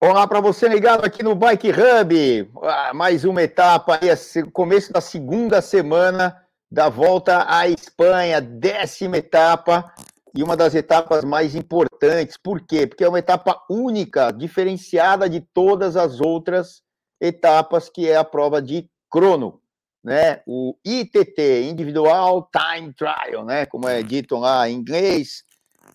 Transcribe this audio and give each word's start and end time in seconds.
Olá 0.00 0.28
para 0.28 0.40
você 0.40 0.68
ligado 0.68 1.04
aqui 1.04 1.24
no 1.24 1.34
Bike 1.34 1.70
Hub. 1.72 2.50
Ah, 2.62 2.94
mais 2.94 3.24
uma 3.24 3.42
etapa, 3.42 3.98
aí, 4.00 4.08
começo 4.52 4.92
da 4.92 5.00
segunda 5.00 5.60
semana 5.60 6.40
da 6.70 6.88
volta 6.88 7.44
à 7.48 7.66
Espanha, 7.66 8.40
décima 8.40 9.18
etapa 9.18 9.92
e 10.32 10.40
uma 10.40 10.56
das 10.56 10.76
etapas 10.76 11.24
mais 11.24 11.56
importantes. 11.56 12.36
Por 12.36 12.60
quê? 12.60 12.86
Porque 12.86 13.02
é 13.02 13.08
uma 13.08 13.18
etapa 13.18 13.60
única, 13.68 14.30
diferenciada 14.30 15.28
de 15.28 15.40
todas 15.40 15.96
as 15.96 16.20
outras 16.20 16.80
etapas, 17.20 17.88
que 17.88 18.08
é 18.08 18.14
a 18.14 18.22
prova 18.22 18.62
de 18.62 18.88
crono, 19.10 19.60
né? 20.04 20.42
O 20.46 20.76
ITT, 20.84 21.68
Individual 21.68 22.48
Time 22.52 22.94
Trial, 22.94 23.44
né? 23.44 23.66
Como 23.66 23.88
é 23.88 24.00
dito 24.04 24.36
lá 24.36 24.70
em 24.70 24.74
inglês, 24.74 25.42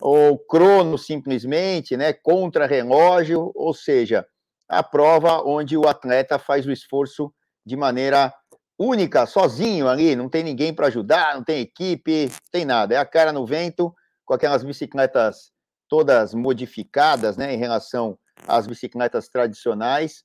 ou 0.00 0.38
crono 0.38 0.98
simplesmente, 0.98 1.96
né, 1.96 2.12
contra 2.12 2.66
relógio, 2.66 3.52
ou 3.54 3.72
seja, 3.72 4.26
a 4.68 4.82
prova 4.82 5.42
onde 5.44 5.76
o 5.76 5.88
atleta 5.88 6.38
faz 6.38 6.66
o 6.66 6.72
esforço 6.72 7.32
de 7.64 7.76
maneira 7.76 8.32
única, 8.78 9.26
sozinho 9.26 9.88
ali, 9.88 10.16
não 10.16 10.28
tem 10.28 10.42
ninguém 10.42 10.74
para 10.74 10.88
ajudar, 10.88 11.34
não 11.36 11.44
tem 11.44 11.60
equipe, 11.60 12.26
não 12.26 12.50
tem 12.50 12.64
nada, 12.64 12.94
é 12.94 12.98
a 12.98 13.06
cara 13.06 13.32
no 13.32 13.46
vento, 13.46 13.94
com 14.24 14.34
aquelas 14.34 14.64
bicicletas 14.64 15.52
todas 15.88 16.34
modificadas, 16.34 17.36
né, 17.36 17.54
em 17.54 17.58
relação 17.58 18.18
às 18.48 18.66
bicicletas 18.66 19.28
tradicionais. 19.28 20.24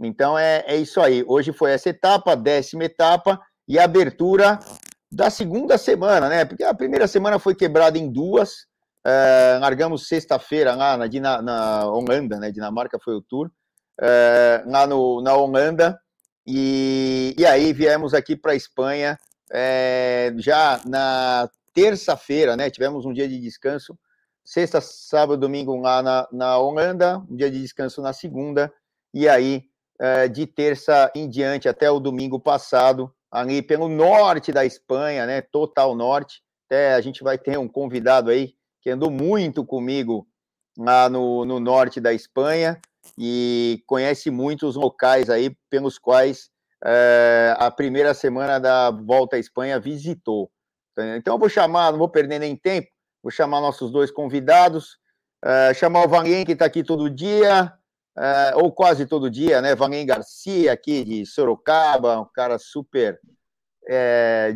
Então 0.00 0.38
é, 0.38 0.62
é 0.66 0.76
isso 0.76 1.00
aí. 1.00 1.24
Hoje 1.26 1.52
foi 1.52 1.72
essa 1.72 1.88
etapa, 1.88 2.36
décima 2.36 2.84
etapa 2.84 3.40
e 3.66 3.78
abertura 3.78 4.58
da 5.10 5.30
segunda 5.30 5.78
semana, 5.78 6.28
né? 6.28 6.44
Porque 6.44 6.64
a 6.64 6.74
primeira 6.74 7.06
semana 7.06 7.38
foi 7.38 7.54
quebrada 7.54 7.96
em 7.96 8.10
duas, 8.10 8.66
é, 9.06 9.58
largamos 9.60 10.08
sexta-feira 10.08 10.74
lá 10.74 10.96
na, 10.96 11.40
na, 11.42 11.86
Holanda, 11.86 12.40
né? 12.40 12.50
Dinamarca 12.50 12.98
foi 12.98 13.14
o 13.14 13.22
tour, 13.22 13.48
é, 14.00 14.64
lá 14.66 14.84
no, 14.84 15.22
na 15.22 15.32
Holanda, 15.32 15.96
e, 16.44 17.32
e 17.38 17.46
aí 17.46 17.72
viemos 17.72 18.14
aqui 18.14 18.34
para 18.34 18.50
a 18.50 18.56
Espanha 18.56 19.16
é, 19.52 20.34
já 20.38 20.80
na 20.84 21.48
terça-feira, 21.72 22.56
né? 22.56 22.68
Tivemos 22.68 23.06
um 23.06 23.12
dia 23.12 23.28
de 23.28 23.38
descanso, 23.40 23.96
sexta, 24.44 24.80
sábado, 24.80 25.38
domingo 25.38 25.76
lá 25.76 26.02
na, 26.02 26.28
na 26.32 26.58
Holanda, 26.58 27.18
um 27.30 27.36
dia 27.36 27.50
de 27.50 27.62
descanso 27.62 28.02
na 28.02 28.12
segunda, 28.12 28.72
e 29.14 29.28
aí 29.28 29.64
de 30.30 30.46
terça 30.46 31.10
em 31.14 31.26
diante 31.26 31.70
até 31.70 31.90
o 31.90 31.98
domingo 31.98 32.38
passado, 32.38 33.10
ali 33.30 33.62
pelo 33.62 33.88
norte 33.88 34.52
da 34.52 34.62
Espanha, 34.62 35.24
né? 35.24 35.40
Total 35.40 35.94
norte. 35.94 36.42
Até 36.66 36.92
a 36.92 37.00
gente 37.00 37.24
vai 37.24 37.38
ter 37.38 37.58
um 37.58 37.66
convidado 37.66 38.30
aí 38.30 38.56
que 38.86 38.90
andou 38.92 39.10
muito 39.10 39.64
comigo 39.64 40.28
lá 40.78 41.10
no, 41.10 41.44
no 41.44 41.58
norte 41.58 42.00
da 42.00 42.12
Espanha 42.12 42.80
e 43.18 43.82
conhece 43.84 44.30
muitos 44.30 44.76
locais 44.76 45.28
aí 45.28 45.56
pelos 45.68 45.98
quais 45.98 46.50
é, 46.84 47.52
a 47.58 47.68
primeira 47.68 48.14
semana 48.14 48.60
da 48.60 48.92
volta 48.92 49.34
à 49.34 49.38
Espanha 49.40 49.80
visitou. 49.80 50.52
Então 51.16 51.34
eu 51.34 51.38
vou 51.38 51.48
chamar, 51.48 51.90
não 51.90 51.98
vou 51.98 52.08
perder 52.08 52.38
nem 52.38 52.54
tempo, 52.54 52.86
vou 53.20 53.32
chamar 53.32 53.60
nossos 53.60 53.90
dois 53.90 54.12
convidados, 54.12 54.98
é, 55.44 55.74
chamar 55.74 56.04
o 56.04 56.08
Vanien, 56.08 56.44
que 56.44 56.52
está 56.52 56.66
aqui 56.66 56.84
todo 56.84 57.10
dia, 57.10 57.72
é, 58.16 58.52
ou 58.54 58.70
quase 58.70 59.04
todo 59.04 59.28
dia, 59.28 59.60
né? 59.60 59.74
Vanien 59.74 60.06
Garcia, 60.06 60.72
aqui 60.72 61.02
de 61.02 61.26
Sorocaba, 61.26 62.20
um 62.20 62.28
cara 62.32 62.56
super 62.56 63.20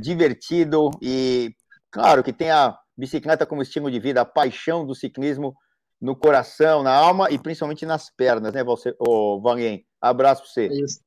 divertido 0.00 0.90
e, 1.02 1.52
claro, 1.90 2.22
que 2.22 2.32
tem 2.32 2.50
a 2.50 2.76
bicicleta 3.00 3.46
como 3.46 3.62
estilo 3.62 3.90
de 3.90 3.98
vida, 3.98 4.20
a 4.20 4.26
paixão 4.26 4.86
do 4.86 4.94
ciclismo 4.94 5.56
no 5.98 6.14
coração, 6.14 6.82
na 6.82 6.94
alma 6.94 7.30
e 7.30 7.38
principalmente 7.38 7.86
nas 7.86 8.10
pernas, 8.10 8.52
né, 8.52 8.62
você, 8.62 8.94
ô, 8.98 9.41
Vanguém? 9.41 9.86
Abraço 10.00 10.42
para 10.42 10.50
você. 10.50 10.66
Isso. 10.69 11.00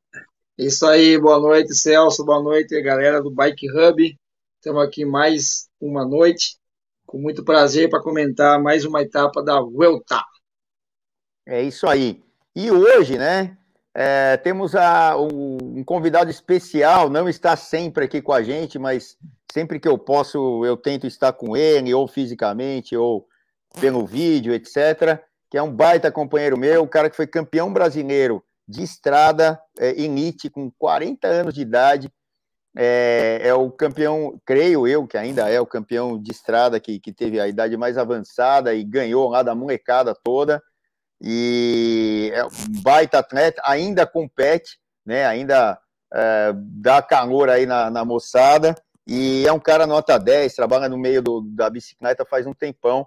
Isso 0.58 0.86
aí, 0.86 1.18
boa 1.18 1.40
noite, 1.40 1.74
Celso, 1.74 2.26
boa 2.26 2.42
noite, 2.42 2.80
galera 2.82 3.22
do 3.22 3.32
Bike 3.32 3.72
Hub. 3.72 4.20
Estamos 4.56 4.84
aqui 4.84 5.04
mais 5.04 5.68
uma 5.80 6.06
noite, 6.06 6.58
com 7.08 7.18
muito 7.18 7.44
prazer 7.44 7.90
para 7.90 8.02
comentar 8.02 8.62
mais 8.62 8.86
uma 8.86 9.02
etapa 9.02 9.44
da 9.44 9.60
Vuelta. 9.60 10.22
É 11.46 11.62
isso 11.62 11.88
aí. 11.88 12.24
E 12.56 12.70
hoje, 12.70 13.18
né, 13.18 13.58
é, 13.96 14.38
temos 14.38 14.76
a, 14.76 15.18
um, 15.18 15.58
um 15.80 15.84
convidado 15.84 16.30
especial, 16.30 17.10
não 17.10 17.28
está 17.28 17.56
sempre 17.56 18.06
aqui 18.06 18.22
com 18.22 18.32
a 18.32 18.44
gente, 18.44 18.78
mas 18.78 19.18
sempre 19.54 19.80
que 19.80 19.88
eu 19.88 20.00
posso, 20.00 20.66
eu 20.66 20.76
tento 20.76 21.06
estar 21.06 21.32
com 21.32 21.56
ele, 21.56 21.94
ou 21.94 22.08
fisicamente, 22.08 22.98
ou 22.98 23.28
pelo 23.80 24.04
vídeo, 24.04 24.52
etc. 24.52 25.24
Que 25.48 25.60
é 25.60 25.62
um 25.62 25.72
baita 25.72 26.12
companheiro 26.12 26.58
meu, 26.58 26.82
um 26.82 26.88
cara 26.88 27.08
que 27.08 27.16
foi 27.16 27.28
campeão 27.28 27.72
brasileiro 27.72 28.44
de 28.68 28.82
estrada, 28.82 29.62
é, 29.78 29.92
elite, 29.92 30.50
com 30.50 30.72
40 30.72 31.28
anos 31.28 31.54
de 31.54 31.62
idade. 31.62 32.12
É, 32.76 33.42
é, 33.44 33.54
o 33.54 33.70
campeão, 33.70 34.42
creio 34.44 34.88
eu, 34.88 35.06
que 35.06 35.18
ainda 35.18 35.48
é 35.48 35.62
o 35.62 35.68
campeão 35.68 36.20
de 36.20 36.32
estrada 36.32 36.80
que, 36.80 37.00
que 37.00 37.14
teve 37.14 37.40
a 37.40 37.48
idade 37.48 37.78
mais 37.78 37.96
avançada 37.96 38.74
e 38.74 38.84
ganhou 38.84 39.30
lá 39.30 39.44
da 39.44 39.54
molecada 39.54 40.16
toda. 40.16 40.64
E 41.22 42.32
é 42.34 42.44
um 42.44 42.50
baita 42.82 43.20
atleta, 43.20 43.62
ainda 43.64 44.08
compete, 44.08 44.80
né? 45.06 45.28
Ainda 45.28 45.80
é, 46.12 46.52
dá 46.56 47.04
calor 47.04 47.52
aí 47.52 47.68
na, 47.68 47.92
na 47.92 48.04
moçada. 48.04 48.76
E 49.06 49.46
é 49.46 49.52
um 49.52 49.60
cara 49.60 49.86
nota 49.86 50.18
10, 50.18 50.56
trabalha 50.56 50.88
no 50.88 50.98
meio 50.98 51.22
do, 51.22 51.42
da 51.42 51.70
bicicleta 51.70 52.26
faz 52.26 52.48
um 52.48 52.54
tempão. 52.54 53.06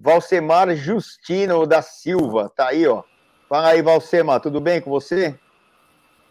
Valcemar 0.00 0.74
Justino 0.74 1.66
da 1.66 1.82
Silva, 1.82 2.48
tá 2.48 2.68
aí, 2.68 2.86
ó. 2.86 3.02
Fala 3.48 3.68
aí, 3.68 3.82
Valcemar, 3.82 4.40
tudo 4.40 4.60
bem 4.60 4.80
com 4.80 4.90
você? 4.90 5.38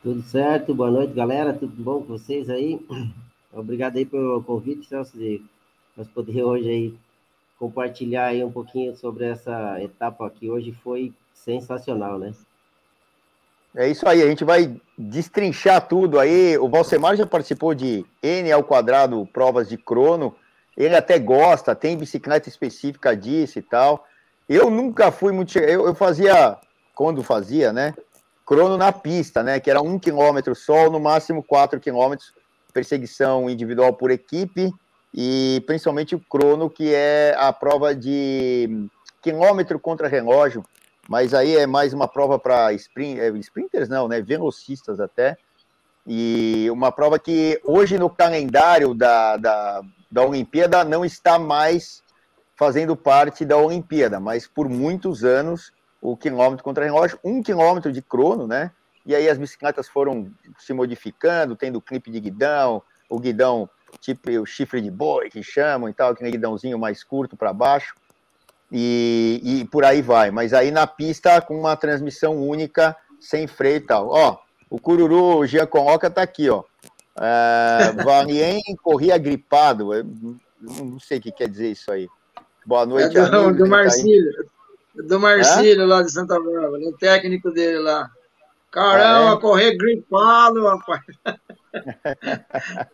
Tudo 0.02 0.22
certo, 0.24 0.74
boa 0.74 0.92
noite, 0.92 1.14
galera, 1.14 1.54
tudo 1.54 1.82
bom 1.82 2.02
com 2.02 2.18
vocês 2.18 2.50
aí? 2.50 2.80
Obrigado 3.54 3.98
aí 3.98 4.06
pelo 4.06 4.44
convite, 4.44 4.88
Celso, 4.88 5.18
de 5.18 5.42
nós 5.96 6.08
poder 6.08 6.44
hoje 6.44 6.70
aí 6.70 6.98
compartilhar 7.58 8.26
aí 8.26 8.44
um 8.44 8.52
pouquinho 8.52 8.96
sobre 8.98 9.26
essa 9.26 9.82
etapa 9.82 10.30
que 10.30 10.50
hoje 10.50 10.72
foi 10.72 11.14
sensacional, 11.34 12.18
né? 12.20 12.34
É 13.76 13.88
isso 13.88 14.08
aí, 14.08 14.22
a 14.22 14.28
gente 14.28 14.44
vai 14.44 14.76
destrinchar 14.98 15.88
tudo 15.88 16.20
aí. 16.20 16.58
O 16.60 16.70
Valsemar 16.70 17.16
já 17.16 17.26
participou 17.26 17.74
de 17.74 18.06
N 18.22 18.52
ao 18.52 18.64
quadrado 18.64 19.28
provas 19.34 19.68
de 19.68 19.78
crono. 19.78 20.36
Ele 20.78 20.96
até 20.96 21.18
gosta, 21.18 21.76
tem 21.76 21.98
bicicleta 21.98 22.48
específica 22.48 23.16
disso 23.16 23.58
e 23.58 23.62
tal. 23.62 24.06
Eu 24.48 24.70
nunca 24.70 25.12
fui 25.12 25.32
muito. 25.32 25.58
Eu, 25.58 25.88
eu 25.88 25.96
fazia, 25.96 26.58
quando 26.94 27.24
fazia, 27.24 27.74
né? 27.74 27.96
Crono 28.46 28.78
na 28.78 28.92
pista, 28.92 29.42
né? 29.42 29.60
Que 29.60 29.72
era 29.72 29.82
um 29.82 29.98
quilômetro 29.98 30.54
só, 30.54 30.90
no 30.90 31.00
máximo 31.00 31.42
quatro 31.42 31.80
quilômetros, 31.80 32.32
perseguição 32.74 33.50
individual 33.50 33.94
por 33.94 34.12
equipe, 34.12 34.72
e 35.14 35.64
principalmente 35.66 36.16
o 36.16 36.20
crono, 36.20 36.70
que 36.70 36.94
é 36.94 37.36
a 37.38 37.54
prova 37.54 37.96
de 37.96 38.88
quilômetro 39.22 39.80
contra 39.80 40.08
relógio, 40.08 40.64
mas 41.08 41.34
aí 41.34 41.58
é 41.58 41.68
mais 41.68 41.94
uma 41.94 42.08
prova 42.08 42.40
para 42.40 42.72
sprint, 42.74 43.20
é, 43.20 43.30
sprinters, 43.40 43.90
não, 43.90 44.08
né? 44.08 44.22
Velocistas 44.22 45.00
até. 45.00 45.38
E 46.06 46.68
uma 46.72 46.92
prova 46.92 47.20
que 47.20 47.60
hoje 47.64 47.98
no 47.98 48.10
calendário 48.10 48.94
da, 48.94 49.38
da, 49.38 49.82
da 50.12 50.26
Olimpíada 50.26 50.84
não 50.84 51.04
está 51.04 51.38
mais 51.38 52.02
fazendo 52.56 52.96
parte 52.96 53.46
da 53.46 53.58
Olimpíada, 53.58 54.20
mas 54.20 54.48
por 54.48 54.70
muitos 54.70 55.24
anos 55.24 55.72
o 56.02 56.18
quilômetro 56.18 56.64
contra 56.64 56.84
relógio, 56.84 57.20
um 57.24 57.42
quilômetro 57.42 57.92
de 57.92 58.02
crono, 58.02 58.48
né? 58.48 58.72
E 59.06 59.16
aí 59.16 59.30
as 59.30 59.38
bicicletas 59.38 59.88
foram 59.88 60.32
se 60.58 60.74
modificando, 60.74 61.56
tendo 61.56 61.82
clipe 61.82 62.12
de 62.12 62.20
guidão, 62.20 62.82
o 63.10 63.20
guidão 63.20 63.70
tipo 64.00 64.30
o 64.32 64.46
chifre 64.46 64.82
de 64.82 64.90
boi 64.90 65.30
que 65.30 65.44
chamam 65.44 65.88
e 65.88 65.94
tal, 65.94 66.12
aquele 66.12 66.32
guidãozinho 66.32 66.80
mais 66.80 67.04
curto 67.04 67.38
para 67.38 67.54
baixo 67.54 67.94
e, 68.76 69.40
e 69.44 69.66
por 69.66 69.86
aí 69.86 70.02
vai. 70.02 70.32
Mas 70.32 70.52
aí 70.52 70.72
na 70.72 70.88
pista 70.88 71.40
com 71.40 71.60
uma 71.60 71.76
transmissão 71.76 72.36
única, 72.42 72.98
sem 73.20 73.46
freio 73.46 73.78
e 73.78 73.82
tal. 73.82 74.10
Ó, 74.10 74.40
o 74.68 74.80
Cururu, 74.80 75.38
o 75.38 75.46
Jean 75.46 75.68
Coloca 75.68 76.10
tá 76.10 76.24
aqui, 76.24 76.50
ó. 76.50 76.64
É, 77.22 77.92
Valien 78.04 78.60
corria 78.82 79.16
gripado. 79.20 79.94
Eu 79.94 80.04
não 80.60 81.00
sei 81.00 81.20
o 81.20 81.22
que 81.22 81.32
quer 81.32 81.48
dizer 81.48 81.70
isso 81.70 81.92
aí. 81.92 82.10
Boa 82.66 82.84
noite, 82.86 83.16
é 83.16 83.30
do, 83.30 83.36
amigo, 83.38 83.64
do 83.64 83.70
Marcílio. 83.70 84.32
Tá 84.34 85.04
do 85.04 85.20
Marcílio, 85.20 85.86
lá 85.86 86.02
de 86.02 86.12
Santa 86.12 86.40
Bárbara, 86.40 86.82
o 86.84 86.98
técnico 86.98 87.52
dele 87.52 87.78
lá. 87.78 88.10
Caramba, 88.72 89.38
é? 89.38 89.40
correr 89.40 89.78
gripado, 89.78 90.66
rapaz. 90.66 91.02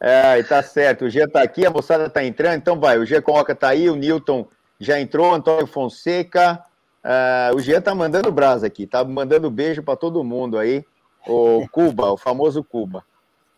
é, 0.00 0.42
tá 0.44 0.62
certo. 0.62 1.04
O 1.04 1.10
G 1.10 1.26
tá 1.26 1.42
aqui, 1.42 1.66
a 1.66 1.70
moçada 1.70 2.08
tá 2.08 2.24
entrando, 2.24 2.56
então 2.56 2.80
vai. 2.80 2.98
O 2.98 3.04
G 3.04 3.20
Coloca 3.20 3.54
tá 3.54 3.68
aí, 3.68 3.90
o 3.90 3.96
Newton 3.96 4.48
já 4.84 5.00
entrou 5.00 5.32
Antônio 5.32 5.66
Fonseca. 5.66 6.64
Uh, 7.04 7.56
o 7.56 7.60
Jean 7.60 7.80
tá 7.80 7.94
mandando 7.94 8.30
brasa 8.32 8.66
aqui, 8.66 8.86
tá 8.86 9.04
mandando 9.04 9.50
beijo 9.50 9.82
para 9.82 9.96
todo 9.96 10.24
mundo 10.24 10.58
aí. 10.58 10.84
O 11.26 11.66
Cuba, 11.70 12.12
o 12.12 12.16
famoso 12.16 12.62
Cuba. 12.62 13.04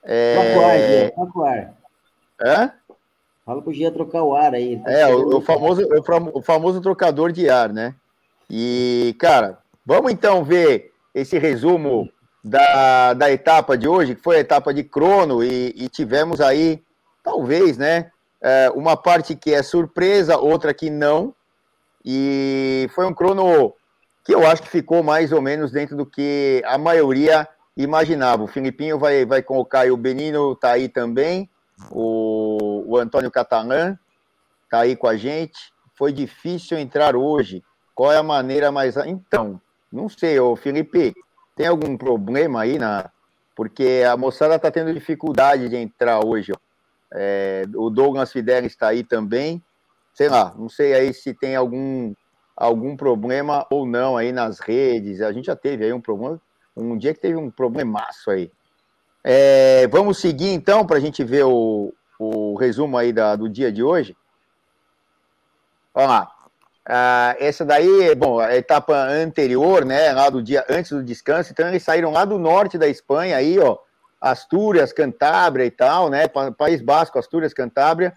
É... 0.03 1.11
Troca 1.11 1.39
o 1.39 1.45
ar, 1.45 1.75
Hã? 2.41 2.73
Fala 3.45 3.63
pro 3.63 3.73
Jean 3.73 3.93
trocar 3.93 4.23
o 4.23 4.35
ar 4.35 4.55
aí. 4.55 4.79
Tá 4.79 4.91
é, 4.91 5.15
o, 5.15 5.37
o, 5.37 5.41
famoso, 5.41 5.83
o, 6.35 6.43
famoso 6.43 6.81
trocador 6.81 7.33
de 7.33 7.49
ar, 7.49 7.73
né? 7.73 7.95
E, 8.51 9.15
cara, 9.19 9.59
Vamos 9.87 10.11
então 10.11 10.43
ver 10.43 10.93
esse 11.15 11.39
resumo 11.39 12.11
da, 12.43 13.15
da 13.15 13.31
etapa 13.31 13.79
de 13.79 13.87
hoje, 13.87 14.17
que 14.17 14.21
foi 14.21 14.39
a 14.39 14.41
etapa 14.41 14.75
de 14.75 14.83
crono, 14.83 15.45
e, 15.45 15.73
e 15.77 15.89
tivemos 15.89 16.41
aí, 16.41 16.83
talvez, 17.23 17.79
né, 17.79 18.11
é, 18.47 18.71
uma 18.77 18.97
parte 18.97 19.35
que 19.35 19.53
é 19.53 19.61
surpresa, 19.61 20.39
outra 20.39 20.73
que 20.73 20.89
não, 20.89 21.35
e 22.05 22.89
foi 22.95 23.05
um 23.05 23.13
crono 23.13 23.75
que 24.25 24.33
eu 24.33 24.47
acho 24.47 24.63
que 24.63 24.69
ficou 24.69 25.03
mais 25.03 25.33
ou 25.33 25.43
menos 25.43 25.73
dentro 25.73 25.97
do 25.97 26.07
que 26.07 26.63
a 26.65 26.79
maioria 26.79 27.49
imaginava. 27.77 28.45
O 28.45 28.47
Filipinho 28.47 29.01
vai, 29.01 29.27
vai 29.27 29.43
colocar 29.43 29.81
aí, 29.81 29.91
o 29.91 29.97
Benino 29.97 30.55
tá 30.55 30.71
aí 30.71 30.89
também, 30.89 31.51
o, 31.91 32.85
o 32.87 32.97
Antônio 32.97 33.33
Catalã 33.33 33.99
tá 34.71 34.81
aí 34.81 34.95
com 34.95 35.09
a 35.09 35.17
gente. 35.17 35.59
Foi 35.97 36.13
difícil 36.13 36.79
entrar 36.79 37.17
hoje. 37.17 37.65
Qual 37.97 38.13
é 38.13 38.17
a 38.17 38.23
maneira 38.23 38.71
mais. 38.71 38.97
Então, 38.97 39.61
não 39.91 40.09
sei, 40.09 40.39
ô 40.39 40.55
Felipe, 40.55 41.13
tem 41.57 41.67
algum 41.67 41.97
problema 41.97 42.61
aí 42.61 42.79
na. 42.79 43.11
Porque 43.57 44.05
a 44.09 44.17
moçada 44.17 44.57
tá 44.57 44.71
tendo 44.71 44.95
dificuldade 44.95 45.69
de 45.69 45.77
entrar 45.77 46.25
hoje. 46.25 46.53
Ó. 46.53 46.66
É, 47.13 47.65
o 47.75 47.91
Douglas 47.91 48.33
Fidelis 48.33 48.73
está 48.73 48.89
aí 48.89 49.05
também. 49.05 49.63
Sei 50.15 50.29
lá, 50.29 50.55
não 50.57 50.69
sei 50.69 50.95
aí 50.95 51.13
se 51.13 51.35
tem 51.35 51.55
algum, 51.55 52.15
algum 52.57 52.97
problema 52.97 53.67
ou 53.71 53.87
não 53.87 54.17
aí 54.17 54.33
nas 54.33 54.59
redes. 54.59 55.21
A 55.21 55.33
gente 55.33 55.47
já 55.47 55.57
teve 55.57 55.85
aí 55.85 55.93
um 55.93 56.01
problema, 56.01 56.41
um 56.77 56.97
dia 56.97 57.13
que 57.13 57.21
teve 57.21 57.37
um 57.37 57.51
problemaço 57.51 58.31
aí. 58.31 58.51
É, 59.23 59.87
vamos 59.89 60.19
seguir 60.19 60.53
então 60.53 60.87
para 60.87 60.97
a 60.97 61.01
gente 61.01 61.23
ver 61.25 61.45
o, 61.45 61.93
o 62.19 62.55
resumo 62.57 62.97
aí 62.97 63.13
da, 63.13 63.37
do 63.37 63.49
dia 63.49 63.71
de 63.71 63.83
hoje. 63.83 64.17
Vamos 65.93 66.11
lá. 66.11 66.33
Ah, 66.89 67.35
essa 67.41 67.65
daí, 67.65 68.15
bom, 68.15 68.39
a 68.39 68.57
etapa 68.57 68.95
anterior, 68.95 69.85
né, 69.85 70.13
lá 70.13 70.31
do 70.31 70.41
dia 70.41 70.65
antes 70.69 70.93
do 70.93 71.03
descanso, 71.03 71.51
então 71.51 71.67
eles 71.67 71.83
saíram 71.83 72.13
lá 72.13 72.25
do 72.25 72.39
norte 72.39 72.79
da 72.79 72.87
Espanha 72.87 73.37
aí, 73.37 73.59
ó, 73.59 73.77
Astúrias, 74.21 74.93
Cantábria 74.93 75.65
e 75.65 75.71
tal, 75.71 76.09
né? 76.09 76.27
País 76.57 76.81
Basco, 76.81 77.19
Astúrias, 77.19 77.53
Cantábria. 77.53 78.13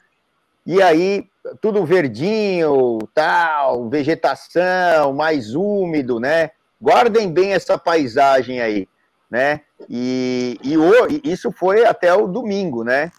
E 0.66 0.82
aí, 0.82 1.28
tudo 1.62 1.86
verdinho, 1.86 3.00
tal, 3.14 3.90
vegetação, 3.90 5.14
mais 5.14 5.56
úmido, 5.56 6.20
né? 6.20 6.52
Guardem 6.82 7.32
bem 7.32 7.54
essa 7.54 7.78
paisagem 7.78 8.62
aí, 8.62 8.88
né? 9.30 9.62
E, 9.90 10.58
e, 10.64 10.78
o, 10.78 10.92
isso 11.24 11.52
foi 11.52 11.86
até 11.86 12.14
o 12.14 12.28
domingo, 12.28 12.84
né? 12.84 13.12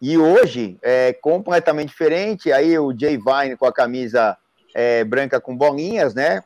E 0.00 0.18
hoje 0.18 0.78
é 0.82 1.12
completamente 1.12 1.88
diferente. 1.88 2.50
Aí 2.52 2.78
o 2.78 2.92
Jay 2.98 3.16
Vine 3.16 3.56
com 3.56 3.66
a 3.66 3.72
camisa 3.72 4.36
é, 4.74 5.04
branca 5.04 5.40
com 5.40 5.56
bolinhas, 5.56 6.14
né? 6.14 6.42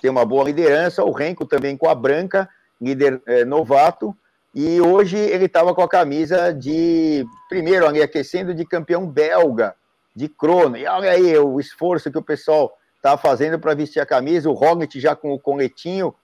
Tem 0.00 0.10
uma 0.10 0.24
boa 0.24 0.44
liderança. 0.44 1.04
O 1.04 1.10
Renko 1.10 1.46
também 1.46 1.76
com 1.76 1.88
a 1.88 1.94
branca, 1.94 2.48
líder 2.80 3.20
é, 3.26 3.44
novato. 3.44 4.16
E 4.54 4.80
hoje 4.80 5.16
ele 5.16 5.44
estava 5.44 5.74
com 5.74 5.82
a 5.82 5.88
camisa 5.88 6.52
de, 6.52 7.24
primeiro 7.48 7.86
ali, 7.86 8.02
aquecendo 8.02 8.52
de 8.52 8.64
campeão 8.64 9.06
belga, 9.06 9.74
de 10.14 10.28
crono. 10.28 10.76
E 10.76 10.86
olha 10.86 11.12
aí 11.12 11.38
o 11.38 11.60
esforço 11.60 12.10
que 12.10 12.18
o 12.18 12.22
pessoal 12.22 12.76
está 12.96 13.16
fazendo 13.16 13.58
para 13.58 13.74
vestir 13.74 14.00
a 14.00 14.06
camisa. 14.06 14.50
O 14.50 14.54
Roglic 14.54 14.98
já 14.98 15.14
com 15.14 15.32
o 15.32 15.38
coletinho, 15.38 16.14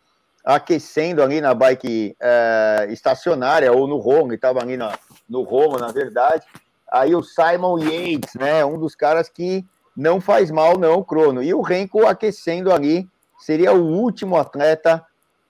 aquecendo 0.44 1.22
ali 1.22 1.40
na 1.40 1.54
bike 1.54 2.16
é, 2.20 2.88
estacionária 2.90 3.72
ou 3.72 3.86
no 3.86 3.96
Romo, 3.98 4.32
estava 4.32 4.60
ali 4.60 4.76
na, 4.76 4.98
no 5.28 5.42
Romo, 5.42 5.78
na 5.78 5.92
verdade. 5.92 6.46
Aí 6.90 7.14
o 7.14 7.22
Simon 7.22 7.78
Yates, 7.78 8.34
né, 8.34 8.64
um 8.64 8.78
dos 8.78 8.94
caras 8.94 9.28
que 9.28 9.64
não 9.96 10.20
faz 10.20 10.50
mal 10.50 10.76
não, 10.78 11.02
crono. 11.02 11.42
E 11.42 11.54
o 11.54 11.62
Renko 11.62 12.06
aquecendo 12.06 12.72
ali, 12.72 13.08
seria 13.38 13.72
o 13.72 13.84
último 13.84 14.36
atleta 14.36 15.04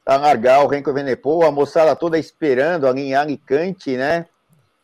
a 0.06 0.16
largar 0.16 0.64
o 0.64 0.68
Renko 0.68 0.92
Venepo, 0.92 1.44
a 1.44 1.50
moçada 1.50 1.96
toda 1.96 2.16
esperando 2.16 2.86
ali 2.86 3.02
em 3.02 3.14
Alicante, 3.16 3.96
né? 3.96 4.26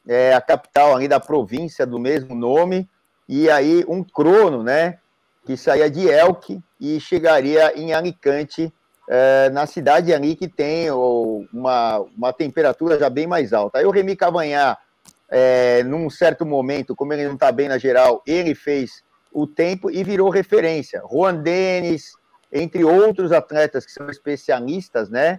É, 0.07 0.35
a 0.35 0.41
capital 0.41 0.97
ali 0.97 1.07
da 1.07 1.21
província 1.21 1.87
do 1.87 1.97
mesmo 1.97 2.35
nome, 2.35 2.89
e 3.29 3.49
aí 3.49 3.85
um 3.87 4.03
crono, 4.03 4.65
né? 4.65 4.99
Que 5.47 5.57
saía 5.57 5.89
de 5.89 6.09
Elk 6.09 6.61
e 6.81 6.99
chegaria 6.99 7.73
em 7.79 7.95
Alicante, 7.95 8.73
é, 9.09 9.49
na 9.51 9.65
cidade 9.65 10.13
ali 10.13 10.35
que 10.35 10.49
tem 10.49 10.91
uma, 10.91 12.01
uma 12.17 12.33
temperatura 12.33 12.99
já 12.99 13.09
bem 13.09 13.27
mais 13.27 13.53
alta. 13.53 13.79
Aí 13.79 13.87
o 13.87 13.91
Remy 13.91 14.17
Cavanhar, 14.17 14.77
é, 15.31 15.85
num 15.85 16.11
certo 16.11 16.45
momento, 16.45 16.97
como 16.97 17.13
ele 17.13 17.27
não 17.27 17.35
está 17.35 17.53
bem 17.53 17.69
na 17.69 17.79
geral, 17.79 18.23
ele 18.27 18.57
fez 18.57 19.05
o 19.33 19.47
tempo 19.47 19.89
e 19.89 20.03
virou 20.03 20.29
referência. 20.31 21.01
Juan 21.11 21.37
Denis, 21.37 22.13
entre 22.53 22.85
outros 22.85 23.33
atletas 23.33 23.87
que 23.87 23.93
são 23.93 24.11
especialistas, 24.11 25.09
né, 25.09 25.39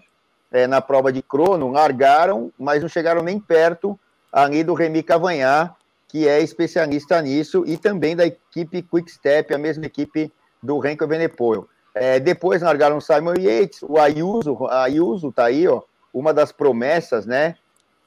é, 0.51 0.65
na 0.65 0.81
prova 0.81 1.13
de 1.13 1.21
crono, 1.21 1.71
largaram, 1.71 2.51
mas 2.57 2.81
não 2.81 2.89
chegaram 2.89 3.21
nem 3.21 3.39
perto 3.39 3.99
ali 4.31 4.63
do 4.63 4.73
Remy 4.73 5.03
Cavanhar, 5.03 5.75
que 6.07 6.27
é 6.27 6.41
especialista 6.41 7.21
nisso, 7.21 7.63
e 7.65 7.77
também 7.77 8.15
da 8.15 8.25
equipe 8.25 8.81
Quick 8.81 9.11
Step, 9.11 9.53
a 9.53 9.57
mesma 9.57 9.85
equipe 9.85 10.31
do 10.61 10.79
Renko 10.79 11.07
Venepoel. 11.07 11.67
É, 11.93 12.19
depois 12.19 12.61
largaram 12.61 12.97
o 12.97 13.01
Simon 13.01 13.35
Yates, 13.39 13.83
o 13.83 13.99
Ayuso, 13.99 14.65
Ayuso 14.67 15.31
tá 15.31 15.45
aí, 15.45 15.67
ó, 15.67 15.81
uma 16.13 16.33
das 16.33 16.51
promessas, 16.51 17.25
né, 17.25 17.55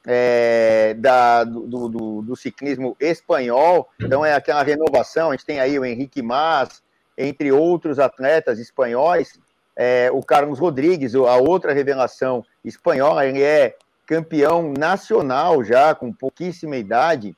é, 0.06 0.94
da, 0.94 1.42
do, 1.42 1.88
do, 1.88 2.22
do, 2.22 2.36
ciclismo 2.36 2.96
espanhol, 3.00 3.88
então 4.00 4.24
é 4.24 4.34
aquela 4.34 4.62
renovação, 4.62 5.30
a 5.30 5.32
gente 5.32 5.44
tem 5.44 5.58
aí 5.58 5.78
o 5.78 5.84
Henrique 5.84 6.22
Mas, 6.22 6.80
entre 7.16 7.50
outros 7.52 7.98
atletas 7.98 8.58
espanhóis, 8.58 9.38
é, 9.76 10.10
o 10.12 10.22
Carlos 10.22 10.58
Rodrigues, 10.58 11.14
a 11.14 11.36
outra 11.36 11.72
revelação 11.72 12.44
espanhola, 12.64 13.26
ele 13.26 13.42
é 13.42 13.76
campeão 14.06 14.72
nacional 14.72 15.62
já, 15.64 15.94
com 15.94 16.12
pouquíssima 16.12 16.76
idade, 16.76 17.36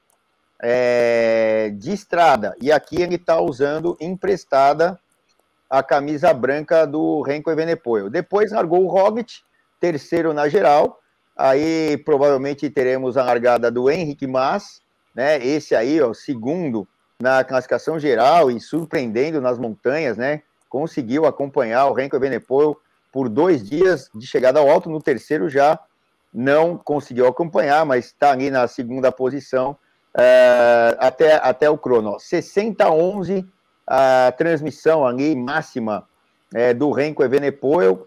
é, 0.60 1.72
de 1.74 1.92
estrada. 1.92 2.54
E 2.60 2.70
aqui 2.70 3.00
ele 3.00 3.16
está 3.16 3.40
usando 3.40 3.96
emprestada 4.00 4.98
a 5.68 5.82
camisa 5.82 6.32
branca 6.32 6.86
do 6.86 7.22
Renko 7.22 7.50
Evenepoel. 7.50 8.10
Depois 8.10 8.52
largou 8.52 8.84
o 8.84 8.88
Roglic, 8.88 9.40
terceiro 9.80 10.32
na 10.32 10.48
geral. 10.48 11.00
Aí 11.36 11.96
provavelmente 12.04 12.68
teremos 12.68 13.16
a 13.16 13.22
largada 13.22 13.70
do 13.70 13.90
Henrique 13.90 14.26
Mas, 14.26 14.82
né? 15.14 15.38
Esse 15.44 15.74
aí, 15.74 16.00
ó, 16.00 16.12
segundo 16.12 16.86
na 17.20 17.42
classificação 17.42 17.98
geral 17.98 18.48
e 18.48 18.60
surpreendendo 18.60 19.40
nas 19.40 19.58
montanhas, 19.58 20.16
né? 20.16 20.42
Conseguiu 20.68 21.26
acompanhar 21.26 21.86
o 21.86 21.92
Renko 21.92 22.14
Evenepoel 22.14 22.80
por 23.12 23.28
dois 23.28 23.68
dias 23.68 24.08
de 24.14 24.24
chegada 24.24 24.60
ao 24.60 24.70
alto. 24.70 24.88
No 24.88 25.02
terceiro 25.02 25.48
já 25.48 25.78
não 26.32 26.76
conseguiu 26.76 27.26
acompanhar, 27.26 27.84
mas 27.84 28.06
está 28.06 28.30
ali 28.30 28.50
na 28.50 28.68
segunda 28.68 29.10
posição 29.10 29.72
uh, 30.14 30.94
até, 30.98 31.34
até 31.36 31.68
o 31.68 31.76
crono. 31.76 32.20
60 32.20 32.84
a 32.84 32.92
11 32.92 33.44
a 33.84 34.32
transmissão 34.36 35.04
ali 35.04 35.34
máxima 35.34 36.06
é, 36.54 36.72
do 36.72 36.92
Renko 36.92 37.24
Evenepoel, 37.24 38.06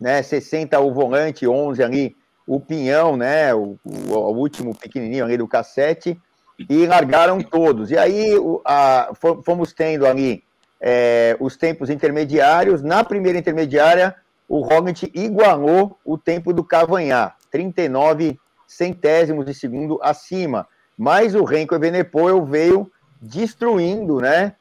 né? 0.00 0.20
60 0.22 0.80
o 0.80 0.92
volante, 0.92 1.46
11 1.46 1.84
ali 1.84 2.16
o 2.48 2.58
pinhão, 2.58 3.16
né? 3.16 3.54
O, 3.54 3.78
o, 3.84 4.12
o 4.12 4.36
último 4.36 4.74
pequenininho 4.74 5.24
ali 5.24 5.36
do 5.36 5.46
cassete 5.46 6.20
e 6.68 6.86
largaram 6.86 7.40
todos. 7.40 7.90
E 7.90 7.98
aí 7.98 8.34
a, 8.64 9.10
fomos 9.44 9.72
tendo 9.72 10.06
ali 10.06 10.42
é, 10.80 11.36
os 11.38 11.56
tempos 11.56 11.90
intermediários. 11.90 12.82
Na 12.82 13.04
primeira 13.04 13.38
intermediária, 13.38 14.14
o 14.48 14.60
Roglic 14.60 15.10
igualou 15.14 15.98
o 16.04 16.16
tempo 16.16 16.52
do 16.52 16.64
Cavanhar, 16.64 17.36
39 17.50 18.38
centésimos 18.66 19.44
de 19.46 19.54
segundo 19.54 19.98
acima. 20.02 20.66
Mas 20.96 21.34
o 21.34 21.44
Renko 21.44 21.74
Evenepoel 21.74 22.44
veio 22.44 22.90
destruindo 23.20 24.20
né, 24.20 24.54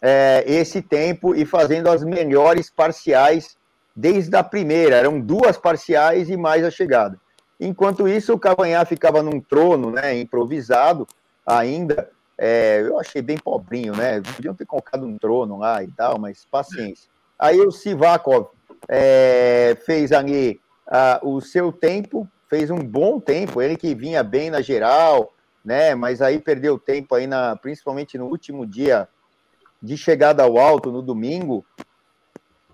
é, 0.00 0.44
esse 0.46 0.82
tempo 0.82 1.34
e 1.34 1.44
fazendo 1.44 1.88
as 1.88 2.04
melhores 2.04 2.70
parciais 2.70 3.56
desde 3.94 4.36
a 4.36 4.42
primeira. 4.42 4.96
Eram 4.96 5.20
duas 5.20 5.56
parciais 5.56 6.28
e 6.30 6.36
mais 6.36 6.64
a 6.64 6.70
chegada. 6.70 7.18
Enquanto 7.58 8.08
isso, 8.08 8.32
o 8.32 8.38
Cavanhar 8.38 8.86
ficava 8.86 9.22
num 9.22 9.40
trono 9.40 9.90
né, 9.90 10.18
improvisado, 10.18 11.06
ainda. 11.46 12.10
É, 12.36 12.80
eu 12.80 12.98
achei 12.98 13.20
bem 13.20 13.36
pobrinho, 13.36 13.94
né? 13.94 14.20
Podiam 14.20 14.54
ter 14.54 14.64
colocado 14.64 15.04
um 15.04 15.18
trono 15.18 15.58
lá 15.58 15.82
e 15.82 15.88
tal, 15.88 16.18
mas 16.18 16.46
paciência. 16.50 17.10
Aí 17.38 17.60
o 17.60 17.70
Sivakov 17.70 18.48
é, 18.88 19.76
fez 19.84 20.12
ali 20.12 20.60
o 21.22 21.40
seu 21.40 21.70
tempo, 21.70 22.26
fez 22.48 22.70
um 22.70 22.78
bom 22.78 23.20
tempo, 23.20 23.62
ele 23.62 23.76
que 23.76 23.94
vinha 23.94 24.22
bem 24.22 24.50
na 24.50 24.60
geral, 24.60 25.32
né? 25.64 25.94
Mas 25.94 26.20
aí 26.20 26.38
perdeu 26.38 26.78
tempo 26.78 27.14
aí, 27.14 27.26
na, 27.26 27.56
principalmente 27.56 28.18
no 28.18 28.26
último 28.26 28.66
dia 28.66 29.08
de 29.82 29.96
chegada 29.96 30.42
ao 30.42 30.58
alto, 30.58 30.90
no 30.90 31.00
domingo, 31.00 31.64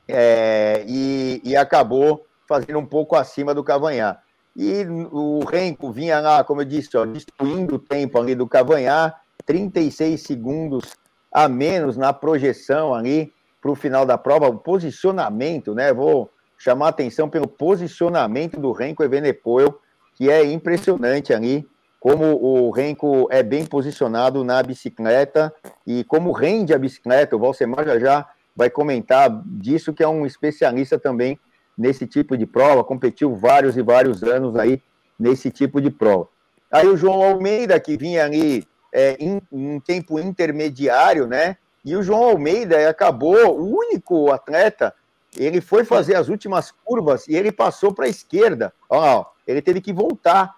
é, 0.09 0.85
e, 0.87 1.41
e 1.45 1.57
acabou 1.57 2.27
fazendo 2.49 2.79
um 2.79 2.87
pouco 2.87 3.17
acima 3.17 3.55
do 3.55 3.65
Cavanhar. 3.65 4.23
E 4.57 4.87
o 5.13 5.41
Renko 5.45 5.93
vinha 5.93 6.19
lá, 6.19 6.43
como 6.43 6.63
eu 6.63 6.65
disse, 6.65 6.97
ó, 6.97 7.05
destruindo 7.05 7.75
o 7.75 7.79
tempo 7.79 8.19
ali 8.19 8.35
do 8.35 8.49
Cavanhar, 8.49 9.21
36 9.45 10.23
segundos 10.23 10.97
a 11.31 11.47
menos 11.47 11.99
na 11.99 12.11
projeção 12.15 12.95
ali 12.95 13.31
para 13.61 13.71
o 13.71 13.75
final 13.75 14.07
da 14.07 14.17
prova, 14.17 14.49
o 14.49 14.57
posicionamento, 14.57 15.75
né? 15.75 15.93
Vou 15.93 16.31
chamar 16.57 16.87
a 16.87 16.89
atenção 16.89 17.29
pelo 17.29 17.47
posicionamento 17.47 18.59
do 18.59 18.73
Renko 18.73 19.05
Evenepoel, 19.05 19.79
que 20.15 20.31
é 20.31 20.43
impressionante 20.45 21.35
ali, 21.35 21.69
como 22.01 22.25
o 22.25 22.71
Renko 22.71 23.29
é 23.31 23.43
bem 23.43 23.67
posicionado 23.67 24.43
na 24.43 24.63
bicicleta 24.63 25.53
e 25.87 26.03
como 26.05 26.33
rende 26.33 26.73
a 26.73 26.79
bicicleta. 26.79 27.37
O 27.37 27.39
Valsemar 27.39 27.85
já 27.85 27.99
já 27.99 28.27
vai 28.55 28.71
comentar 28.71 29.29
disso, 29.45 29.93
que 29.93 30.03
é 30.03 30.09
um 30.09 30.25
especialista 30.25 30.99
também 30.99 31.39
nesse 31.77 32.07
tipo 32.07 32.37
de 32.37 32.47
prova, 32.47 32.85
competiu 32.85 33.35
vários 33.35 33.77
e 33.77 33.83
vários 33.83 34.23
anos 34.23 34.57
aí 34.57 34.83
nesse 35.19 35.51
tipo 35.51 35.81
de 35.81 35.91
prova. 35.91 36.29
Aí 36.71 36.87
o 36.87 36.97
João 36.97 37.23
Almeida, 37.23 37.79
que 37.79 37.97
vinha 37.97 38.25
ali 38.25 38.67
é, 38.93 39.17
em, 39.21 39.41
em 39.53 39.81
tempo 39.81 40.19
intermediário, 40.19 41.27
né? 41.27 41.57
E 41.85 41.95
o 41.95 42.03
João 42.03 42.25
Almeida 42.25 42.89
acabou, 42.89 43.59
o 43.59 43.79
único 43.79 44.33
atleta, 44.33 44.93
ele 45.37 45.61
foi 45.61 45.85
fazer 45.85 46.17
as 46.17 46.29
últimas 46.29 46.73
curvas 46.85 47.29
e 47.29 47.37
ele 47.37 47.53
passou 47.53 47.93
para 47.95 48.07
a 48.07 48.09
esquerda. 48.09 48.73
Ó, 48.89 49.25
ele 49.47 49.63
teve 49.63 49.81
que 49.81 49.93
voltar. 49.93 50.57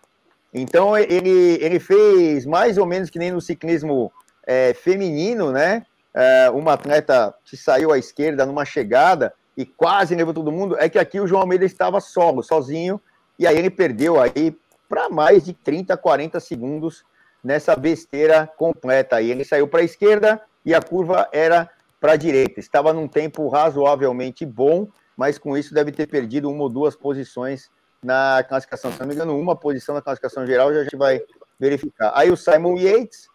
Então 0.54 0.96
ele, 0.96 1.58
ele 1.60 1.78
fez 1.78 2.46
mais 2.46 2.78
ou 2.78 2.86
menos 2.86 3.10
que 3.10 3.18
nem 3.18 3.30
no 3.30 3.40
ciclismo 3.40 4.10
é, 4.46 4.72
feminino, 4.72 5.52
né? 5.52 5.84
É, 6.14 6.50
uma 6.50 6.72
atleta 6.72 7.34
que 7.44 7.56
saiu 7.56 7.92
à 7.92 7.98
esquerda 7.98 8.46
numa 8.46 8.64
chegada 8.64 9.34
e 9.58 9.66
quase 9.66 10.14
levou 10.14 10.32
todo 10.32 10.52
mundo. 10.52 10.76
É 10.78 10.88
que 10.88 11.00
aqui 11.00 11.18
o 11.18 11.26
João 11.26 11.40
Almeida 11.40 11.64
estava 11.64 12.00
solo, 12.00 12.44
sozinho, 12.44 13.00
e 13.36 13.44
aí 13.44 13.58
ele 13.58 13.68
perdeu 13.68 14.20
aí 14.20 14.56
para 14.88 15.10
mais 15.10 15.44
de 15.44 15.52
30, 15.52 15.96
40 15.96 16.38
segundos 16.38 17.04
nessa 17.42 17.74
besteira 17.74 18.46
completa. 18.56 19.16
Aí 19.16 19.28
ele 19.32 19.44
saiu 19.44 19.66
para 19.66 19.80
a 19.80 19.84
esquerda 19.84 20.40
e 20.64 20.72
a 20.72 20.80
curva 20.80 21.28
era 21.32 21.68
para 22.00 22.12
a 22.12 22.16
direita. 22.16 22.60
Estava 22.60 22.92
num 22.92 23.08
tempo 23.08 23.48
razoavelmente 23.48 24.46
bom, 24.46 24.86
mas 25.16 25.38
com 25.38 25.56
isso 25.56 25.74
deve 25.74 25.90
ter 25.90 26.06
perdido 26.06 26.48
uma 26.48 26.62
ou 26.62 26.68
duas 26.68 26.94
posições 26.94 27.68
na 28.00 28.44
classificação. 28.48 28.92
Se 28.92 29.00
não 29.00 29.08
me 29.08 29.14
engano, 29.14 29.36
uma 29.36 29.56
posição 29.56 29.92
na 29.92 30.00
classificação 30.00 30.46
geral 30.46 30.72
já 30.72 30.80
a 30.80 30.82
gente 30.84 30.96
vai 30.96 31.20
verificar. 31.58 32.12
Aí 32.14 32.30
o 32.30 32.36
Simon 32.36 32.78
Yates, 32.78 33.28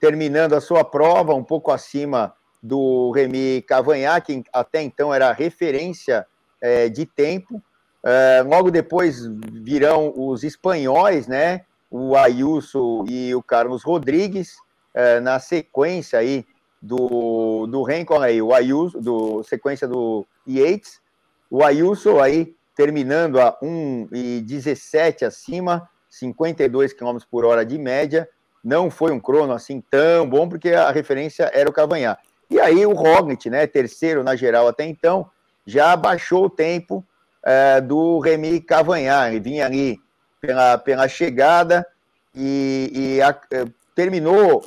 terminando 0.00 0.54
a 0.54 0.62
sua 0.62 0.82
prova, 0.82 1.34
um 1.34 1.44
pouco 1.44 1.70
acima 1.70 2.32
do 2.62 3.10
Remy 3.10 3.62
Cavanhaque, 3.62 4.42
que 4.42 4.50
até 4.52 4.82
então 4.82 5.12
era 5.12 5.32
referência 5.32 6.26
é, 6.60 6.88
de 6.88 7.06
tempo. 7.06 7.62
É, 8.04 8.42
logo 8.46 8.70
depois 8.70 9.26
virão 9.52 10.12
os 10.16 10.44
espanhóis, 10.44 11.26
né? 11.26 11.62
O 11.90 12.16
Ayuso 12.16 13.04
e 13.08 13.34
o 13.34 13.42
Carlos 13.42 13.82
Rodrigues, 13.82 14.56
é, 14.94 15.20
na 15.20 15.38
sequência 15.38 16.18
aí 16.18 16.44
do, 16.80 17.66
do 17.66 17.82
Renko 17.82 18.18
aí, 18.18 18.40
o 18.40 18.52
Ayuso, 18.52 19.00
do 19.00 19.42
sequência 19.42 19.88
do 19.88 20.26
Yates, 20.46 21.00
o 21.50 21.64
Ayuso 21.64 22.20
aí 22.20 22.54
terminando 22.76 23.40
a 23.40 23.58
1,17 23.60 25.26
acima, 25.26 25.88
52 26.08 26.92
km 26.92 27.18
por 27.28 27.44
hora 27.44 27.66
de 27.66 27.76
média, 27.76 28.28
não 28.62 28.90
foi 28.90 29.12
um 29.12 29.18
crono 29.18 29.52
assim 29.52 29.80
tão 29.90 30.28
bom, 30.28 30.48
porque 30.48 30.70
a 30.70 30.90
referência 30.90 31.50
era 31.52 31.68
o 31.68 31.72
Cavanhar. 31.72 32.18
E 32.50 32.58
aí 32.60 32.84
o 32.86 32.92
Roglic, 32.92 33.50
né, 33.50 33.66
terceiro 33.66 34.24
na 34.24 34.34
geral 34.34 34.68
até 34.68 34.84
então, 34.84 35.30
já 35.66 35.94
baixou 35.94 36.46
o 36.46 36.50
tempo 36.50 37.04
é, 37.44 37.80
do 37.80 38.18
Remy 38.20 38.60
Cavanhar, 38.60 39.28
ele 39.28 39.40
vinha 39.40 39.66
ali 39.66 40.00
pela, 40.40 40.78
pela 40.78 41.08
chegada 41.08 41.86
e, 42.34 42.90
e 42.92 43.22
a, 43.22 43.38
é, 43.50 43.64
terminou 43.94 44.64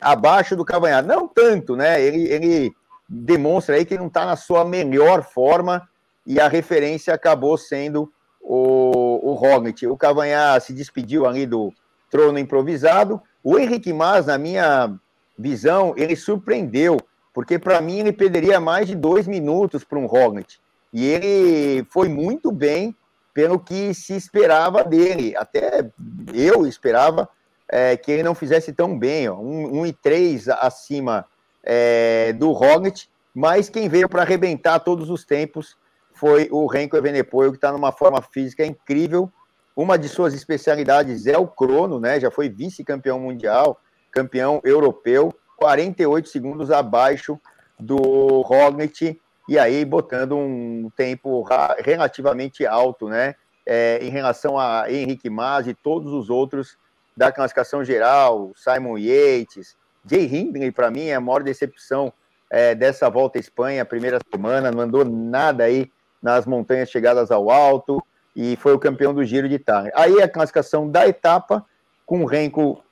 abaixo 0.00 0.54
do 0.54 0.64
Cavanhar. 0.64 1.04
Não 1.04 1.26
tanto, 1.26 1.76
né? 1.76 2.02
Ele, 2.02 2.28
ele 2.28 2.72
demonstra 3.08 3.76
aí 3.76 3.84
que 3.84 3.98
não 3.98 4.06
está 4.06 4.24
na 4.24 4.36
sua 4.36 4.64
melhor 4.64 5.22
forma 5.22 5.88
e 6.26 6.40
a 6.40 6.48
referência 6.48 7.14
acabou 7.14 7.56
sendo 7.56 8.12
o, 8.40 9.30
o 9.30 9.32
Roglic. 9.34 9.86
O 9.86 9.96
Cavanhar 9.96 10.60
se 10.60 10.72
despediu 10.72 11.26
ali 11.26 11.46
do 11.46 11.72
trono 12.10 12.38
improvisado. 12.38 13.20
O 13.42 13.58
Henrique 13.58 13.92
Mas, 13.92 14.26
na 14.26 14.38
minha 14.38 14.94
visão, 15.38 15.94
ele 15.96 16.16
surpreendeu, 16.16 16.96
porque 17.32 17.58
para 17.58 17.80
mim 17.80 18.00
ele 18.00 18.12
perderia 18.12 18.60
mais 18.60 18.86
de 18.86 18.94
dois 18.94 19.26
minutos 19.26 19.84
para 19.84 19.98
um 19.98 20.06
Roglic. 20.06 20.56
E 20.92 21.06
ele 21.06 21.84
foi 21.90 22.08
muito 22.08 22.52
bem 22.52 22.94
pelo 23.32 23.58
que 23.58 23.94
se 23.94 24.14
esperava 24.14 24.84
dele. 24.84 25.34
Até 25.36 25.90
eu 26.34 26.66
esperava 26.66 27.28
é, 27.68 27.96
que 27.96 28.12
ele 28.12 28.22
não 28.22 28.34
fizesse 28.34 28.72
tão 28.72 28.98
bem, 28.98 29.28
ó, 29.28 29.36
um, 29.36 29.80
um 29.80 29.86
e 29.86 29.92
três 29.92 30.48
acima 30.48 31.24
é, 31.62 32.32
do 32.34 32.52
Roglic, 32.52 33.06
mas 33.34 33.70
quem 33.70 33.88
veio 33.88 34.08
para 34.08 34.22
arrebentar 34.22 34.80
todos 34.80 35.08
os 35.08 35.24
tempos 35.24 35.76
foi 36.12 36.48
o 36.52 36.66
Renko 36.66 36.96
Evenepoel, 36.96 37.50
que 37.50 37.56
está 37.56 37.72
numa 37.72 37.90
forma 37.90 38.20
física 38.20 38.64
incrível. 38.64 39.32
Uma 39.74 39.98
de 39.98 40.08
suas 40.08 40.34
especialidades 40.34 41.26
é 41.26 41.38
o 41.38 41.48
crono, 41.48 41.98
né? 41.98 42.20
Já 42.20 42.30
foi 42.30 42.50
vice-campeão 42.50 43.18
mundial, 43.18 43.80
campeão 44.12 44.60
europeu, 44.62 45.34
48 45.56 46.28
segundos 46.28 46.70
abaixo 46.70 47.40
do 47.78 48.42
Roglic, 48.42 49.18
e 49.48 49.58
aí 49.58 49.84
botando 49.84 50.36
um 50.36 50.90
tempo 50.96 51.44
relativamente 51.78 52.64
alto, 52.66 53.08
né? 53.08 53.34
É, 53.64 53.98
em 54.02 54.10
relação 54.10 54.58
a 54.58 54.90
Henrique 54.90 55.30
Mas 55.30 55.66
e 55.68 55.74
todos 55.74 56.12
os 56.12 56.28
outros 56.30 56.76
da 57.16 57.30
classificação 57.30 57.84
geral, 57.84 58.52
Simon 58.56 58.98
Yates, 58.98 59.76
Jay 60.04 60.24
Hindley, 60.24 60.72
para 60.72 60.90
mim, 60.90 61.06
é 61.06 61.14
a 61.14 61.20
maior 61.20 61.42
decepção 61.42 62.12
é, 62.50 62.74
dessa 62.74 63.08
volta 63.08 63.38
à 63.38 63.40
Espanha, 63.40 63.84
primeira 63.84 64.18
semana, 64.30 64.70
não 64.70 64.80
andou 64.80 65.04
nada 65.04 65.64
aí 65.64 65.90
nas 66.20 66.46
montanhas 66.46 66.90
chegadas 66.90 67.30
ao 67.30 67.50
alto 67.50 68.02
e 68.34 68.56
foi 68.56 68.72
o 68.72 68.78
campeão 68.78 69.14
do 69.14 69.24
Giro 69.24 69.48
de 69.48 69.54
Itália. 69.54 69.92
Aí 69.94 70.20
a 70.20 70.28
classificação 70.28 70.88
da 70.88 71.06
etapa, 71.06 71.64
com 72.04 72.22
o 72.22 72.26
Renko 72.26 72.82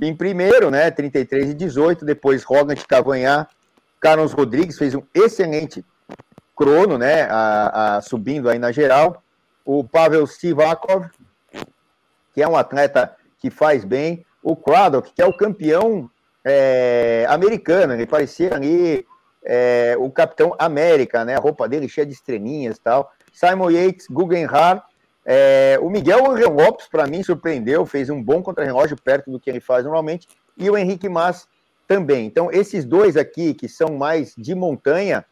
em 0.00 0.14
primeiro, 0.14 0.70
né, 0.70 0.90
33 0.90 1.50
e 1.50 1.54
18, 1.54 2.04
depois 2.04 2.44
Roglic, 2.44 2.86
Cavanhar, 2.86 3.48
Carlos 4.00 4.32
Rodrigues 4.32 4.78
fez 4.78 4.94
um 4.94 5.02
excelente 5.12 5.84
crono, 6.54 6.98
né, 6.98 7.22
a, 7.30 7.96
a, 7.96 8.00
subindo 8.00 8.48
aí 8.48 8.58
na 8.58 8.72
geral, 8.72 9.22
o 9.64 9.84
Pavel 9.84 10.26
Sivakov, 10.26 11.08
que 12.32 12.42
é 12.42 12.48
um 12.48 12.56
atleta 12.56 13.14
que 13.38 13.50
faz 13.50 13.84
bem, 13.84 14.24
o 14.42 14.56
Craddock, 14.56 15.12
que 15.12 15.20
é 15.20 15.26
o 15.26 15.32
campeão 15.32 16.08
é, 16.44 17.26
americano, 17.28 17.92
ele 17.92 18.06
parecia 18.06 18.54
ali 18.54 19.06
é, 19.44 19.96
o 19.98 20.10
Capitão 20.10 20.54
América, 20.58 21.24
né, 21.24 21.36
a 21.36 21.40
roupa 21.40 21.68
dele 21.68 21.88
cheia 21.88 22.06
de 22.06 22.12
estrelinhas 22.12 22.76
e 22.76 22.80
tal, 22.80 23.12
Simon 23.32 23.70
Yates, 23.70 24.06
Guggenheim, 24.08 24.80
é, 25.30 25.78
o 25.82 25.90
Miguel 25.90 26.30
Angel 26.30 26.50
Lopes, 26.50 26.88
para 26.88 27.06
mim, 27.06 27.22
surpreendeu, 27.22 27.84
fez 27.84 28.08
um 28.08 28.22
bom 28.22 28.42
contra-relógio 28.42 28.96
perto 28.96 29.30
do 29.30 29.38
que 29.38 29.50
ele 29.50 29.60
faz 29.60 29.84
normalmente, 29.84 30.26
e 30.56 30.70
o 30.70 30.76
Henrique 30.76 31.06
Mas 31.06 31.46
também. 31.86 32.24
Então, 32.24 32.50
esses 32.50 32.86
dois 32.86 33.14
aqui, 33.14 33.52
que 33.52 33.68
são 33.68 33.98
mais 33.98 34.34
de 34.38 34.54
montanha, 34.54 35.26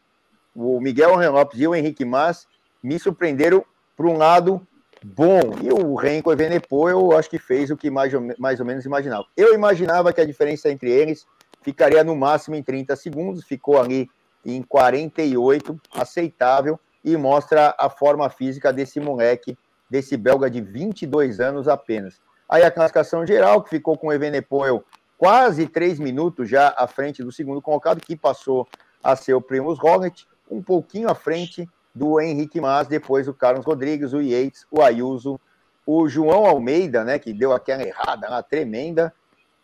o 0.55 0.79
Miguel 0.79 1.15
Angel 1.17 1.31
Lopes 1.31 1.59
e 1.59 1.67
o 1.67 1.73
Henrique 1.73 2.05
Mas, 2.05 2.45
me 2.83 2.99
surpreenderam 2.99 3.65
por 3.95 4.05
um 4.05 4.17
lado 4.17 4.61
bom. 5.03 5.39
E 5.63 5.71
o 5.71 5.95
Renko 5.95 6.31
Evenepoel, 6.31 6.99
eu 6.99 7.17
acho 7.17 7.27
que 7.27 7.39
fez 7.39 7.71
o 7.71 7.75
que 7.75 7.89
mais 7.89 8.13
ou, 8.13 8.21
mais 8.37 8.59
ou 8.59 8.67
menos 8.67 8.85
imaginava. 8.85 9.25
Eu 9.35 9.55
imaginava 9.55 10.13
que 10.13 10.21
a 10.21 10.25
diferença 10.25 10.69
entre 10.69 10.91
eles 10.91 11.25
ficaria 11.63 12.03
no 12.03 12.15
máximo 12.15 12.55
em 12.55 12.61
30 12.61 12.95
segundos, 12.95 13.43
ficou 13.45 13.81
ali 13.81 14.07
em 14.45 14.61
48, 14.61 15.75
aceitável, 15.91 16.79
e 17.03 17.17
mostra 17.17 17.73
a 17.79 17.89
forma 17.89 18.29
física 18.29 18.71
desse 18.71 18.99
moleque, 18.99 19.57
desse 19.89 20.17
belga 20.17 20.49
de 20.49 20.61
22 20.61 21.39
anos 21.39 21.67
apenas. 21.67 22.19
Aí 22.49 22.63
a 22.63 22.71
classificação 22.71 23.25
geral, 23.25 23.61
que 23.61 23.69
ficou 23.69 23.97
com 23.97 24.07
o 24.07 24.13
Evenepoel 24.13 24.83
quase 25.17 25.67
três 25.67 25.99
minutos 25.99 26.49
já 26.49 26.73
à 26.77 26.87
frente 26.87 27.23
do 27.23 27.31
segundo 27.31 27.61
colocado, 27.61 27.99
que 27.99 28.15
passou 28.15 28.67
a 29.03 29.15
ser 29.15 29.33
o 29.33 29.41
Primus 29.41 29.79
Roglic, 29.79 30.25
um 30.49 30.61
pouquinho 30.61 31.09
à 31.09 31.15
frente 31.15 31.67
do 31.93 32.21
Henrique 32.21 32.61
Mas, 32.61 32.87
depois 32.87 33.27
o 33.27 33.33
Carlos 33.33 33.65
Rodrigues, 33.65 34.13
o 34.13 34.21
Yates, 34.21 34.65
o 34.71 34.81
Ayuso, 34.81 35.39
o 35.85 36.07
João 36.07 36.45
Almeida, 36.45 37.03
né, 37.03 37.17
que 37.17 37.33
deu 37.33 37.53
aquela 37.53 37.83
errada 37.83 38.29
lá 38.29 38.43
tremenda, 38.43 39.13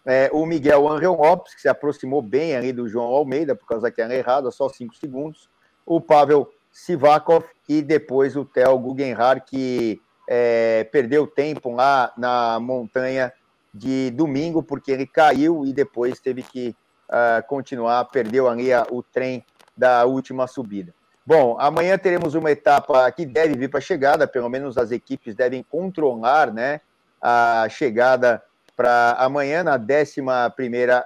é, 0.05 0.29
o 0.33 0.45
Miguel 0.45 0.89
Angel 0.89 1.13
Lopes, 1.13 1.53
que 1.53 1.61
se 1.61 1.69
aproximou 1.69 2.21
bem 2.21 2.55
ali 2.55 2.73
do 2.73 2.87
João 2.87 3.05
Almeida, 3.05 3.55
por 3.55 3.67
causa 3.67 3.83
daquela 3.83 4.13
errada, 4.13 4.51
só 4.51 4.67
cinco 4.67 4.95
segundos, 4.95 5.49
o 5.85 6.01
Pavel 6.01 6.49
Sivakov 6.71 7.45
e 7.69 7.81
depois 7.81 8.35
o 8.35 8.43
Theo 8.43 8.77
Guggenhardt, 8.79 9.45
que 9.49 10.01
é, 10.27 10.83
perdeu 10.91 11.27
tempo 11.27 11.71
lá 11.71 12.13
na 12.17 12.59
montanha 12.59 13.31
de 13.73 14.11
domingo, 14.11 14.61
porque 14.61 14.91
ele 14.91 15.07
caiu 15.07 15.65
e 15.65 15.73
depois 15.73 16.19
teve 16.19 16.43
que 16.43 16.75
uh, 17.09 17.45
continuar, 17.47 18.05
perdeu 18.05 18.47
ali 18.47 18.71
a, 18.71 18.85
o 18.89 19.01
trem 19.01 19.43
da 19.75 20.05
última 20.05 20.45
subida. 20.45 20.93
Bom, 21.25 21.57
amanhã 21.59 21.97
teremos 21.97 22.35
uma 22.35 22.51
etapa 22.51 23.09
que 23.11 23.25
deve 23.25 23.55
vir 23.55 23.69
para 23.69 23.79
a 23.79 23.81
chegada, 23.81 24.27
pelo 24.27 24.49
menos 24.49 24.77
as 24.77 24.91
equipes 24.91 25.33
devem 25.33 25.63
controlar 25.63 26.51
né, 26.53 26.81
a 27.21 27.67
chegada 27.69 28.43
para 28.75 29.15
amanhã, 29.17 29.63
na 29.63 29.77
11 29.77 30.21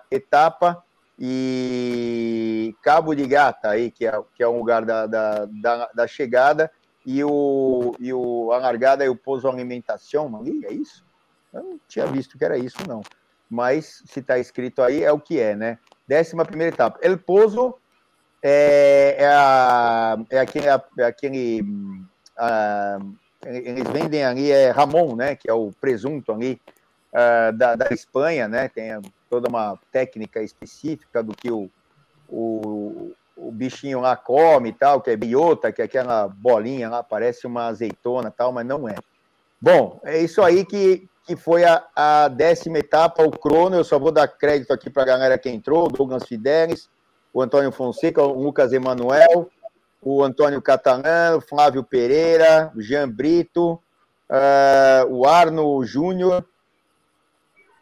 etapa. 0.10 0.84
e 1.20 2.76
Cabo 2.82 3.14
de 3.14 3.28
Gata, 3.28 3.70
aí, 3.70 3.92
que, 3.92 4.08
é, 4.08 4.20
que 4.36 4.42
é 4.42 4.48
um 4.48 4.58
lugar 4.58 4.84
da, 4.86 5.06
da, 5.06 5.46
da, 5.46 5.90
da 5.94 6.08
chegada, 6.08 6.72
e 7.08 7.24
o, 7.24 7.96
e 8.02 8.12
o 8.12 8.52
a 8.52 8.58
largada 8.58 9.06
é 9.06 9.10
o 9.10 9.16
Pouso 9.16 9.48
Alimentação, 9.48 10.36
ali, 10.36 10.66
é 10.66 10.74
isso? 10.74 11.06
Eu 11.54 11.64
não 11.64 11.80
tinha 11.88 12.06
visto 12.06 12.38
que 12.38 12.44
era 12.44 12.58
isso, 12.58 12.78
não. 12.86 13.02
Mas 13.50 14.04
se 14.06 14.20
está 14.20 14.38
escrito 14.38 14.82
aí, 14.82 15.06
é 15.06 15.12
o 15.14 15.18
que 15.18 15.40
é, 15.40 15.56
né? 15.56 15.80
Décima 16.06 16.44
primeira 16.44 16.76
etapa. 16.76 17.00
El 17.02 17.18
Pouso 17.18 17.76
é, 18.44 19.16
é, 19.20 19.26
a, 19.26 20.18
é 20.30 20.40
aquele, 20.40 20.66
é 20.68 21.04
aquele 21.06 21.64
a, 22.38 23.00
eles 23.46 23.88
vendem 23.88 24.26
ali 24.26 24.52
é 24.52 24.70
Ramon, 24.72 25.16
né? 25.16 25.34
Que 25.34 25.50
é 25.50 25.54
o 25.54 25.72
presunto 25.80 26.34
ali 26.34 26.60
uh, 27.14 27.56
da, 27.56 27.76
da 27.78 27.88
Espanha, 27.92 28.50
né? 28.50 28.68
Tem 28.68 29.02
toda 29.30 29.48
uma 29.48 29.80
técnica 29.94 30.44
específica 30.44 31.24
do 31.24 31.34
que 31.34 31.50
o, 31.50 31.70
o, 32.28 33.14
o 33.38 33.52
bichinho 33.52 34.02
lá 34.02 34.16
come 34.16 34.70
e 34.70 34.74
tal, 34.74 35.02
que 35.02 35.12
é 35.12 35.16
biota, 35.16 35.72
que 35.72 35.82
é 35.82 35.86
aquela 35.86 36.28
bolinha 36.28 36.90
lá, 36.90 37.04
parece 37.04 37.46
uma 37.46 37.68
azeitona 37.68 38.32
tal, 38.32 38.52
mas 38.52 38.66
não 38.66 38.90
é. 38.90 38.96
Bom, 39.62 40.00
é 40.04 40.20
isso 40.20 40.42
aí 40.42 40.66
que, 40.66 41.08
que 41.24 41.36
foi 41.36 41.64
a, 41.64 41.84
a 41.96 42.28
décima 42.28 42.80
etapa, 42.80 43.24
o 43.24 43.32
crono. 43.32 43.76
Eu 43.76 43.84
só 43.84 43.98
vou 43.98 44.12
dar 44.12 44.28
crédito 44.28 44.72
aqui 44.72 44.90
para 44.90 45.04
a 45.04 45.08
galera 45.08 45.38
que 45.38 45.50
entrou: 45.50 45.88
Douglas 45.88 46.24
Fidelis, 46.28 46.90
o 47.34 47.42
Antônio 47.42 47.72
Fonseca, 47.72 48.22
o 48.22 48.42
Lucas 48.42 48.74
Emanuel, 48.74 49.50
o 50.02 50.24
Antônio 50.24 50.62
o 51.36 51.42
Flávio 51.42 51.84
Pereira, 51.84 52.72
o 52.76 52.82
Jean 52.82 53.10
Brito, 53.10 53.74
uh, 54.30 55.08
o 55.10 55.26
Arno 55.28 55.84
Júnior, 55.84 56.46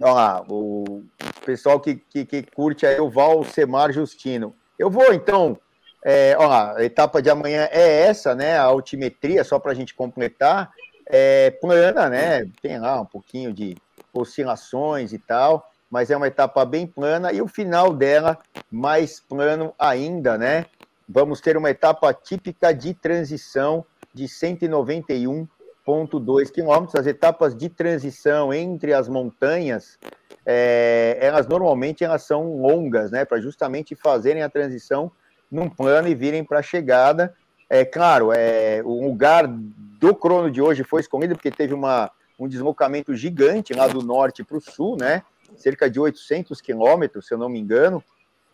Olha 0.01 0.13
lá, 0.13 0.45
o 0.49 1.03
pessoal 1.45 1.79
que, 1.79 1.95
que, 1.95 2.25
que 2.25 2.43
curte 2.43 2.85
aí 2.85 2.99
o 2.99 3.09
Val 3.09 3.43
Semar 3.45 3.93
Justino. 3.93 4.53
Eu 4.77 4.89
vou, 4.89 5.13
então, 5.13 5.57
é, 6.03 6.35
lá, 6.37 6.77
a 6.77 6.83
etapa 6.83 7.21
de 7.21 7.29
amanhã 7.29 7.67
é 7.71 8.01
essa, 8.01 8.35
né? 8.35 8.57
A 8.57 8.63
altimetria, 8.63 9.43
só 9.43 9.59
para 9.59 9.71
a 9.71 9.75
gente 9.75 9.93
completar, 9.93 10.71
é 11.07 11.51
plana, 11.51 12.09
né? 12.09 12.49
Tem 12.61 12.79
lá 12.79 13.01
um 13.01 13.05
pouquinho 13.05 13.53
de 13.53 13.75
oscilações 14.13 15.13
e 15.13 15.19
tal, 15.19 15.69
mas 15.89 16.09
é 16.09 16.17
uma 16.17 16.27
etapa 16.27 16.63
bem 16.65 16.87
plana 16.87 17.31
e 17.31 17.41
o 17.41 17.47
final 17.47 17.93
dela 17.93 18.37
mais 18.71 19.19
plano 19.19 19.73
ainda, 19.77 20.37
né? 20.37 20.65
Vamos 21.07 21.41
ter 21.41 21.55
uma 21.55 21.69
etapa 21.69 22.13
típica 22.13 22.73
de 22.73 22.93
transição 22.93 23.85
de 24.13 24.27
191 24.27 25.47
1,2 25.87 26.51
quilômetros. 26.51 26.95
As 26.95 27.05
etapas 27.05 27.55
de 27.55 27.69
transição 27.69 28.53
entre 28.53 28.93
as 28.93 29.07
montanhas, 29.07 29.99
é, 30.45 31.17
elas 31.19 31.47
normalmente 31.47 32.03
elas 32.03 32.23
são 32.23 32.57
longas, 32.57 33.11
né? 33.11 33.25
Para 33.25 33.39
justamente 33.39 33.95
fazerem 33.95 34.43
a 34.43 34.49
transição 34.49 35.11
num 35.51 35.69
plano 35.69 36.07
e 36.07 36.15
virem 36.15 36.43
para 36.43 36.59
a 36.59 36.63
chegada. 36.63 37.33
É 37.69 37.83
claro, 37.83 38.31
é, 38.31 38.81
o 38.83 39.07
lugar 39.07 39.47
do 39.47 40.13
crono 40.13 40.51
de 40.51 40.61
hoje 40.61 40.83
foi 40.83 41.01
escolhido 41.01 41.35
porque 41.35 41.49
teve 41.49 41.73
uma, 41.73 42.11
um 42.37 42.47
deslocamento 42.47 43.15
gigante 43.15 43.73
lá 43.73 43.87
do 43.87 44.03
norte 44.03 44.43
para 44.43 44.57
o 44.57 44.61
sul, 44.61 44.97
né? 44.99 45.23
Cerca 45.57 45.89
de 45.89 45.99
800 45.99 46.61
quilômetros, 46.61 47.27
se 47.27 47.33
eu 47.33 47.37
não 47.37 47.49
me 47.49 47.59
engano. 47.59 48.03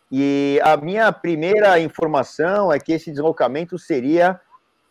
E 0.10 0.60
a 0.64 0.78
minha 0.78 1.12
primeira 1.12 1.80
informação 1.80 2.72
é 2.72 2.80
que 2.80 2.94
esse 2.94 3.12
deslocamento 3.12 3.78
seria 3.78 4.40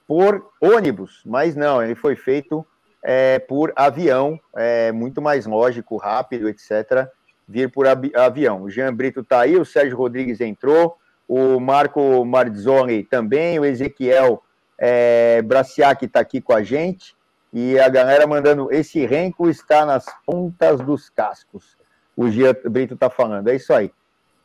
por 0.06 0.50
ônibus, 0.60 1.22
mas 1.24 1.54
não, 1.54 1.82
ele 1.82 1.94
foi 1.94 2.16
feito 2.16 2.66
é, 3.02 3.38
por 3.38 3.72
avião, 3.76 4.38
é 4.56 4.92
muito 4.92 5.22
mais 5.22 5.46
lógico, 5.46 5.96
rápido, 5.96 6.48
etc., 6.48 7.08
vir 7.48 7.70
por 7.70 7.86
avião. 7.86 8.62
O 8.62 8.70
Jean 8.70 8.94
Brito 8.94 9.20
está 9.20 9.40
aí, 9.40 9.56
o 9.56 9.64
Sérgio 9.64 9.96
Rodrigues 9.96 10.40
entrou, 10.40 10.96
o 11.26 11.58
Marco 11.58 12.24
Marzoni 12.24 13.02
também, 13.02 13.58
o 13.58 13.64
Ezequiel 13.64 14.42
é, 14.78 15.42
Braciac 15.42 16.04
está 16.04 16.20
aqui 16.20 16.40
com 16.40 16.52
a 16.52 16.62
gente, 16.62 17.16
e 17.52 17.78
a 17.78 17.88
galera 17.88 18.26
mandando, 18.26 18.72
esse 18.72 19.04
renco 19.04 19.48
está 19.48 19.84
nas 19.84 20.06
pontas 20.24 20.80
dos 20.80 21.10
cascos. 21.10 21.76
O 22.16 22.30
Jean 22.30 22.54
Brito 22.64 22.94
está 22.94 23.10
falando, 23.10 23.48
é 23.48 23.56
isso 23.56 23.72
aí. 23.72 23.90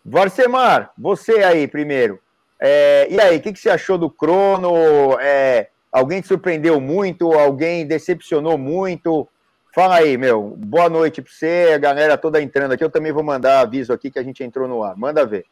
Varsemar, 0.04 0.92
você 0.98 1.44
aí 1.44 1.68
primeiro. 1.68 2.20
É, 2.60 3.08
e 3.10 3.20
aí, 3.20 3.38
o 3.38 3.42
que, 3.42 3.52
que, 3.52 3.60
você 3.60 3.70
achou 3.70 3.98
do 3.98 4.10
Crono? 4.10 5.20
É, 5.20 5.70
alguém 5.96 6.22
te 6.22 6.28
surpreendeu 6.28 6.82
muito? 6.82 7.32
Alguém 7.32 7.86
decepcionou 7.86 8.58
muito? 8.58 9.28
Fala 9.74 9.96
aí, 9.96 10.18
meu. 10.18 10.56
Boa 10.58 10.90
noite 10.90 11.22
para 11.22 11.32
você, 11.32 11.72
a 11.74 11.78
galera 11.78 12.18
toda 12.18 12.42
entrando 12.42 12.72
aqui. 12.72 12.84
Eu 12.84 12.90
também 12.90 13.12
vou 13.12 13.24
mandar 13.24 13.62
aviso 13.62 13.94
aqui 13.94 14.12
que 14.12 14.20
a 14.20 14.24
gente 14.24 14.44
entrou 14.44 14.68
no 14.68 14.84
ar. 14.84 14.96
Manda 14.98 15.26
ver. 15.26 15.46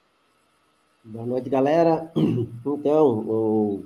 Boa 1.03 1.25
noite, 1.25 1.49
galera. 1.49 2.11
Então, 2.65 3.19
o 3.19 3.85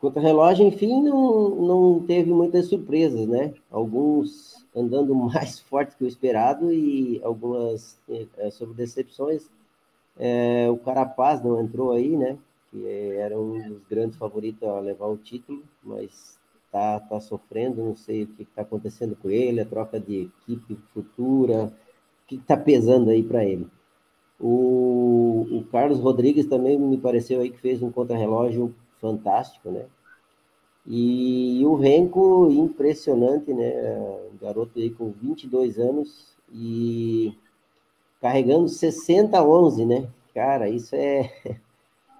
contra-relógio, 0.00 0.66
enfim, 0.66 1.02
não, 1.02 1.50
não 1.50 2.00
teve 2.06 2.30
muitas 2.30 2.66
surpresas, 2.66 3.26
né? 3.26 3.52
Alguns 3.70 4.64
andando 4.74 5.14
mais 5.32 5.60
forte 5.60 5.96
que 5.96 6.04
o 6.04 6.08
esperado 6.08 6.72
e 6.72 7.20
algumas 7.22 7.98
é, 8.38 8.50
sobre 8.50 8.74
decepções 8.74 9.48
é, 10.18 10.68
o 10.70 10.76
Carapaz 10.78 11.42
não 11.42 11.60
entrou 11.60 11.92
aí, 11.92 12.16
né? 12.16 12.36
Que 12.72 12.84
era 13.16 13.38
um 13.38 13.68
dos 13.68 13.82
grandes 13.88 14.18
favoritos 14.18 14.68
a 14.68 14.80
levar 14.80 15.06
o 15.06 15.16
título, 15.16 15.62
mas 15.84 16.40
tá, 16.72 16.98
tá 16.98 17.20
sofrendo, 17.20 17.84
não 17.84 17.94
sei 17.94 18.24
o 18.24 18.26
que 18.28 18.42
está 18.42 18.62
acontecendo 18.62 19.14
com 19.14 19.30
ele, 19.30 19.60
a 19.60 19.66
troca 19.66 20.00
de 20.00 20.22
equipe 20.22 20.76
futura, 20.92 21.66
o 21.66 22.26
que 22.26 22.36
está 22.36 22.56
pesando 22.56 23.10
aí 23.10 23.22
para 23.22 23.44
ele. 23.44 23.68
O, 24.40 25.46
o, 25.52 25.64
Carlos 25.70 26.00
Rodrigues 26.00 26.46
também 26.46 26.76
me 26.78 26.98
pareceu 26.98 27.42
aí 27.42 27.50
que 27.50 27.60
fez 27.60 27.82
um 27.82 27.92
contrarrelógio 27.92 28.74
fantástico, 29.00 29.70
né? 29.70 29.86
E, 30.86 31.60
e 31.60 31.66
o 31.66 31.76
Renko, 31.76 32.50
impressionante, 32.50 33.52
né? 33.52 33.72
Um 34.32 34.36
garoto 34.38 34.78
aí 34.80 34.90
com 34.90 35.12
22 35.12 35.78
anos 35.78 36.36
e 36.52 37.36
carregando 38.20 38.64
60-11, 38.66 39.86
né? 39.86 40.08
Cara, 40.34 40.68
isso 40.68 40.96
é. 40.96 41.30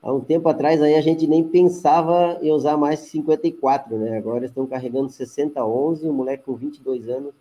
Há 0.03 0.13
um 0.13 0.21
tempo 0.21 0.49
atrás 0.49 0.83
aí 0.83 0.97
a 0.97 1.01
gente 1.01 1.29
nem 1.29 1.45
pensava 1.45 2.37
em 2.43 2.51
usar 2.51 2.77
mais 2.77 2.99
54, 3.01 3.97
né? 3.97 4.19
Agora 4.19 4.45
estão 4.45 4.67
carregando 4.67 5.09
60-11, 5.09 6.03
um 6.05 6.13
moleque 6.13 6.43
com 6.45 6.57
22 6.57 7.09
anos, 7.09 7.33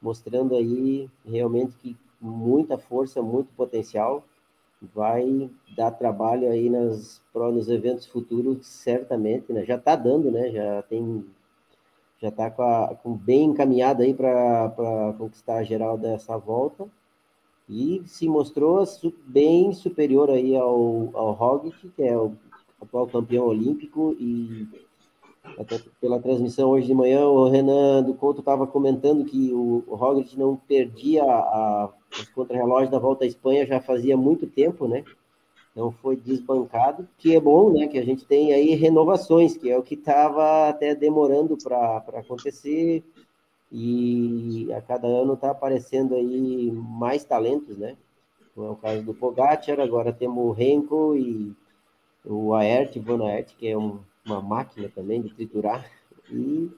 mostrando 0.00 0.56
aí 0.56 1.10
realmente 1.26 1.76
que 1.76 1.94
muita 2.18 2.78
força, 2.78 3.20
muito 3.20 3.48
potencial. 3.54 4.24
Vai 4.94 5.50
dar 5.76 5.90
trabalho 5.90 6.50
aí 6.50 6.70
nas, 6.70 7.20
nos 7.34 7.68
eventos 7.68 8.06
futuros, 8.06 8.66
certamente, 8.66 9.52
né? 9.52 9.66
Já 9.66 9.76
está 9.76 9.94
dando, 9.94 10.30
né? 10.30 10.50
Já 10.50 10.82
tem 10.82 11.26
já 12.20 12.28
está 12.30 12.50
com, 12.50 12.96
com, 13.02 13.14
bem 13.14 13.44
encaminhado 13.44 14.02
aí 14.02 14.14
para 14.14 15.14
conquistar 15.18 15.58
a 15.58 15.62
geral 15.64 15.96
dessa 15.98 16.36
volta 16.38 16.88
e 17.68 18.02
se 18.06 18.28
mostrou 18.28 18.82
bem 19.26 19.72
superior 19.72 20.30
aí 20.30 20.56
ao, 20.56 21.10
ao 21.12 21.32
Roglic, 21.32 21.88
que 21.90 22.02
é 22.02 22.16
o 22.16 22.32
atual 22.80 23.06
campeão 23.06 23.46
olímpico, 23.46 24.16
e 24.18 24.66
até 25.58 25.80
pela 26.00 26.20
transmissão 26.20 26.70
hoje 26.70 26.86
de 26.86 26.94
manhã, 26.94 27.26
o 27.26 27.48
Renan 27.48 28.02
do 28.02 28.14
Couto 28.14 28.40
estava 28.40 28.66
comentando 28.66 29.24
que 29.24 29.52
o, 29.52 29.84
o 29.86 29.94
Roglic 29.94 30.38
não 30.38 30.56
perdia 30.56 31.22
a, 31.24 31.90
os 32.12 32.28
contrarrelógios 32.30 32.90
da 32.90 32.98
Volta 32.98 33.24
à 33.24 33.26
Espanha 33.26 33.66
já 33.66 33.80
fazia 33.80 34.16
muito 34.16 34.46
tempo, 34.46 34.88
né? 34.88 35.04
Então 35.72 35.92
foi 35.92 36.16
desbancado, 36.16 37.06
que 37.18 37.36
é 37.36 37.40
bom, 37.40 37.72
né? 37.72 37.86
Que 37.86 37.98
a 37.98 38.04
gente 38.04 38.24
tem 38.24 38.52
aí 38.52 38.74
renovações, 38.74 39.56
que 39.56 39.70
é 39.70 39.78
o 39.78 39.82
que 39.82 39.94
estava 39.94 40.68
até 40.68 40.94
demorando 40.94 41.56
para 41.56 41.98
acontecer 42.14 43.04
e 43.70 44.72
a 44.72 44.80
cada 44.80 45.06
ano 45.06 45.34
está 45.34 45.50
aparecendo 45.50 46.14
aí 46.14 46.70
mais 46.72 47.24
talentos, 47.24 47.76
né? 47.76 47.96
Como 48.54 48.66
é 48.66 48.70
o 48.70 48.76
caso 48.76 49.02
do 49.02 49.14
Pogacar, 49.14 49.78
agora 49.80 50.12
temos 50.12 50.44
o 50.44 50.52
Renko 50.52 51.14
e 51.14 51.54
o 52.24 52.54
Aert, 52.54 52.98
Van 52.98 53.24
Aert, 53.24 53.54
que 53.56 53.68
é 53.68 53.76
um, 53.76 54.00
uma 54.26 54.40
máquina 54.40 54.88
também 54.88 55.22
de 55.22 55.30
triturar, 55.30 55.88
e 56.30 56.70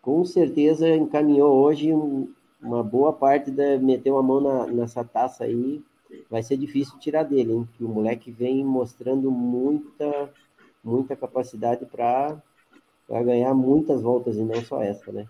com 0.00 0.24
certeza 0.24 0.88
encaminhou 0.88 1.54
hoje 1.56 1.92
um, 1.92 2.32
uma 2.62 2.82
boa 2.82 3.12
parte 3.12 3.50
da 3.50 3.78
meteu 3.78 4.18
a 4.18 4.22
mão 4.22 4.40
na, 4.40 4.66
nessa 4.66 5.04
taça 5.04 5.44
aí, 5.44 5.82
vai 6.30 6.42
ser 6.42 6.56
difícil 6.56 6.98
tirar 6.98 7.24
dele, 7.24 7.52
hein? 7.52 7.68
Que 7.76 7.84
o 7.84 7.88
moleque 7.88 8.30
vem 8.30 8.64
mostrando 8.64 9.30
muita 9.30 10.32
muita 10.82 11.16
capacidade 11.16 11.84
para 11.84 12.40
ganhar 13.08 13.52
muitas 13.54 14.00
voltas 14.00 14.36
e 14.36 14.42
não 14.42 14.62
só 14.62 14.82
essa, 14.82 15.12
né? 15.12 15.26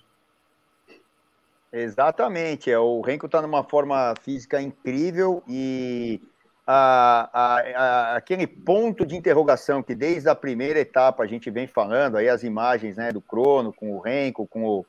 Exatamente, 1.72 2.70
é, 2.70 2.78
o 2.78 3.02
Renko 3.02 3.26
está 3.26 3.42
numa 3.42 3.62
forma 3.62 4.14
física 4.22 4.60
incrível 4.60 5.42
e 5.46 6.20
a, 6.66 7.28
a, 7.32 7.60
a, 7.60 8.16
aquele 8.16 8.46
ponto 8.46 9.04
de 9.04 9.14
interrogação 9.14 9.82
que 9.82 9.94
desde 9.94 10.30
a 10.30 10.34
primeira 10.34 10.78
etapa 10.78 11.22
a 11.22 11.26
gente 11.26 11.50
vem 11.50 11.66
falando, 11.66 12.16
aí 12.16 12.28
as 12.28 12.42
imagens 12.42 12.96
né, 12.96 13.12
do 13.12 13.20
crono 13.20 13.70
com 13.70 13.94
o 13.94 14.00
Renko, 14.00 14.46
com 14.46 14.64
o, 14.64 14.86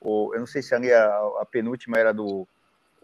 o 0.00 0.34
eu 0.34 0.40
não 0.40 0.46
sei 0.46 0.62
se 0.62 0.74
ali 0.74 0.92
a, 0.92 1.46
penúltima 1.48 1.96
era 1.96 2.12
do, 2.12 2.46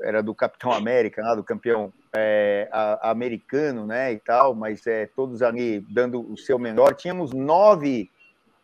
era 0.00 0.20
do 0.20 0.34
Capitão 0.34 0.72
América, 0.72 1.22
lá, 1.22 1.36
do 1.36 1.44
campeão 1.44 1.92
é, 2.12 2.68
americano, 3.02 3.86
né, 3.86 4.12
e 4.12 4.18
tal, 4.18 4.52
mas 4.52 4.84
é, 4.84 5.06
todos 5.06 5.42
ali 5.42 5.80
dando 5.88 6.20
o 6.28 6.36
seu 6.36 6.58
melhor. 6.58 6.96
Tínhamos 6.96 7.32
nove, 7.32 8.10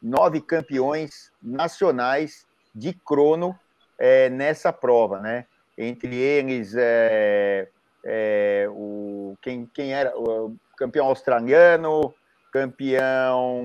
nove 0.02 0.40
campeões 0.40 1.32
nacionais 1.40 2.44
de 2.74 2.92
crono 2.92 3.56
é, 3.98 4.30
nessa 4.30 4.72
prova, 4.72 5.20
né? 5.20 5.44
Entre 5.76 6.14
eles, 6.16 6.74
é, 6.76 7.68
é, 8.04 8.66
o, 8.70 9.36
quem, 9.42 9.68
quem 9.72 9.92
era 9.92 10.16
o 10.16 10.54
campeão 10.76 11.06
australiano, 11.06 12.14
campeão 12.52 13.60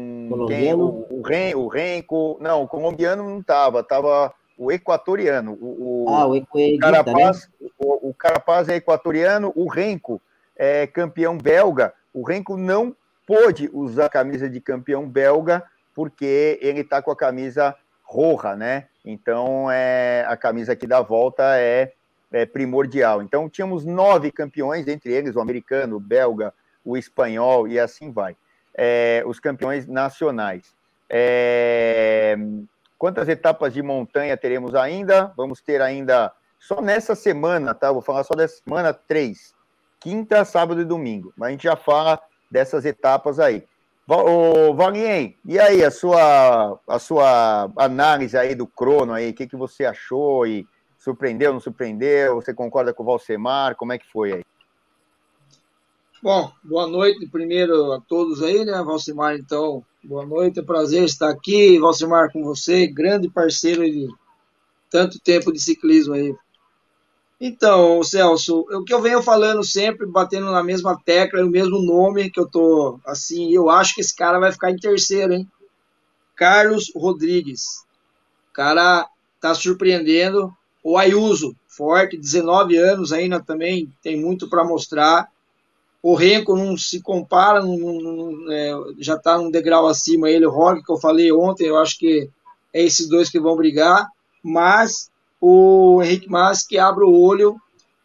quem, 0.47 0.73
o, 0.73 1.07
o, 1.09 1.21
Ren, 1.21 1.55
o 1.55 1.67
Renko, 1.67 2.37
não, 2.39 2.63
o 2.63 2.67
colombiano 2.67 3.23
não 3.23 3.39
estava, 3.39 3.79
estava 3.79 4.33
o 4.57 4.71
equatoriano. 4.71 5.57
O, 5.59 6.05
ah, 6.09 6.27
o, 6.27 6.37
o 6.37 6.79
Carapaz, 6.79 7.49
né? 7.59 7.69
o, 7.79 8.09
o 8.09 8.13
Carapaz 8.13 8.69
é 8.69 8.75
equatoriano, 8.75 9.51
o 9.55 9.67
Renko 9.67 10.21
é 10.55 10.85
campeão 10.87 11.37
belga. 11.37 11.93
O 12.13 12.23
Renko 12.23 12.57
não 12.57 12.95
pôde 13.25 13.69
usar 13.73 14.05
a 14.05 14.09
camisa 14.09 14.49
de 14.49 14.59
campeão 14.59 15.07
belga 15.07 15.63
porque 15.95 16.59
ele 16.61 16.81
está 16.81 17.01
com 17.01 17.11
a 17.11 17.15
camisa 17.15 17.75
roja, 18.13 18.55
né? 18.55 18.85
Então 19.03 19.69
é 19.71 20.25
a 20.27 20.37
camisa 20.37 20.73
aqui 20.73 20.85
da 20.85 21.01
volta 21.01 21.57
é, 21.57 21.93
é, 22.31 22.45
primordial. 22.45 23.21
Então 23.21 23.49
tínhamos 23.49 23.83
nove 23.83 24.31
campeões, 24.31 24.87
entre 24.87 25.11
eles 25.11 25.35
o 25.35 25.41
americano, 25.41 25.97
o 25.97 25.99
belga, 25.99 26.53
o 26.85 26.95
espanhol 26.95 27.67
e 27.67 27.79
assim 27.79 28.11
vai. 28.11 28.35
É, 28.75 29.23
os 29.25 29.39
campeões 29.39 29.87
nacionais. 29.87 30.73
É, 31.09 32.37
Quantas 33.03 33.27
etapas 33.27 33.73
de 33.73 33.81
montanha 33.81 34.37
teremos 34.37 34.73
ainda? 34.73 35.33
Vamos 35.35 35.59
ter 35.59 35.81
ainda 35.81 36.31
só 36.57 36.81
nessa 36.81 37.15
semana, 37.15 37.73
tá? 37.73 37.91
Vou 37.91 38.01
falar 38.01 38.23
só 38.23 38.33
dessa 38.33 38.61
semana, 38.63 38.93
três. 38.93 39.53
Quinta, 39.99 40.45
sábado 40.45 40.79
e 40.79 40.85
domingo. 40.85 41.33
Mas 41.35 41.49
a 41.49 41.51
gente 41.51 41.63
já 41.63 41.75
fala 41.75 42.17
dessas 42.49 42.85
etapas 42.85 43.41
aí. 43.41 43.67
Ô, 44.07 44.73
Valien, 44.73 45.37
e 45.45 45.57
aí 45.57 45.83
a 45.83 45.89
sua, 45.89 46.79
a 46.87 46.99
sua 46.99 47.71
análise 47.77 48.37
aí 48.37 48.53
do 48.53 48.67
crono 48.67 49.13
aí? 49.13 49.29
O 49.29 49.33
que, 49.33 49.47
que 49.47 49.55
você 49.55 49.85
achou? 49.85 50.45
E 50.45 50.67
surpreendeu, 50.99 51.53
não 51.53 51.59
surpreendeu? 51.59 52.35
Você 52.35 52.53
concorda 52.53 52.93
com 52.93 53.03
o 53.03 53.05
Valsemar? 53.05 53.75
Como 53.75 53.93
é 53.93 53.97
que 53.97 54.11
foi 54.11 54.33
aí? 54.33 54.43
Bom, 56.21 56.51
boa 56.63 56.87
noite 56.87 57.27
primeiro 57.27 57.93
a 57.93 58.01
todos 58.01 58.41
aí, 58.41 58.63
né? 58.63 58.81
Valsemar, 58.83 59.35
então, 59.35 59.83
Boa 60.05 60.25
noite, 60.25 60.59
é 60.59 60.61
um 60.61 60.65
prazer 60.65 61.05
estar 61.05 61.29
aqui, 61.29 61.79
Valcimar, 61.79 62.29
com 62.29 62.43
você, 62.43 62.85
grande 62.85 63.29
parceiro 63.29 63.89
de 63.89 64.05
tanto 64.89 65.17
tempo 65.17 65.49
de 65.49 65.61
ciclismo 65.61 66.13
aí. 66.13 66.35
Então, 67.39 68.01
Celso, 68.03 68.65
o 68.71 68.83
que 68.83 68.93
eu 68.93 69.01
venho 69.01 69.21
falando 69.21 69.63
sempre, 69.63 70.05
batendo 70.05 70.51
na 70.51 70.63
mesma 70.63 70.97
tecla, 71.03 71.39
é 71.39 71.43
o 71.43 71.49
mesmo 71.49 71.79
nome 71.81 72.29
que 72.29 72.39
eu 72.39 72.47
tô, 72.47 72.99
assim, 73.05 73.53
eu 73.53 73.69
acho 73.69 73.95
que 73.95 74.01
esse 74.01 74.15
cara 74.15 74.39
vai 74.39 74.51
ficar 74.51 74.71
em 74.71 74.77
terceiro, 74.77 75.33
hein? 75.33 75.47
Carlos 76.35 76.91
Rodrigues. 76.95 77.83
O 78.49 78.53
cara 78.53 79.07
tá 79.41 79.53
surpreendendo. 79.53 80.53
O 80.83 80.97
Ayuso, 80.97 81.55
forte, 81.67 82.17
19 82.17 82.77
anos 82.77 83.11
ainda 83.11 83.41
também, 83.41 83.91
tem 84.01 84.19
muito 84.19 84.49
para 84.49 84.63
mostrar. 84.63 85.29
O 86.01 86.15
Renko 86.15 86.55
não 86.55 86.77
se 86.77 87.01
compara, 87.01 87.61
não, 87.61 87.77
não, 87.77 88.51
é, 88.51 88.73
já 88.99 89.15
está 89.15 89.39
um 89.39 89.49
degrau 89.49 89.87
acima 89.87 90.29
ele, 90.29 90.45
o 90.45 90.51
Rock, 90.51 90.83
que 90.83 90.91
eu 90.91 90.97
falei 90.97 91.31
ontem, 91.31 91.67
eu 91.67 91.77
acho 91.77 91.97
que 91.97 92.29
é 92.73 92.83
esses 92.83 93.07
dois 93.07 93.29
que 93.29 93.39
vão 93.39 93.55
brigar, 93.55 94.07
mas 94.43 95.09
o 95.45 96.01
Henrique 96.01 96.29
Mas 96.29 96.65
que 96.65 96.77
abre 96.77 97.03
o 97.03 97.11
olho, 97.11 97.57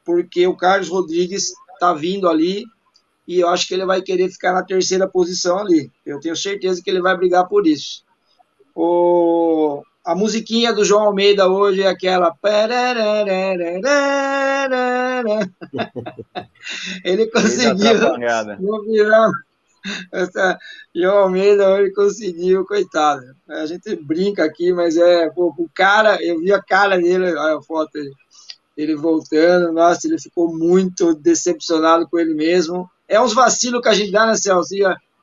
porque 0.05 0.45
o 0.49 0.57
Carlos 0.57 0.89
Rodrigues 0.89 1.53
está 1.73 1.95
vindo 1.95 2.29
ali, 2.29 2.65
e 3.29 3.39
eu 3.39 3.49
acho 3.49 3.69
que 3.69 3.75
ele 3.75 3.87
vai 3.87 4.03
querer 4.03 4.29
ficar 4.29 4.53
na 4.53 4.65
terceira 4.65 5.07
posição 5.07 5.61
ali. 5.61 5.89
Eu 6.05 6.19
tenho 6.19 6.35
certeza 6.35 6.83
que 6.83 6.91
ele 6.91 7.01
vai 7.01 7.17
brigar 7.17 7.47
por 7.47 7.65
isso. 7.65 8.03
O, 8.75 9.85
a 10.05 10.17
musiquinha 10.17 10.73
do 10.73 10.85
João 10.85 11.05
Almeida 11.05 11.49
hoje 11.49 11.83
é 11.83 11.87
aquela. 11.87 12.35
Ele 17.05 17.31
conseguiu. 17.31 18.19
No 18.59 18.83
final, 18.83 19.31
essa, 20.13 20.59
João 20.95 21.19
Almeida 21.19 21.69
hoje 21.71 21.93
conseguiu, 21.93 22.65
coitado. 22.65 23.23
A 23.49 23.67
gente 23.67 23.97
brinca 23.97 24.45
aqui, 24.45 24.73
mas 24.73 24.97
é. 24.97 25.29
Pô, 25.31 25.55
o 25.57 25.69
cara, 25.75 26.23
eu 26.23 26.39
vi 26.39 26.53
a 26.53 26.63
cara 26.63 26.97
dele, 26.97 27.35
olha 27.35 27.59
a 27.59 27.63
foto 27.63 27.93
dele, 27.93 28.13
ele 28.77 28.97
voltando. 28.97 29.73
Nossa, 29.73 30.07
ele 30.07 30.21
ficou 30.21 30.53
muito 30.57 31.15
decepcionado 31.15 32.09
com 32.09 32.19
ele 32.19 32.35
mesmo. 32.35 32.89
É 33.07 33.21
uns 33.21 33.33
vacilos 33.33 33.81
que 33.81 33.89
a 33.89 33.95
gente 33.95 34.13
dá, 34.13 34.27
né, 34.27 34.35
Celso? 34.35 34.75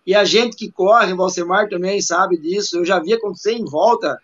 E 0.06 0.14
a, 0.16 0.24
gente 0.24 0.56
que 0.56 0.72
corre, 0.72 1.14
o 1.14 1.18
Valsemar 1.18 1.68
também 1.70 2.02
sabe 2.02 2.38
disso. 2.38 2.78
Eu 2.78 2.86
já 2.86 3.00
vi 3.00 3.14
acontecer 3.14 3.54
em 3.54 3.66
volta 3.66 4.20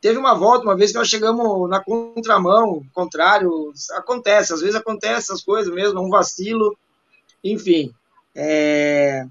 Teve 0.00 0.16
uma 0.16 0.34
volta, 0.34 0.64
uma 0.64 0.76
vez 0.76 0.92
que 0.92 0.98
nós 0.98 1.08
chegamos 1.08 1.68
na 1.68 1.82
contramão, 1.82 2.84
contrário, 2.94 3.72
acontece, 3.96 4.52
às 4.52 4.60
vezes 4.60 4.76
acontece 4.76 5.32
essas 5.32 5.42
coisas 5.42 5.74
mesmo, 5.74 6.00
um 6.00 6.08
vacilo, 6.08 6.76
enfim. 7.42 7.92
É, 8.32 9.26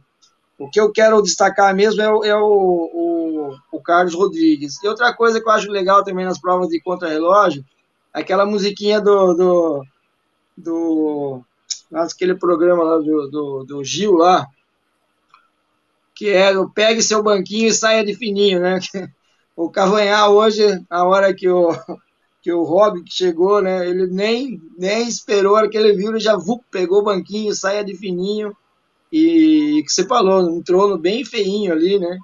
o 0.57 0.69
que 0.69 0.79
eu 0.79 0.91
quero 0.91 1.21
destacar 1.21 1.73
mesmo 1.75 2.01
é, 2.01 2.11
o, 2.11 2.23
é 2.23 2.35
o, 2.35 2.41
o, 2.41 3.55
o, 3.71 3.81
Carlos 3.81 4.15
Rodrigues. 4.15 4.81
E 4.83 4.87
outra 4.87 5.13
coisa 5.13 5.39
que 5.39 5.47
eu 5.47 5.53
acho 5.53 5.69
legal 5.69 6.03
também 6.03 6.25
nas 6.25 6.39
provas 6.39 6.69
de 6.69 6.81
contrarrelógio, 6.81 7.63
aquela 8.11 8.45
musiquinha 8.45 8.99
do, 8.99 9.33
do, 9.33 9.85
do 10.57 11.41
aquele 11.93 12.35
programa 12.35 12.83
lá 12.83 12.97
do, 12.97 13.27
do, 13.29 13.63
do 13.63 13.83
Gil 13.83 14.13
lá, 14.13 14.47
que 16.15 16.29
é 16.29 16.57
o 16.57 16.67
pegue 16.67 17.01
seu 17.03 17.21
banquinho 17.21 17.67
e 17.67 17.73
saia 17.73 18.03
de 18.03 18.15
fininho, 18.15 18.59
né? 18.59 18.79
o 19.55 19.69
Cavanhar 19.69 20.29
hoje, 20.31 20.63
a 20.89 21.03
hora 21.03 21.33
que 21.33 21.47
o, 21.47 21.69
que 22.41 22.51
o 22.51 22.63
Rob 22.63 23.03
chegou, 23.07 23.61
né, 23.61 23.87
ele 23.87 24.07
nem, 24.07 24.61
nem 24.77 25.07
esperou, 25.07 25.55
a 25.55 25.59
hora 25.59 25.69
que 25.69 25.77
ele 25.77 25.93
viu, 25.93 26.09
ele 26.09 26.19
já 26.19 26.35
vup, 26.35 26.63
pegou 26.71 26.99
o 26.99 27.03
banquinho, 27.03 27.53
saia 27.53 27.83
de 27.83 27.95
fininho, 27.95 28.55
e 29.11 29.83
que 29.85 29.91
você 29.91 30.05
falou, 30.05 30.41
um 30.41 30.61
trono 30.61 30.97
bem 30.97 31.23
feinho 31.23 31.71
ali, 31.71 31.97
né? 31.99 32.17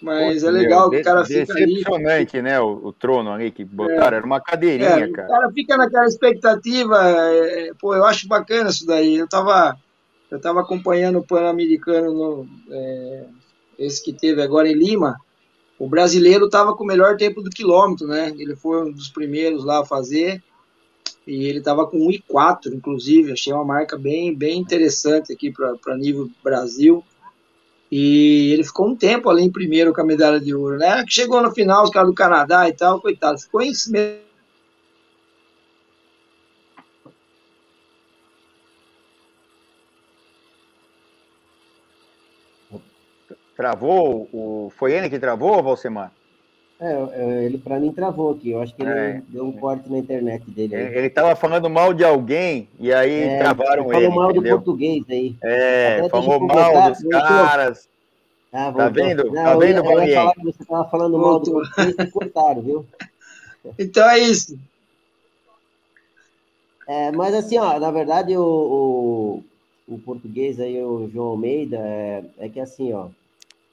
Mas 0.00 0.44
é 0.44 0.50
legal 0.50 0.88
que 0.90 0.98
o 0.98 1.04
cara 1.04 1.24
fica 1.24 1.52
ali. 1.54 1.74
Decepcionante, 1.74 2.40
né? 2.40 2.60
O, 2.60 2.86
o, 2.86 2.92
trono 2.92 3.32
ali 3.32 3.50
que 3.50 3.64
botaram, 3.64 4.14
é, 4.14 4.18
era 4.18 4.26
uma 4.26 4.40
cadeirinha, 4.40 4.88
é, 4.88 5.10
cara. 5.10 5.26
O 5.26 5.30
cara 5.30 5.52
fica 5.52 5.76
naquela 5.76 6.06
expectativa, 6.06 6.96
é, 7.04 7.72
pô, 7.80 7.94
eu 7.94 8.04
acho 8.04 8.28
bacana 8.28 8.70
isso 8.70 8.86
daí. 8.86 9.16
Eu 9.16 9.28
tava, 9.28 9.76
eu 10.30 10.40
tava 10.40 10.60
acompanhando 10.60 11.18
o 11.18 11.26
Pan-Americano, 11.26 12.12
no, 12.12 12.48
é, 12.70 13.24
esse 13.78 14.04
que 14.04 14.12
teve 14.12 14.40
agora 14.40 14.68
em 14.68 14.74
Lima, 14.74 15.16
o 15.78 15.88
brasileiro 15.88 16.46
estava 16.46 16.74
com 16.76 16.84
o 16.84 16.86
melhor 16.86 17.16
tempo 17.16 17.42
do 17.42 17.50
quilômetro, 17.50 18.06
né? 18.06 18.32
Ele 18.38 18.54
foi 18.54 18.84
um 18.84 18.92
dos 18.92 19.08
primeiros 19.08 19.64
lá 19.64 19.80
a 19.80 19.86
fazer. 19.86 20.42
E 21.28 21.44
ele 21.44 21.58
estava 21.58 21.86
com 21.86 21.98
1,4, 21.98 22.72
inclusive. 22.72 23.32
Achei 23.32 23.52
uma 23.52 23.62
marca 23.62 23.98
bem, 23.98 24.34
bem 24.34 24.58
interessante 24.58 25.30
aqui 25.30 25.52
para 25.52 25.94
nível 25.98 26.30
Brasil. 26.42 27.04
E 27.92 28.50
ele 28.54 28.64
ficou 28.64 28.88
um 28.88 28.96
tempo 28.96 29.28
ali 29.28 29.42
em 29.42 29.52
primeiro 29.52 29.92
com 29.92 30.00
a 30.00 30.04
medalha 30.04 30.40
de 30.40 30.54
ouro, 30.54 30.78
né? 30.78 31.04
Que 31.04 31.12
chegou 31.12 31.42
no 31.42 31.52
final, 31.52 31.84
os 31.84 31.90
caras 31.90 32.08
do 32.08 32.14
Canadá 32.14 32.66
e 32.66 32.72
tal, 32.72 32.98
coitado. 33.02 33.38
Ficou 33.38 33.60
em 33.60 33.74
Travou? 43.54 44.30
O... 44.32 44.72
Foi 44.78 44.94
ele 44.94 45.10
que 45.10 45.18
travou, 45.18 45.62
Valsemar? 45.62 46.17
É, 46.80 46.92
é 47.12 47.44
ele 47.44 47.58
para 47.58 47.80
mim 47.80 47.92
travou 47.92 48.32
aqui. 48.32 48.50
Eu 48.50 48.62
acho 48.62 48.74
que 48.74 48.82
ele 48.82 48.90
é. 48.90 49.22
deu 49.28 49.44
um 49.44 49.52
corte 49.52 49.90
na 49.90 49.98
internet 49.98 50.48
dele. 50.50 50.76
Aí. 50.76 50.96
Ele 50.96 51.06
estava 51.08 51.34
falando 51.34 51.68
mal 51.68 51.92
de 51.92 52.04
alguém 52.04 52.68
e 52.78 52.92
aí 52.92 53.24
é, 53.24 53.38
travaram 53.38 53.92
ele. 53.92 54.04
Falou 54.04 54.10
mal 54.14 54.30
entendeu? 54.30 54.58
do 54.58 54.64
português 54.64 55.04
aí. 55.10 55.36
É, 55.42 55.98
Até 55.98 56.08
falou 56.08 56.40
mal 56.40 56.90
dos 56.90 57.02
caras. 57.08 57.88
Ah, 58.52 58.72
tá 58.72 58.88
vendo? 58.88 59.24
Não, 59.24 59.44
tá 59.44 59.56
vendo, 59.56 59.84
eu, 59.84 60.02
eu 60.02 60.32
você 60.42 60.62
estava 60.62 60.88
falando 60.88 61.18
mal 61.18 61.40
do 61.40 61.50
português 61.50 61.94
e 61.98 62.10
cortaram, 62.10 62.62
viu? 62.62 62.86
Então 63.78 64.08
é 64.08 64.18
isso. 64.20 64.58
É, 66.86 67.12
mas 67.12 67.34
assim, 67.34 67.58
ó, 67.58 67.78
na 67.78 67.90
verdade, 67.90 68.34
o, 68.34 68.42
o, 68.42 69.94
o 69.94 69.98
português 69.98 70.58
aí, 70.58 70.82
o 70.82 71.10
João 71.12 71.32
Almeida, 71.32 71.76
é, 71.76 72.24
é 72.38 72.48
que 72.48 72.58
assim, 72.58 72.94
ó, 72.94 73.08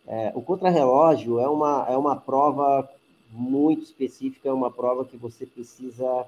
é, 0.05 0.31
o 0.35 0.41
contrarrelógio 0.41 1.39
é 1.39 1.47
uma, 1.47 1.85
é 1.89 1.95
uma 1.95 2.15
prova 2.15 2.89
muito 3.36 3.84
específica, 3.84 4.50
é 4.50 4.54
uma 4.54 4.71
prova 4.71 5.06
que 5.06 5.17
você 5.17 5.45
precisa 5.45 6.26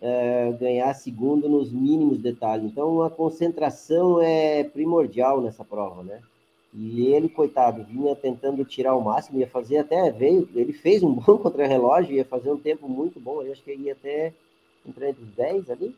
é, 0.00 0.52
ganhar 0.52 0.94
segundo 0.94 1.48
nos 1.48 1.72
mínimos 1.72 2.18
detalhes. 2.18 2.70
Então, 2.70 3.02
a 3.02 3.10
concentração 3.10 4.20
é 4.20 4.64
primordial 4.64 5.40
nessa 5.40 5.64
prova, 5.64 6.02
né? 6.02 6.20
E 6.72 7.06
ele, 7.06 7.28
coitado, 7.28 7.82
vinha 7.84 8.14
tentando 8.14 8.64
tirar 8.64 8.94
o 8.94 9.02
máximo, 9.02 9.38
ia 9.40 9.48
fazer 9.48 9.78
até, 9.78 10.10
veio, 10.10 10.48
ele 10.54 10.72
fez 10.72 11.02
um 11.02 11.12
bom 11.14 11.38
contrarrelógio, 11.38 12.14
ia 12.14 12.24
fazer 12.24 12.50
um 12.50 12.58
tempo 12.58 12.88
muito 12.88 13.18
bom, 13.18 13.42
eu 13.42 13.52
acho 13.52 13.62
que 13.62 13.74
ia 13.74 13.92
até 13.92 14.32
entrar 14.86 15.08
entre 15.08 15.24
os 15.24 15.30
10 15.30 15.70
ali. 15.70 15.94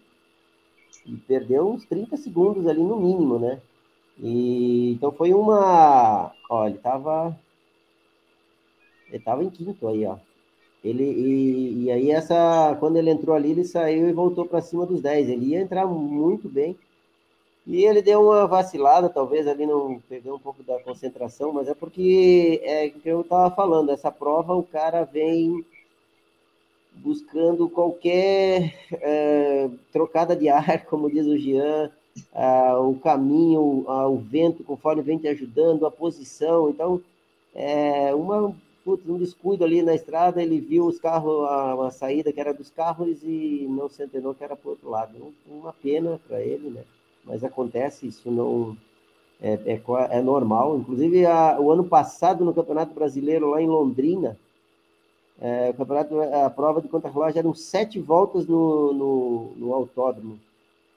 e 1.07 1.17
perdeu 1.17 1.69
uns 1.69 1.85
30 1.87 2.17
segundos 2.17 2.67
ali 2.67 2.83
no 2.83 2.99
mínimo, 2.99 3.39
né? 3.39 3.61
E, 4.19 4.93
então 4.93 5.13
foi 5.13 5.33
uma. 5.35 6.33
Ó, 6.51 6.67
ele 6.67 6.79
tava. 6.79 7.39
Ele 9.09 9.23
tava 9.23 9.43
em 9.45 9.51
quinto 9.51 9.89
aí, 9.89 10.07
ó. 10.07 10.19
Ele, 10.83 11.05
e, 11.05 11.85
e 11.85 11.91
aí, 11.91 12.11
essa, 12.11 12.77
quando 12.81 12.97
ele 12.97 13.11
entrou 13.11 13.37
ali, 13.37 13.51
ele 13.51 13.65
saiu 13.65 14.09
e 14.09 14.13
voltou 14.13 14.47
para 14.47 14.63
cima 14.63 14.87
dos 14.87 15.01
10. 15.01 15.29
Ele 15.29 15.47
ia 15.49 15.61
entrar 15.61 15.87
muito 15.87 16.49
bem. 16.49 16.77
E 17.67 17.85
ele 17.85 18.03
deu 18.03 18.23
uma 18.23 18.47
vacilada, 18.47 19.09
talvez 19.09 19.47
ali 19.47 19.67
não 19.67 20.01
perdeu 20.09 20.35
um 20.35 20.39
pouco 20.39 20.63
da 20.63 20.81
concentração, 20.81 21.53
mas 21.53 21.69
é 21.69 21.75
porque 21.75 22.61
é 22.65 22.89
que 22.89 23.09
eu 23.09 23.21
estava 23.21 23.55
falando, 23.55 23.93
essa 23.93 24.11
prova 24.11 24.55
o 24.55 24.63
cara 24.63 25.05
vem 25.05 25.65
buscando 26.95 27.69
qualquer 27.69 28.75
é, 28.93 29.71
trocada 29.93 30.35
de 30.35 30.49
ar, 30.49 30.85
como 30.87 31.11
diz 31.11 31.27
o 31.27 31.39
Jean, 31.39 31.91
o 32.81 32.95
caminho, 32.97 33.85
o 33.87 34.17
vento, 34.17 34.65
conforme 34.65 35.03
vem 35.03 35.19
te 35.19 35.29
ajudando, 35.29 35.87
a 35.87 35.91
posição. 35.91 36.71
Então, 36.71 37.01
é, 37.55 38.15
uma, 38.15 38.55
putz, 38.85 39.09
um 39.09 39.19
descuido 39.19 39.65
ali 39.65 39.83
na 39.83 39.95
estrada, 39.95 40.43
ele 40.43 40.61
viu 40.61 40.87
os 40.87 40.99
carros, 40.99 41.45
a, 41.49 41.87
a 41.87 41.91
saída 41.91 42.33
que 42.33 42.41
era 42.41 42.55
dos 42.55 42.71
carros 42.71 43.23
e 43.23 43.67
não 43.69 43.89
se 43.89 44.03
entendeu 44.03 44.35
que 44.35 44.45
era 44.45 44.57
para 44.57 44.69
o 44.69 44.71
outro 44.71 44.91
lado. 44.91 45.35
Uma 45.47 45.73
pena 45.73 46.21
para 46.27 46.41
ele, 46.41 46.71
né? 46.71 46.83
Mas 47.25 47.45
acontece, 47.45 48.07
isso 48.07 48.31
não 48.31 48.77
é, 49.41 49.53
é, 49.67 49.83
é 50.19 50.23
normal. 50.23 50.79
Inclusive, 50.79 51.27
a, 51.27 51.59
o 51.61 51.71
ano 51.71 51.85
passado, 51.85 52.45
no 52.45 52.55
Campeonato 52.55 52.95
Brasileiro, 52.95 53.51
lá 53.51 53.61
em 53.61 53.69
Londrina, 53.69 54.37
é, 55.41 55.71
o 55.71 55.75
campeonato, 55.75 56.21
a 56.21 56.51
prova 56.51 56.83
de 56.83 56.89
contra-relógio 56.89 57.39
eram 57.39 57.55
sete 57.55 57.99
voltas 57.99 58.47
no, 58.47 58.93
no, 58.93 59.53
no 59.57 59.75
autódromo. 59.75 60.39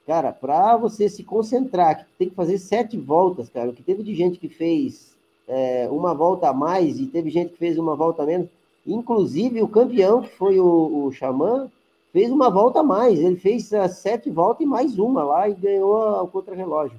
Cara, 0.06 0.32
para 0.32 0.76
você 0.76 1.08
se 1.08 1.24
concentrar, 1.24 2.04
que 2.04 2.04
tem 2.18 2.28
que 2.28 2.34
fazer 2.34 2.58
sete 2.58 2.98
voltas, 2.98 3.48
cara, 3.48 3.70
o 3.70 3.72
que 3.72 3.82
teve 3.82 4.02
de 4.02 4.14
gente 4.14 4.38
que 4.38 4.50
fez 4.50 5.13
é, 5.46 5.88
uma 5.90 6.14
volta 6.14 6.48
a 6.48 6.52
mais 6.52 6.98
e 6.98 7.06
teve 7.06 7.30
gente 7.30 7.52
que 7.52 7.58
fez 7.58 7.78
uma 7.78 7.94
volta 7.94 8.22
a 8.22 8.26
menos, 8.26 8.48
inclusive 8.86 9.62
o 9.62 9.68
campeão, 9.68 10.22
que 10.22 10.30
foi 10.30 10.58
o, 10.58 11.06
o 11.06 11.12
Xamã, 11.12 11.70
fez 12.12 12.30
uma 12.30 12.50
volta 12.50 12.80
a 12.80 12.82
mais, 12.82 13.18
ele 13.18 13.36
fez 13.36 13.70
sete 13.90 14.30
voltas 14.30 14.62
e 14.62 14.66
mais 14.66 14.98
uma 14.98 15.24
lá 15.24 15.48
e 15.48 15.54
ganhou 15.54 16.22
o 16.22 16.28
contra-relógio. 16.28 16.98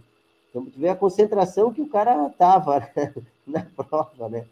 Então, 0.50 0.66
tu 0.66 0.80
vê 0.80 0.90
a 0.90 0.96
concentração 0.96 1.74
que 1.74 1.82
o 1.82 1.88
cara 1.88 2.30
tava 2.38 2.80
né, 2.96 3.14
na 3.46 3.66
prova, 3.76 4.30
né? 4.30 4.46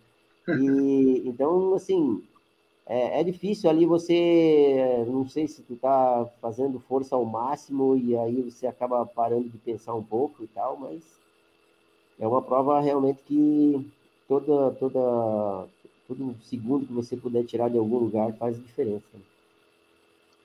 E, 0.47 1.23
então, 1.25 1.73
assim, 1.73 2.21
é, 2.85 3.21
é, 3.21 3.23
difícil 3.23 3.69
ali 3.69 3.85
você, 3.85 5.05
não 5.07 5.27
sei 5.27 5.47
se 5.47 5.61
tu 5.61 5.75
tá 5.77 6.29
fazendo 6.41 6.79
força 6.79 7.15
ao 7.15 7.23
máximo 7.23 7.95
e 7.95 8.17
aí 8.17 8.41
você 8.41 8.67
acaba 8.67 9.05
parando 9.05 9.47
de 9.47 9.57
pensar 9.57 9.93
um 9.93 10.03
pouco 10.03 10.43
e 10.43 10.47
tal, 10.47 10.77
mas 10.77 11.01
é 12.19 12.27
uma 12.27 12.41
prova 12.41 12.79
realmente 12.81 13.21
que 13.25 13.91
toda, 14.27 14.71
toda, 14.75 15.67
todo 16.07 16.35
segundo 16.43 16.85
que 16.85 16.93
você 16.93 17.17
puder 17.17 17.43
tirar 17.45 17.69
de 17.69 17.77
algum 17.77 17.97
lugar 17.97 18.31
faz 18.33 18.55
diferença. 18.55 19.03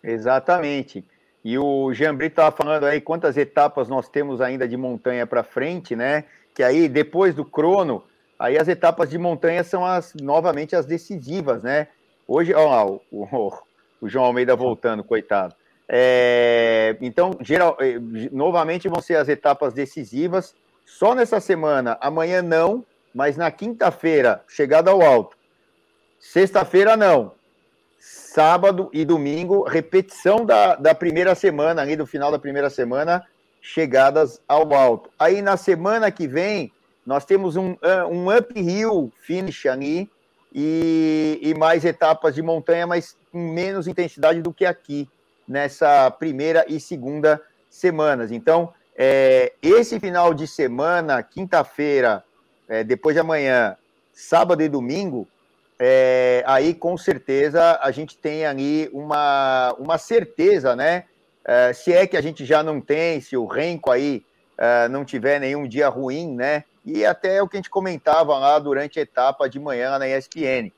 Exatamente. 0.03 1.05
E 1.45 1.59
o 1.59 1.93
Jean 1.95 2.15
Brito 2.15 2.33
estava 2.33 2.55
falando 2.55 2.85
aí 2.85 3.01
quantas 3.01 3.37
etapas 3.37 3.89
nós 3.89 4.09
temos 4.09 4.41
ainda 4.41 4.67
de 4.67 4.77
montanha 4.77 5.27
para 5.27 5.43
frente, 5.43 5.95
né? 5.95 6.25
Que 6.55 6.63
aí 6.63 6.89
depois 6.89 7.35
do 7.35 7.45
crono, 7.45 8.03
aí 8.39 8.59
as 8.59 8.69
etapas 8.69 9.11
de 9.11 9.19
montanha 9.19 9.63
são 9.63 9.85
as 9.85 10.15
novamente 10.15 10.75
as 10.75 10.87
decisivas, 10.87 11.63
né? 11.63 11.89
Hoje, 12.27 12.53
ó, 12.53 12.87
o, 12.87 13.01
o, 13.11 13.53
o 14.01 14.09
João 14.09 14.27
Almeida 14.27 14.55
voltando, 14.55 15.03
coitado. 15.03 15.55
É, 15.89 16.97
então, 17.01 17.31
geral, 17.41 17.77
é, 17.81 17.99
novamente 18.31 18.89
vão 18.89 19.01
ser 19.01 19.17
as 19.17 19.29
etapas 19.29 19.73
decisivas. 19.73 20.55
Só 20.89 21.15
nessa 21.15 21.39
semana, 21.39 21.99
amanhã 22.01 22.41
não, 22.41 22.85
mas 23.15 23.37
na 23.37 23.51
quinta-feira, 23.51 24.43
chegada 24.49 24.91
ao 24.91 25.03
alto. 25.03 25.37
Sexta-feira 26.19 26.97
não. 26.97 27.33
Sábado 28.01 28.89
e 28.93 29.05
domingo, 29.05 29.63
repetição 29.63 30.47
da, 30.47 30.77
da 30.77 30.95
primeira 30.95 31.35
semana, 31.35 31.83
ali 31.83 31.95
do 31.95 32.07
final 32.07 32.33
da 32.33 32.39
primeira 32.39 32.71
semana, 32.71 33.25
chegadas 33.61 34.41
ao 34.49 34.75
alto. 34.75 35.11
Aí 35.19 35.43
na 35.43 35.57
semana 35.57 36.11
que 36.11 36.27
vem, 36.27 36.73
nós 37.07 37.25
temos 37.25 37.55
um, 37.55 37.77
um 38.11 38.27
uphill 38.35 39.13
finish 39.21 39.67
ali, 39.67 40.11
e, 40.53 41.39
e 41.43 41.55
mais 41.55 41.85
etapas 41.85 42.35
de 42.35 42.43
montanha, 42.43 42.87
mas 42.87 43.15
com 43.31 43.53
menos 43.53 43.87
intensidade 43.87 44.41
do 44.41 44.53
que 44.53 44.65
aqui, 44.65 45.09
nessa 45.47 46.11
primeira 46.11 46.65
e 46.67 46.81
segunda 46.81 47.41
semanas. 47.71 48.33
Então, 48.33 48.73
é, 48.99 49.53
esse 49.63 50.01
final 50.01 50.35
de 50.35 50.47
semana, 50.47 51.23
quinta-feira, 51.23 52.25
é, 52.69 52.83
depois 52.83 53.15
de 53.15 53.21
amanhã, 53.21 53.77
sábado 54.13 54.63
e 54.63 54.69
domingo, 54.69 55.27
é, 55.79 56.43
aí 56.45 56.75
com 56.75 56.97
certeza 56.99 57.79
a 57.81 57.91
gente 57.93 58.19
tem 58.19 58.45
ali 58.45 58.91
uma, 58.93 59.75
uma 59.79 59.97
certeza, 59.97 60.75
né? 60.75 61.05
É, 61.45 61.73
se 61.73 61.93
é 61.93 62.07
que 62.07 62.17
a 62.17 62.21
gente 62.21 62.45
já 62.45 62.63
não 62.63 62.81
tem, 62.81 63.21
se 63.21 63.37
o 63.37 63.47
Renko 63.47 63.91
aí 63.91 64.25
é, 64.59 64.89
não 64.89 65.05
tiver 65.05 65.39
nenhum 65.39 65.69
dia 65.69 65.89
ruim, 65.89 66.35
né? 66.35 66.65
e 66.91 67.05
até 67.05 67.43
o 67.43 67.49
que 67.49 67.57
a 67.57 67.59
gente 67.59 67.69
comentava 67.69 68.39
lá 68.39 68.59
durante 68.59 68.99
a 68.99 69.03
etapa 69.03 69.49
de 69.49 69.61
manhã 69.61 69.99
na 69.99 70.09
ESPN. 70.09 70.73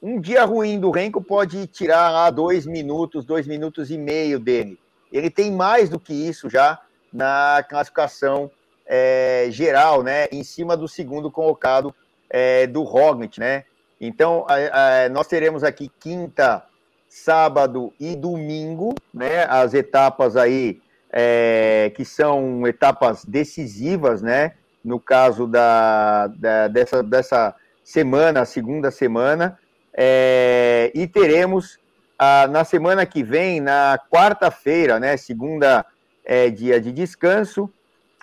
Um 0.00 0.20
dia 0.20 0.44
ruim 0.44 0.78
do 0.78 0.92
Renko 0.92 1.20
pode 1.20 1.66
tirar 1.66 2.08
lá 2.10 2.30
dois 2.30 2.64
minutos, 2.64 3.24
dois 3.24 3.48
minutos 3.48 3.90
e 3.90 3.98
meio 3.98 4.38
dele. 4.38 4.78
Ele 5.12 5.28
tem 5.28 5.50
mais 5.50 5.88
do 5.88 5.98
que 5.98 6.14
isso 6.14 6.48
já 6.48 6.80
na 7.12 7.64
classificação 7.68 8.50
é, 8.86 9.46
geral, 9.50 10.02
né? 10.02 10.26
Em 10.32 10.42
cima 10.44 10.76
do 10.76 10.88
segundo 10.88 11.30
colocado 11.30 11.94
é, 12.28 12.66
do 12.66 12.82
Roglic, 12.82 13.38
né? 13.38 13.64
Então, 14.00 14.46
a, 14.48 15.04
a, 15.04 15.08
nós 15.08 15.26
teremos 15.26 15.62
aqui 15.62 15.90
quinta, 16.00 16.64
sábado 17.08 17.92
e 18.00 18.16
domingo, 18.16 18.94
né? 19.12 19.44
As 19.44 19.74
etapas 19.74 20.36
aí 20.36 20.80
é, 21.12 21.92
que 21.94 22.04
são 22.04 22.66
etapas 22.66 23.24
decisivas, 23.24 24.22
né? 24.22 24.52
no 24.84 24.98
caso 24.98 25.46
da, 25.46 26.26
da 26.28 26.68
dessa, 26.68 27.02
dessa 27.02 27.54
semana, 27.84 28.44
segunda 28.44 28.90
semana, 28.90 29.58
é, 29.94 30.90
e 30.94 31.06
teremos 31.06 31.78
a, 32.18 32.46
na 32.48 32.64
semana 32.64 33.04
que 33.06 33.22
vem, 33.22 33.60
na 33.60 33.98
quarta-feira, 34.10 34.98
né, 34.98 35.16
segunda 35.16 35.84
é, 36.24 36.50
dia 36.50 36.80
de 36.80 36.92
descanso, 36.92 37.70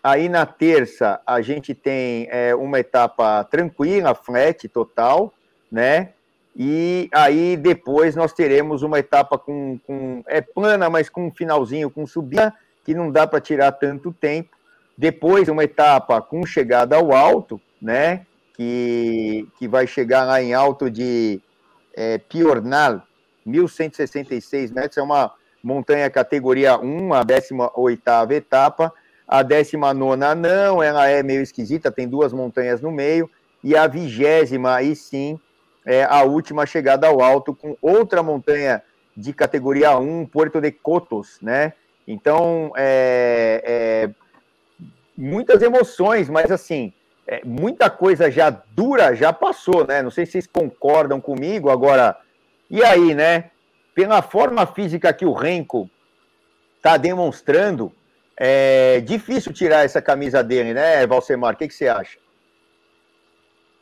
aí 0.04 0.30
na 0.30 0.46
terça 0.46 1.20
a 1.26 1.42
gente 1.42 1.74
tem 1.74 2.28
é, 2.30 2.56
uma 2.56 2.80
etapa 2.80 3.44
tranquila, 3.46 4.16
flat 4.16 4.68
total, 4.70 5.34
né, 5.72 6.14
e 6.56 7.10
aí 7.14 7.56
depois 7.56 8.16
nós 8.16 8.34
teremos 8.34 8.82
uma 8.82 9.00
etapa 9.00 9.38
com, 9.38 9.80
com 9.86 10.24
é 10.26 10.42
plana, 10.42 10.90
mas 10.90 11.10
com 11.10 11.28
um 11.28 11.32
finalzinho 11.32 11.90
com 11.90 12.08
subida, 12.08 12.54
que 12.84 12.94
não 12.94 13.12
dá 13.12 13.28
para 13.28 13.42
tirar 13.42 13.72
tanto 13.74 14.12
tempo, 14.12 14.58
depois, 14.98 15.48
uma 15.48 15.64
etapa 15.64 16.20
com 16.22 16.44
chegada 16.44 16.96
ao 16.96 17.14
alto, 17.14 17.62
né? 17.80 18.26
Que, 18.56 19.48
que 19.60 19.68
vai 19.68 19.86
chegar 19.86 20.24
lá 20.24 20.42
em 20.42 20.56
alto 20.56 20.90
de 20.90 21.40
é, 21.94 22.18
Piornal, 22.18 23.04
1.166 23.46 24.74
metros, 24.74 24.98
é 24.98 25.02
uma 25.04 25.32
montanha 25.68 26.10
categoria 26.10 26.80
1, 26.80 27.14
a 27.14 27.24
18 27.24 28.32
etapa. 28.32 28.94
A 29.28 29.44
19 29.44 30.16
não, 30.38 30.82
ela 30.82 31.10
é 31.10 31.22
meio 31.22 31.42
esquisita, 31.42 31.92
tem 31.92 32.08
duas 32.08 32.32
montanhas 32.32 32.80
no 32.80 32.90
meio. 32.90 33.30
E 33.62 33.76
a 33.76 33.86
vigésima, 33.86 34.76
aí 34.76 34.96
sim, 34.96 35.38
é 35.86 36.06
a 36.06 36.24
última 36.24 36.66
chegada 36.66 37.08
ao 37.08 37.22
alto, 37.22 37.54
com 37.54 37.76
outra 37.82 38.24
montanha 38.24 38.82
de 39.16 39.34
categoria 39.34 39.98
1, 39.98 40.28
Porto 40.28 40.62
de 40.62 40.72
Cotos, 40.72 41.38
né? 41.42 41.74
Então, 42.08 42.72
é, 42.78 43.62
é 43.66 44.10
muitas 45.18 45.62
emoções, 45.62 46.30
mas 46.30 46.50
assim, 46.50 46.94
é, 47.28 47.42
muita 47.44 47.90
coisa 47.90 48.32
já 48.32 48.50
dura 48.50 49.14
já 49.14 49.34
passou, 49.34 49.86
né? 49.86 50.02
Não 50.02 50.12
sei 50.12 50.26
se 50.26 50.34
vocês 50.34 50.48
concordam 50.48 51.20
comigo. 51.20 51.70
Agora, 51.70 52.16
e 52.70 52.82
aí, 52.82 53.14
né? 53.14 53.50
Pela 53.98 54.22
forma 54.22 54.64
física 54.68 55.12
que 55.12 55.26
o 55.26 55.34
Renko 55.34 55.90
está 56.76 56.98
demonstrando, 56.98 57.92
é 58.40 59.02
difícil 59.02 59.52
tirar 59.52 59.86
essa 59.86 60.00
camisa 60.00 60.44
dele, 60.44 60.72
né, 60.72 61.08
Valsemar? 61.08 61.56
O 61.56 61.58
que, 61.58 61.68
que 61.68 61.74
você 61.74 61.88
acha? 61.88 62.20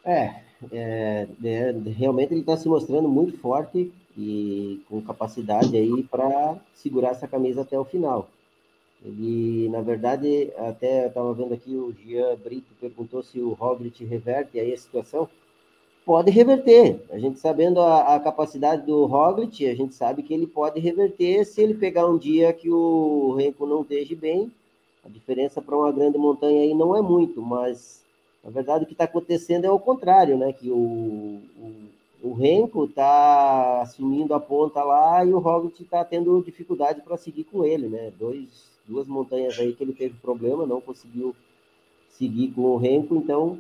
É, 0.06 0.36
é, 0.72 1.28
é 1.44 1.76
realmente 1.98 2.32
ele 2.32 2.40
está 2.40 2.56
se 2.56 2.66
mostrando 2.66 3.10
muito 3.10 3.38
forte 3.40 3.92
e 4.18 4.82
com 4.88 5.02
capacidade 5.02 5.76
aí 5.76 6.04
para 6.04 6.56
segurar 6.74 7.10
essa 7.10 7.28
camisa 7.28 7.64
até 7.64 7.78
o 7.78 7.84
final. 7.84 8.30
Ele, 9.04 9.68
na 9.68 9.82
verdade, 9.82 10.50
até 10.60 11.08
estava 11.08 11.34
vendo 11.34 11.54
aqui 11.54 11.76
o 11.76 11.94
Jean 11.94 12.38
Brito 12.38 12.74
perguntou 12.80 13.22
se 13.22 13.42
o 13.42 13.52
Roglic 13.52 14.06
reverte 14.06 14.62
aí 14.62 14.72
a 14.72 14.78
situação. 14.78 15.28
Pode 16.06 16.30
reverter. 16.32 17.02
A 17.10 17.18
gente 17.18 17.40
sabendo 17.40 17.82
a, 17.82 18.16
a, 18.16 18.20
capacidade 18.20 18.86
do 18.86 19.06
Roglic, 19.06 19.68
a 19.68 19.76
gente 19.76 19.96
sabe 19.96 20.22
que 20.22 20.34
ele 20.34 20.46
pode 20.46 20.80
reverter 20.80 21.44
se 21.46 21.62
ele 21.62 21.74
pegar 21.74 22.06
um 22.06 22.18
dia 22.18 22.54
que 22.54 22.70
o 22.70 23.34
Renko 23.34 23.66
não 23.66 23.82
esteja 23.82 24.16
bem. 24.16 24.52
A 25.04 25.10
diferença 25.10 25.62
para 25.62 25.76
uma 25.76 25.92
grande 25.92 26.18
montanha 26.18 26.62
aí 26.62 26.74
não 26.74 26.96
é 26.96 27.02
muito, 27.02 27.42
mas 27.42 28.04
na 28.44 28.52
verdade 28.52 28.84
o 28.84 28.88
que 28.88 28.94
está 28.94 29.06
acontecendo 29.06 29.66
é 29.66 29.72
o 29.72 29.80
contrário, 29.80 30.38
né? 30.38 30.54
Que 30.54 30.70
o, 30.70 31.42
o, 31.60 31.74
o 32.30 32.34
Renko 32.34 32.86
está 32.86 33.82
assumindo 33.82 34.34
a 34.34 34.40
ponta 34.40 34.84
lá 34.84 35.26
e 35.26 35.34
o 35.34 35.40
Roglic 35.40 35.82
está 35.82 36.04
tendo 36.06 36.42
dificuldade 36.44 37.02
para 37.02 37.18
seguir 37.18 37.46
com 37.46 37.66
ele, 37.66 37.88
né? 37.88 38.12
Dois, 38.20 38.48
duas 38.88 39.08
montanhas 39.08 39.60
aí 39.60 39.74
que 39.74 39.84
ele 39.84 39.94
teve 39.94 40.16
problema, 40.16 40.66
não 40.66 40.80
conseguiu 40.80 41.36
seguir 42.10 42.52
com 42.52 42.62
o 42.62 42.78
Renko, 42.78 43.16
então 43.16 43.60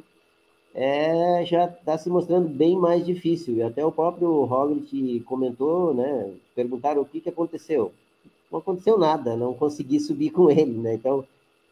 é, 0.76 1.46
já 1.46 1.66
está 1.66 1.98
se 1.98 2.10
mostrando 2.10 2.50
bem 2.50 2.76
mais 2.78 3.06
difícil. 3.06 3.56
E 3.56 3.64
até 3.64 3.84
o 3.84 3.92
próprio 3.92 4.44
Roglic 4.44 5.22
comentou, 5.22 5.94
né? 5.94 6.34
Perguntaram 6.54 7.02
o 7.02 7.06
que, 7.06 7.22
que 7.22 7.30
aconteceu. 7.30 7.94
Não 8.52 8.60
aconteceu 8.60 8.98
nada, 8.98 9.38
não 9.38 9.54
consegui 9.54 10.00
subir 10.02 10.32
com 10.32 10.52
ele, 10.52 10.78
né? 10.78 10.96
Então, 10.96 11.26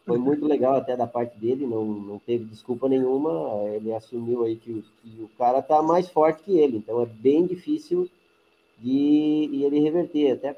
foi 0.05 0.17
muito 0.17 0.45
legal 0.45 0.75
até 0.75 0.95
da 0.95 1.05
parte 1.05 1.37
dele, 1.37 1.65
não, 1.67 1.85
não 1.85 2.19
teve 2.19 2.45
desculpa 2.45 2.87
nenhuma. 2.87 3.63
Ele 3.73 3.93
assumiu 3.93 4.43
aí 4.43 4.55
que 4.55 4.71
o, 4.71 4.81
que 4.81 5.21
o 5.21 5.29
cara 5.37 5.61
tá 5.61 5.81
mais 5.81 6.09
forte 6.09 6.43
que 6.43 6.57
ele, 6.57 6.77
então 6.77 7.01
é 7.01 7.05
bem 7.05 7.45
difícil 7.45 8.09
de, 8.79 9.49
de 9.51 9.63
ele 9.63 9.79
reverter. 9.81 10.31
Até 10.31 10.57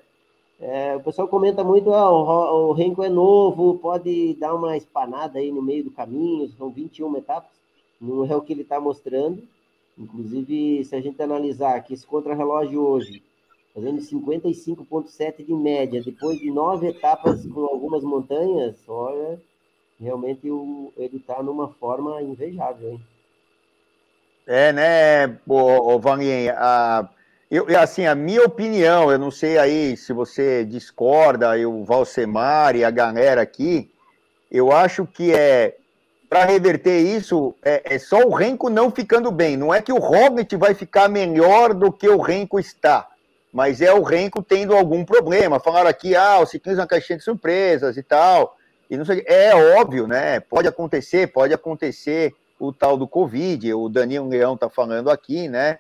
é, 0.60 0.96
o 0.96 1.02
pessoal 1.02 1.28
comenta 1.28 1.64
muito: 1.64 1.92
ah, 1.94 2.12
o, 2.12 2.70
o 2.70 2.74
Renko 2.74 3.04
é 3.04 3.10
novo, 3.10 3.80
pode 3.80 4.36
dar 4.36 4.54
uma 4.54 4.78
espanada 4.78 5.40
aí 5.40 5.52
no 5.52 5.62
meio 5.62 5.84
do 5.84 5.92
caminho, 5.92 6.48
são 6.58 6.70
21 6.70 7.18
etapas 7.18 7.65
não 8.06 8.26
é 8.26 8.36
o 8.36 8.42
que 8.42 8.54
ele 8.54 8.62
está 8.62 8.80
mostrando. 8.80 9.42
Inclusive, 9.98 10.84
se 10.84 10.96
a 10.96 11.02
gente 11.02 11.22
analisar 11.22 11.82
que 11.82 11.94
esse 11.94 12.06
contrarrelógio 12.06 12.82
hoje, 12.82 13.24
fazendo 13.74 14.00
55,7 14.02 15.46
de 15.46 15.54
média, 15.54 16.04
depois 16.04 16.38
de 16.38 16.52
nove 16.52 16.88
etapas 16.88 17.46
com 17.48 17.62
algumas 17.62 18.04
montanhas, 18.04 18.78
olha, 18.88 19.40
realmente 20.00 20.50
o, 20.50 20.92
ele 20.98 21.18
está 21.18 21.42
numa 21.42 21.70
forma 21.70 22.22
invejável, 22.22 22.92
hein? 22.92 23.02
É, 24.48 24.72
né, 24.72 25.40
o, 25.48 25.96
o 25.96 26.02
a, 26.56 27.10
eu, 27.50 27.66
assim, 27.80 28.06
a 28.06 28.14
minha 28.14 28.44
opinião, 28.44 29.12
eu 29.12 29.18
não 29.18 29.32
sei 29.32 29.58
aí 29.58 29.98
se 29.98 30.14
você 30.14 30.64
discorda, 30.64 31.58
o 31.68 31.84
Valsemar 31.84 32.76
e 32.76 32.84
a 32.84 32.92
galera 32.92 33.42
aqui, 33.42 33.90
eu 34.52 34.72
acho 34.72 35.06
que 35.08 35.34
é 35.34 35.78
para 36.30 36.46
reverter 36.46 37.00
isso, 37.00 37.56
é, 37.64 37.96
é, 37.96 38.00
só 38.00 38.20
o 38.20 38.34
Renko 38.34 38.70
não 38.70 38.90
ficando 38.90 39.32
bem. 39.32 39.56
Não 39.56 39.74
é 39.74 39.82
que 39.82 39.92
o 39.92 40.00
Roglic 40.00 40.56
vai 40.56 40.74
ficar 40.74 41.08
melhor 41.08 41.74
do 41.74 41.92
que 41.92 42.08
o 42.10 42.20
Renko 42.20 42.60
está, 42.60 43.08
mas 43.54 43.82
é 43.82 43.94
o 43.94 44.04
Renko 44.04 44.42
tendo 44.42 44.76
algum 44.76 45.06
problema. 45.06 45.60
Falaram 45.60 45.90
aqui, 45.90 46.16
ah, 46.16 46.40
o 46.40 46.46
ciclismo 46.46 46.82
é 46.82 46.84
uma 46.84 46.88
caixinha 46.88 47.18
de 47.18 47.24
surpresas 47.24 47.96
e 47.98 48.04
tal. 48.04 48.58
E 48.90 48.98
não 48.98 49.06
sei, 49.06 49.24
é 49.28 49.56
óbvio, 49.80 50.08
né? 50.08 50.40
Pode 50.40 50.68
acontecer, 50.68 51.28
pode 51.28 51.54
acontecer 51.54 52.34
o 52.60 52.72
tal 52.72 52.98
do 52.98 53.08
Covid. 53.08 53.74
O 53.74 53.90
Danilo 53.90 54.28
Leão 54.28 54.56
está 54.56 54.70
falando 54.70 55.10
aqui, 55.10 55.48
né? 55.48 55.78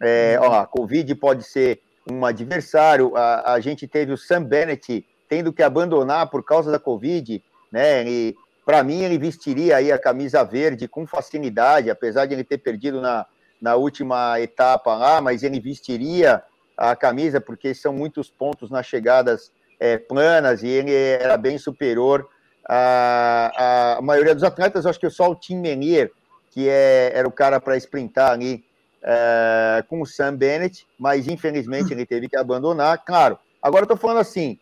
É, 0.00 0.38
ó, 0.40 0.60
a 0.60 0.66
Covid 0.66 1.14
pode 1.14 1.44
ser 1.44 1.80
um 2.10 2.24
adversário. 2.24 3.16
A, 3.16 3.54
a 3.54 3.60
gente 3.60 3.88
teve 3.88 4.12
o 4.12 4.18
Sam 4.18 4.44
Bennett 4.44 5.06
tendo 5.28 5.52
que 5.52 5.62
abandonar 5.62 6.28
por 6.28 6.44
causa 6.44 6.70
da 6.70 6.78
Covid, 6.78 7.42
né? 7.72 8.06
E 8.08 8.36
para 8.66 8.82
mim, 8.82 9.04
ele 9.04 9.16
vestiria 9.16 9.76
aí 9.76 9.92
a 9.92 9.98
camisa 9.98 10.42
verde 10.42 10.88
com 10.88 11.06
facilidade, 11.06 11.88
apesar 11.88 12.26
de 12.26 12.34
ele 12.34 12.42
ter 12.42 12.58
perdido 12.58 13.00
na, 13.00 13.24
na 13.62 13.76
última 13.76 14.40
etapa 14.40 14.92
lá, 14.96 15.20
mas 15.20 15.44
ele 15.44 15.60
vestiria 15.60 16.42
a 16.76 16.96
camisa 16.96 17.40
porque 17.40 17.72
são 17.72 17.92
muitos 17.92 18.28
pontos 18.28 18.68
nas 18.68 18.84
chegadas 18.84 19.52
é, 19.78 19.96
planas 19.96 20.64
e 20.64 20.66
ele 20.66 20.92
era 20.92 21.36
bem 21.36 21.58
superior 21.58 22.28
à, 22.68 23.98
à 23.98 24.02
maioria 24.02 24.34
dos 24.34 24.42
atletas. 24.42 24.84
Eu 24.84 24.90
acho 24.90 24.98
que 24.98 25.08
só 25.10 25.30
o 25.30 25.36
Tim 25.36 25.58
Menier, 25.58 26.10
que 26.50 26.68
é, 26.68 27.12
era 27.14 27.28
o 27.28 27.32
cara 27.32 27.60
para 27.60 27.76
sprintar 27.76 28.32
ali 28.32 28.64
é, 29.00 29.84
com 29.88 30.00
o 30.00 30.06
Sam 30.06 30.34
Bennett, 30.34 30.84
mas 30.98 31.28
infelizmente 31.28 31.92
ele 31.92 32.04
teve 32.04 32.28
que 32.28 32.36
abandonar. 32.36 33.04
Claro, 33.04 33.38
agora 33.62 33.84
estou 33.84 33.96
falando 33.96 34.18
assim, 34.18 34.58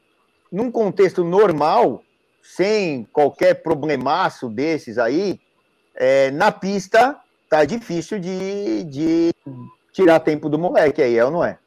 num 0.53 0.71
contexto 0.71 1.25
normal, 1.25 2.03
sem 2.45 3.05
qualquer 3.11 3.63
problemaço 3.63 4.51
desses 4.51 4.99
aí, 4.99 5.41
é, 5.95 6.31
na 6.31 6.53
pista 6.53 7.19
tá 7.49 7.65
difícil 7.65 8.19
de, 8.19 8.85
de 8.85 9.33
tirar 9.93 10.21
tempo 10.21 10.49
do 10.51 10.59
moleque 10.59 11.01
aí, 11.01 11.17
é 11.17 11.25
ou 11.25 11.31
não 11.31 11.45
é? 11.45 11.59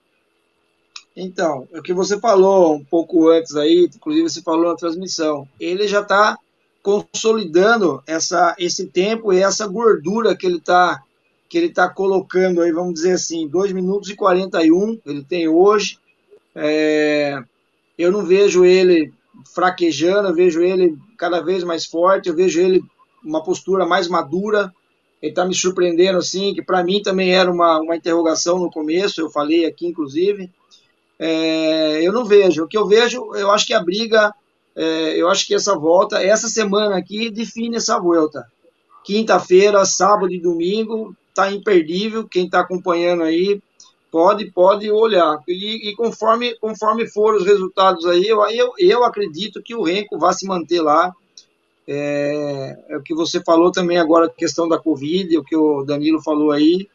Então, 1.16 1.68
o 1.74 1.82
que 1.82 1.94
você 1.94 2.20
falou 2.20 2.76
um 2.76 2.84
pouco 2.86 3.28
antes 3.28 3.56
aí, 3.56 3.90
inclusive 3.94 4.30
você 4.30 4.42
falou 4.44 4.70
na 4.70 4.76
transmissão, 4.76 5.48
ele 5.60 5.88
já 5.88 6.02
está 6.02 6.38
consolidando 6.84 8.04
essa, 8.06 8.56
esse 8.60 8.86
tempo 8.86 9.34
e 9.34 9.42
essa 9.42 9.66
gordura 9.66 10.38
que 10.38 10.46
ele 10.46 10.58
está 10.58 11.02
que 11.50 11.58
ele 11.58 11.70
tá 11.70 11.88
colocando 11.88 12.62
aí, 12.62 12.74
vamos 12.74 12.96
dizer 12.96 13.13
assim, 13.13 13.48
2 13.48 13.72
minutos 13.72 14.10
e 14.10 14.16
41 14.16 15.00
ele 15.06 15.24
tem 15.24 15.48
hoje. 15.48 15.98
É, 16.54 17.42
eu 17.98 18.12
não 18.12 18.26
vejo 18.26 18.66
ele 18.66 19.13
fraquejando, 19.54 20.30
eu 20.30 20.36
vejo 20.36 20.62
ele 20.62 20.97
cada 21.17 21.41
vez 21.41 21.63
mais 21.63 21.86
forte, 21.86 22.30
eu 22.30 22.36
vejo 22.36 22.60
ele 22.60 22.84
uma 23.23 23.43
postura 23.43 23.86
mais 23.86 24.08
madura. 24.08 24.73
Ele 25.21 25.32
está 25.32 25.45
me 25.45 25.56
surpreendendo 25.56 26.19
assim, 26.19 26.54
que 26.54 26.62
para 26.62 26.84
mim 26.84 27.02
também 27.02 27.34
era 27.34 27.52
uma, 27.52 27.80
uma 27.80 27.95
interrogação 27.95 28.60
no 28.60 28.69
começo, 28.69 29.19
eu 29.19 29.30
falei 29.30 29.65
aqui 29.65 29.88
inclusive. 29.88 30.50
É, 31.19 32.00
eu 32.04 32.13
não 32.13 32.23
vejo. 32.23 32.63
O 32.63 32.67
que 32.67 32.78
eu 32.78 32.88
vejo, 32.88 33.36
eu 33.36 33.52
acho 33.52 33.65
que 33.65 33.73
a 33.73 33.84
briga, 33.84 34.34
é, 34.76 35.19
eu 35.19 35.28
acho 35.28 35.47
que 35.47 35.56
essa 35.56 35.76
volta, 35.76 36.21
essa 36.21 36.47
semana 36.47 36.95
aqui 36.97 37.32
define 37.32 37.78
essa 37.78 38.00
volta. 38.00 38.45
Quinta-feira, 39.04 39.86
sábado 39.86 40.32
e 40.32 40.39
domingo, 40.39 41.15
tá 41.34 41.52
imperdível. 41.52 42.28
Quem 42.28 42.45
está 42.45 42.60
acompanhando 42.60 43.23
aí 43.23 43.60
pode 44.12 44.52
pode 44.52 44.91
olhar. 44.91 45.38
E, 45.48 45.89
e, 45.89 45.96
conforme 45.96 46.56
conforme 46.60 47.08
for 47.08 47.36
os 47.36 47.46
resultados 47.46 48.06
aí 48.06 48.28
eu, 48.28 48.41
eu, 48.50 48.74
eu 48.78 49.04
acredito 49.04 49.62
que 49.62 49.76
o 49.76 49.84
Renko 49.84 50.17
vai 50.17 50.34
se 50.34 50.46
manter 50.48 50.82
lá. 50.82 51.13
É, 51.89 52.78
é, 52.89 52.98
o 52.98 53.02
que 53.02 53.13
você 53.13 53.41
falou 53.41 53.72
também 53.72 53.98
agora 53.98 54.30
questão 54.30 54.67
da 54.67 54.78
Covid 54.78 55.38
o 55.38 55.43
que 55.43 55.56
o 55.56 55.84
Danilo 55.84 56.22
falou 56.22 56.52
aí. 56.52 56.88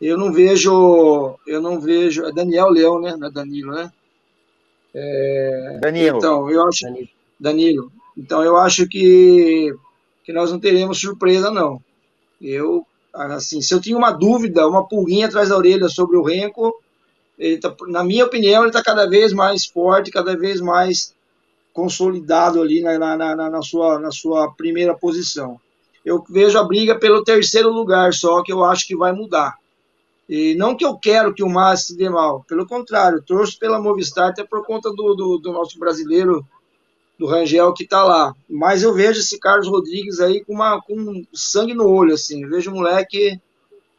Eu 0.00 0.18
não 0.18 0.32
vejo 0.32 1.36
eu 1.46 1.60
não 1.60 1.80
vejo 1.80 2.24
é 2.24 2.32
Daniel 2.32 2.70
Leão 2.70 3.00
né? 3.00 3.16
Não 3.16 3.28
é 3.28 3.30
Danilo 3.30 3.72
né? 3.72 3.92
É, 4.94 5.78
Danilo. 5.80 6.18
então 6.18 6.50
eu 6.50 6.66
acho 6.66 6.86
Danilo. 7.38 7.92
Então 8.16 8.42
eu 8.42 8.56
acho 8.56 8.88
que 8.88 9.74
que 10.24 10.32
nós 10.32 10.50
não 10.50 10.58
teremos 10.58 11.00
surpresa 11.00 11.50
não. 11.50 11.80
Eu 12.40 12.84
assim, 13.16 13.60
se 13.60 13.72
eu 13.74 13.80
tinha 13.80 13.96
uma 13.96 14.10
dúvida, 14.10 14.66
uma 14.68 14.86
pulguinha 14.86 15.26
atrás 15.26 15.48
da 15.48 15.56
orelha 15.56 15.88
sobre 15.88 16.16
o 16.16 16.22
Renko, 16.22 16.74
ele 17.38 17.58
tá, 17.58 17.74
na 17.88 18.04
minha 18.04 18.24
opinião, 18.24 18.62
ele 18.62 18.68
está 18.68 18.82
cada 18.82 19.08
vez 19.08 19.32
mais 19.32 19.66
forte, 19.66 20.10
cada 20.10 20.36
vez 20.36 20.60
mais 20.60 21.14
consolidado 21.72 22.62
ali 22.62 22.80
na, 22.80 22.98
na, 22.98 23.36
na, 23.36 23.50
na, 23.50 23.62
sua, 23.62 23.98
na 23.98 24.10
sua 24.10 24.52
primeira 24.52 24.94
posição. 24.94 25.60
Eu 26.04 26.24
vejo 26.28 26.58
a 26.58 26.64
briga 26.64 26.98
pelo 26.98 27.24
terceiro 27.24 27.70
lugar, 27.70 28.14
só 28.14 28.42
que 28.42 28.52
eu 28.52 28.64
acho 28.64 28.86
que 28.86 28.96
vai 28.96 29.12
mudar. 29.12 29.56
E 30.28 30.54
não 30.54 30.76
que 30.76 30.84
eu 30.84 30.96
quero 30.96 31.34
que 31.34 31.42
o 31.42 31.48
Massa 31.48 31.86
se 31.86 31.96
dê 31.96 32.08
mal, 32.08 32.44
pelo 32.48 32.66
contrário, 32.66 33.22
torço 33.22 33.58
pela 33.58 33.80
Movistar 33.80 34.30
até 34.30 34.42
por 34.42 34.64
conta 34.64 34.90
do, 34.90 35.14
do, 35.14 35.38
do 35.38 35.52
nosso 35.52 35.78
brasileiro 35.78 36.44
do 37.18 37.26
Rangel 37.26 37.72
que 37.72 37.84
está 37.84 38.02
lá. 38.02 38.34
Mas 38.48 38.82
eu 38.82 38.92
vejo 38.94 39.20
esse 39.20 39.38
Carlos 39.38 39.68
Rodrigues 39.68 40.20
aí 40.20 40.44
com, 40.44 40.54
uma, 40.54 40.80
com 40.80 41.24
sangue 41.32 41.74
no 41.74 41.88
olho, 41.88 42.14
assim. 42.14 42.42
Eu 42.42 42.50
vejo 42.50 42.70
o 42.70 42.74
moleque 42.74 43.40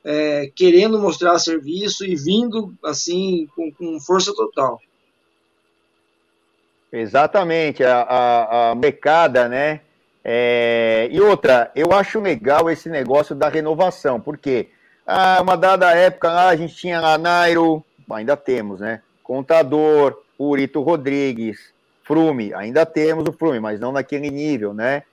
é, 0.04 0.52
querendo 0.56 1.00
mostrar 1.00 1.38
serviço 1.40 2.06
e 2.06 2.16
vindo, 2.16 2.74
assim, 2.84 3.48
com, 3.56 3.72
com 3.72 4.00
força 4.00 4.34
total. 4.34 4.80
Exatamente, 6.92 7.84
a, 7.84 8.02
a, 8.02 8.72
a 8.72 8.76
becada, 8.76 9.50
né? 9.50 9.82
É, 10.24 11.08
e 11.12 11.20
outra, 11.22 11.72
eu 11.76 11.92
acho 11.92 12.20
legal 12.20 12.70
esse 12.70 12.90
negócio 12.90 13.36
da 13.36 13.50
renovação, 13.50 14.20
porque 14.20 14.70
ah, 15.06 15.40
uma 15.42 15.56
dada 15.56 15.94
época 15.94 16.30
lá 16.30 16.50
a 16.50 16.56
gente 16.56 16.76
tinha 16.76 17.00
lá 17.00 17.18
Nairo, 17.18 17.84
ainda 18.10 18.36
temos, 18.36 18.80
né? 18.80 19.02
Contador, 19.24 20.22
Urito 20.38 20.82
Rodrigues, 20.82 21.74
Frume, 22.08 22.54
ainda 22.54 22.86
temos 22.86 23.28
o 23.28 23.34
Frume, 23.34 23.60
mas 23.60 23.80
não 23.80 23.92
naquele 23.92 24.32
nível, 24.32 24.74
né? 24.74 25.04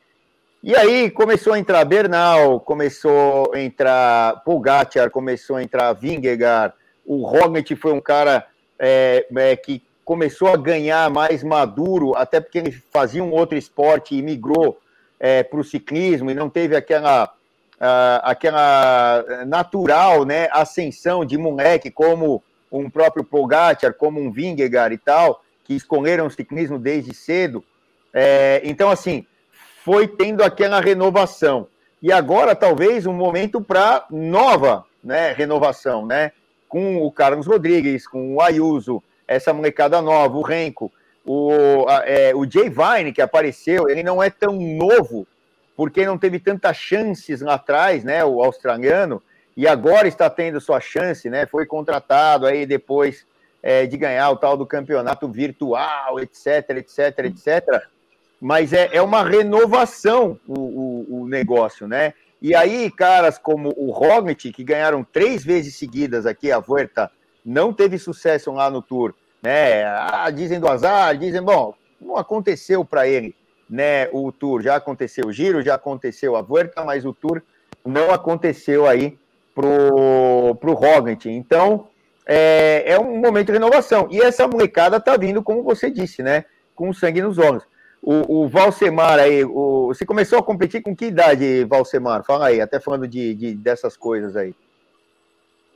E 0.63 0.75
aí 0.75 1.11
começou 1.11 1.53
a 1.53 1.59
entrar 1.59 1.85
Bernal, 1.85 2.61
começou 2.61 3.53
a 3.53 3.61
entrar 3.61 4.43
Pogacar, 4.45 5.11
começou 5.11 5.57
a 5.57 5.63
entrar 5.63 5.93
Vingegaard, 5.93 6.73
o 7.05 7.23
Roglic 7.27 7.77
foi 7.77 7.93
um 7.93 8.01
cara 8.01 8.47
é, 8.79 9.27
é, 9.37 9.57
que 9.57 9.83
começou 10.05 10.49
a 10.49 10.57
ganhar 10.57 11.11
mais 11.11 11.43
maduro, 11.43 12.15
até 12.17 12.41
porque 12.41 12.59
ele 12.59 12.73
fazia 12.93 13.23
um 13.23 13.33
outro 13.33 13.59
esporte 13.59 14.15
e 14.15 14.23
migrou 14.23 14.79
é, 15.21 15.43
para 15.43 15.61
o 15.61 15.65
ciclismo 15.65 16.31
e 16.31 16.35
não 16.35 16.49
teve 16.49 16.77
aquela 16.77 17.25
uh, 17.25 18.21
aquela 18.23 19.25
natural 19.47 20.25
né, 20.25 20.49
ascensão 20.51 21.25
de 21.25 21.37
moleque, 21.37 21.91
como 21.91 22.43
um 22.71 22.89
próprio 22.89 23.25
Pogacar, 23.25 23.95
como 23.95 24.21
um 24.21 24.31
Vingegaard 24.31 24.95
e 24.95 24.99
tal, 24.99 25.44
que 25.65 25.75
escolheram 25.75 26.27
o 26.27 26.31
ciclismo 26.31 26.79
desde 26.79 27.15
cedo. 27.15 27.65
É, 28.13 28.61
então, 28.65 28.91
assim, 28.91 29.27
foi 29.83 30.07
tendo 30.07 30.43
aquela 30.43 30.81
renovação. 30.81 31.67
E 32.01 32.13
agora, 32.13 32.55
talvez, 32.55 33.07
um 33.07 33.13
momento 33.13 33.61
para 33.61 34.05
nova 34.11 34.85
né, 35.03 35.33
renovação, 35.33 36.07
né? 36.07 36.33
Com 36.69 37.03
o 37.03 37.11
Carlos 37.11 37.47
Rodrigues, 37.47 38.07
com 38.07 38.35
o 38.35 38.41
Ayuso, 38.41 39.03
essa 39.27 39.53
molecada 39.53 40.01
nova, 40.03 40.37
o 40.37 40.43
Renko, 40.43 40.93
o, 41.25 41.87
é, 42.05 42.35
o 42.35 42.51
Jay 42.51 42.69
Vine, 42.69 43.13
que 43.13 43.23
apareceu, 43.23 43.89
ele 43.89 44.03
não 44.03 44.23
é 44.23 44.29
tão 44.29 44.55
novo, 44.55 45.27
porque 45.77 46.05
não 46.05 46.19
teve 46.19 46.39
tantas 46.39 46.77
chances 46.77 47.41
lá 47.41 47.55
atrás, 47.55 48.05
né? 48.05 48.25
O 48.25 48.43
australiano, 48.43 49.23
e 49.57 49.69
agora 49.69 50.09
está 50.09 50.29
tendo 50.29 50.61
sua 50.61 50.81
chance, 50.81 51.31
né? 51.31 51.47
Foi 51.47 51.65
contratado 51.65 52.47
aí 52.47 52.67
depois 52.67 53.25
é, 53.67 53.87
de 53.87 53.97
ganhar 53.97 54.31
o 54.31 54.37
tal 54.37 54.59
do 54.59 54.67
campeonato 54.67 55.27
virtual, 55.27 56.21
etc, 56.21 56.69
etc, 56.77 57.19
etc. 57.21 57.83
Mas 58.39 58.75
é, 58.75 58.91
é 58.93 59.01
uma 59.01 59.23
renovação 59.25 60.39
o, 60.47 60.61
o, 60.61 61.23
o 61.23 61.27
negócio, 61.27 61.89
né? 61.89 62.13
E 62.43 62.55
aí, 62.55 62.91
caras 62.91 63.39
como 63.39 63.73
o 63.75 63.91
Roglic, 63.91 64.53
que 64.53 64.63
ganharam 64.63 65.03
três 65.03 65.43
vezes 65.43 65.77
seguidas 65.77 66.27
aqui 66.27 66.53
a 66.53 66.59
Vuelta, 66.59 67.11
não 67.43 67.73
teve 67.73 67.97
sucesso 67.97 68.53
lá 68.53 68.69
no 68.69 68.83
Tour, 68.83 69.15
né? 69.43 69.83
Ah, 69.87 70.29
dizem 70.29 70.61
do 70.61 70.69
azar, 70.69 71.17
dizem, 71.17 71.41
bom, 71.41 71.73
não 71.99 72.19
aconteceu 72.19 72.85
para 72.85 73.09
ele, 73.09 73.35
né? 73.69 74.11
O 74.13 74.31
Tour 74.31 74.61
já 74.61 74.77
aconteceu 74.77 75.29
o 75.29 75.33
Giro, 75.33 75.63
já 75.63 75.77
aconteceu 75.77 76.37
a 76.37 76.43
Vuelta, 76.43 76.85
mas 76.85 77.07
o 77.07 77.15
Tour 77.15 77.41
não 77.83 78.11
aconteceu 78.11 78.87
aí 78.87 79.17
pro 79.55 80.55
pro 80.61 80.75
Roglic. 80.75 81.31
Então, 81.31 81.89
é, 82.27 82.93
é 82.93 82.99
um 82.99 83.19
momento 83.19 83.47
de 83.47 83.53
renovação. 83.53 84.09
E 84.11 84.21
essa 84.21 84.47
molecada 84.49 85.01
tá 85.01 85.17
vindo, 85.17 85.43
como 85.43 85.63
você 85.63 85.91
disse, 85.91 86.23
né? 86.23 86.45
Com 86.75 86.93
sangue 86.93 87.23
nos 87.23 87.39
olhos. 87.39 87.65
O, 88.03 88.43
o 88.43 88.49
Valsemar 88.49 89.19
aí, 89.19 89.45
o, 89.45 89.87
você 89.87 90.05
começou 90.05 90.39
a 90.39 90.43
competir 90.43 90.83
com 90.83 90.95
que 90.95 91.07
idade, 91.07 91.65
Valsemar? 91.65 92.25
Fala 92.25 92.47
aí, 92.47 92.61
até 92.61 92.79
falando 92.79 93.09
de, 93.09 93.35
de 93.35 93.55
dessas 93.55 93.97
coisas 93.97 94.37
aí. 94.37 94.55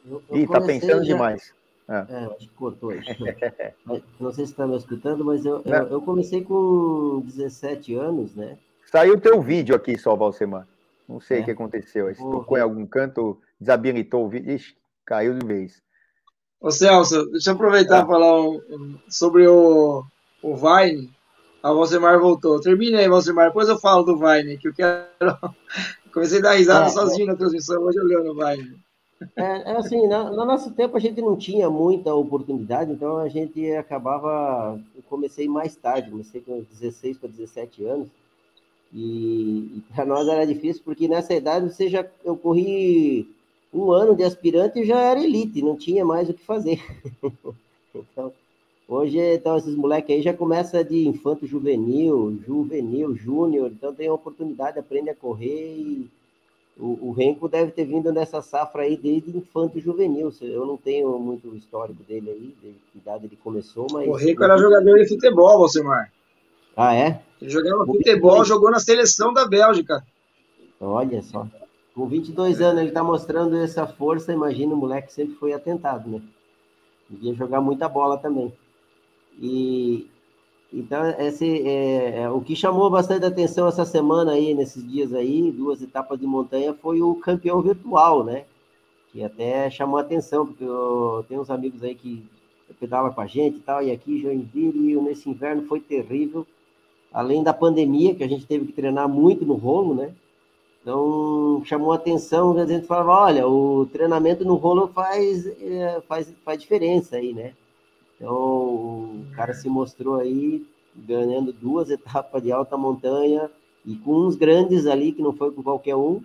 Eu, 0.06 0.22
eu 0.30 0.36
Ih, 0.36 0.46
tá 0.46 0.60
pensando 0.60 1.04
já... 1.04 1.12
demais. 1.12 1.54
É. 1.88 1.94
é, 1.94 2.24
acho 2.26 2.36
que 2.38 2.48
cortou 2.48 2.90
aí. 2.90 3.00
Não 4.20 4.30
sei 4.30 4.44
se 4.44 4.52
está 4.52 4.66
me 4.66 4.76
escutando, 4.76 5.24
mas 5.24 5.44
eu, 5.46 5.62
eu, 5.64 5.88
eu, 5.88 6.02
comecei 6.02 6.44
com 6.44 7.22
17 7.24 7.94
anos, 7.94 8.34
né? 8.34 8.58
Saiu 8.90 9.18
teu 9.18 9.40
vídeo 9.40 9.74
aqui 9.74 9.96
só, 9.98 10.14
Valsemar. 10.14 10.66
Não 11.08 11.18
sei 11.18 11.38
é. 11.38 11.40
o 11.40 11.44
que 11.46 11.50
aconteceu. 11.50 12.14
Se 12.14 12.20
tocou 12.20 12.58
em 12.58 12.60
algum 12.60 12.84
canto, 12.84 13.40
desabilitou 13.58 14.26
o 14.26 14.28
vídeo. 14.28 14.52
Ixi, 14.52 14.76
caiu 15.06 15.38
de 15.38 15.46
vez. 15.46 15.82
Ô 16.60 16.70
Celso, 16.72 17.30
deixa 17.30 17.50
eu 17.50 17.54
aproveitar 17.54 18.00
e 18.00 18.02
é. 18.02 18.06
falar 18.06 18.40
um, 18.40 18.60
um, 18.70 18.98
sobre 19.08 19.46
o, 19.46 20.04
o 20.42 20.56
Vine. 20.56 21.10
A 21.62 21.72
Valsemar 21.72 22.18
voltou. 22.18 22.60
Termina 22.60 22.98
aí, 22.98 23.08
Valsemar. 23.08 23.48
Depois 23.48 23.68
eu 23.68 23.78
falo 23.78 24.02
do 24.02 24.16
Vine, 24.16 24.58
que 24.58 24.68
eu 24.68 24.74
quero. 24.74 25.06
Comecei 26.12 26.38
a 26.38 26.42
dar 26.42 26.52
risada 26.54 26.86
é, 26.86 26.90
sozinho 26.90 27.26
na 27.26 27.36
transmissão, 27.36 27.82
hoje 27.82 28.00
olhando 28.00 28.30
o 28.30 28.34
Vine. 28.34 28.76
É, 29.36 29.72
é 29.72 29.76
assim, 29.76 30.06
no, 30.06 30.30
no, 30.30 30.44
nosso 30.44 30.70
tempo 30.72 30.96
a 30.96 31.00
gente 31.00 31.20
não 31.20 31.36
tinha 31.36 31.68
muita 31.68 32.14
oportunidade, 32.14 32.92
então 32.92 33.18
a 33.18 33.28
gente 33.28 33.72
acabava. 33.72 34.80
Eu 34.94 35.02
comecei 35.08 35.48
mais 35.48 35.74
tarde, 35.74 36.10
comecei 36.10 36.40
com 36.40 36.64
16 36.70 37.18
para 37.18 37.28
17 37.28 37.84
anos, 37.84 38.08
e, 38.92 39.76
e 39.76 39.82
para 39.92 40.04
nós 40.04 40.28
era 40.28 40.46
difícil, 40.46 40.82
porque 40.84 41.08
nessa 41.08 41.34
idade 41.34 41.72
você 41.72 41.88
já. 41.88 42.04
Eu 42.24 42.36
corri 42.36 43.28
um 43.78 43.92
ano 43.92 44.14
de 44.16 44.24
aspirante 44.24 44.84
já 44.84 45.00
era 45.00 45.22
elite, 45.22 45.62
não 45.62 45.76
tinha 45.76 46.04
mais 46.04 46.28
o 46.28 46.34
que 46.34 46.42
fazer. 46.42 46.80
então, 47.94 48.32
hoje, 48.88 49.18
então, 49.18 49.56
esses 49.56 49.74
moleques 49.74 50.14
aí 50.14 50.22
já 50.22 50.34
começa 50.34 50.82
de 50.84 51.06
infanto 51.06 51.46
juvenil, 51.46 52.38
juvenil, 52.46 53.14
júnior, 53.14 53.70
então 53.70 53.94
tem 53.94 54.08
a 54.08 54.14
oportunidade, 54.14 54.78
aprende 54.78 55.10
a 55.10 55.14
correr 55.14 55.76
e 55.76 56.10
o, 56.78 57.08
o 57.08 57.12
Renko 57.12 57.48
deve 57.48 57.72
ter 57.72 57.84
vindo 57.84 58.12
nessa 58.12 58.40
safra 58.40 58.82
aí 58.82 58.96
desde 58.96 59.36
infanto 59.36 59.80
juvenil. 59.80 60.32
Eu 60.40 60.64
não 60.64 60.76
tenho 60.76 61.18
muito 61.18 61.54
histórico 61.56 62.02
dele 62.04 62.30
aí, 62.30 62.56
de 62.62 62.74
que 62.92 62.98
idade 62.98 63.26
ele 63.26 63.36
começou, 63.42 63.88
mas. 63.90 64.08
O 64.08 64.12
Renko 64.12 64.44
era 64.44 64.56
jogador 64.56 64.96
de 64.96 65.08
futebol, 65.08 65.58
Valsemar. 65.58 66.12
Ah, 66.76 66.94
é? 66.94 67.20
Ele 67.42 67.50
jogava 67.50 67.84
futebol, 67.84 68.44
jogou 68.44 68.70
na 68.70 68.78
seleção 68.78 69.32
da 69.32 69.46
Bélgica. 69.46 70.04
Olha 70.80 71.20
só. 71.22 71.48
Com 71.98 72.06
22 72.06 72.60
anos 72.60 72.78
ele 72.78 72.90
está 72.90 73.02
mostrando 73.02 73.56
essa 73.56 73.84
força, 73.84 74.32
imagina, 74.32 74.72
o 74.72 74.76
moleque 74.76 75.12
sempre 75.12 75.34
foi 75.34 75.52
atentado, 75.52 76.08
né? 76.08 76.22
Devia 77.10 77.34
jogar 77.34 77.60
muita 77.60 77.88
bola 77.88 78.16
também. 78.16 78.52
E 79.36 80.06
então 80.72 81.04
esse 81.18 81.66
é, 81.66 82.20
é, 82.20 82.30
o 82.30 82.40
que 82.40 82.54
chamou 82.54 82.88
bastante 82.88 83.26
atenção 83.26 83.66
essa 83.66 83.84
semana 83.84 84.30
aí, 84.30 84.54
nesses 84.54 84.88
dias 84.88 85.12
aí, 85.12 85.50
duas 85.50 85.82
etapas 85.82 86.20
de 86.20 86.24
montanha, 86.24 86.72
foi 86.72 87.02
o 87.02 87.16
campeão 87.16 87.60
virtual, 87.60 88.22
né? 88.22 88.44
Que 89.10 89.24
até 89.24 89.68
chamou 89.68 89.98
atenção, 89.98 90.46
porque 90.46 90.62
eu 90.62 91.24
tenho 91.28 91.40
uns 91.40 91.50
amigos 91.50 91.82
aí 91.82 91.96
que 91.96 92.24
pedalam 92.78 93.12
com 93.12 93.20
a 93.22 93.26
gente 93.26 93.56
e 93.56 93.62
tal, 93.62 93.82
e 93.82 93.90
aqui 93.90 94.22
Joinville, 94.22 95.02
nesse 95.02 95.28
inverno 95.28 95.66
foi 95.66 95.80
terrível, 95.80 96.46
além 97.12 97.42
da 97.42 97.52
pandemia, 97.52 98.14
que 98.14 98.22
a 98.22 98.28
gente 98.28 98.46
teve 98.46 98.66
que 98.66 98.72
treinar 98.72 99.08
muito 99.08 99.44
no 99.44 99.54
rolo, 99.54 99.96
né? 99.96 100.14
Então, 100.82 101.62
chamou 101.64 101.92
atenção, 101.92 102.56
a 102.56 102.66
gente 102.66 102.86
falava, 102.86 103.24
olha, 103.24 103.46
o 103.46 103.86
treinamento 103.86 104.44
no 104.44 104.54
rolo 104.54 104.88
faz, 104.88 105.46
é, 105.46 106.00
faz, 106.06 106.32
faz 106.44 106.60
diferença 106.60 107.16
aí, 107.16 107.32
né? 107.34 107.52
Então, 108.16 108.32
o 108.32 109.26
cara 109.34 109.54
se 109.54 109.68
mostrou 109.68 110.16
aí 110.16 110.66
ganhando 110.94 111.52
duas 111.52 111.90
etapas 111.90 112.42
de 112.42 112.50
alta 112.50 112.76
montanha 112.76 113.50
e 113.84 113.96
com 113.96 114.26
uns 114.26 114.36
grandes 114.36 114.86
ali, 114.86 115.12
que 115.12 115.22
não 115.22 115.32
foi 115.32 115.50
com 115.50 115.62
qualquer 115.62 115.94
um, 115.94 116.22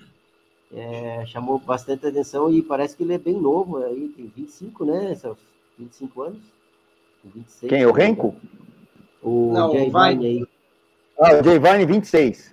é, 0.74 1.24
chamou 1.28 1.60
bastante 1.60 2.08
atenção 2.08 2.52
e 2.52 2.62
parece 2.62 2.98
que 2.98 3.04
ele 3.04 3.14
é 3.14 3.18
bem 3.20 3.40
novo, 3.40 3.78
aí 3.78 4.10
tem 4.10 4.32
25, 4.36 4.86
né? 4.86 5.16
25 5.78 6.22
anos? 6.22 6.40
26, 7.24 7.70
Quem, 7.70 7.86
o 7.86 7.92
Renko? 7.92 8.36
O 9.22 9.52
Não, 9.54 9.72
Jay 9.72 9.86
Vine 9.86 10.26
aí. 10.26 10.48
Ah, 11.18 11.40
o 11.40 11.44
Jay 11.44 11.60
Vine, 11.60 11.86
26. 11.86 12.53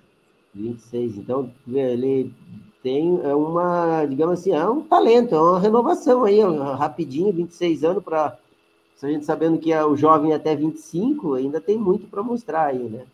26. 0.53 1.17
Então, 1.17 1.51
ele 1.67 2.33
tem 2.83 3.19
é 3.23 3.33
uma, 3.33 4.05
digamos 4.05 4.39
assim, 4.39 4.51
é 4.51 4.65
um 4.67 4.81
talento, 4.81 5.35
é 5.35 5.39
uma 5.39 5.59
renovação 5.59 6.23
aí, 6.23 6.39
rapidinho, 6.77 7.31
26 7.31 7.83
anos 7.83 8.03
para 8.03 8.37
a 9.01 9.07
gente 9.07 9.25
sabendo 9.25 9.57
que 9.57 9.71
é 9.71 9.83
o 9.83 9.95
jovem 9.95 10.33
até 10.33 10.55
25, 10.55 11.33
ainda 11.33 11.59
tem 11.59 11.77
muito 11.77 12.07
para 12.07 12.21
mostrar 12.21 12.67
aí, 12.67 12.83
né? 12.83 13.05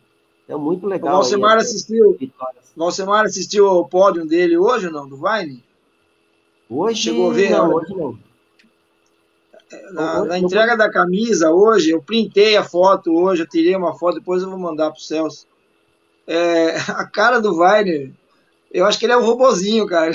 É 0.47 0.55
muito 0.55 0.85
legal. 0.85 1.13
O 1.13 1.17
Valsemar 1.17 1.57
assistiu. 1.57 2.11
O 2.11 2.79
Valsemar 2.79 3.25
assistiu 3.25 3.67
ao 3.67 3.87
pódio 3.87 4.25
dele 4.25 4.57
hoje 4.57 4.87
ou 4.87 4.93
não, 4.93 5.07
do 5.07 5.17
Vine? 5.17 5.63
Hoje 6.69 7.03
chegou 7.03 7.31
a 7.31 7.33
ver? 7.33 7.51
Não, 7.51 7.73
hoje 7.73 7.95
não. 7.95 8.19
Na, 9.91 10.25
na 10.25 10.39
entrega 10.39 10.77
da 10.77 10.89
camisa 10.89 11.51
hoje, 11.51 11.91
eu 11.91 12.01
printei 12.01 12.55
a 12.55 12.63
foto 12.63 13.13
hoje, 13.13 13.43
eu 13.43 13.47
tirei 13.47 13.75
uma 13.75 13.97
foto, 13.97 14.15
depois 14.15 14.41
eu 14.41 14.49
vou 14.49 14.59
mandar 14.59 14.91
pro 14.91 15.01
Celso 15.01 15.45
é, 16.27 16.75
a 16.89 17.05
cara 17.05 17.39
do 17.39 17.57
Weiner, 17.57 18.11
eu 18.71 18.85
acho 18.85 18.99
que 18.99 19.05
ele 19.05 19.13
é 19.13 19.17
um 19.17 19.25
robozinho, 19.25 19.85
cara. 19.87 20.11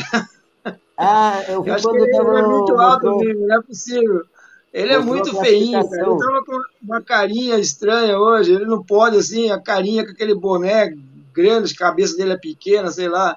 Ah, 0.96 1.42
eu 1.48 1.64
eu 1.66 1.74
acho 1.74 1.90
que 1.90 1.96
ele, 1.96 2.10
tava... 2.10 2.38
é 2.38 2.42
muito 2.42 2.78
alto 2.78 3.16
mesmo, 3.18 3.46
não 3.46 3.58
é 3.58 3.62
possível. 3.62 4.24
Ele 4.72 4.92
é 4.92 4.98
muito 4.98 5.36
feinho, 5.40 5.88
cara. 5.88 6.02
Ele 6.02 6.18
tava 6.18 6.44
com 6.44 6.62
uma 6.82 7.02
carinha 7.02 7.58
estranha 7.58 8.18
hoje. 8.18 8.52
Ele 8.52 8.64
não 8.64 8.82
pode, 8.82 9.16
assim, 9.16 9.50
a 9.50 9.60
carinha 9.60 10.04
com 10.04 10.12
aquele 10.12 10.34
boné 10.34 10.94
grande, 11.34 11.74
a 11.74 11.76
cabeça 11.76 12.16
dele 12.16 12.32
é 12.32 12.38
pequena, 12.38 12.90
sei 12.90 13.08
lá. 13.08 13.36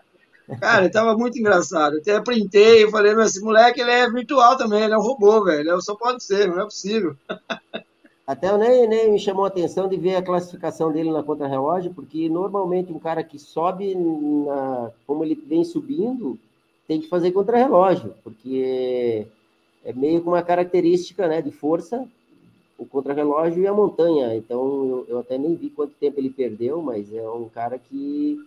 Cara, 0.59 0.83
ele 0.83 0.93
tava 0.93 1.17
muito 1.17 1.39
engraçado. 1.39 1.97
Até 1.97 2.21
printei 2.21 2.83
e 2.83 2.91
falei, 2.91 3.15
mas 3.15 3.31
esse 3.31 3.41
moleque 3.41 3.81
ele 3.81 3.91
é 3.91 4.09
virtual 4.09 4.57
também, 4.57 4.83
ele 4.83 4.93
é 4.93 4.97
um 4.97 5.01
robô, 5.01 5.43
velho. 5.43 5.81
Só 5.81 5.95
pode 5.95 6.23
ser, 6.23 6.47
não 6.47 6.61
é 6.61 6.65
possível. 6.65 7.15
Até 8.27 8.49
eu 8.49 8.57
nem, 8.57 8.87
nem 8.87 9.11
me 9.11 9.19
chamou 9.19 9.45
a 9.45 9.49
atenção 9.49 9.87
de 9.87 9.97
ver 9.97 10.15
a 10.15 10.21
classificação 10.21 10.91
dele 10.91 11.11
na 11.11 11.21
contra-relógio, 11.21 11.93
porque 11.93 12.27
normalmente 12.27 12.91
um 12.91 12.97
cara 12.97 13.23
que 13.23 13.37
sobe, 13.37 13.93
na, 13.93 14.91
como 15.05 15.23
ele 15.23 15.35
vem 15.35 15.63
subindo, 15.63 16.37
tem 16.87 16.99
que 16.99 17.07
fazer 17.07 17.31
contra-relógio, 17.31 18.15
porque 18.23 19.27
é 19.83 19.93
meio 19.93 20.21
com 20.21 20.31
uma 20.31 20.41
característica 20.41 21.27
né, 21.27 21.39
de 21.39 21.51
força, 21.51 22.07
o 22.79 22.85
contra-relógio 22.85 23.61
e 23.61 23.67
a 23.67 23.73
montanha. 23.73 24.35
Então 24.35 24.59
eu, 24.87 25.05
eu, 25.07 25.19
até 25.19 25.37
nem 25.37 25.53
vi 25.53 25.69
quanto 25.69 25.93
tempo 25.93 26.19
ele 26.19 26.31
perdeu, 26.31 26.81
mas 26.81 27.13
é 27.13 27.29
um 27.29 27.47
cara 27.47 27.77
que 27.77 28.39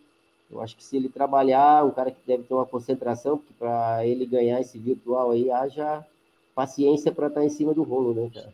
eu 0.51 0.61
acho 0.61 0.76
que 0.76 0.83
se 0.83 0.97
ele 0.97 1.09
trabalhar, 1.09 1.85
um 1.85 1.91
cara 1.93 2.11
que 2.11 2.20
deve 2.26 2.43
ter 2.43 2.55
uma 2.55 2.66
concentração, 2.66 3.39
porque 3.39 3.55
para 3.57 4.05
ele 4.05 4.26
ganhar 4.26 4.61
esse 4.61 4.76
virtual 4.76 5.31
aí, 5.31 5.51
haja 5.53 6.05
paciência 6.53 7.12
para 7.12 7.29
estar 7.29 7.41
tá 7.41 7.47
em 7.47 7.51
cima 7.51 7.72
do 7.72 7.85
rolo, 7.85 8.12
né, 8.12 8.29
cara? 8.35 8.53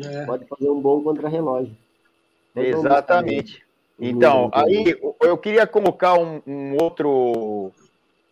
É. 0.00 0.24
Pode 0.26 0.46
fazer 0.46 0.70
um 0.70 0.80
bom 0.80 1.02
contra-relógio. 1.02 1.76
Exatamente. 2.56 3.64
Então, 3.98 4.50
aí 4.52 4.96
eu 5.20 5.38
queria 5.38 5.66
colocar 5.66 6.14
um, 6.14 6.42
um, 6.46 6.76
outro 6.80 7.72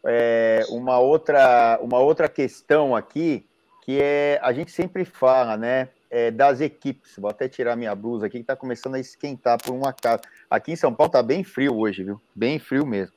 é, 0.04 0.64
uma, 0.70 0.98
outra, 0.98 1.78
uma 1.80 1.98
outra 1.98 2.28
questão 2.28 2.96
aqui, 2.96 3.44
que 3.84 4.00
é, 4.00 4.40
a 4.42 4.52
gente 4.52 4.72
sempre 4.72 5.04
fala, 5.04 5.56
né, 5.56 5.88
é, 6.10 6.30
das 6.30 6.60
equipes. 6.60 7.14
Vou 7.16 7.30
até 7.30 7.48
tirar 7.48 7.76
minha 7.76 7.94
blusa 7.94 8.26
aqui, 8.26 8.38
que 8.38 8.42
está 8.42 8.56
começando 8.56 8.96
a 8.96 9.00
esquentar 9.00 9.62
por 9.62 9.72
uma 9.72 9.92
casa. 9.92 10.22
Aqui 10.50 10.72
em 10.72 10.76
São 10.76 10.92
Paulo 10.92 11.08
está 11.08 11.22
bem 11.22 11.44
frio 11.44 11.76
hoje, 11.78 12.02
viu? 12.02 12.20
Bem 12.34 12.58
frio 12.58 12.84
mesmo. 12.84 13.14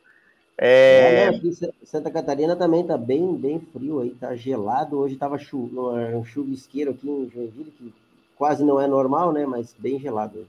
É... 0.57 1.25
é 1.25 1.27
aqui 1.27 1.51
Santa 1.83 2.09
Catarina 2.09 2.55
também 2.55 2.81
está 2.81 2.97
bem, 2.97 3.35
bem 3.35 3.59
frio 3.59 3.99
aí, 3.99 4.11
tá 4.11 4.35
gelado. 4.35 4.97
Hoje 4.97 5.15
estava 5.15 5.37
chu... 5.37 5.69
um 6.13 6.23
chuvisqueiro 6.23 6.91
aqui 6.91 7.09
em 7.09 7.29
Joinville, 7.29 7.71
que 7.71 7.93
quase 8.35 8.63
não 8.63 8.81
é 8.81 8.87
normal, 8.87 9.31
né? 9.31 9.45
Mas 9.45 9.75
bem 9.77 9.99
gelado. 9.99 10.47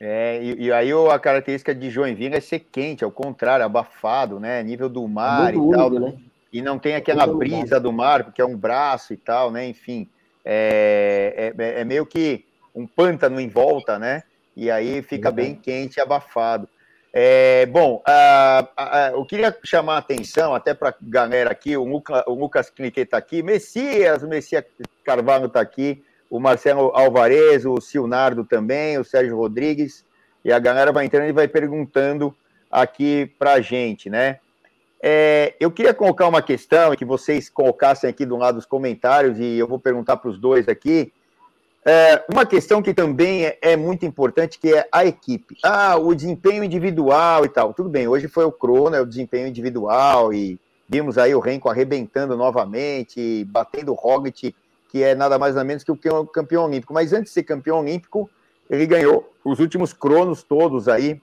É, 0.00 0.42
e, 0.42 0.64
e, 0.64 0.72
aí 0.72 0.90
a 0.92 1.18
característica 1.18 1.72
de 1.72 1.88
Joinville 1.88 2.34
é 2.34 2.40
ser 2.40 2.58
quente, 2.58 3.04
ao 3.04 3.10
contrário, 3.10 3.64
abafado, 3.64 4.40
né? 4.40 4.62
Nível 4.62 4.88
do 4.88 5.06
mar 5.06 5.54
é 5.54 5.56
e 5.56 5.70
tal. 5.70 5.90
né? 5.90 6.14
E 6.52 6.60
não 6.60 6.78
tem 6.78 6.96
aquela 6.96 7.26
brisa 7.26 7.78
do 7.78 7.92
mar, 7.92 8.24
porque 8.24 8.42
é 8.42 8.44
um 8.44 8.56
braço 8.56 9.12
e 9.14 9.16
tal, 9.16 9.50
né? 9.50 9.66
Enfim, 9.66 10.08
é, 10.44 11.52
é, 11.56 11.80
é 11.80 11.84
meio 11.84 12.04
que 12.04 12.44
um 12.74 12.86
pântano 12.86 13.40
em 13.40 13.48
volta, 13.48 13.98
né? 13.98 14.24
E 14.56 14.70
aí 14.70 15.02
fica 15.02 15.30
bem 15.30 15.54
quente 15.54 15.98
e 15.98 16.00
abafado. 16.00 16.68
É, 17.14 17.66
bom, 17.66 18.02
uh, 18.08 19.14
eu 19.14 19.24
queria 19.26 19.54
chamar 19.62 19.96
a 19.96 19.98
atenção 19.98 20.54
até 20.54 20.72
para 20.72 20.88
a 20.88 20.94
galera 21.00 21.50
aqui, 21.50 21.76
o, 21.76 21.84
Luca, 21.84 22.24
o 22.26 22.32
Lucas 22.32 22.70
Cliquet 22.70 23.02
está 23.02 23.18
aqui, 23.18 23.42
Messias, 23.42 24.22
o 24.22 24.28
Messias 24.28 24.64
Carvalho 25.04 25.46
está 25.46 25.60
aqui, 25.60 26.02
o 26.32 26.40
Marcelo 26.40 26.90
Alvarez, 26.94 27.66
o 27.66 27.78
Silnardo 27.78 28.42
também, 28.42 28.96
o 28.96 29.04
Sérgio 29.04 29.36
Rodrigues, 29.36 30.02
e 30.42 30.50
a 30.50 30.58
galera 30.58 30.90
vai 30.90 31.04
entrando 31.04 31.28
e 31.28 31.32
vai 31.32 31.46
perguntando 31.46 32.34
aqui 32.70 33.30
para 33.38 33.52
a 33.52 33.60
gente, 33.60 34.08
né? 34.08 34.38
É, 35.02 35.54
eu 35.60 35.70
queria 35.70 35.92
colocar 35.92 36.26
uma 36.26 36.40
questão 36.40 36.96
que 36.96 37.04
vocês 37.04 37.50
colocassem 37.50 38.08
aqui 38.08 38.24
do 38.24 38.38
lado 38.38 38.54
dos 38.54 38.64
comentários, 38.64 39.38
e 39.38 39.58
eu 39.58 39.68
vou 39.68 39.78
perguntar 39.78 40.16
para 40.16 40.30
os 40.30 40.38
dois 40.38 40.70
aqui. 40.70 41.12
É, 41.84 42.24
uma 42.32 42.46
questão 42.46 42.80
que 42.80 42.94
também 42.94 43.44
é, 43.44 43.58
é, 43.60 43.76
muito 43.76 44.06
importante, 44.06 44.58
que 44.58 44.72
é 44.72 44.88
a 44.90 45.04
equipe. 45.04 45.58
Ah, 45.62 45.98
o 45.98 46.14
desempenho 46.14 46.64
individual 46.64 47.44
e 47.44 47.50
tal. 47.50 47.74
Tudo 47.74 47.90
bem, 47.90 48.08
hoje 48.08 48.26
foi 48.26 48.46
o 48.46 48.52
Crono, 48.52 48.96
é 48.96 49.02
o 49.02 49.06
desempenho 49.06 49.48
individual, 49.48 50.32
e 50.32 50.58
vimos 50.88 51.18
aí 51.18 51.34
o 51.34 51.40
Renko 51.40 51.68
arrebentando 51.68 52.38
novamente, 52.38 53.44
batendo 53.44 53.92
o 53.92 53.94
Roglic, 53.94 54.54
que 54.92 55.02
é 55.02 55.14
nada 55.14 55.38
mais 55.38 55.54
nada 55.54 55.64
menos 55.64 55.82
que 55.82 55.90
o 55.90 56.26
campeão 56.26 56.66
olímpico. 56.66 56.92
Mas 56.92 57.14
antes 57.14 57.30
de 57.30 57.34
ser 57.34 57.44
campeão 57.44 57.80
olímpico, 57.80 58.28
ele 58.68 58.84
ganhou 58.84 59.32
os 59.42 59.58
últimos 59.58 59.94
cronos 59.94 60.42
todos 60.42 60.86
aí, 60.86 61.18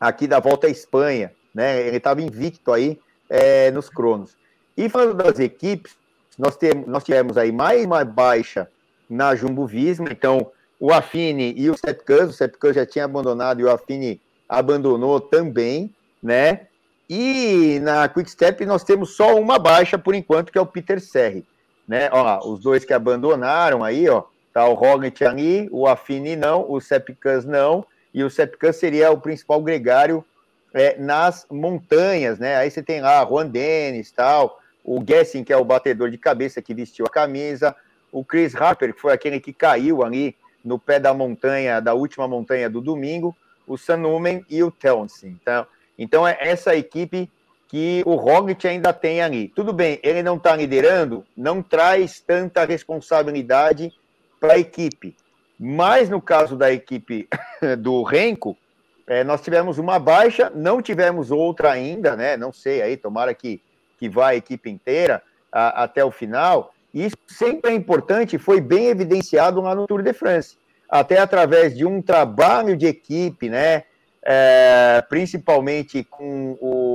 aqui 0.00 0.26
da 0.26 0.40
volta 0.40 0.66
à 0.66 0.70
Espanha, 0.70 1.34
né? 1.54 1.86
Ele 1.86 1.98
estava 1.98 2.22
invicto 2.22 2.72
aí 2.72 2.98
é, 3.28 3.70
nos 3.70 3.90
cronos. 3.90 4.34
E 4.74 4.88
falando 4.88 5.12
das 5.12 5.38
equipes, 5.38 5.94
nós, 6.38 6.56
temos, 6.56 6.86
nós 6.86 7.04
tivemos 7.04 7.36
aí 7.36 7.52
mais 7.52 7.84
uma 7.84 8.02
baixa 8.06 8.66
na 9.08 9.34
Jumbo 9.36 9.66
Visma, 9.66 10.08
então 10.10 10.50
o 10.80 10.90
Affine 10.90 11.52
e 11.54 11.68
o 11.68 11.76
Sepkus, 11.76 12.30
o 12.30 12.32
Sepkus 12.32 12.74
já 12.74 12.86
tinha 12.86 13.04
abandonado 13.04 13.60
e 13.60 13.64
o 13.64 13.70
Affine 13.70 14.18
abandonou 14.48 15.20
também, 15.20 15.94
né? 16.22 16.68
E 17.06 17.78
na 17.82 18.08
Quick 18.08 18.30
Step 18.30 18.64
nós 18.64 18.82
temos 18.82 19.14
só 19.14 19.38
uma 19.38 19.58
baixa 19.58 19.98
por 19.98 20.14
enquanto, 20.14 20.50
que 20.50 20.56
é 20.56 20.60
o 20.60 20.66
Peter 20.66 20.98
Serri, 21.02 21.44
né? 21.92 22.08
Ó, 22.10 22.50
os 22.50 22.60
dois 22.60 22.86
que 22.86 22.94
abandonaram 22.94 23.84
aí, 23.84 24.08
ó, 24.08 24.22
tá 24.50 24.66
o 24.66 24.72
Roglic 24.72 25.22
ali, 25.26 25.68
o 25.70 25.86
Affine 25.86 26.34
não, 26.34 26.64
o 26.66 26.80
Sepkus 26.80 27.44
não, 27.44 27.84
e 28.14 28.24
o 28.24 28.30
Sepkus 28.30 28.76
seria 28.76 29.10
o 29.10 29.20
principal 29.20 29.60
gregário 29.60 30.24
é, 30.72 30.96
nas 30.96 31.46
montanhas, 31.50 32.38
né? 32.38 32.56
Aí 32.56 32.70
você 32.70 32.82
tem 32.82 33.02
lá 33.02 33.22
Juan 33.26 33.46
Dennis, 33.46 34.10
tal, 34.10 34.58
o 34.82 35.04
Gessing, 35.06 35.44
que 35.44 35.52
é 35.52 35.56
o 35.58 35.66
batedor 35.66 36.08
de 36.08 36.16
cabeça 36.16 36.62
que 36.62 36.72
vestiu 36.72 37.04
a 37.04 37.10
camisa, 37.10 37.76
o 38.10 38.24
Chris 38.24 38.56
Harper, 38.56 38.94
que 38.94 39.00
foi 39.00 39.12
aquele 39.12 39.38
que 39.38 39.52
caiu 39.52 40.02
ali 40.02 40.34
no 40.64 40.78
pé 40.78 40.98
da 40.98 41.12
montanha, 41.12 41.78
da 41.78 41.92
última 41.92 42.26
montanha 42.26 42.70
do 42.70 42.80
domingo, 42.80 43.36
o 43.66 43.76
Sanumen 43.76 44.46
e 44.48 44.62
o 44.62 44.70
Townsend. 44.70 45.36
Então, 45.42 45.66
então 45.98 46.26
é 46.26 46.38
essa 46.40 46.74
equipe 46.74 47.30
que 47.72 48.02
o 48.04 48.16
Roglic 48.16 48.68
ainda 48.68 48.92
tem 48.92 49.22
ali. 49.22 49.48
Tudo 49.48 49.72
bem, 49.72 49.98
ele 50.02 50.22
não 50.22 50.36
está 50.36 50.54
liderando, 50.54 51.24
não 51.34 51.62
traz 51.62 52.20
tanta 52.20 52.66
responsabilidade 52.66 53.90
para 54.38 54.52
a 54.52 54.58
equipe. 54.58 55.16
Mas 55.58 56.10
no 56.10 56.20
caso 56.20 56.54
da 56.54 56.70
equipe 56.70 57.26
do 57.80 58.02
Renko, 58.02 58.58
é, 59.06 59.24
nós 59.24 59.40
tivemos 59.40 59.78
uma 59.78 59.98
baixa, 59.98 60.52
não 60.54 60.82
tivemos 60.82 61.30
outra 61.30 61.72
ainda, 61.72 62.14
né? 62.14 62.36
Não 62.36 62.52
sei 62.52 62.82
aí, 62.82 62.94
tomara 62.94 63.32
que, 63.32 63.58
que 63.98 64.06
vá 64.06 64.28
a 64.28 64.36
equipe 64.36 64.68
inteira 64.68 65.22
a, 65.50 65.84
até 65.84 66.04
o 66.04 66.10
final. 66.10 66.74
Isso 66.92 67.16
sempre 67.26 67.70
é 67.70 67.74
importante, 67.74 68.36
foi 68.36 68.60
bem 68.60 68.88
evidenciado 68.88 69.62
lá 69.62 69.74
no 69.74 69.86
Tour 69.86 70.02
de 70.02 70.12
France, 70.12 70.58
até 70.90 71.18
através 71.18 71.74
de 71.74 71.86
um 71.86 72.02
trabalho 72.02 72.76
de 72.76 72.84
equipe, 72.84 73.48
né? 73.48 73.84
É, 74.24 75.02
principalmente 75.08 76.04
com 76.04 76.56
o, 76.60 76.91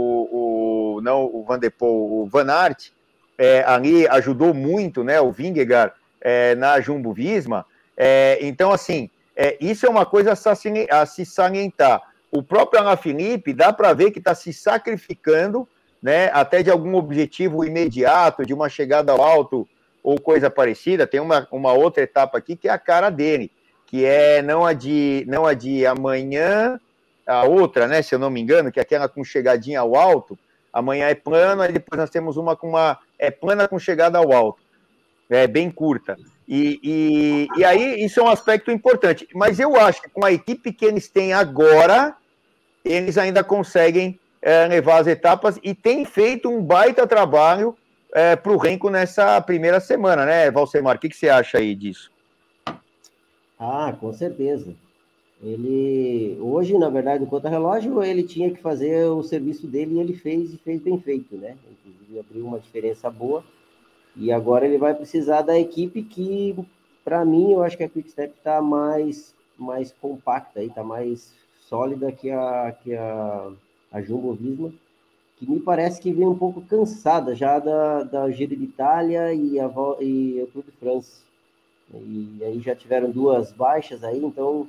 não 1.07 1.23
o 1.25 1.43
Van 1.47 1.57
de 1.57 1.69
Poel, 1.69 1.93
o 1.93 2.27
Van 2.29 2.51
Aert, 2.51 2.89
é, 3.37 3.63
ali 3.65 4.07
ajudou 4.07 4.53
muito, 4.53 5.03
né? 5.03 5.21
O 5.21 5.31
Vingegaard 5.31 5.93
é, 6.19 6.53
na 6.55 6.81
Jumbo 6.81 7.13
Visma. 7.13 7.65
É, 7.95 8.37
então, 8.41 8.71
assim, 8.71 9.09
é, 9.35 9.57
isso 9.61 9.85
é 9.85 9.89
uma 9.89 10.05
coisa 10.05 10.33
a 10.33 11.05
se 11.05 11.25
salientar. 11.25 12.01
O 12.29 12.43
próprio 12.43 12.81
Alaphilippe 12.81 13.53
dá 13.53 13.71
para 13.71 13.93
ver 13.93 14.11
que 14.11 14.19
está 14.19 14.35
se 14.35 14.51
sacrificando, 14.51 15.67
né? 16.01 16.29
Até 16.33 16.61
de 16.61 16.69
algum 16.69 16.95
objetivo 16.95 17.63
imediato, 17.63 18.45
de 18.45 18.53
uma 18.53 18.67
chegada 18.67 19.11
ao 19.13 19.21
alto 19.21 19.67
ou 20.03 20.19
coisa 20.19 20.49
parecida, 20.49 21.07
tem 21.07 21.19
uma, 21.19 21.47
uma 21.51 21.73
outra 21.73 22.03
etapa 22.03 22.37
aqui 22.37 22.55
que 22.55 22.67
é 22.67 22.71
a 22.71 22.77
cara 22.77 23.09
dele, 23.09 23.51
que 23.85 24.05
é 24.05 24.41
não 24.41 24.65
a 24.65 24.73
de, 24.73 25.25
não 25.27 25.45
a 25.45 25.53
de 25.53 25.85
amanhã, 25.85 26.79
a 27.25 27.43
outra, 27.43 27.87
né, 27.87 28.01
se 28.01 28.15
eu 28.15 28.19
não 28.19 28.29
me 28.29 28.39
engano, 28.39 28.71
que 28.71 28.79
é 28.79 28.83
aquela 28.83 29.09
com 29.09 29.21
chegadinha 29.21 29.81
ao 29.81 29.97
alto, 29.97 30.39
amanhã 30.77 31.07
é 31.07 31.15
plano, 31.15 31.63
aí 31.63 31.73
depois 31.73 31.99
nós 31.99 32.09
temos 32.09 32.37
uma 32.37 32.55
com 32.55 32.69
uma, 32.69 32.99
é 33.17 33.31
plana 33.31 33.67
com 33.67 33.79
chegada 33.79 34.19
ao 34.19 34.31
alto, 34.31 34.61
é 35.29 35.47
bem 35.47 35.71
curta. 35.71 36.15
E, 36.47 36.79
e, 36.83 37.47
e 37.59 37.65
aí 37.65 38.05
isso 38.05 38.19
é 38.19 38.23
um 38.23 38.29
aspecto 38.29 38.71
importante, 38.71 39.27
mas 39.33 39.59
eu 39.59 39.75
acho 39.75 40.01
que 40.01 40.09
com 40.09 40.23
a 40.23 40.31
equipe 40.31 40.71
que 40.71 40.85
eles 40.85 41.09
têm 41.09 41.33
agora, 41.33 42.15
eles 42.85 43.17
ainda 43.17 43.43
conseguem 43.43 44.19
é, 44.41 44.67
levar 44.67 45.01
as 45.01 45.07
etapas 45.07 45.59
e 45.63 45.73
têm 45.73 46.05
feito 46.05 46.47
um 46.47 46.61
baita 46.61 47.07
trabalho 47.07 47.75
é, 48.13 48.35
para 48.35 48.51
o 48.51 48.57
Renko 48.57 48.89
nessa 48.89 49.41
primeira 49.41 49.79
semana, 49.79 50.25
né, 50.25 50.49
Valsemar? 50.51 50.95
O 50.95 50.99
que, 50.99 51.09
que 51.09 51.17
você 51.17 51.27
acha 51.27 51.57
aí 51.57 51.75
disso? 51.75 52.11
Ah, 53.59 53.93
com 53.99 54.13
certeza. 54.13 54.75
Ele 55.43 56.37
hoje, 56.41 56.77
na 56.77 56.89
verdade, 56.89 57.23
no 57.23 57.29
contra-relógio, 57.29 58.03
ele 58.03 58.23
tinha 58.23 58.49
que 58.51 58.61
fazer 58.61 59.05
o 59.05 59.21
serviço 59.21 59.67
dele 59.67 59.95
e 59.95 59.99
ele 59.99 60.13
fez 60.13 60.53
e 60.53 60.57
fez 60.57 60.81
bem 60.81 60.99
feito, 60.99 61.35
né? 61.35 61.55
Inclusive 61.71 62.19
abriu 62.19 62.45
uma 62.45 62.59
diferença 62.59 63.09
boa. 63.09 63.43
E 64.15 64.31
agora 64.31 64.65
ele 64.65 64.79
vai 64.79 64.95
precisar 64.95 65.43
da 65.43 65.57
equipe 65.59 66.01
que, 66.01 66.55
para 67.05 67.23
mim, 67.23 67.51
eu 67.51 67.61
acho 67.61 67.77
que 67.77 67.83
a 67.83 67.89
Quickstep 67.89 68.33
está 68.37 68.61
mais 68.61 69.35
mais 69.57 69.91
compacta 69.91 70.59
aí, 70.59 70.67
está 70.67 70.83
mais 70.83 71.33
sólida 71.67 72.11
que 72.11 72.29
a 72.29 72.75
que 72.83 72.95
a, 72.95 73.51
a 73.91 74.01
Jumbo 74.01 74.33
Visma 74.33 74.71
que 75.37 75.49
me 75.49 75.59
parece 75.59 76.01
que 76.01 76.11
vem 76.11 76.27
um 76.27 76.37
pouco 76.37 76.61
cansada 76.61 77.35
já 77.35 77.59
da, 77.59 78.03
da 78.03 78.31
Giro 78.31 78.55
de 78.55 78.63
Itália 78.63 79.33
e, 79.33 79.59
a, 79.59 79.69
e 80.01 80.41
o 80.41 80.47
Tour 80.47 80.63
de 80.63 80.71
France. 80.71 81.21
E 81.93 82.39
aí 82.43 82.59
já 82.59 82.75
tiveram 82.75 83.11
duas 83.11 83.51
baixas 83.51 84.03
aí, 84.03 84.17
então 84.17 84.67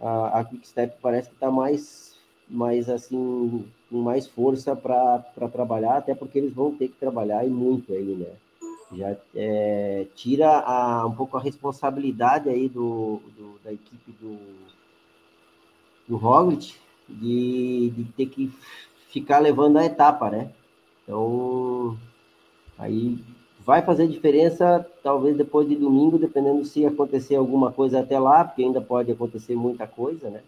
a, 0.00 0.40
a 0.40 0.44
Quickstep 0.44 0.96
parece 1.02 1.28
que 1.28 1.34
está 1.34 1.50
mais, 1.50 2.16
mais 2.48 2.88
assim, 2.88 3.66
com 3.90 3.98
mais 3.98 4.26
força 4.26 4.74
para 4.74 5.48
trabalhar, 5.52 5.98
até 5.98 6.14
porque 6.14 6.38
eles 6.38 6.52
vão 6.52 6.74
ter 6.74 6.88
que 6.88 6.96
trabalhar 6.96 7.44
e 7.44 7.50
muito 7.50 7.92
aí, 7.92 8.14
né? 8.16 8.32
Já 8.92 9.16
é, 9.36 10.06
tira 10.16 10.58
a, 10.60 11.06
um 11.06 11.12
pouco 11.12 11.36
a 11.36 11.40
responsabilidade 11.40 12.48
aí 12.48 12.68
do, 12.68 13.20
do 13.36 13.60
da 13.62 13.72
equipe 13.72 14.10
do, 14.20 14.36
do 16.08 16.16
Roglic 16.16 16.74
de, 17.08 17.90
de 17.90 18.04
ter 18.12 18.26
que 18.26 18.52
ficar 19.10 19.38
levando 19.38 19.76
a 19.76 19.84
etapa, 19.84 20.28
né? 20.30 20.50
Então, 21.04 21.96
aí 22.78 23.18
vai 23.70 23.82
fazer 23.82 24.08
diferença, 24.08 24.84
talvez 25.00 25.36
depois 25.36 25.68
de 25.68 25.76
domingo, 25.76 26.18
dependendo 26.18 26.64
se 26.64 26.84
acontecer 26.84 27.36
alguma 27.36 27.70
coisa 27.70 28.00
até 28.00 28.18
lá, 28.18 28.42
porque 28.44 28.64
ainda 28.64 28.80
pode 28.80 29.12
acontecer 29.12 29.54
muita 29.54 29.86
coisa, 29.86 30.28
né? 30.28 30.40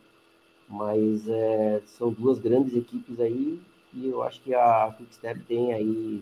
Mas 0.69 1.29
é, 1.29 1.81
são 1.87 2.11
duas 2.11 2.41
grandes 2.41 2.77
equipes 2.77 3.21
aí 3.21 3.61
e 3.95 4.09
eu 4.09 4.25
acho 4.25 4.41
que 4.41 4.53
a 4.53 4.93
Quickstep 4.99 5.39
tem 5.45 5.73
aí 5.73 6.21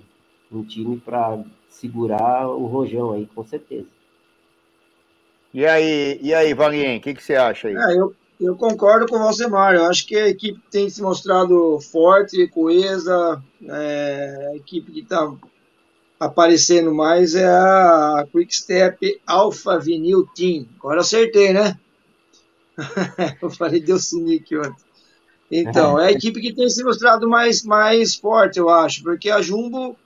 um 0.52 0.62
time 0.62 0.98
para 0.98 1.42
segurar 1.70 2.46
o 2.50 2.66
rojão 2.66 3.12
aí, 3.12 3.26
com 3.34 3.46
certeza. 3.46 3.86
E 5.54 5.64
aí, 5.64 6.20
e 6.20 6.34
aí, 6.34 6.52
Valien, 6.52 6.98
o 6.98 7.00
que, 7.00 7.14
que 7.14 7.22
você 7.22 7.34
acha 7.34 7.68
aí? 7.68 7.76
É, 7.76 7.98
eu, 7.98 8.14
Eu 8.38 8.54
concordo 8.56 9.06
com 9.06 9.18
você, 9.20 9.48
Mário. 9.48 9.80
Eu 9.80 9.86
acho 9.86 10.06
que 10.06 10.16
a 10.16 10.28
equipe 10.28 10.60
tem 10.70 10.90
se 10.90 11.00
mostrado 11.00 11.80
forte, 11.80 12.46
coesa. 12.48 13.42
É, 13.66 14.50
a 14.52 14.56
equipe 14.56 14.92
que 14.92 15.00
está 15.00 15.32
aparecendo 16.20 16.94
mais 16.94 17.34
é 17.34 17.48
a 17.48 18.26
Quick 18.30 18.54
Step 18.54 19.20
Alpha 19.26 19.78
Vinyl 19.78 20.26
Team. 20.34 20.66
Agora 20.78 21.00
acertei, 21.00 21.54
né? 21.54 21.78
eu 23.40 23.48
falei 23.48 23.80
deu 23.80 23.98
Sinic 23.98 24.54
ontem. 24.54 24.90
Então, 25.50 25.98
é 25.98 26.08
a 26.08 26.12
equipe 26.12 26.40
que 26.40 26.52
tem 26.52 26.68
se 26.68 26.84
mostrado 26.84 27.28
mais, 27.28 27.64
mais 27.64 28.14
forte, 28.14 28.58
eu 28.58 28.68
acho, 28.68 29.02
porque 29.02 29.30
a 29.30 29.42
Jumbo, 29.42 29.96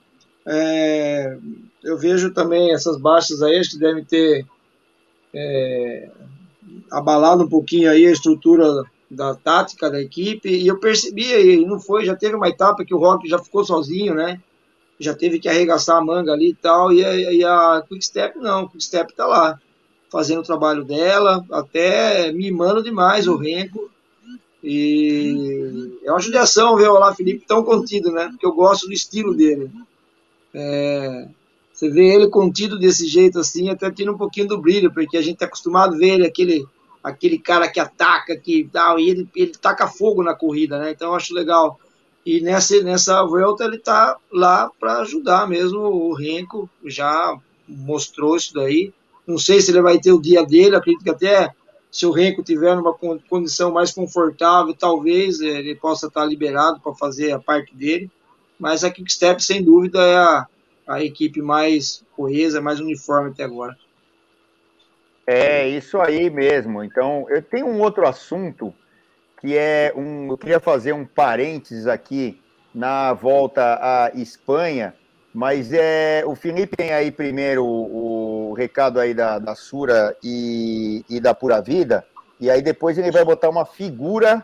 é, 0.43 1.37
eu 1.83 1.99
vejo 1.99 2.33
também 2.33 2.73
essas 2.73 2.97
baixas 2.97 3.43
aí, 3.43 3.59
acho 3.59 3.71
que 3.71 3.77
devem 3.77 4.03
ter 4.03 4.43
é, 5.31 6.09
abalado 6.91 7.43
um 7.43 7.47
pouquinho 7.47 7.91
aí 7.91 8.07
a 8.07 8.11
estrutura 8.11 8.83
da 9.11 9.35
tática 9.35 9.91
da 9.91 10.01
equipe, 10.01 10.49
e 10.49 10.65
eu 10.65 10.79
percebi 10.79 11.31
aí, 11.31 11.63
não 11.63 11.79
foi, 11.79 12.05
já 12.05 12.15
teve 12.15 12.35
uma 12.35 12.49
etapa 12.49 12.83
que 12.83 12.95
o 12.95 12.97
Rock 12.97 13.29
já 13.29 13.37
ficou 13.37 13.63
sozinho, 13.63 14.15
né? 14.15 14.41
Já 14.99 15.13
teve 15.13 15.39
que 15.39 15.49
arregaçar 15.49 15.97
a 15.97 16.03
manga 16.03 16.31
ali 16.31 16.49
e 16.49 16.55
tal, 16.55 16.91
e 16.91 17.03
a, 17.03 17.33
e 17.33 17.43
a 17.43 17.83
Quick 17.87 18.05
Step 18.05 18.37
não, 18.39 18.61
a 18.61 18.69
Quick 18.69 18.83
Step 18.83 19.13
tá 19.13 19.25
lá, 19.27 19.59
fazendo 20.09 20.39
o 20.39 20.45
trabalho 20.45 20.83
dela, 20.83 21.45
até 21.51 22.31
mimando 22.31 22.81
demais 22.81 23.27
o 23.27 23.35
Renko, 23.35 23.89
e 24.63 25.99
é 26.03 26.11
uma 26.11 26.19
judiação 26.19 26.75
ver 26.75 26.89
o 26.89 26.95
Olá 26.95 27.13
Felipe 27.13 27.45
tão 27.45 27.63
contido, 27.63 28.11
né? 28.11 28.29
Porque 28.29 28.45
eu 28.45 28.51
gosto 28.51 28.87
do 28.87 28.93
estilo 28.93 29.35
dele. 29.35 29.69
É, 30.51 31.27
você 31.71 31.89
vê 31.89 32.15
ele 32.15 32.29
contido 32.29 32.79
desse 32.79 33.05
jeito 33.05 33.37
assim, 33.37 33.69
até 33.69 33.91
tira 33.91 34.11
um 34.11 34.17
pouquinho 34.17 34.47
do 34.47 34.57
brilho, 34.59 34.91
porque 34.91 35.17
a 35.17 35.21
gente 35.21 35.37
tá 35.37 35.45
acostumado 35.45 35.93
a 35.93 35.97
ver 35.97 36.13
ele 36.13 36.25
aquele, 36.25 36.65
aquele 37.03 37.37
cara 37.37 37.67
que 37.67 37.79
ataca, 37.79 38.35
que 38.35 38.67
tal, 38.71 38.97
e 38.97 39.09
ele, 39.09 39.29
ele 39.35 39.51
taca 39.51 39.85
fogo 39.87 40.23
na 40.23 40.33
corrida, 40.33 40.79
né? 40.79 40.91
Então 40.91 41.09
eu 41.09 41.15
acho 41.15 41.33
legal. 41.33 41.79
E 42.25 42.41
nessa, 42.41 42.81
nessa 42.81 43.23
volta 43.23 43.65
ele 43.65 43.77
tá 43.77 44.17
lá 44.31 44.71
para 44.79 44.99
ajudar 44.99 45.47
mesmo. 45.47 45.79
O 45.79 46.13
Renko 46.13 46.69
já 46.85 47.37
mostrou 47.67 48.35
isso 48.35 48.53
daí. 48.53 48.91
Não 49.27 49.37
sei 49.37 49.61
se 49.61 49.71
ele 49.71 49.81
vai 49.81 49.99
ter 49.99 50.11
o 50.11 50.21
dia 50.21 50.43
dele, 50.45 50.75
acredito 50.75 51.03
que 51.03 51.09
até 51.09 51.51
se 51.91 52.05
o 52.05 52.11
Renko 52.11 52.43
tiver 52.43 52.75
numa 52.75 52.93
condição 52.93 53.71
mais 53.71 53.91
confortável, 53.91 54.75
talvez 54.77 55.39
ele 55.39 55.75
possa 55.75 56.07
estar 56.07 56.25
liberado 56.25 56.79
para 56.81 56.93
fazer 56.93 57.31
a 57.31 57.39
parte 57.39 57.73
dele. 57.75 58.11
Mas 58.59 58.83
a 58.83 58.91
Kickstep, 58.91 59.43
sem 59.43 59.63
dúvida, 59.63 60.01
é 60.01 60.17
a, 60.17 60.47
a 60.87 61.03
equipe 61.03 61.41
mais 61.41 62.03
coesa, 62.15 62.59
mais 62.59 62.79
uniforme 62.79 63.29
até 63.29 63.43
agora. 63.43 63.77
É 65.25 65.67
isso 65.69 65.99
aí 65.99 66.29
mesmo. 66.29 66.83
Então, 66.83 67.25
eu 67.29 67.41
tenho 67.41 67.67
um 67.67 67.79
outro 67.79 68.07
assunto 68.07 68.73
que 69.45 69.55
é 69.55 69.93
um. 69.95 70.29
Eu 70.31 70.37
queria 70.37 70.59
fazer 70.59 70.91
um 70.93 71.05
parênteses 71.05 71.85
aqui 71.85 72.41
na 72.73 73.13
volta 73.13 73.77
à 73.79 74.11
Espanha, 74.15 74.95
mas 75.31 75.71
é 75.71 76.23
o 76.25 76.33
Felipe 76.35 76.75
tem 76.75 76.91
aí 76.91 77.11
primeiro 77.11 77.63
o, 77.63 78.49
o 78.49 78.53
recado 78.53 78.99
aí 78.99 79.13
da, 79.13 79.37
da 79.37 79.53
Sura 79.53 80.17
e, 80.23 81.05
e 81.07 81.19
da 81.19 81.35
Pura 81.35 81.61
Vida, 81.61 82.03
e 82.39 82.49
aí 82.49 82.61
depois 82.61 82.97
ele 82.97 83.11
vai 83.11 83.23
botar 83.23 83.49
uma 83.49 83.65
figura 83.65 84.43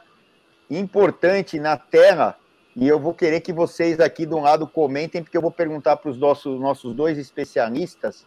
importante 0.69 1.59
na 1.59 1.75
tela, 1.75 2.37
e 2.75 2.87
eu 2.87 2.99
vou 2.99 3.13
querer 3.13 3.41
que 3.41 3.51
vocês 3.51 3.99
aqui 3.99 4.27
um 4.27 4.41
lado 4.41 4.67
comentem, 4.67 5.23
porque 5.23 5.35
eu 5.35 5.41
vou 5.41 5.51
perguntar 5.51 5.97
para 5.97 6.11
os 6.11 6.17
nossos, 6.17 6.59
nossos 6.59 6.93
dois 6.93 7.17
especialistas 7.17 8.23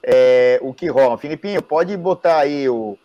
é, 0.00 0.60
o 0.62 0.72
que 0.72 0.86
rola. 0.86 1.18
Filipinho, 1.18 1.60
pode 1.60 1.96
botar 1.96 2.38
aí 2.38 2.68
o, 2.68 2.96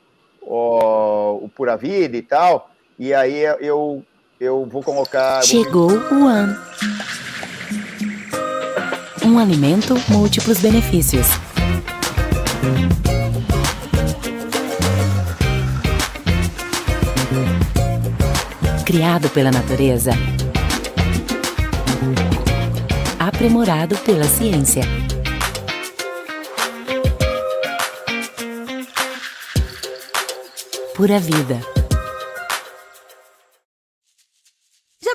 o, 0.41 1.45
o 1.45 1.49
Pura 1.49 1.75
Vida 1.75 2.15
e 2.15 2.21
tal, 2.21 2.69
e 2.99 3.13
aí 3.13 3.41
eu, 3.61 4.03
eu 4.39 4.65
vou 4.65 4.83
colocar. 4.83 5.41
Chegou 5.43 5.89
o 5.89 6.27
ano 6.27 6.69
um 9.29 9.37
alimento, 9.37 9.95
múltiplos 10.09 10.59
benefícios. 10.59 11.27
Criado 18.85 19.29
pela 19.29 19.51
natureza. 19.51 20.11
Aprimorado 23.19 23.95
pela 23.97 24.23
ciência. 24.23 24.83
Pura 30.95 31.19
vida. 31.19 31.78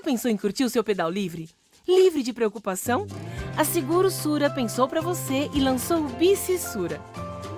Pensou 0.04 0.30
em 0.30 0.36
curtir 0.36 0.64
o 0.64 0.68
seu 0.68 0.84
pedal 0.84 1.10
livre? 1.10 1.48
Livre 1.88 2.22
de 2.22 2.32
preocupação? 2.32 3.06
A 3.56 3.64
Seguro 3.64 4.10
Sura 4.10 4.50
pensou 4.50 4.86
para 4.86 5.00
você 5.00 5.50
e 5.54 5.60
lançou 5.60 6.04
o 6.04 6.08
Bici 6.10 6.58
Sura. 6.58 7.00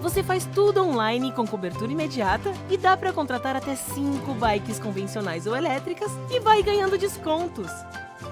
Você 0.01 0.23
faz 0.23 0.47
tudo 0.55 0.81
online 0.81 1.33
com 1.33 1.45
cobertura 1.45 1.91
imediata 1.91 2.53
e 2.71 2.77
dá 2.77 2.97
para 2.97 3.13
contratar 3.13 3.57
até 3.57 3.75
5 3.75 4.33
bikes 4.35 4.79
convencionais 4.79 5.47
ou 5.47 5.57
elétricas 5.57 6.13
e 6.31 6.39
vai 6.39 6.63
ganhando 6.63 6.97
descontos. 6.97 7.71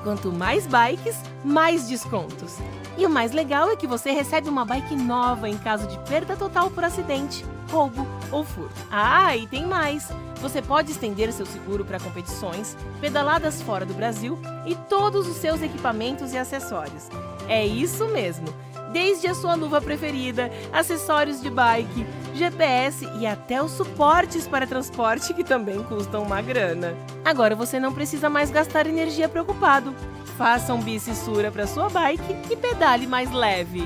Quanto 0.04 0.30
mais 0.30 0.66
bikes, 0.66 1.16
mais 1.44 1.88
descontos. 1.88 2.56
E 2.96 3.04
o 3.04 3.10
mais 3.10 3.32
legal 3.32 3.68
é 3.70 3.76
que 3.76 3.86
você 3.86 4.12
recebe 4.12 4.48
uma 4.48 4.64
bike 4.64 4.94
nova 4.94 5.48
em 5.48 5.58
caso 5.58 5.88
de 5.88 5.98
perda 6.08 6.36
total 6.36 6.70
por 6.70 6.84
acidente, 6.84 7.44
roubo 7.74 8.06
ou 8.30 8.44
furto. 8.44 8.74
Ah, 8.90 9.36
e 9.36 9.46
tem 9.48 9.66
mais! 9.66 10.08
Você 10.40 10.62
pode 10.62 10.92
estender 10.92 11.32
seu 11.32 11.44
seguro 11.44 11.84
para 11.84 11.98
competições, 11.98 12.76
pedaladas 13.00 13.60
fora 13.60 13.84
do 13.84 13.94
Brasil 13.94 14.38
e 14.64 14.74
todos 14.74 15.26
os 15.26 15.36
seus 15.36 15.60
equipamentos 15.60 16.32
e 16.32 16.38
acessórios. 16.38 17.08
É 17.48 17.66
isso 17.66 18.06
mesmo! 18.08 18.46
Desde 18.92 19.26
a 19.26 19.34
sua 19.34 19.56
luva 19.56 19.80
preferida, 19.80 20.52
acessórios 20.72 21.40
de 21.40 21.50
bike, 21.50 22.06
GPS 22.32 23.08
e 23.18 23.26
até 23.26 23.60
os 23.60 23.72
suportes 23.72 24.46
para 24.46 24.68
transporte 24.68 25.34
que 25.34 25.42
também 25.42 25.82
custam 25.82 26.22
uma 26.22 26.40
grana. 26.40 26.94
Agora 27.24 27.56
você 27.56 27.80
não 27.80 27.92
precisa 27.92 28.30
mais 28.30 28.52
gastar 28.52 28.86
energia 28.86 29.28
preocupado. 29.28 29.92
Faça 30.38 30.72
um 30.72 30.80
bicissura 30.80 31.50
para 31.50 31.66
sua 31.66 31.88
bike 31.88 32.52
e 32.52 32.56
pedale 32.56 33.04
mais 33.08 33.32
leve. 33.32 33.84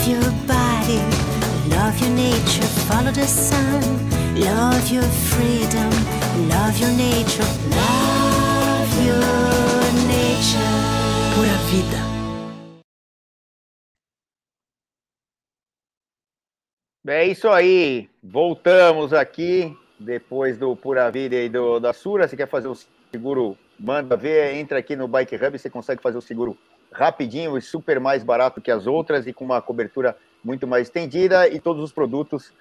Love 0.00 0.12
your 0.12 0.32
body, 0.46 0.98
love 1.68 2.00
your 2.00 2.14
nature, 2.16 2.66
follow 2.88 3.12
the 3.12 3.26
sun. 3.26 3.82
Love 4.34 4.90
your 4.90 5.02
freedom, 5.28 5.90
love 6.48 6.80
your 6.80 6.90
nature, 6.92 7.44
love 7.68 8.92
your 9.04 9.92
nature. 10.08 10.56
Pura 11.34 11.54
vida. 11.68 12.00
É 17.06 17.26
isso 17.26 17.50
aí. 17.50 18.08
Voltamos 18.22 19.12
aqui 19.12 19.76
depois 19.98 20.56
do 20.56 20.74
Pura 20.74 21.10
Vida 21.10 21.36
e 21.36 21.50
do, 21.50 21.78
da 21.78 21.92
Sura. 21.92 22.26
Você 22.26 22.38
quer 22.38 22.48
fazer 22.48 22.68
o 22.68 22.78
seguro? 23.12 23.54
Manda 23.78 24.16
ver, 24.16 24.54
entra 24.54 24.78
aqui 24.78 24.96
no 24.96 25.06
Bike 25.06 25.36
Hub, 25.36 25.58
você 25.58 25.68
consegue 25.68 26.00
fazer 26.00 26.16
o 26.16 26.22
seguro 26.22 26.56
rapidinho 26.92 27.56
e 27.56 27.62
super 27.62 28.00
mais 28.00 28.22
barato 28.22 28.60
que 28.60 28.70
as 28.70 28.86
outras 28.86 29.26
e 29.26 29.32
com 29.32 29.44
uma 29.44 29.62
cobertura 29.62 30.16
muito 30.42 30.66
mais 30.66 30.86
estendida 30.88 31.48
e 31.48 31.60
todos 31.60 31.82
os 31.82 31.92
produtos 31.92 32.52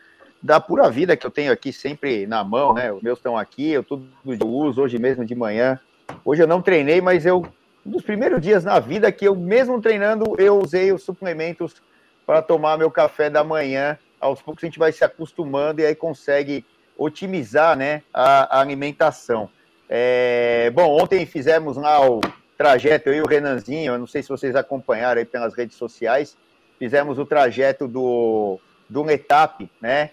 da 0.41 0.59
pura 0.59 0.89
vida 0.89 1.17
que 1.17 1.25
eu 1.25 1.31
tenho 1.31 1.51
aqui 1.51 1.73
sempre 1.73 2.25
na 2.25 2.43
mão, 2.43 2.73
né? 2.73 2.91
Os 2.91 3.01
meus 3.01 3.19
estão 3.19 3.37
aqui, 3.37 3.71
eu 3.71 3.83
tudo 3.83 4.07
uso 4.45 4.81
hoje 4.81 4.97
mesmo 4.97 5.25
de 5.25 5.35
manhã. 5.35 5.79
Hoje 6.23 6.43
eu 6.43 6.47
não 6.47 6.61
treinei, 6.61 7.01
mas 7.01 7.25
eu 7.25 7.45
um 7.85 7.91
dos 7.91 8.03
primeiros 8.03 8.41
dias 8.41 8.63
na 8.63 8.79
vida 8.79 9.11
que 9.11 9.25
eu 9.25 9.35
mesmo 9.35 9.81
treinando, 9.81 10.35
eu 10.37 10.59
usei 10.59 10.91
os 10.91 11.03
suplementos 11.03 11.81
para 12.25 12.41
tomar 12.41 12.77
meu 12.77 12.91
café 12.91 13.29
da 13.29 13.43
manhã. 13.43 13.97
Aos 14.19 14.41
poucos 14.41 14.63
a 14.63 14.67
gente 14.67 14.77
vai 14.77 14.91
se 14.91 15.03
acostumando 15.03 15.81
e 15.81 15.85
aí 15.85 15.95
consegue 15.95 16.65
otimizar, 16.97 17.77
né, 17.77 18.03
a, 18.13 18.57
a 18.57 18.61
alimentação. 18.61 19.49
É, 19.87 20.69
bom, 20.71 21.01
ontem 21.01 21.25
fizemos 21.25 21.77
lá 21.77 22.07
o 22.07 22.19
trajeto, 22.59 23.07
eu 23.07 23.15
e 23.15 23.21
o 23.21 23.25
Renanzinho, 23.25 23.93
eu 23.93 23.97
não 23.97 24.05
sei 24.05 24.21
se 24.21 24.27
vocês 24.27 24.53
acompanharam 24.53 25.19
aí 25.19 25.25
pelas 25.25 25.53
redes 25.53 25.77
sociais, 25.77 26.35
fizemos 26.77 27.17
o 27.17 27.25
trajeto 27.25 27.87
do, 27.87 28.59
do 28.89 29.01
Letap, 29.01 29.71
né? 29.79 30.09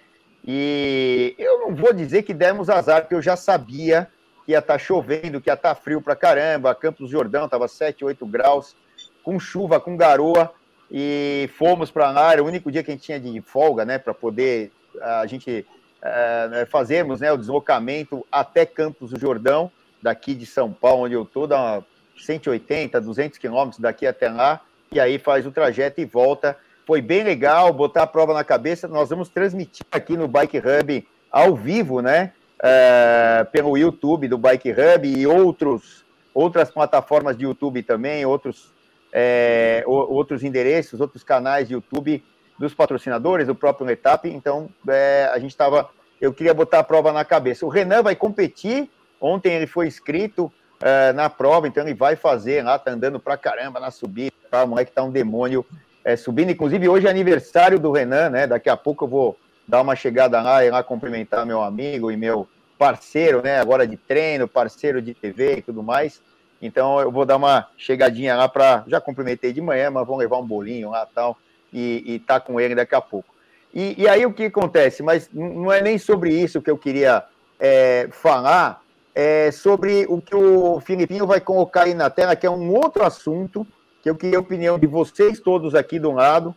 E 0.46 1.34
eu 1.36 1.58
não 1.62 1.74
vou 1.74 1.92
dizer 1.92 2.22
que 2.22 2.32
demos 2.32 2.70
azar, 2.70 3.00
porque 3.00 3.16
eu 3.16 3.20
já 3.20 3.34
sabia 3.34 4.08
que 4.44 4.52
ia 4.52 4.60
estar 4.60 4.74
tá 4.74 4.78
chovendo, 4.78 5.40
que 5.40 5.50
ia 5.50 5.54
estar 5.54 5.74
tá 5.74 5.80
frio 5.80 6.00
pra 6.00 6.14
caramba. 6.14 6.72
Campos 6.72 7.10
Jordão 7.10 7.46
estava 7.46 7.66
7, 7.66 8.04
8 8.04 8.24
graus, 8.24 8.76
com 9.24 9.40
chuva, 9.40 9.80
com 9.80 9.96
garoa. 9.96 10.52
E 10.88 11.50
fomos 11.58 11.90
para 11.90 12.12
lá, 12.12 12.32
era 12.32 12.44
o 12.44 12.46
único 12.46 12.70
dia 12.70 12.84
que 12.84 12.92
a 12.92 12.94
gente 12.94 13.02
tinha 13.02 13.18
de 13.18 13.40
folga, 13.40 13.84
né, 13.84 13.98
para 13.98 14.14
poder 14.14 14.70
a 15.02 15.26
gente 15.26 15.66
uh, 16.00 16.66
fazermos 16.70 17.20
né, 17.20 17.32
o 17.32 17.36
deslocamento 17.36 18.24
até 18.30 18.64
Campos 18.64 19.10
do 19.10 19.18
Jordão, 19.18 19.68
daqui 20.00 20.32
de 20.32 20.46
São 20.46 20.72
Paulo, 20.72 21.06
onde 21.06 21.14
eu 21.14 21.24
estou, 21.24 21.48
dá 21.48 21.82
180, 22.18 23.00
200 23.00 23.38
quilômetros 23.38 23.80
daqui 23.80 24.06
até 24.06 24.28
lá, 24.28 24.60
e 24.92 25.00
aí 25.00 25.18
faz 25.18 25.46
o 25.46 25.50
trajeto 25.50 26.00
e 26.00 26.04
volta 26.04 26.56
foi 26.86 27.02
bem 27.02 27.24
legal 27.24 27.72
botar 27.72 28.04
a 28.04 28.06
prova 28.06 28.32
na 28.32 28.44
cabeça. 28.44 28.86
Nós 28.86 29.10
vamos 29.10 29.28
transmitir 29.28 29.84
aqui 29.90 30.16
no 30.16 30.28
Bike 30.28 30.58
Hub 30.58 31.06
ao 31.30 31.56
vivo, 31.56 32.00
né? 32.00 32.32
É, 32.62 33.44
pelo 33.50 33.76
YouTube 33.76 34.28
do 34.28 34.38
Bike 34.38 34.70
Hub 34.70 35.06
e 35.06 35.26
outros, 35.26 36.06
outras 36.32 36.70
plataformas 36.70 37.36
de 37.36 37.44
YouTube 37.44 37.82
também, 37.82 38.24
outros, 38.24 38.72
é, 39.12 39.82
outros 39.84 40.44
endereços, 40.44 41.00
outros 41.00 41.24
canais 41.24 41.66
de 41.66 41.74
YouTube 41.74 42.24
dos 42.56 42.72
patrocinadores, 42.72 43.48
do 43.48 43.54
próprio 43.54 43.86
Letap. 43.86 44.28
Então, 44.28 44.70
é, 44.88 45.28
a 45.34 45.38
gente 45.40 45.50
estava. 45.50 45.90
Eu 46.20 46.32
queria 46.32 46.54
botar 46.54 46.78
a 46.78 46.84
prova 46.84 47.12
na 47.12 47.24
cabeça. 47.24 47.66
O 47.66 47.68
Renan 47.68 48.02
vai 48.02 48.14
competir. 48.14 48.88
Ontem 49.20 49.54
ele 49.54 49.66
foi 49.66 49.88
inscrito 49.88 50.52
é, 50.80 51.12
na 51.12 51.30
prova, 51.30 51.66
então 51.66 51.84
ele 51.84 51.94
vai 51.94 52.16
fazer 52.16 52.62
lá, 52.62 52.78
tá 52.78 52.90
andando 52.90 53.18
pra 53.18 53.36
caramba 53.36 53.80
na 53.80 53.90
subida. 53.90 54.34
Tá? 54.50 54.64
O 54.64 54.68
moleque 54.68 54.92
tá 54.92 55.02
um 55.02 55.10
demônio 55.10 55.64
é, 56.04 56.16
subindo. 56.16 56.50
Inclusive, 56.50 56.88
hoje 56.88 57.06
é 57.06 57.10
aniversário 57.10 57.78
do 57.78 57.92
Renan, 57.92 58.30
né? 58.30 58.46
Daqui 58.46 58.68
a 58.68 58.76
pouco 58.76 59.04
eu 59.04 59.08
vou 59.08 59.38
dar 59.66 59.80
uma 59.80 59.96
chegada 59.96 60.40
lá 60.40 60.64
e 60.64 60.70
lá 60.70 60.82
cumprimentar 60.82 61.44
meu 61.44 61.62
amigo 61.62 62.10
e 62.10 62.16
meu 62.16 62.48
parceiro, 62.78 63.42
né? 63.42 63.58
Agora 63.58 63.86
de 63.86 63.96
treino, 63.96 64.46
parceiro 64.46 65.02
de 65.02 65.14
TV 65.14 65.56
e 65.56 65.62
tudo 65.62 65.82
mais. 65.82 66.20
Então 66.60 67.00
eu 67.00 67.10
vou 67.10 67.24
dar 67.24 67.36
uma 67.36 67.68
chegadinha 67.76 68.36
lá 68.36 68.48
para. 68.48 68.84
Já 68.86 69.00
cumprimentei 69.00 69.52
de 69.52 69.60
manhã, 69.60 69.90
mas 69.90 70.06
vamos 70.06 70.20
levar 70.20 70.38
um 70.38 70.46
bolinho 70.46 70.90
lá 70.90 71.06
tal 71.06 71.36
e, 71.72 72.02
e 72.06 72.18
tá 72.18 72.40
com 72.40 72.60
ele 72.60 72.74
daqui 72.74 72.94
a 72.94 73.00
pouco. 73.00 73.34
E, 73.74 74.02
e, 74.02 74.08
aí 74.08 74.24
o 74.24 74.32
que 74.32 74.44
acontece? 74.44 75.02
Mas 75.02 75.28
não 75.32 75.70
é 75.70 75.82
nem 75.82 75.98
sobre 75.98 76.30
isso 76.30 76.62
que 76.62 76.70
eu 76.70 76.78
queria 76.78 77.24
é, 77.60 78.08
falar, 78.10 78.80
é 79.18 79.50
sobre 79.50 80.04
o 80.10 80.20
que 80.20 80.36
o 80.36 80.78
Filipinho 80.78 81.26
vai 81.26 81.40
colocar 81.40 81.84
aí 81.84 81.94
na 81.94 82.10
tela, 82.10 82.36
que 82.36 82.46
é 82.46 82.50
um 82.50 82.70
outro 82.74 83.02
assunto, 83.02 83.66
que 84.02 84.10
eu 84.10 84.14
queria 84.14 84.36
a 84.36 84.42
opinião 84.42 84.78
de 84.78 84.86
vocês 84.86 85.40
todos 85.40 85.74
aqui 85.74 85.98
do 85.98 86.12
lado, 86.12 86.54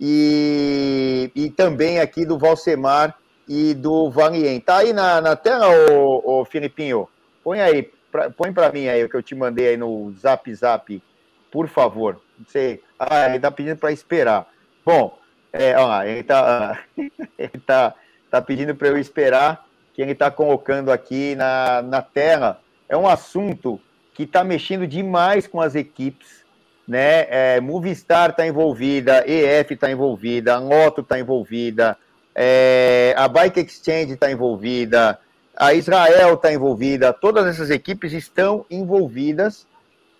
e, 0.00 1.30
e 1.36 1.50
também 1.50 2.00
aqui 2.00 2.26
do 2.26 2.36
Valsemar 2.36 3.16
e 3.48 3.74
do 3.74 4.10
Valien. 4.10 4.58
Tá 4.58 4.78
aí 4.78 4.92
na, 4.92 5.20
na 5.20 5.36
tela, 5.36 5.68
ô, 5.68 6.40
ô 6.40 6.44
Filipinho? 6.44 7.08
Põe 7.44 7.60
aí, 7.60 7.88
pra, 8.10 8.28
põe 8.28 8.52
para 8.52 8.72
mim 8.72 8.88
aí 8.88 9.04
o 9.04 9.08
que 9.08 9.16
eu 9.16 9.22
te 9.22 9.36
mandei 9.36 9.68
aí 9.68 9.76
no 9.76 10.12
Zap 10.18 10.52
Zap, 10.52 11.00
por 11.48 11.68
favor. 11.68 12.20
Você, 12.44 12.82
ah, 12.98 13.28
ele 13.28 13.38
tá 13.38 13.52
pedindo 13.52 13.76
para 13.76 13.92
esperar. 13.92 14.48
Bom, 14.84 15.16
é, 15.52 15.78
ó, 15.78 16.02
ele 16.02 16.24
tá, 16.24 16.80
ele 17.38 17.62
tá, 17.64 17.94
tá 18.28 18.42
pedindo 18.42 18.74
para 18.74 18.88
eu 18.88 18.98
esperar, 18.98 19.64
que 20.00 20.04
ele 20.04 20.12
está 20.12 20.30
colocando 20.30 20.90
aqui 20.90 21.34
na, 21.34 21.82
na 21.82 22.00
tela. 22.00 22.58
É 22.88 22.96
um 22.96 23.06
assunto 23.06 23.78
que 24.14 24.22
está 24.22 24.42
mexendo 24.42 24.86
demais 24.86 25.46
com 25.46 25.60
as 25.60 25.74
equipes, 25.74 26.42
né? 26.88 27.26
É, 27.28 27.60
Movistar 27.60 28.30
está 28.30 28.46
envolvida, 28.46 29.22
EF 29.26 29.74
está 29.74 29.90
envolvida, 29.90 30.54
a 30.54 30.58
Loto 30.58 31.02
está 31.02 31.20
envolvida, 31.20 31.98
é, 32.34 33.12
a 33.14 33.28
Bike 33.28 33.60
Exchange 33.60 34.14
está 34.14 34.32
envolvida, 34.32 35.18
a 35.54 35.74
Israel 35.74 36.32
está 36.32 36.50
envolvida, 36.50 37.12
todas 37.12 37.46
essas 37.46 37.68
equipes 37.68 38.14
estão 38.14 38.64
envolvidas 38.70 39.66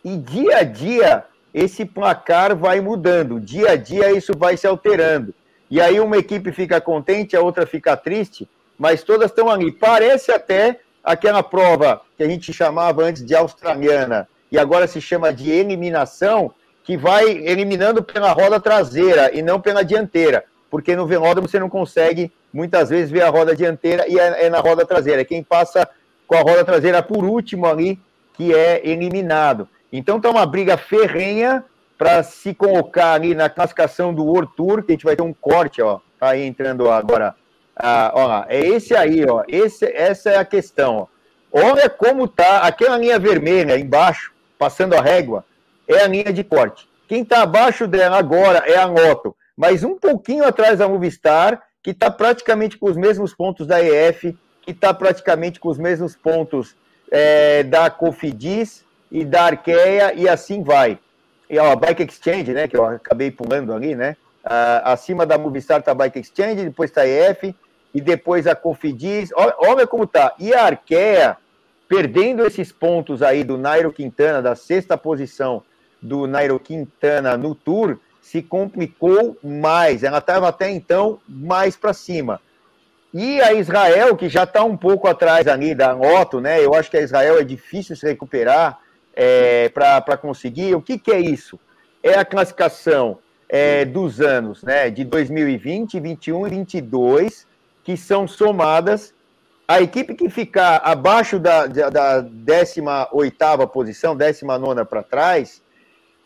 e 0.05 0.15
dia 0.19 0.59
a 0.59 0.63
dia 0.63 1.25
esse 1.55 1.87
placar 1.87 2.55
vai 2.55 2.83
mudando. 2.83 3.41
Dia 3.41 3.71
a 3.71 3.77
dia 3.77 4.13
isso 4.13 4.37
vai 4.37 4.59
se 4.59 4.67
alterando. 4.67 5.35
E 5.71 5.81
aí 5.81 5.99
uma 5.99 6.19
equipe 6.19 6.53
fica 6.53 6.83
contente, 6.83 7.35
a 7.35 7.41
outra 7.41 7.67
fica 7.67 7.97
triste, 7.97 8.47
mas 8.81 9.03
todas 9.03 9.31
estão 9.31 9.51
ali. 9.51 9.71
Parece 9.71 10.33
até 10.33 10.81
aquela 11.05 11.43
prova 11.43 12.01
que 12.17 12.23
a 12.23 12.27
gente 12.27 12.51
chamava 12.51 13.03
antes 13.03 13.23
de 13.23 13.35
australiana 13.37 14.27
e 14.51 14.59
agora 14.59 14.87
se 14.87 15.03
chama 15.03 15.31
de 15.35 15.51
eliminação, 15.51 16.51
que 16.83 16.97
vai 16.97 17.25
eliminando 17.29 18.03
pela 18.03 18.33
roda 18.33 18.59
traseira 18.59 19.37
e 19.37 19.43
não 19.43 19.61
pela 19.61 19.85
dianteira, 19.85 20.45
porque 20.71 20.97
no 20.97 21.07
velódromo 21.07 21.47
você 21.47 21.61
não 21.61 21.69
consegue 21.69 22.33
muitas 22.51 22.89
vezes 22.89 23.11
ver 23.11 23.21
a 23.21 23.29
roda 23.29 23.55
dianteira 23.55 24.07
e 24.09 24.19
é, 24.19 24.49
na 24.49 24.61
roda 24.61 24.87
traseira. 24.87 25.27
Quem 25.27 25.43
passa 25.43 25.87
com 26.27 26.37
a 26.37 26.41
roda 26.41 26.65
traseira 26.65 27.03
por 27.03 27.23
último 27.23 27.67
ali 27.67 28.01
que 28.33 28.55
é 28.55 28.81
eliminado. 28.89 29.69
Então 29.93 30.17
está 30.17 30.31
uma 30.31 30.47
briga 30.47 30.79
ferrenha 30.79 31.63
para 31.99 32.23
se 32.23 32.55
colocar 32.55 33.13
ali 33.13 33.35
na 33.35 33.51
classificação 33.51 34.15
do 34.15 34.25
World 34.25 34.53
Tour, 34.57 34.83
que 34.83 34.93
a 34.93 34.95
gente 34.95 35.05
vai 35.05 35.15
ter 35.15 35.23
um 35.23 35.35
corte, 35.35 35.83
ó, 35.83 36.01
tá 36.19 36.31
aí 36.31 36.47
entrando 36.47 36.91
agora. 36.91 37.35
Ah, 37.77 38.13
ó, 38.15 38.45
é 38.49 38.61
esse 38.61 38.95
aí, 38.95 39.25
ó, 39.25 39.43
esse, 39.49 39.85
essa 39.87 40.31
é 40.31 40.37
a 40.37 40.45
questão. 40.45 40.97
Ó. 40.97 41.07
Olha 41.53 41.89
como 41.89 42.29
tá 42.29 42.61
aquela 42.61 42.99
linha 42.99 43.19
vermelha 43.19 43.79
embaixo, 43.79 44.33
passando 44.59 44.95
a 44.95 45.01
régua, 45.01 45.45
é 45.89 46.01
a 46.03 46.07
linha 46.07 46.33
de 46.33 46.45
corte. 46.45 46.89
Quem 47.09 47.23
está 47.23 47.43
abaixo 47.43 47.87
dela 47.87 48.19
agora 48.19 48.59
é 48.67 48.77
a 48.77 48.87
Moto, 48.87 49.35
mas 49.57 49.83
um 49.83 49.97
pouquinho 49.97 50.45
atrás 50.45 50.79
da 50.79 50.89
Movistar, 50.89 51.61
que 51.83 51.91
está 51.91 52.11
praticamente 52.11 52.77
com 52.79 52.87
os 52.87 52.97
mesmos 52.97 53.35
pontos 53.35 53.67
da 53.67 53.83
EF, 53.83 54.37
que 54.63 54.71
está 54.71 54.95
praticamente 54.95 55.59
com 55.59 55.69
os 55.69 55.79
mesmos 55.79 56.15
pontos 56.15 56.77
é, 57.11 57.63
da 57.65 57.91
Cofidis, 57.91 58.85
e 59.11 59.25
da 59.25 59.47
Arqueia 59.47 60.15
e 60.15 60.29
assim 60.29 60.63
vai. 60.63 60.99
E 61.49 61.59
a 61.59 61.75
Bike 61.75 62.05
Exchange, 62.05 62.53
né, 62.53 62.69
que 62.69 62.77
eu 62.77 62.85
acabei 62.85 63.31
pulando 63.31 63.73
ali, 63.73 63.95
né? 63.97 64.17
Ah, 64.45 64.93
acima 64.93 65.27
da 65.27 65.37
Movistar 65.37 65.81
está 65.81 65.93
a 65.93 65.95
Bike 65.95 66.19
Exchange, 66.19 66.65
depois 66.65 66.91
está 66.91 67.03
a 67.03 67.09
EF 67.09 67.55
e 67.95 68.01
depois 68.01 68.47
a 68.47 68.55
Cofidis. 68.55 69.31
Olha, 69.35 69.55
olha 69.59 69.87
como 69.87 70.07
tá. 70.07 70.35
E 70.39 70.55
a 70.55 70.65
Arqueia, 70.65 71.37
perdendo 71.89 72.47
esses 72.47 72.73
pontos 72.73 73.23
aí 73.23 73.45
do 73.45 73.59
Nairo 73.59 73.93
Quintana, 73.93 74.41
da 74.41 74.55
sexta 74.55 74.97
posição 74.97 75.63
do 76.01 76.27
Nairo 76.27 76.59
Quintana 76.59 77.37
no 77.37 77.55
Tour, 77.55 77.99
se 78.21 78.43
complicou 78.43 79.37
mais. 79.43 80.03
Ela 80.03 80.19
estava 80.19 80.49
até 80.49 80.71
então 80.71 81.21
mais 81.29 81.77
para 81.77 81.93
cima. 81.93 82.41
E 83.13 83.41
a 83.41 83.53
Israel, 83.53 84.17
que 84.17 84.29
já 84.29 84.45
está 84.45 84.63
um 84.63 84.77
pouco 84.77 85.09
atrás 85.09 85.49
ali 85.49 85.75
da 85.75 85.97
Otto, 85.97 86.41
né? 86.41 86.65
Eu 86.65 86.75
acho 86.75 86.91
que 86.91 86.97
a 86.97 87.03
Israel 87.03 87.39
é 87.39 87.45
difícil 87.45 87.97
se 87.97 88.07
recuperar 88.07 88.79
é, 89.15 89.69
para 89.71 90.17
conseguir. 90.17 90.75
O 90.77 90.81
que, 90.81 90.97
que, 90.97 91.11
é 91.11 91.19
isso? 91.19 91.59
É 92.03 92.15
a 92.15 92.25
classificação 92.25 93.19
é, 93.53 93.85
dos 93.85 94.21
anos 94.21 94.63
né, 94.63 94.89
de 94.89 95.05
2020, 95.05 95.99
21 95.99 96.47
e 96.47 96.51
22, 96.51 97.47
que 97.83 97.97
são 97.97 98.29
somadas. 98.29 99.13
A 99.67 99.83
equipe 99.83 100.15
que 100.15 100.29
ficar 100.29 100.81
abaixo 100.85 101.39
da, 101.39 101.67
da 101.67 102.23
18ª 102.23 103.67
posição, 103.69 104.17
19ª 104.17 104.85
para 104.85 105.03
trás, 105.03 105.63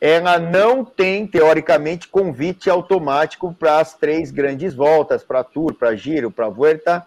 ela 0.01 0.39
não 0.39 0.85
tem, 0.85 1.27
teoricamente, 1.27 2.09
convite 2.09 2.69
automático 2.69 3.55
para 3.59 3.81
as 3.81 3.95
três 3.95 4.31
grandes 4.31 4.75
voltas, 4.75 5.25
para 5.25 5.43
Tour, 5.43 5.75
para 5.75 5.95
Giro, 5.95 6.31
para 6.31 6.49
Vuelta, 6.49 7.07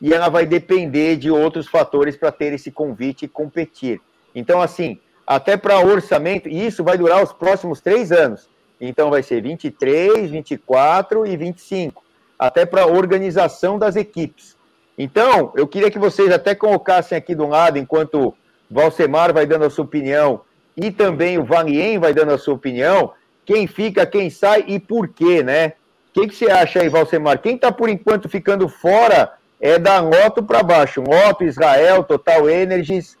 e 0.00 0.14
ela 0.14 0.30
vai 0.30 0.46
depender 0.46 1.16
de 1.16 1.30
outros 1.30 1.68
fatores 1.68 2.16
para 2.16 2.32
ter 2.32 2.54
esse 2.54 2.70
convite 2.70 3.26
e 3.26 3.28
competir. 3.28 4.00
Então, 4.34 4.62
assim, 4.62 4.98
até 5.26 5.58
para 5.58 5.80
orçamento, 5.80 6.48
e 6.48 6.66
isso 6.66 6.82
vai 6.82 6.96
durar 6.96 7.22
os 7.22 7.32
próximos 7.32 7.82
três 7.82 8.12
anos. 8.12 8.48
Então 8.80 9.10
vai 9.10 9.22
ser 9.22 9.42
23, 9.42 10.30
24 10.30 11.26
e 11.26 11.36
25, 11.36 12.02
até 12.38 12.64
para 12.64 12.86
organização 12.86 13.78
das 13.78 13.96
equipes. 13.96 14.56
Então, 14.96 15.52
eu 15.54 15.66
queria 15.66 15.90
que 15.90 15.98
vocês 15.98 16.32
até 16.32 16.54
colocassem 16.54 17.16
aqui 17.16 17.34
do 17.34 17.46
lado, 17.46 17.78
enquanto 17.78 18.34
Valsemar 18.70 19.32
vai 19.32 19.46
dando 19.46 19.64
a 19.64 19.70
sua 19.70 19.84
opinião 19.84 20.40
e 20.76 20.90
também 20.90 21.38
o 21.38 21.44
Vanien 21.44 21.98
vai 21.98 22.12
dando 22.12 22.32
a 22.32 22.38
sua 22.38 22.54
opinião, 22.54 23.12
quem 23.44 23.66
fica, 23.66 24.04
quem 24.04 24.28
sai 24.28 24.64
e 24.66 24.78
por 24.78 25.08
quê, 25.08 25.42
né? 25.42 25.72
O 26.08 26.20
que, 26.20 26.28
que 26.28 26.34
você 26.34 26.50
acha 26.50 26.80
aí, 26.80 26.88
Valsemar? 26.88 27.40
Quem 27.40 27.54
está 27.54 27.70
por 27.70 27.88
enquanto 27.88 28.28
ficando 28.28 28.68
fora 28.68 29.32
é 29.60 29.78
da 29.78 30.00
Loto 30.00 30.42
para 30.42 30.62
baixo. 30.62 31.02
Loto, 31.02 31.44
Israel, 31.44 32.04
Total 32.04 32.48
Energies, 32.48 33.16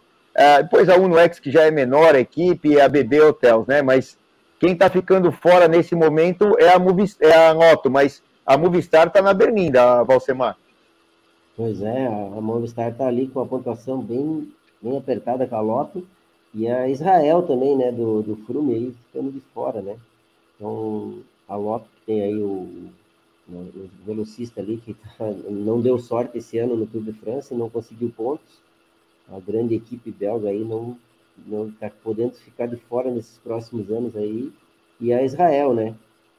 depois 0.62 0.88
a 0.88 0.96
UnoX, 0.96 1.40
que 1.40 1.50
já 1.50 1.64
é 1.64 1.70
menor 1.70 2.14
a 2.14 2.20
equipe, 2.20 2.70
e 2.70 2.80
a 2.80 2.88
BB 2.88 3.20
Hotels, 3.22 3.66
né? 3.66 3.82
Mas 3.82 4.18
quem 4.58 4.72
está 4.72 4.90
ficando 4.90 5.30
fora 5.30 5.68
nesse 5.68 5.94
momento 5.94 6.58
é 6.58 6.72
a, 6.72 6.78
Movistar, 6.78 7.28
é 7.28 7.48
a 7.48 7.54
Noto, 7.54 7.90
mas 7.90 8.22
a 8.44 8.56
Movistar 8.56 9.06
está 9.06 9.22
na 9.22 9.32
berlinda, 9.32 10.02
Valsemar. 10.02 10.56
Pois 11.56 11.82
é, 11.82 12.06
a 12.06 12.40
Movistar 12.40 12.90
está 12.90 13.06
ali 13.06 13.28
com 13.28 13.40
a 13.40 13.46
pontuação 13.46 14.00
bem, 14.00 14.52
bem 14.82 14.96
apertada 14.96 15.46
com 15.46 15.56
a 15.56 15.60
Loto, 15.60 16.06
e 16.54 16.66
a 16.66 16.88
Israel 16.88 17.42
também, 17.42 17.76
né, 17.76 17.92
do, 17.92 18.22
do 18.22 18.36
Frume 18.46 18.74
aí, 18.74 18.94
ficando 19.06 19.30
de 19.30 19.40
fora, 19.52 19.82
né? 19.82 19.96
Então, 20.56 21.18
a 21.46 21.56
Loto 21.56 21.86
tem 22.06 22.22
aí 22.22 22.36
o, 22.36 22.90
o 23.48 23.90
velocista 24.04 24.60
ali, 24.60 24.78
que 24.78 24.94
tá, 24.94 25.30
não 25.48 25.80
deu 25.80 25.98
sorte 25.98 26.38
esse 26.38 26.58
ano 26.58 26.76
no 26.76 26.86
Tour 26.86 27.02
de 27.02 27.12
França, 27.12 27.54
não 27.54 27.70
conseguiu 27.70 28.12
pontos, 28.16 28.60
a 29.30 29.38
grande 29.38 29.74
equipe 29.74 30.10
belga 30.10 30.48
aí 30.48 30.64
não 30.64 30.96
não 31.46 31.68
está 31.68 31.90
podendo 31.90 32.34
ficar 32.34 32.66
de 32.66 32.76
fora 32.76 33.10
nesses 33.10 33.38
próximos 33.38 33.90
anos 33.90 34.16
aí 34.16 34.52
e 35.00 35.12
a 35.12 35.22
Israel, 35.22 35.74
né? 35.74 35.94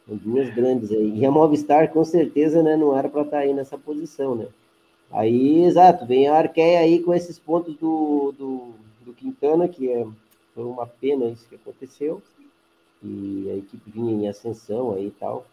Duas 0.07 0.49
grandes 0.53 0.91
aí. 0.91 1.19
E 1.19 1.25
a 1.25 1.31
Movistar, 1.31 1.91
com 1.91 2.03
certeza, 2.03 2.63
né, 2.63 2.75
não 2.75 2.97
era 2.97 3.07
para 3.07 3.21
estar 3.21 3.37
tá 3.37 3.43
aí 3.43 3.53
nessa 3.53 3.77
posição, 3.77 4.35
né? 4.35 4.47
Aí, 5.11 5.63
exato, 5.63 6.05
vem 6.05 6.27
a 6.27 6.35
Arqueia 6.35 6.79
aí 6.79 7.01
com 7.01 7.13
esses 7.13 7.37
pontos 7.39 7.75
do, 7.75 8.33
do, 8.37 8.73
do 9.05 9.13
Quintana, 9.13 9.67
que 9.67 9.89
é, 9.89 10.05
foi 10.53 10.63
uma 10.63 10.85
pena 10.85 11.25
isso 11.25 11.47
que 11.47 11.55
aconteceu. 11.55 12.21
E 13.03 13.49
a 13.51 13.57
equipe 13.57 13.89
vinha 13.89 14.13
em 14.13 14.27
ascensão 14.27 14.93
aí 14.93 15.07
e 15.07 15.11
tal. 15.11 15.45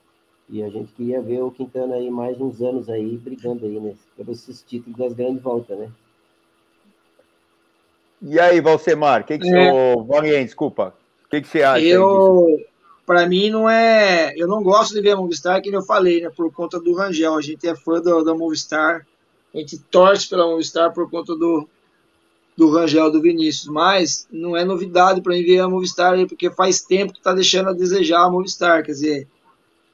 E 0.48 0.62
a 0.62 0.68
gente 0.68 0.92
queria 0.92 1.20
ver 1.20 1.42
o 1.42 1.50
Quintana 1.50 1.96
aí 1.96 2.10
mais 2.10 2.40
uns 2.40 2.60
anos 2.62 2.88
aí 2.88 3.16
brigando 3.16 3.66
aí, 3.66 3.80
né? 3.80 3.94
Pelos 4.16 4.64
títulos 4.66 4.98
das 4.98 5.12
grandes 5.12 5.42
voltas, 5.42 5.78
né? 5.78 5.90
E 8.22 8.40
aí, 8.40 8.60
Valsemar, 8.60 9.22
o 9.22 9.24
que, 9.24 9.38
que 9.38 9.48
é. 9.48 9.70
você. 9.70 10.44
desculpa. 10.44 10.94
O 11.26 11.30
que, 11.30 11.40
que 11.40 11.48
você 11.48 11.62
acha? 11.62 11.84
Eu, 11.84 12.58
para 13.04 13.26
mim, 13.26 13.50
não 13.50 13.68
é. 13.68 14.32
Eu 14.36 14.48
não 14.48 14.62
gosto 14.62 14.94
de 14.94 15.00
ver 15.00 15.12
a 15.12 15.16
Movistar, 15.16 15.60
que 15.60 15.68
eu 15.68 15.82
falei, 15.82 16.22
né? 16.22 16.30
Por 16.30 16.52
conta 16.52 16.80
do 16.80 16.94
Rangel. 16.94 17.34
A 17.36 17.42
gente 17.42 17.66
é 17.68 17.74
fã 17.74 18.00
do, 18.00 18.24
da 18.24 18.34
Movistar. 18.34 19.06
A 19.54 19.58
gente 19.58 19.78
torce 19.78 20.28
pela 20.28 20.46
Movistar 20.46 20.92
por 20.92 21.10
conta 21.10 21.34
do, 21.34 21.68
do 22.56 22.70
Rangel, 22.70 23.10
do 23.10 23.20
Vinícius. 23.20 23.68
Mas 23.68 24.26
não 24.30 24.56
é 24.56 24.64
novidade 24.64 25.20
para 25.20 25.34
mim 25.34 25.44
ver 25.44 25.60
a 25.60 25.68
Movistar, 25.68 26.16
porque 26.26 26.50
faz 26.50 26.80
tempo 26.80 27.12
que 27.12 27.18
está 27.18 27.32
deixando 27.32 27.70
a 27.70 27.74
desejar 27.74 28.24
a 28.24 28.30
Movistar. 28.30 28.82
Quer 28.82 28.92
dizer, 28.92 29.28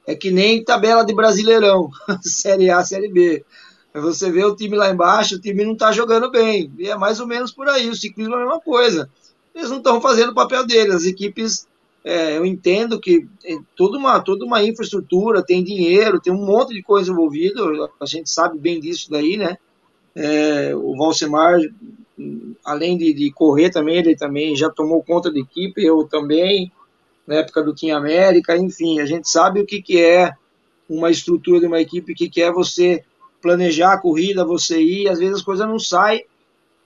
é 0.05 0.15
que 0.15 0.31
nem 0.31 0.63
tabela 0.63 1.03
de 1.03 1.13
Brasileirão, 1.13 1.89
Série 2.21 2.69
A, 2.69 2.83
Série 2.83 3.09
B. 3.09 3.43
Você 3.93 4.31
vê 4.31 4.43
o 4.43 4.55
time 4.55 4.75
lá 4.75 4.89
embaixo, 4.89 5.35
o 5.35 5.39
time 5.39 5.63
não 5.63 5.73
está 5.73 5.91
jogando 5.91 6.31
bem. 6.31 6.71
E 6.79 6.89
é 6.89 6.95
mais 6.95 7.19
ou 7.19 7.27
menos 7.27 7.51
por 7.51 7.69
aí. 7.69 7.89
O 7.89 7.95
ciclismo 7.95 8.33
é 8.33 8.37
a 8.37 8.41
mesma 8.41 8.59
coisa. 8.59 9.09
Eles 9.53 9.69
não 9.69 9.77
estão 9.77 10.01
fazendo 10.01 10.31
o 10.31 10.35
papel 10.35 10.65
deles. 10.65 10.95
As 10.95 11.05
equipes, 11.05 11.67
é, 12.03 12.35
eu 12.37 12.45
entendo 12.45 12.99
que 12.99 13.27
tem 13.39 13.63
toda 13.75 13.97
uma, 13.97 14.19
toda 14.19 14.45
uma 14.45 14.63
infraestrutura, 14.63 15.45
tem 15.45 15.63
dinheiro, 15.63 16.19
tem 16.19 16.33
um 16.33 16.43
monte 16.43 16.73
de 16.73 16.81
coisa 16.81 17.11
envolvida. 17.11 17.61
A 17.99 18.05
gente 18.05 18.31
sabe 18.31 18.57
bem 18.57 18.79
disso 18.79 19.11
daí, 19.11 19.37
né? 19.37 19.57
É, 20.15 20.75
o 20.75 20.95
Valsemar, 20.97 21.59
além 22.65 22.97
de, 22.97 23.13
de, 23.13 23.31
correr 23.31 23.69
também, 23.69 23.97
ele 23.97 24.15
também 24.15 24.55
já 24.55 24.69
tomou 24.71 25.03
conta 25.03 25.31
da 25.31 25.39
equipe, 25.39 25.83
eu 25.83 26.03
também, 26.07 26.71
na 27.27 27.35
época 27.35 27.63
do 27.63 27.73
Team 27.73 27.97
América, 27.97 28.55
enfim, 28.55 28.99
a 28.99 29.05
gente 29.05 29.29
sabe 29.29 29.59
o 29.59 29.65
que, 29.65 29.81
que 29.81 29.99
é 29.99 30.31
uma 30.87 31.09
estrutura 31.09 31.59
de 31.59 31.65
uma 31.65 31.81
equipe, 31.81 32.11
o 32.11 32.15
que, 32.15 32.29
que 32.29 32.41
é 32.41 32.51
você 32.51 33.03
planejar 33.43 33.93
a 33.93 33.97
corrida, 33.97 34.45
você 34.45 34.81
ir, 34.81 35.09
às 35.09 35.19
vezes 35.19 35.35
as 35.35 35.41
coisas 35.41 35.67
não 35.67 35.77
saem 35.77 36.25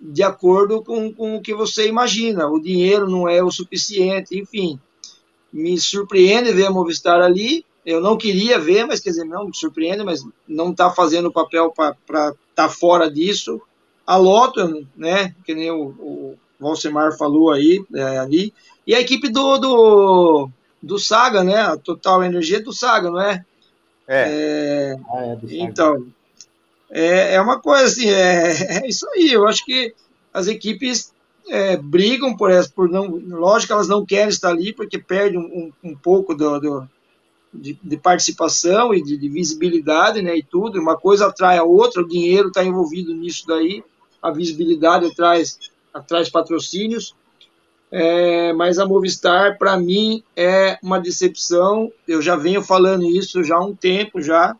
de 0.01 0.23
acordo 0.23 0.83
com, 0.83 1.13
com 1.13 1.35
o 1.35 1.41
que 1.41 1.53
você 1.53 1.87
imagina, 1.87 2.47
o 2.47 2.59
dinheiro 2.59 3.09
não 3.09 3.29
é 3.29 3.43
o 3.43 3.51
suficiente, 3.51 4.37
enfim. 4.37 4.79
Me 5.53 5.79
surpreende 5.79 6.51
ver 6.51 6.65
a 6.65 6.71
Movistar 6.71 7.21
ali, 7.21 7.63
eu 7.85 8.01
não 8.01 8.17
queria 8.17 8.59
ver, 8.59 8.85
mas 8.85 8.99
quer 8.99 9.11
dizer, 9.11 9.23
não 9.23 9.45
me 9.45 9.55
surpreende, 9.55 10.03
mas 10.03 10.25
não 10.47 10.71
está 10.71 10.89
fazendo 10.89 11.27
o 11.27 11.31
papel 11.31 11.71
para 11.71 11.91
estar 11.91 12.33
tá 12.53 12.69
fora 12.69 13.09
disso. 13.09 13.61
A 14.05 14.17
Loto, 14.17 14.85
né, 14.95 15.33
que 15.45 15.53
nem 15.53 15.71
o, 15.71 15.85
o 15.99 16.37
Valsemar 16.59 17.17
falou 17.17 17.51
aí, 17.51 17.83
é, 17.93 18.17
ali, 18.17 18.53
e 18.85 18.95
a 18.95 18.99
equipe 18.99 19.29
do, 19.29 19.57
do, 19.57 20.49
do 20.81 20.99
Saga, 20.99 21.43
né, 21.43 21.57
a 21.57 21.77
Total 21.77 22.23
Energia 22.23 22.61
do 22.61 22.73
Saga, 22.73 23.09
não 23.09 23.21
é? 23.21 23.45
É. 24.07 24.23
é, 24.29 24.99
ah, 25.09 25.25
é 25.25 25.37
então, 25.57 26.07
é, 26.89 27.35
é 27.35 27.41
uma 27.41 27.59
coisa 27.59 27.85
assim, 27.85 28.09
é, 28.09 28.83
é 28.83 28.87
isso 28.87 29.07
aí. 29.09 29.31
Eu 29.31 29.47
acho 29.47 29.65
que 29.65 29.93
as 30.33 30.47
equipes 30.47 31.11
é, 31.49 31.77
brigam 31.77 32.35
por 32.35 32.51
essa, 32.51 32.69
por 32.69 32.89
não, 32.89 33.07
lógico 33.07 33.73
elas 33.73 33.87
não 33.87 34.05
querem 34.05 34.29
estar 34.29 34.49
ali 34.49 34.73
porque 34.73 34.97
perdem 34.97 35.39
um, 35.39 35.71
um 35.83 35.95
pouco 35.95 36.33
do, 36.35 36.59
do 36.59 36.89
de, 37.53 37.77
de, 37.81 37.97
participação 37.97 38.93
e 38.93 39.01
de, 39.01 39.17
de, 39.17 39.29
visibilidade, 39.29 40.21
né, 40.21 40.37
e 40.37 40.43
tudo. 40.43 40.79
Uma 40.79 40.97
coisa 40.97 41.27
atrai 41.27 41.57
a 41.57 41.63
outra, 41.63 42.01
o 42.01 42.07
dinheiro 42.07 42.49
está 42.49 42.63
envolvido 42.63 43.13
nisso 43.13 43.45
daí, 43.47 43.83
a 44.21 44.31
visibilidade 44.31 45.13
traz, 45.15 45.57
traz 46.07 46.29
patrocínios. 46.29 47.15
É, 47.89 48.51
mas 48.51 48.79
a 48.79 48.85
Movistar, 48.85 49.57
para 49.57 49.77
mim, 49.77 50.21
é 50.35 50.77
uma 50.83 50.99
decepção. 50.99 51.89
Eu 52.05 52.21
já 52.21 52.35
venho 52.35 52.61
falando 52.61 53.05
isso 53.05 53.41
já 53.45 53.55
há 53.55 53.63
um 53.63 53.73
tempo 53.73 54.21
já 54.21 54.53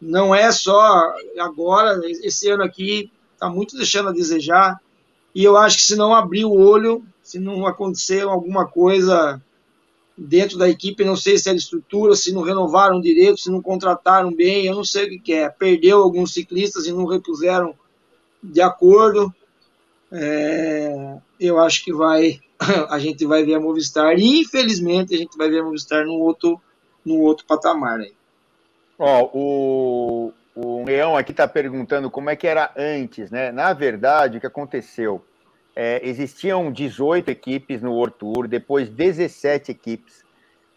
não 0.00 0.34
é 0.34 0.50
só 0.50 1.12
agora, 1.38 2.00
esse 2.22 2.48
ano 2.48 2.62
aqui 2.62 3.10
está 3.34 3.50
muito 3.50 3.76
deixando 3.76 4.08
a 4.08 4.12
desejar. 4.12 4.80
E 5.34 5.44
eu 5.44 5.56
acho 5.56 5.76
que 5.76 5.82
se 5.82 5.96
não 5.96 6.14
abrir 6.14 6.44
o 6.44 6.52
olho, 6.52 7.04
se 7.22 7.38
não 7.38 7.66
acontecer 7.66 8.22
alguma 8.22 8.66
coisa 8.66 9.40
dentro 10.16 10.58
da 10.58 10.68
equipe, 10.68 11.04
não 11.04 11.16
sei 11.16 11.38
se 11.38 11.48
é 11.48 11.52
de 11.52 11.60
estrutura, 11.60 12.14
se 12.14 12.32
não 12.32 12.42
renovaram 12.42 13.00
direito, 13.00 13.40
se 13.40 13.50
não 13.50 13.62
contrataram 13.62 14.34
bem, 14.34 14.66
eu 14.66 14.74
não 14.74 14.84
sei 14.84 15.16
o 15.16 15.20
que 15.20 15.32
é. 15.32 15.48
Perdeu 15.48 16.02
alguns 16.02 16.32
ciclistas 16.32 16.86
e 16.86 16.92
não 16.92 17.06
repuseram 17.06 17.74
de 18.42 18.60
acordo. 18.60 19.32
É, 20.12 21.18
eu 21.38 21.58
acho 21.60 21.84
que 21.84 21.92
vai, 21.92 22.40
a 22.88 22.98
gente 22.98 23.24
vai 23.24 23.44
ver 23.44 23.54
a 23.54 23.60
Movistar, 23.60 24.18
infelizmente 24.18 25.14
a 25.14 25.18
gente 25.18 25.36
vai 25.38 25.48
ver 25.48 25.60
a 25.60 25.64
Movistar 25.64 26.04
no 26.04 26.14
outro, 26.14 26.60
no 27.04 27.20
outro 27.20 27.46
patamar 27.46 28.00
aí. 28.00 28.12
Ó, 29.02 29.30
o, 29.32 30.32
o 30.54 30.84
Leão 30.84 31.16
aqui 31.16 31.30
está 31.30 31.48
perguntando 31.48 32.10
como 32.10 32.28
é 32.28 32.36
que 32.36 32.46
era 32.46 32.70
antes, 32.76 33.30
né? 33.30 33.50
Na 33.50 33.72
verdade, 33.72 34.36
o 34.36 34.40
que 34.40 34.46
aconteceu? 34.46 35.24
É, 35.74 36.06
existiam 36.06 36.70
18 36.70 37.30
equipes 37.30 37.80
no 37.80 37.92
World 37.94 38.16
Tour, 38.18 38.46
depois 38.46 38.90
17 38.90 39.70
equipes. 39.70 40.22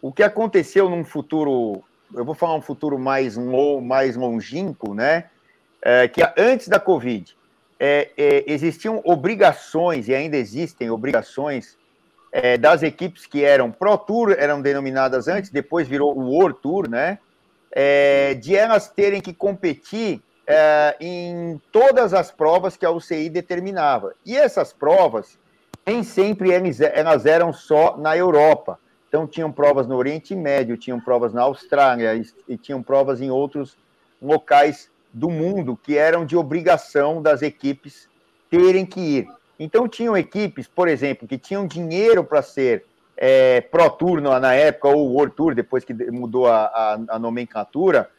O 0.00 0.10
que 0.10 0.22
aconteceu 0.22 0.88
num 0.88 1.04
futuro, 1.04 1.84
eu 2.14 2.24
vou 2.24 2.34
falar 2.34 2.54
um 2.54 2.62
futuro 2.62 2.98
mais, 2.98 3.36
mais 3.82 4.16
longínquo, 4.16 4.94
né? 4.94 5.26
É, 5.82 6.08
que 6.08 6.22
antes 6.38 6.68
da 6.68 6.80
Covid, 6.80 7.36
é, 7.78 8.10
é, 8.16 8.44
existiam 8.46 9.02
obrigações, 9.04 10.08
e 10.08 10.14
ainda 10.14 10.38
existem 10.38 10.88
obrigações, 10.90 11.76
é, 12.32 12.56
das 12.56 12.82
equipes 12.82 13.26
que 13.26 13.44
eram 13.44 13.70
Pro 13.70 13.98
Tour, 13.98 14.34
eram 14.38 14.62
denominadas 14.62 15.28
antes, 15.28 15.50
depois 15.50 15.86
virou 15.86 16.18
o 16.18 16.30
World 16.30 16.58
Tour, 16.62 16.88
né? 16.88 17.18
É, 17.74 18.34
de 18.34 18.54
elas 18.54 18.88
terem 18.88 19.20
que 19.20 19.34
competir 19.34 20.22
é, 20.46 20.96
em 21.00 21.60
todas 21.72 22.14
as 22.14 22.30
provas 22.30 22.76
que 22.76 22.86
a 22.86 22.90
UCI 22.90 23.28
determinava. 23.28 24.14
E 24.24 24.36
essas 24.36 24.72
provas, 24.72 25.36
nem 25.84 26.04
sempre 26.04 26.50
elas 26.52 27.26
eram 27.26 27.52
só 27.52 27.96
na 27.96 28.16
Europa. 28.16 28.78
Então, 29.08 29.26
tinham 29.26 29.50
provas 29.50 29.86
no 29.88 29.96
Oriente 29.96 30.34
Médio, 30.34 30.76
tinham 30.76 31.00
provas 31.00 31.32
na 31.32 31.42
Austrália 31.42 32.14
e, 32.14 32.24
e 32.48 32.56
tinham 32.56 32.82
provas 32.82 33.20
em 33.20 33.30
outros 33.30 33.76
locais 34.22 34.88
do 35.12 35.28
mundo 35.28 35.78
que 35.80 35.96
eram 35.96 36.24
de 36.24 36.36
obrigação 36.36 37.20
das 37.20 37.42
equipes 37.42 38.08
terem 38.50 38.86
que 38.86 39.00
ir. 39.00 39.28
Então, 39.58 39.88
tinham 39.88 40.16
equipes, 40.16 40.66
por 40.66 40.88
exemplo, 40.88 41.26
que 41.26 41.38
tinham 41.38 41.66
dinheiro 41.66 42.24
para 42.24 42.42
ser 42.42 42.84
é, 43.16 43.60
Pro 43.60 43.88
Tour 43.90 44.20
na 44.20 44.54
época, 44.54 44.88
ou 44.88 45.12
World 45.12 45.34
Tour, 45.34 45.54
depois 45.54 45.84
que 45.84 45.94
mudou 46.10 46.46
a, 46.46 46.64
a, 46.66 46.98
a, 47.08 47.18
nomenclatura, 47.18 48.10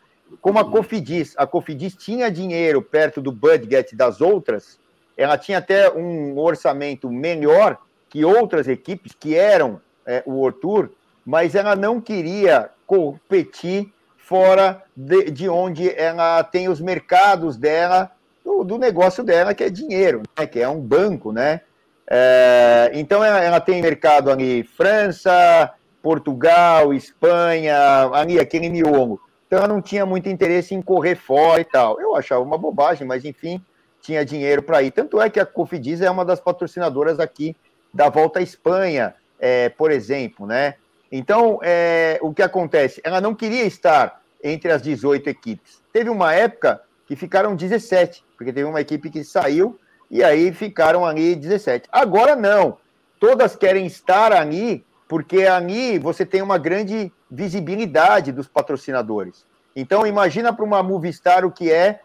como 0.41 0.59
a 0.59 0.69
Cofidis. 0.69 1.33
A 1.37 1.45
Cofidis 1.45 1.95
tinha 1.95 2.31
dinheiro 2.31 2.81
perto 2.81 3.21
do 3.21 3.31
budget 3.31 3.95
das 3.95 4.21
outras, 4.21 4.79
ela 5.17 5.37
tinha 5.37 5.59
até 5.59 5.89
um 5.91 6.37
orçamento 6.37 7.09
melhor 7.09 7.77
que 8.09 8.25
outras 8.25 8.67
equipes 8.67 9.13
que 9.17 9.35
eram 9.35 9.81
é, 10.05 10.23
o 10.25 10.33
World 10.33 10.59
Tour, 10.59 10.89
mas 11.25 11.55
ela 11.55 11.75
não 11.75 11.99
queria 11.99 12.69
competir 12.85 13.91
fora 14.17 14.83
de, 14.95 15.31
de 15.31 15.49
onde 15.49 15.89
ela 15.89 16.43
tem 16.43 16.67
os 16.67 16.81
mercados 16.81 17.57
dela, 17.57 18.11
do, 18.43 18.63
do 18.63 18.77
negócio 18.77 19.23
dela, 19.23 19.53
que 19.53 19.63
é 19.63 19.69
dinheiro, 19.69 20.23
né, 20.37 20.45
que 20.45 20.59
é 20.59 20.67
um 20.67 20.79
banco, 20.79 21.31
né? 21.31 21.61
É, 22.07 22.91
então 22.93 23.23
ela, 23.23 23.59
tem 23.59 23.81
mercado 23.81 24.29
ali 24.29 24.63
França, 24.63 25.73
Portugal, 26.01 26.93
Espanha, 26.93 28.09
ali 28.13 28.39
aquele 28.39 28.69
miolo. 28.69 29.19
Então 29.47 29.59
ela 29.59 29.67
não 29.67 29.81
tinha 29.81 30.05
muito 30.05 30.29
interesse 30.29 30.75
em 30.75 30.81
correr 30.81 31.15
fora 31.15 31.61
e 31.61 31.65
tal. 31.65 31.99
Eu 31.99 32.15
achava 32.15 32.43
uma 32.43 32.57
bobagem, 32.57 33.07
mas 33.07 33.25
enfim, 33.25 33.63
tinha 34.01 34.23
dinheiro 34.23 34.61
para 34.61 34.83
ir. 34.83 34.91
Tanto 34.91 35.19
é 35.19 35.29
que 35.29 35.39
a 35.39 35.45
Cofidis 35.45 36.01
é 36.01 36.09
uma 36.09 36.23
das 36.23 36.39
patrocinadoras 36.39 37.19
aqui 37.19 37.55
da 37.93 38.09
Volta 38.09 38.39
à 38.39 38.41
Espanha, 38.41 39.15
é, 39.39 39.69
por 39.69 39.89
exemplo, 39.89 40.45
né? 40.45 40.75
Então, 41.11 41.59
é, 41.63 42.19
o 42.21 42.33
que 42.33 42.41
acontece? 42.41 42.99
Ela 43.03 43.21
não 43.21 43.33
queria 43.33 43.63
estar 43.63 44.21
entre 44.43 44.71
as 44.71 44.81
18 44.81 45.29
equipes. 45.29 45.81
Teve 45.93 46.09
uma 46.09 46.33
época 46.33 46.81
que 47.07 47.15
ficaram 47.15 47.55
17, 47.55 48.23
porque 48.37 48.51
teve 48.51 48.67
uma 48.67 48.81
equipe 48.81 49.09
que 49.09 49.23
saiu 49.23 49.79
e 50.15 50.23
aí 50.23 50.53
ficaram 50.53 51.05
ali 51.05 51.35
17. 51.35 51.89
Agora 51.91 52.37
não, 52.37 52.77
todas 53.19 53.53
querem 53.53 53.85
estar 53.85 54.31
ali, 54.31 54.85
porque 55.09 55.43
ali 55.43 55.99
você 55.99 56.25
tem 56.25 56.41
uma 56.41 56.57
grande 56.57 57.11
visibilidade 57.29 58.31
dos 58.31 58.47
patrocinadores. 58.47 59.45
Então 59.75 60.07
imagina 60.07 60.53
para 60.53 60.63
uma 60.63 60.81
Movistar 60.81 61.43
o 61.43 61.51
que 61.51 61.69
é, 61.69 61.99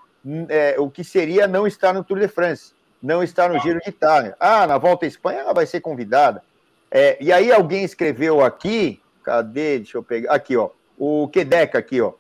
é, 0.49 0.75
o 0.77 0.91
que 0.91 1.05
seria 1.05 1.47
não 1.47 1.69
estar 1.69 1.93
no 1.93 2.03
Tour 2.03 2.19
de 2.19 2.27
France, 2.27 2.73
não 3.01 3.23
estar 3.23 3.49
no 3.49 3.61
Giro 3.61 3.79
de 3.79 3.91
Itália. 3.91 4.35
Ah, 4.41 4.67
na 4.67 4.77
Volta 4.77 5.05
à 5.05 5.09
Espanha 5.09 5.43
ela 5.43 5.55
vai 5.55 5.65
ser 5.65 5.81
convidada. 5.81 6.43
É, 6.91 7.17
e 7.21 7.33
aí 7.33 7.53
alguém 7.53 7.85
escreveu 7.85 8.45
aqui, 8.45 9.01
cadê? 9.23 9.79
Deixa 9.79 9.97
eu 9.97 10.03
pegar 10.03 10.35
aqui, 10.35 10.57
ó, 10.57 10.71
o 10.99 11.29
Quedeca 11.29 11.79
aqui, 11.79 12.01
ó. 12.01 12.15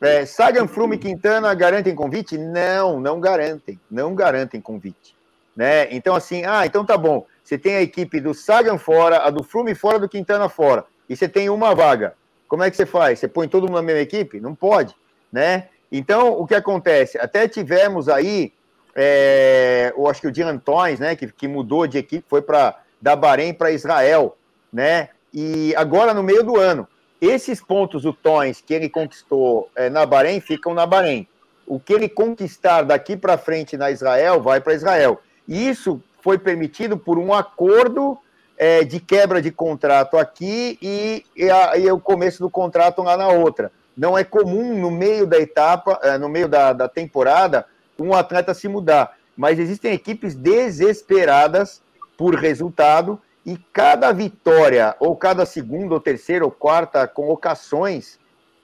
É, 0.00 0.24
Sagan, 0.24 0.66
Flume, 0.66 0.96
Quintana 0.96 1.52
garantem 1.52 1.94
convite? 1.94 2.38
Não, 2.38 2.98
não 2.98 3.20
garantem, 3.20 3.78
não 3.90 4.14
garantem 4.14 4.58
convite 4.58 5.13
né? 5.56 5.88
Então, 5.90 6.14
assim, 6.14 6.44
ah, 6.44 6.66
então 6.66 6.84
tá 6.84 6.96
bom. 6.96 7.26
Você 7.42 7.58
tem 7.58 7.76
a 7.76 7.82
equipe 7.82 8.20
do 8.20 8.34
Sagan 8.34 8.78
fora, 8.78 9.18
a 9.18 9.30
do 9.30 9.44
Flume 9.44 9.74
fora, 9.74 9.98
do 9.98 10.08
Quintana 10.08 10.48
fora, 10.48 10.84
e 11.08 11.16
você 11.16 11.28
tem 11.28 11.48
uma 11.50 11.74
vaga. 11.74 12.14
Como 12.48 12.62
é 12.62 12.70
que 12.70 12.76
você 12.76 12.86
faz? 12.86 13.18
Você 13.18 13.28
põe 13.28 13.48
todo 13.48 13.64
mundo 13.64 13.76
na 13.76 13.82
mesma 13.82 14.00
equipe? 14.00 14.40
Não 14.40 14.54
pode, 14.54 14.94
né? 15.32 15.68
Então, 15.90 16.32
o 16.38 16.46
que 16.46 16.54
acontece? 16.54 17.18
Até 17.18 17.46
tivemos 17.46 18.08
aí, 18.08 18.52
é, 18.94 19.92
eu 19.96 20.08
acho 20.08 20.20
que 20.20 20.26
o 20.26 20.32
Dylan 20.32 20.58
Toys, 20.58 20.98
né, 20.98 21.14
que, 21.14 21.30
que 21.32 21.46
mudou 21.46 21.86
de 21.86 21.98
equipe, 21.98 22.24
foi 22.28 22.42
para 22.42 22.78
da 23.00 23.14
Bahrein 23.14 23.52
para 23.52 23.70
Israel, 23.70 24.36
né? 24.72 25.10
E 25.32 25.74
agora 25.76 26.14
no 26.14 26.22
meio 26.22 26.42
do 26.42 26.56
ano, 26.58 26.88
esses 27.20 27.60
pontos, 27.60 28.04
o 28.04 28.12
Toys 28.12 28.60
que 28.60 28.72
ele 28.72 28.88
conquistou 28.88 29.70
é, 29.76 29.90
na 29.90 30.06
Bahrein, 30.06 30.40
ficam 30.40 30.72
na 30.72 30.86
Bahrein. 30.86 31.28
O 31.66 31.78
que 31.78 31.92
ele 31.92 32.08
conquistar 32.08 32.82
daqui 32.82 33.16
para 33.16 33.36
frente 33.36 33.76
na 33.76 33.90
Israel, 33.90 34.40
vai 34.40 34.60
para 34.60 34.74
Israel. 34.74 35.20
Isso 35.46 36.00
foi 36.20 36.38
permitido 36.38 36.96
por 36.96 37.18
um 37.18 37.32
acordo 37.32 38.18
é, 38.56 38.84
de 38.84 39.00
quebra 39.00 39.42
de 39.42 39.50
contrato 39.50 40.16
aqui 40.16 40.78
e, 40.80 41.24
e, 41.36 41.50
a, 41.50 41.76
e, 41.76 41.90
o 41.90 42.00
começo 42.00 42.40
do 42.40 42.50
contrato 42.50 43.02
lá 43.02 43.16
na 43.16 43.28
outra. 43.28 43.70
Não 43.96 44.16
é 44.16 44.24
comum 44.24 44.78
no 44.78 44.90
meio 44.90 45.26
da 45.26 45.38
etapa, 45.38 45.98
é, 46.02 46.18
no 46.18 46.28
meio 46.28 46.48
da, 46.48 46.72
da 46.72 46.88
temporada, 46.88 47.66
um 47.98 48.14
atleta 48.14 48.54
se 48.54 48.68
mudar. 48.68 49.16
Mas 49.36 49.58
existem 49.58 49.92
equipes 49.92 50.34
desesperadas 50.34 51.82
por 52.16 52.34
resultado 52.34 53.20
e 53.44 53.58
cada 53.72 54.10
vitória, 54.12 54.96
ou 54.98 55.14
cada 55.16 55.44
segunda, 55.44 55.94
ou 55.94 56.00
terceira, 56.00 56.44
ou 56.44 56.50
quarta 56.50 57.06
colocações 57.06 58.18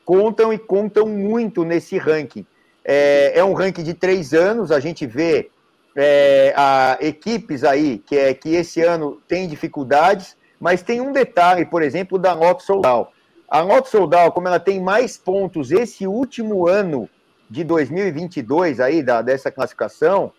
contam 0.05 0.53
e 0.53 0.59
contam 0.59 1.07
muito 1.07 1.65
nesse 1.65 1.99
ranking. 1.99 2.47
É, 2.85 3.39
é 3.39 3.45
um 3.45 3.53
ranking 3.53 3.83
de 3.83 3.95
três 3.95 4.33
anos, 4.33 4.73
a 4.73 4.81
gente 4.81 5.07
vê 5.07 5.51
é, 5.97 6.53
a, 6.57 6.97
equipes 7.01 7.65
aí 7.65 7.99
que, 7.99 8.17
é, 8.17 8.35
que 8.35 8.55
esse 8.55 8.83
ano 8.83 9.21
tem 9.27 9.49
dificuldades, 9.49 10.37
mas 10.59 10.83
tem 10.83 11.01
um 11.01 11.13
detalhe, 11.13 11.65
por 11.65 11.83
exemplo, 11.83 12.19
da 12.19 12.33
Loto 12.33 12.63
Soldal. 12.63 13.13
A 13.49 13.61
Loto 13.61 13.89
Soldal, 13.89 14.31
como 14.33 14.49
ela 14.49 14.61
tem 14.61 14.81
mais 14.81 15.17
pontos 15.17 15.73
esse 15.73 16.07
último 16.07 16.69
ano 16.69 17.09
de 17.49 17.65
2022 17.65 18.79
aí 18.79 19.03
da, 19.03 19.23
dessa 19.23 19.51
classificação, 19.51 20.33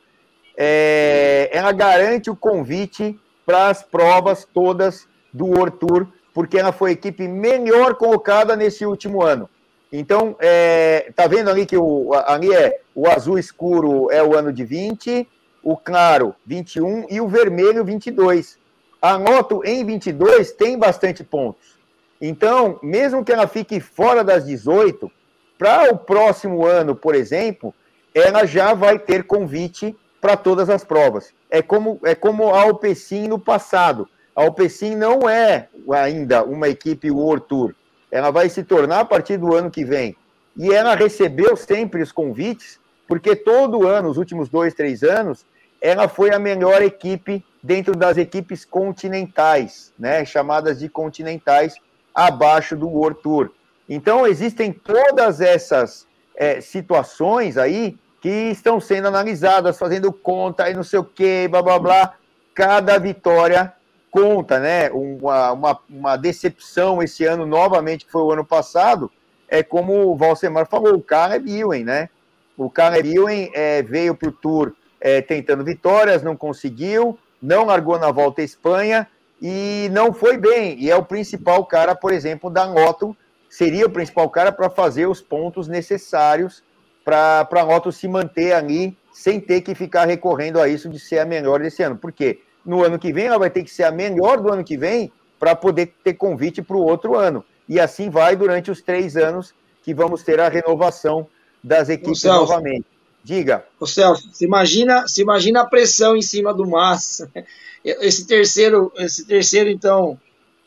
é, 0.56 1.50
ela 1.52 1.72
garante 1.72 2.30
o 2.30 2.36
convite 2.36 3.20
para 3.46 3.68
as 3.68 3.84
provas 3.84 4.48
todas 4.54 5.08
do 5.34 5.46
World 5.48 5.78
Tour, 5.78 6.08
porque 6.34 6.58
ela 6.58 6.72
foi 6.72 6.92
a 6.92 6.94
equipe 6.94 7.28
melhor 7.28 7.96
colocada 7.96 8.56
nesse 8.56 8.86
último 8.86 9.22
ano. 9.22 9.50
Então, 9.92 10.38
é, 10.40 11.12
tá 11.16 11.28
vendo 11.28 11.50
ali 11.50 11.66
que 11.66 11.76
o, 11.76 12.14
ali 12.26 12.54
é 12.54 12.80
o 12.96 13.08
azul 13.10 13.38
escuro 13.38 14.10
é 14.10 14.24
o 14.24 14.38
ano 14.38 14.54
de 14.54 14.64
20, 14.64 15.28
o 15.64 15.78
claro 15.78 16.36
21 16.46 17.08
e 17.10 17.22
o 17.22 17.28
vermelho 17.28 17.84
22. 17.84 18.58
A 19.02 19.18
Noto 19.18 19.62
em 19.66 19.86
22 19.86 20.52
tem 20.52 20.78
bastante 20.78 21.24
pontos. 21.24 21.80
Então, 22.22 22.80
mesmo 22.84 23.26
que 23.26 23.32
ela 23.32 23.48
fique 23.48 23.80
fora 23.80 24.24
das 24.24 24.46
18, 24.46 25.12
para 25.58 25.92
o 25.92 25.98
próximo 25.98 26.66
ano, 26.66 26.96
por 26.96 27.16
exemplo, 27.16 27.74
ela 28.14 28.46
já 28.46 28.74
vai 28.74 29.00
ter 29.00 29.24
convite 29.24 29.96
para 30.20 30.38
todas 30.38 30.70
as 30.70 30.84
provas. 30.84 31.34
É 31.50 31.62
como, 31.62 32.00
é 32.04 32.14
como 32.14 32.54
a 32.54 32.62
Alpecin 32.62 33.28
no 33.28 33.40
passado. 33.40 34.08
A 34.36 34.44
Alpecin 34.44 34.96
não 34.96 35.28
é 35.28 35.68
ainda 35.94 36.44
uma 36.44 36.70
equipe 36.70 37.10
World 37.10 37.46
Tour. 37.48 37.76
Ela 38.12 38.30
vai 38.30 38.50
se 38.50 38.64
tornar 38.64 39.00
a 39.00 39.06
partir 39.06 39.38
do 39.38 39.56
ano 39.56 39.72
que 39.72 39.84
vem. 39.84 40.16
E 40.56 40.72
ela 40.72 40.96
recebeu 40.96 41.56
sempre 41.56 42.04
os 42.04 42.12
convites, 42.12 42.80
porque 43.08 43.36
todo 43.36 43.88
ano, 43.88 44.10
os 44.10 44.18
últimos 44.18 44.50
dois, 44.50 44.74
três 44.74 45.02
anos, 45.02 45.46
ela 45.82 46.08
foi 46.08 46.32
a 46.32 46.38
melhor 46.38 46.84
equipe 46.84 47.44
dentro 47.62 47.94
das 47.96 48.18
equipes 48.18 48.64
continentais, 48.64 49.92
né, 49.98 50.24
chamadas 50.24 50.80
de 50.80 50.88
continentais, 50.88 51.76
abaixo 52.14 52.76
do 52.76 52.88
World 52.88 53.20
Tour. 53.22 53.52
Então, 53.90 54.28
existem 54.28 54.72
todas 54.72 55.42
essas 55.42 56.08
é, 56.36 56.62
situações 56.62 57.58
aí 57.58 57.98
que 58.22 58.30
estão 58.30 58.80
sendo 58.80 59.08
analisadas, 59.08 59.78
fazendo 59.78 60.14
conta 60.14 60.70
e 60.70 60.74
não 60.74 60.84
sei 60.84 61.00
o 61.00 61.04
que, 61.04 61.48
blá 61.48 61.62
blá 61.62 61.80
blá. 61.80 62.14
Cada 62.54 62.98
vitória 63.00 63.74
conta, 64.12 64.60
né? 64.60 64.92
Uma, 64.92 65.52
uma, 65.52 65.80
uma, 65.90 66.18
decepção 66.18 67.02
esse 67.02 67.26
ano, 67.26 67.46
novamente, 67.46 68.06
que 68.06 68.12
foi 68.12 68.22
o 68.22 68.32
ano 68.32 68.46
passado, 68.46 69.12
é 69.48 69.64
como 69.64 70.12
o 70.12 70.16
Valsemar 70.16 70.68
falou, 70.68 70.96
o 70.96 71.02
Caleb 71.02 71.52
Ewan, 71.52 71.84
né? 71.84 72.10
O 72.58 72.70
Caleb 72.70 73.12
Ewan 73.14 73.50
é, 73.54 73.82
veio 73.82 74.14
para 74.14 74.30
o 74.30 74.34
Tour 74.34 74.74
é, 75.02 75.22
tentando 75.22 75.66
vitórias, 75.66 76.22
não 76.22 76.38
conseguiu, 76.38 77.18
não 77.42 77.66
largou 77.66 77.98
na 77.98 78.12
volta 78.12 78.42
à 78.42 78.46
Espanha 78.46 79.08
e 79.42 79.90
não 79.92 80.14
foi 80.14 80.38
bem. 80.38 80.80
E 80.80 80.92
é 80.92 80.96
o 80.96 81.04
principal 81.04 81.66
cara, 81.66 81.96
por 81.96 82.14
exemplo, 82.14 82.50
da 82.50 82.68
Moto, 82.68 83.18
seria 83.50 83.88
o 83.88 83.90
principal 83.90 84.30
cara 84.30 84.52
para 84.52 84.70
fazer 84.70 85.08
os 85.08 85.20
pontos 85.20 85.68
necessários 85.68 86.64
para 87.04 87.48
a 87.52 87.66
Moto 87.66 87.92
se 87.92 88.08
manter 88.08 88.54
ali 88.54 88.96
sem 89.12 89.42
ter 89.42 89.62
que 89.62 89.74
ficar 89.74 90.06
recorrendo 90.06 90.62
a 90.62 90.70
isso 90.70 90.88
de 90.88 91.00
ser 91.00 91.20
a 91.20 91.26
melhor 91.26 91.60
desse 91.60 91.82
ano. 91.82 91.98
Por 91.98 92.12
quê? 92.12 92.40
No 92.64 92.84
ano 92.84 93.00
que 93.00 93.12
vem 93.12 93.26
ela 93.26 93.40
vai 93.40 93.50
ter 93.50 93.64
que 93.64 93.72
ser 93.72 93.84
a 93.84 93.92
melhor 93.92 94.40
do 94.40 94.54
ano 94.54 94.64
que 94.64 94.78
vem 94.78 95.12
para 95.40 95.56
poder 95.56 95.94
ter 96.04 96.14
convite 96.14 96.62
para 96.62 96.78
o 96.78 96.84
outro 96.84 97.16
ano. 97.16 97.44
E 97.68 97.80
assim 97.80 98.10
vai 98.10 98.36
durante 98.36 98.70
os 98.70 98.82
três 98.82 99.18
anos 99.18 99.54
que 99.84 99.94
vamos 99.94 100.24
ter 100.24 100.40
a 100.40 100.48
renovação 100.48 101.28
das 101.64 101.90
equipes 101.90 102.24
novamente. 102.24 102.86
Diga. 103.24 103.66
Ô 103.80 103.86
Celso, 103.86 104.30
se 104.34 104.46
imagina, 104.46 105.08
se 105.08 105.22
imagina 105.22 105.62
a 105.62 105.66
pressão 105.66 106.16
em 106.16 106.22
cima 106.22 106.54
do 106.54 106.68
Massa. 106.68 107.32
Esse 107.84 108.28
terceiro, 108.28 108.92
esse 108.96 109.26
terceiro 109.26 109.68
então, 109.68 110.16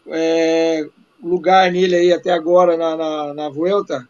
é, 0.09 0.85
lugar 1.23 1.71
nele 1.71 1.95
aí 1.95 2.13
até 2.13 2.33
agora 2.33 2.77
na, 2.77 2.97
na, 2.97 3.35
na 3.35 3.49
Vuelta, 3.49 4.09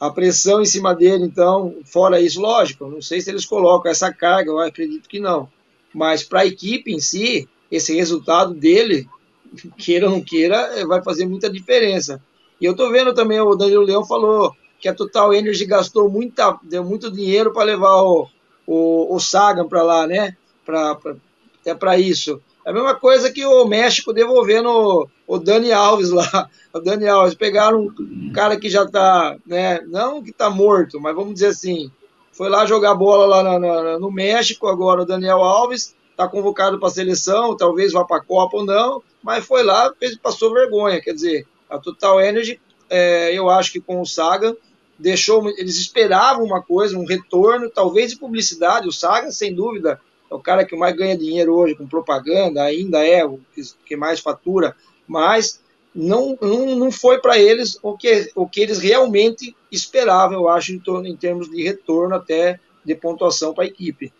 a 0.00 0.10
pressão 0.10 0.62
em 0.62 0.64
cima 0.64 0.94
dele, 0.94 1.24
então, 1.24 1.76
fora 1.84 2.18
isso, 2.18 2.40
lógico, 2.40 2.86
não 2.86 3.02
sei 3.02 3.20
se 3.20 3.28
eles 3.28 3.44
colocam 3.44 3.90
essa 3.90 4.10
carga, 4.10 4.50
eu 4.50 4.58
acredito 4.58 5.06
que 5.06 5.20
não. 5.20 5.50
Mas 5.92 6.22
para 6.22 6.40
a 6.40 6.46
equipe 6.46 6.90
em 6.90 6.98
si, 6.98 7.46
esse 7.70 7.94
resultado 7.94 8.54
dele, 8.54 9.06
queira 9.76 10.06
ou 10.06 10.12
não 10.12 10.22
queira, 10.22 10.86
vai 10.86 11.02
fazer 11.02 11.26
muita 11.26 11.50
diferença. 11.50 12.22
E 12.58 12.64
eu 12.64 12.74
tô 12.74 12.90
vendo 12.90 13.12
também, 13.12 13.38
o 13.38 13.54
Danilo 13.54 13.84
Leão 13.84 14.04
falou 14.04 14.54
que 14.80 14.88
a 14.88 14.94
Total 14.94 15.32
Energy 15.32 15.64
gastou 15.64 16.08
muita, 16.08 16.58
deu 16.62 16.84
muito 16.84 17.10
dinheiro 17.10 17.52
para 17.52 17.64
levar 17.64 18.02
o, 18.02 18.28
o, 18.66 19.14
o 19.14 19.20
Sagan 19.20 19.66
para 19.66 19.82
lá, 19.82 20.06
né? 20.06 20.36
Pra, 20.64 20.94
pra, 20.94 21.16
até 21.60 21.74
para 21.74 21.98
isso. 21.98 22.40
É 22.64 22.70
a 22.70 22.72
mesma 22.72 22.94
coisa 22.94 23.30
que 23.32 23.44
o 23.44 23.64
México 23.64 24.12
devolvendo 24.12 25.08
o 25.26 25.38
Dani 25.38 25.72
Alves 25.72 26.10
lá. 26.10 26.48
O 26.76 26.78
Dani 26.80 27.08
Alves 27.08 27.34
pegaram 27.34 27.90
um 27.98 28.32
cara 28.34 28.60
que 28.60 28.68
já 28.68 28.82
está, 28.82 29.34
né? 29.46 29.80
Não 29.86 30.22
que 30.22 30.28
está 30.28 30.50
morto, 30.50 31.00
mas 31.00 31.14
vamos 31.14 31.32
dizer 31.32 31.46
assim, 31.46 31.90
foi 32.30 32.50
lá 32.50 32.66
jogar 32.66 32.94
bola 32.94 33.24
lá 33.24 33.42
no, 33.42 33.58
no, 33.58 33.98
no 33.98 34.12
México. 34.12 34.68
Agora 34.68 35.00
o 35.00 35.06
Daniel 35.06 35.38
Alves 35.38 35.96
está 36.10 36.28
convocado 36.28 36.78
para 36.78 36.88
a 36.88 36.92
seleção, 36.92 37.56
talvez 37.56 37.94
vá 37.94 38.04
para 38.04 38.18
a 38.18 38.24
Copa 38.24 38.58
ou 38.58 38.64
não, 38.66 39.02
mas 39.22 39.46
foi 39.46 39.62
lá, 39.62 39.90
fez, 39.98 40.18
passou 40.18 40.52
vergonha. 40.52 41.00
Quer 41.00 41.14
dizer, 41.14 41.46
a 41.70 41.78
Total 41.78 42.20
Energy, 42.20 42.60
é, 42.90 43.32
eu 43.32 43.48
acho 43.48 43.72
que 43.72 43.80
com 43.80 44.02
o 44.02 44.06
Saga 44.06 44.54
deixou, 44.98 45.48
eles 45.58 45.76
esperavam 45.76 46.44
uma 46.44 46.62
coisa, 46.62 46.98
um 46.98 47.06
retorno, 47.06 47.70
talvez 47.70 48.12
de 48.12 48.18
publicidade. 48.18 48.88
O 48.88 48.92
Saga, 48.92 49.30
sem 49.30 49.54
dúvida, 49.54 50.00
é 50.30 50.34
o 50.34 50.40
cara 50.40 50.64
que 50.64 50.76
mais 50.76 50.96
ganha 50.96 51.16
dinheiro 51.16 51.54
hoje 51.54 51.74
com 51.74 51.86
propaganda, 51.86 52.62
ainda 52.62 53.06
é 53.06 53.24
o 53.24 53.40
que 53.84 53.96
mais 53.96 54.20
fatura, 54.20 54.74
mas 55.06 55.60
não, 55.94 56.36
não, 56.40 56.76
não 56.76 56.92
foi 56.92 57.20
para 57.20 57.38
eles 57.38 57.78
o 57.82 57.96
que, 57.96 58.30
o 58.34 58.46
que 58.46 58.60
eles 58.60 58.78
realmente 58.78 59.56
esperavam, 59.72 60.36
eu 60.36 60.48
acho, 60.48 60.72
em, 60.72 60.78
torno, 60.78 61.06
em 61.06 61.16
termos 61.16 61.50
de 61.50 61.62
retorno 61.62 62.14
até 62.14 62.60
de 62.84 62.94
pontuação 62.94 63.54
para 63.54 63.64
a 63.64 63.66
equipe. 63.66 64.12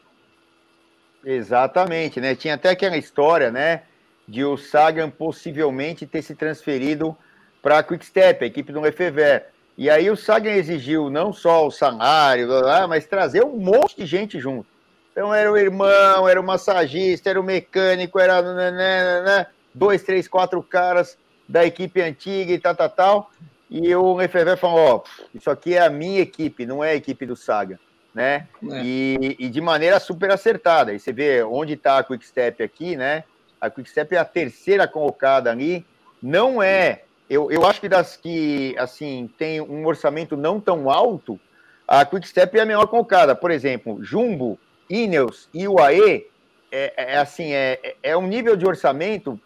Exatamente, 1.24 2.20
né? 2.20 2.35
Tinha 2.35 2.55
até 2.55 2.70
aquela 2.70 2.97
história, 2.97 3.51
né? 3.51 3.83
De 4.27 4.45
o 4.45 4.57
Sagan 4.57 5.11
possivelmente 5.11 6.07
ter 6.07 6.22
se 6.22 6.35
transferido 6.35 7.16
para 7.61 7.79
a 7.79 7.83
Quickstep, 7.83 8.45
a 8.45 8.47
equipe 8.47 8.72
do 8.72 8.81
Lefever. 8.81 9.49
E 9.77 9.91
aí 9.91 10.11
o 10.11 10.16
Sagan 10.16 10.53
exigiu 10.53 11.11
não 11.11 11.33
só 11.33 11.66
o 11.66 11.70
salário, 11.70 12.49
mas 12.89 13.07
trazer 13.07 13.45
um 13.45 13.59
monte 13.59 13.97
de 13.97 14.07
gente 14.07 14.41
junto. 14.41 14.66
Então 15.12 15.35
era 15.35 15.51
o 15.51 15.57
irmão, 15.57 16.29
era 16.29 16.41
o 16.41 16.45
massagista, 16.45 17.31
era 17.31 17.41
o 17.41 17.45
mecânico, 17.45 18.18
era 18.18 18.41
né, 18.43 18.70
né, 18.70 19.22
né, 19.22 19.47
dois, 19.74 20.03
três, 20.03 20.27
quatro 20.29 20.62
caras 20.62 21.18
da 21.49 21.64
equipe 21.64 22.01
antiga 22.03 22.53
e 22.53 22.59
tal, 22.59 22.74
tal, 22.74 22.91
tal. 22.91 23.31
E 23.70 23.95
o 23.95 24.14
Lefebvre 24.14 24.57
falou: 24.57 24.79
Ó, 24.79 25.27
isso 25.35 25.51
aqui 25.51 25.74
é 25.74 25.83
a 25.83 25.91
minha 25.91 26.20
equipe, 26.20 26.66
não 26.66 26.83
é 26.83 26.91
a 26.91 26.95
equipe 26.95 27.27
do 27.27 27.37
Saga. 27.37 27.79
Né? 28.14 28.47
É. 28.70 28.83
E, 28.83 29.37
e, 29.39 29.49
de 29.51 29.61
maneira 29.61 30.01
super 30.01 30.31
acertada. 30.31 30.95
E 30.95 30.99
você 30.99 31.12
vê 31.12 31.43
onde 31.43 31.74
está 31.74 31.99
a 31.99 32.05
Quickstep 32.05 32.62
aqui, 32.62 32.97
né? 32.97 33.24
A 33.61 33.68
Quickstep 33.68 34.14
é 34.14 34.18
a 34.18 34.24
terceira 34.24 34.89
colocada 34.89 35.51
ali. 35.51 35.85
Não 36.22 36.62
é 36.62 37.03
eu, 37.29 37.51
eu 37.51 37.66
acho 37.66 37.81
que 37.81 37.89
das 37.89 38.16
que, 38.16 38.74
assim, 38.79 39.29
tem 39.37 39.61
um 39.61 39.85
orçamento 39.87 40.37
não 40.37 40.61
tão 40.61 40.89
alto, 40.89 41.39
a 41.87 42.05
Quickstep 42.05 42.57
é 42.57 42.62
a 42.62 42.66
melhor 42.66 42.87
colocada. 42.87 43.35
Por 43.35 43.51
exemplo, 43.51 44.03
Jumbo, 44.03 44.59
Ineos 44.89 45.49
e 45.53 45.66
UAE, 45.66 46.27
é, 46.70 46.93
é, 46.97 47.14
é 47.14 47.18
assim, 47.18 47.53
é, 47.53 47.97
é 48.03 48.16
um 48.16 48.27
nível 48.27 48.57
de 48.57 48.66
orçamento 48.66 49.39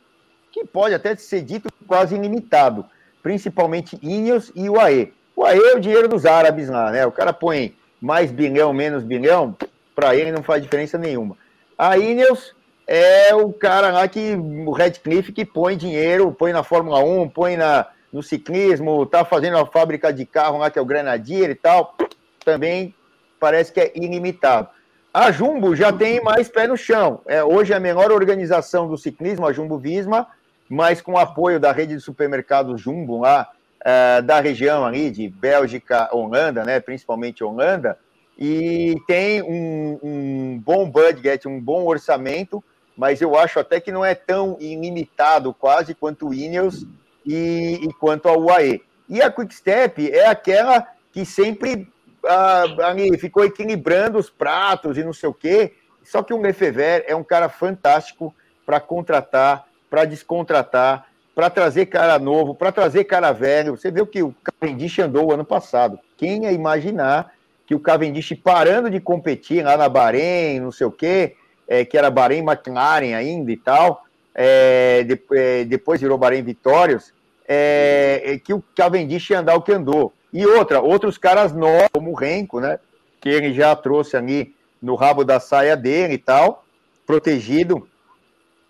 que 0.51 0.65
pode 0.65 0.95
até 0.95 1.15
ser 1.17 1.43
dito 1.43 1.69
quase 1.87 2.15
ilimitado. 2.15 2.85
principalmente 3.23 3.99
Ineos 4.03 4.51
e 4.55 4.69
UAE. 4.69 5.13
O 5.37 5.43
UAE 5.43 5.59
é 5.59 5.77
o 5.77 5.81
dinheiro 5.81 6.09
dos 6.09 6.27
árabes 6.27 6.69
lá, 6.69 6.91
né? 6.91 7.07
O 7.07 7.13
cara 7.13 7.33
põe 7.33 7.75
mais 8.01 8.33
bilhão, 8.33 8.73
menos 8.73 9.05
bilhão, 9.05 9.55
para 9.95 10.15
ele 10.15 10.33
não 10.33 10.43
faz 10.43 10.63
diferença 10.63 10.97
nenhuma. 10.97 11.37
A 11.77 11.99
Ineos 11.99 12.55
é 12.93 13.33
o 13.33 13.53
cara 13.53 13.93
lá 13.93 14.09
que, 14.09 14.35
o 14.35 14.73
Redcliffe, 14.73 15.31
que 15.31 15.45
põe 15.45 15.77
dinheiro, 15.77 16.33
põe 16.33 16.53
na 16.53 16.65
Fórmula 16.65 16.99
1, 16.99 17.29
põe 17.29 17.57
na, 17.57 17.87
no 18.13 18.21
ciclismo, 18.21 19.07
tá 19.07 19.25
fazendo 19.25 19.59
a 19.59 19.65
fábrica 19.65 20.13
de 20.13 20.27
carro 20.27 20.59
lá, 20.59 20.73
que 20.73 20.77
é 20.77 20.83
o 20.83 20.85
Grenadier 20.85 21.51
e 21.51 21.55
tal, 21.55 21.95
também 22.45 22.93
parece 23.39 23.73
que 23.73 23.79
é 23.79 23.93
ilimitado. 23.95 24.69
A 25.15 25.31
Jumbo 25.31 25.77
já 25.77 25.93
tem 25.93 26.21
mais 26.21 26.49
pé 26.49 26.67
no 26.67 26.77
chão. 26.77 27.21
É, 27.27 27.45
hoje 27.45 27.73
é 27.73 27.77
a 27.77 27.81
menor 27.81 28.11
organização 28.11 28.89
do 28.89 28.99
ciclismo, 28.99 29.47
a 29.47 29.53
Jumbo 29.53 29.79
Visma, 29.79 30.27
mas 30.69 31.01
com 31.01 31.17
apoio 31.17 31.61
da 31.61 31.71
rede 31.71 31.95
de 31.95 32.01
supermercados 32.01 32.81
Jumbo 32.81 33.21
lá, 33.21 33.49
é, 33.85 34.21
da 34.21 34.41
região 34.41 34.85
ali 34.85 35.13
de 35.13 35.29
Bélgica, 35.29 36.09
Holanda, 36.13 36.65
né, 36.65 36.81
principalmente 36.81 37.45
Holanda, 37.45 37.97
e 38.37 38.97
tem 39.07 39.43
um, 39.43 39.99
um 40.03 40.59
bom 40.59 40.91
budget, 40.91 41.47
um 41.47 41.61
bom 41.61 41.85
orçamento, 41.85 42.65
mas 43.01 43.23
eu 43.23 43.35
acho 43.35 43.59
até 43.59 43.81
que 43.81 43.91
não 43.91 44.05
é 44.05 44.15
tão 44.15 44.59
ilimitado 44.61 45.55
quase 45.55 45.95
quanto 45.95 46.29
o 46.29 46.35
Ineos 46.35 46.85
e, 47.25 47.81
e 47.83 47.95
quanto 47.95 48.29
a 48.29 48.37
UAE. 48.37 48.83
E 49.09 49.23
a 49.23 49.31
Quickstep 49.31 50.11
é 50.13 50.27
aquela 50.27 50.87
que 51.11 51.25
sempre 51.25 51.89
ah, 52.23 52.65
ali, 52.85 53.17
ficou 53.17 53.43
equilibrando 53.43 54.19
os 54.19 54.29
pratos 54.29 54.99
e 54.99 55.03
não 55.03 55.15
sei 55.15 55.31
o 55.31 55.33
quê. 55.33 55.73
Só 56.05 56.23
que 56.23 56.35
o 56.35 56.43
Lefever 56.43 57.03
é 57.09 57.17
um 57.17 57.25
cara 57.25 57.49
fantástico 57.49 58.35
para 58.67 58.79
contratar, 58.79 59.67
para 59.89 60.05
descontratar, 60.05 61.07
para 61.35 61.49
trazer 61.49 61.87
cara 61.87 62.19
novo, 62.19 62.55
para 62.55 62.71
trazer 62.71 63.05
cara 63.05 63.33
velho. 63.33 63.79
Você 63.79 63.91
viu 63.91 64.07
que 64.07 64.23
o 64.23 64.35
Cavendish 64.45 64.99
andou 64.99 65.33
ano 65.33 65.45
passado. 65.47 65.99
Quem 66.19 66.45
ia 66.45 66.53
imaginar 66.53 67.33
que 67.67 67.75
o 67.75 67.81
Cavendish 67.81 68.35
parando 68.45 68.91
de 68.91 69.01
competir 69.01 69.65
lá 69.65 69.79
na 69.79 69.89
Bahrein, 69.89 70.61
não 70.61 70.71
sei 70.71 70.87
o 70.87 70.93
quê, 70.93 71.37
é, 71.71 71.85
que 71.85 71.97
era 71.97 72.11
Bahrein 72.11 72.43
McLaren 72.43 73.15
ainda 73.15 73.53
e 73.53 73.57
tal, 73.57 74.03
é, 74.35 75.05
de, 75.05 75.23
é, 75.33 75.65
depois 75.65 76.01
virou 76.01 76.19
Bahrein 76.19 76.43
Vitórios, 76.43 77.15
é, 77.47 78.23
é, 78.25 78.39
que 78.39 78.53
o 78.53 78.63
Cavendish 78.75 79.31
ia 79.31 79.39
andar 79.39 79.55
o 79.55 79.63
que 79.63 79.73
andou. 79.73 80.13
E 80.33 80.45
outra, 80.45 80.81
outros 80.81 81.17
caras 81.17 81.53
novos, 81.53 81.89
como 81.93 82.11
o 82.11 82.15
Renko, 82.15 82.59
né? 82.59 82.81
Que 83.21 83.29
ele 83.29 83.55
já 83.55 83.75
trouxe 83.77 84.17
ali 84.17 84.55
no 84.83 84.97
rabo 84.97 85.25
da 85.25 85.39
saia 85.39 85.77
dele 85.77 86.15
e 86.15 86.19
tal, 86.19 86.65
protegido. 87.07 87.89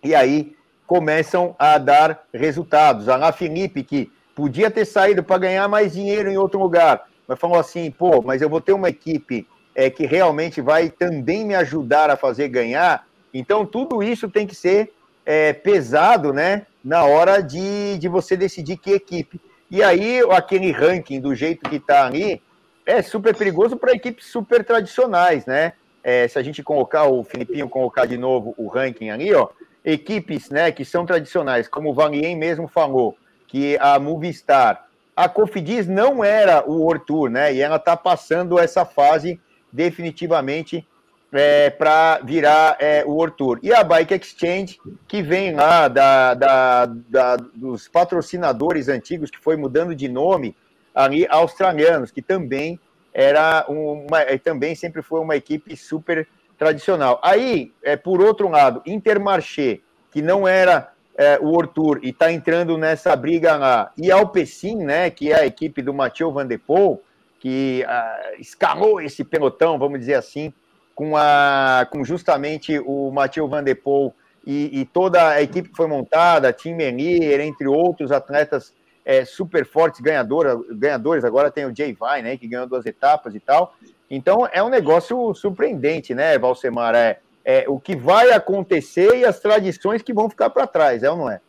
E 0.03 0.15
aí 0.15 0.55
começam 0.87 1.55
a 1.59 1.79
dar 1.79 2.25
resultados. 2.35 3.09
A 3.09 3.17
La 3.17 3.33
Felipe, 3.33 3.83
que 3.83 4.11
podia 4.35 4.71
ter 4.71 4.85
saído 4.85 5.23
para 5.23 5.39
ganhar 5.39 5.69
mais 5.69 5.93
dinheiro 5.93 6.31
em 6.31 6.37
outro 6.37 6.59
lugar, 6.61 7.07
mas 7.27 7.39
falou 7.39 7.59
assim: 7.59 7.91
pô, 7.91 8.21
mas 8.23 8.43
eu 8.43 8.49
vou 8.49 8.61
ter 8.61 8.73
uma 8.73 8.89
equipe 8.89 9.47
é, 9.81 9.89
que 9.89 10.05
realmente 10.05 10.61
vai 10.61 10.91
também 10.91 11.43
me 11.43 11.55
ajudar 11.55 12.11
a 12.11 12.17
fazer 12.17 12.49
ganhar. 12.49 13.07
Então, 13.33 13.65
tudo 13.65 14.03
isso 14.03 14.29
tem 14.29 14.47
que 14.47 14.55
ser 14.55 14.93
é, 15.25 15.55
pesado, 15.55 16.35
né? 16.35 16.67
Na 16.85 17.05
hora 17.05 17.43
de, 17.43 17.97
de 17.97 18.07
você 18.07 18.37
decidir 18.37 18.77
que 18.77 18.93
equipe. 18.93 19.41
E 19.71 19.83
aí, 19.83 20.21
aquele 20.33 20.71
ranking 20.71 21.19
do 21.19 21.35
jeito 21.35 21.71
que 21.71 21.77
está 21.77 22.05
ali 22.05 22.43
é 22.85 23.01
super 23.01 23.35
perigoso 23.35 23.75
para 23.75 23.93
equipes 23.93 24.27
super 24.27 24.63
tradicionais, 24.63 25.47
né? 25.47 25.73
É, 26.05 26.29
se 26.29 26.39
a 26.39 26.43
gente 26.43 26.63
colocar 26.63 27.05
o 27.05 27.25
Filipinho, 27.25 27.67
colocar 27.67 28.05
de 28.05 28.19
novo 28.19 28.55
o 28.59 28.69
ranking 28.69 29.09
ali, 29.09 29.33
ó, 29.33 29.49
equipes 29.83 30.51
né, 30.51 30.71
que 30.71 30.85
são 30.85 31.07
tradicionais, 31.07 31.69
como 31.69 31.91
o 31.91 31.95
Valien 31.95 32.37
mesmo 32.37 32.69
falou, 32.69 33.17
que 33.47 33.79
a 33.81 33.99
Movistar, 33.99 34.87
a 35.17 35.27
Cofidis 35.27 35.87
não 35.87 36.23
era 36.23 36.69
o 36.69 36.83
World 36.83 37.07
Tour, 37.07 37.31
né? 37.31 37.55
E 37.55 37.63
ela 37.63 37.77
está 37.77 37.97
passando 37.97 38.59
essa 38.59 38.85
fase 38.85 39.41
definitivamente 39.73 40.87
é, 41.33 41.71
para 41.71 42.21
virar 42.25 42.77
é, 42.81 43.05
o 43.05 43.11
World 43.11 43.37
Tour. 43.37 43.59
E 43.63 43.73
a 43.73 43.85
Bike 43.85 44.15
Exchange, 44.15 44.79
que 45.07 45.23
vem 45.23 45.55
lá 45.55 45.89
da, 45.89 46.35
da, 46.35 46.87
da, 46.87 47.37
dos 47.37 47.89
patrocinadores 47.89 48.89
antigos, 48.89 49.31
que 49.31 49.39
foi 49.39 49.57
mudando 49.57 49.95
de 49.95 50.09
nome, 50.09 50.57
ali 50.95 51.27
australianos, 51.29 52.11
que 52.11 52.21
também 52.21 52.79
era 53.13 53.65
uma, 53.69 54.25
também 54.43 54.75
sempre 54.75 55.03
foi 55.03 55.21
uma 55.21 55.37
equipe 55.37 55.77
super 55.77 56.27
tradicional. 56.59 57.21
Aí, 57.23 57.73
é, 57.83 57.97
por 57.97 58.21
outro 58.21 58.49
lado, 58.49 58.83
Intermarché, 58.87 59.81
que 60.13 60.21
não 60.21 60.47
era 60.47 60.93
é, 61.17 61.39
o 61.39 61.47
World 61.47 61.73
Tour 61.75 62.01
e 62.03 62.11
está 62.11 62.33
entrando 62.33 62.77
nessa 62.77 63.15
briga 63.17 63.57
lá, 63.57 63.93
e 63.97 64.11
Alpecin, 64.11 64.77
né, 64.77 65.11
que 65.11 65.33
é 65.33 65.41
a 65.41 65.47
equipe 65.47 65.81
do 65.83 65.95
Mathieu 65.95 66.33
Van 66.33 66.47
Der 66.47 66.59
Poel, 66.59 67.01
que 67.41 67.85
ah, 67.89 68.33
escalou 68.39 69.01
esse 69.01 69.25
pelotão, 69.25 69.79
vamos 69.79 69.99
dizer 69.99 70.15
assim, 70.15 70.53
com, 70.95 71.17
a, 71.17 71.89
com 71.91 72.05
justamente 72.05 72.79
o 72.79 73.11
Mathieu 73.11 73.49
Van 73.49 73.65
Der 73.65 73.75
Poel 73.75 74.15
e, 74.47 74.81
e, 74.81 74.85
toda 74.85 75.29
a 75.31 75.43
equipe 75.43 75.71
que 75.71 75.77
foi 75.77 75.87
montada, 75.87 76.53
Tim 76.53 76.75
Menier, 76.75 77.41
entre 77.41 77.67
outros 77.67 78.13
atletas 78.13 78.73
é, 79.05 79.25
super 79.25 79.67
fortes, 79.67 80.01
ganhadora, 80.01 80.59
ganhadores, 80.71 81.25
agora 81.25 81.51
tem 81.51 81.67
o 81.67 81.75
Jay 81.75 81.93
Vai, 81.93 82.23
né, 82.23 82.37
que 82.37 82.47
ganhou 82.47 82.67
duas 82.67 82.87
etapas 82.87 83.35
e 83.35 83.41
tal. 83.41 83.75
Então 84.11 84.49
é 84.53 84.63
um 84.63 84.69
negócio 84.69 85.35
surpreendente, 85.35 86.15
né, 86.15 86.39
Valsemar? 86.39 86.95
É, 86.95 87.19
é 87.45 87.65
o 87.69 87.79
que 87.81 87.97
vai 87.97 88.31
acontecer 88.33 89.17
e 89.17 89.25
as 89.25 89.41
tradições 89.41 90.03
que 90.03 90.13
vão 90.13 90.29
ficar 90.29 90.51
para 90.51 90.67
trás, 90.67 91.03
é 91.03 91.11
ou 91.11 91.17
não 91.17 91.31
é? 91.31 91.41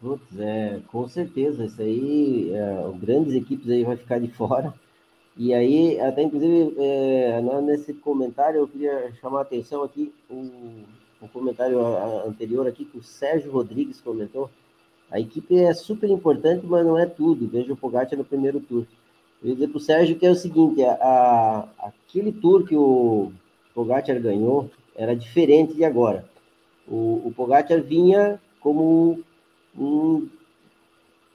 Putz, 0.00 0.38
é, 0.38 0.80
com 0.86 1.08
certeza, 1.08 1.64
isso 1.64 1.82
aí, 1.82 2.52
é, 2.54 2.92
grandes 3.00 3.34
equipes 3.34 3.68
aí 3.68 3.82
vai 3.82 3.96
ficar 3.96 4.20
de 4.20 4.28
fora. 4.28 4.72
E 5.36 5.52
aí, 5.52 6.00
até 6.00 6.22
inclusive, 6.22 6.74
é, 6.78 7.40
nesse 7.62 7.94
comentário, 7.94 8.58
eu 8.58 8.68
queria 8.68 9.12
chamar 9.20 9.40
a 9.40 9.42
atenção 9.42 9.82
aqui, 9.82 10.12
um, 10.30 10.84
um 11.22 11.28
comentário 11.28 11.80
anterior 12.26 12.66
aqui 12.66 12.84
que 12.84 12.98
o 12.98 13.02
Sérgio 13.02 13.50
Rodrigues 13.50 14.00
comentou. 14.00 14.48
A 15.10 15.18
equipe 15.18 15.56
é 15.56 15.72
super 15.74 16.10
importante, 16.10 16.66
mas 16.66 16.84
não 16.84 16.98
é 16.98 17.06
tudo. 17.06 17.48
Veja 17.48 17.72
o 17.72 17.76
Pogacar 17.76 18.18
no 18.18 18.24
primeiro 18.24 18.60
tour. 18.60 18.84
Eu 19.42 19.50
ia 19.50 19.54
dizer 19.54 19.68
para 19.68 19.78
o 19.78 19.80
Sérgio 19.80 20.18
que 20.18 20.26
é 20.26 20.30
o 20.30 20.34
seguinte, 20.34 20.82
a, 20.84 20.92
a, 20.92 21.88
aquele 21.88 22.32
tour 22.32 22.66
que 22.66 22.76
o 22.76 23.32
Pogacar 23.74 24.20
ganhou 24.20 24.70
era 24.94 25.14
diferente 25.16 25.74
de 25.74 25.84
agora. 25.84 26.24
O, 26.86 27.22
o 27.26 27.32
Pogacar 27.34 27.80
vinha 27.80 28.40
como 28.60 29.24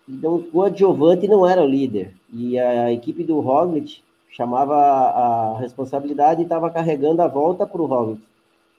então, 0.07 0.45
o 0.51 0.61
adjuvante 0.61 1.27
não 1.27 1.47
era 1.47 1.63
o 1.63 1.67
líder. 1.67 2.13
E 2.31 2.57
a 2.59 2.91
equipe 2.91 3.23
do 3.23 3.39
Roglic 3.39 4.01
chamava 4.29 4.75
a 4.75 5.59
responsabilidade 5.59 6.41
e 6.41 6.43
estava 6.43 6.69
carregando 6.69 7.21
a 7.21 7.27
volta 7.27 7.65
para 7.65 7.81
o 7.81 7.85
Roglic. 7.85 8.22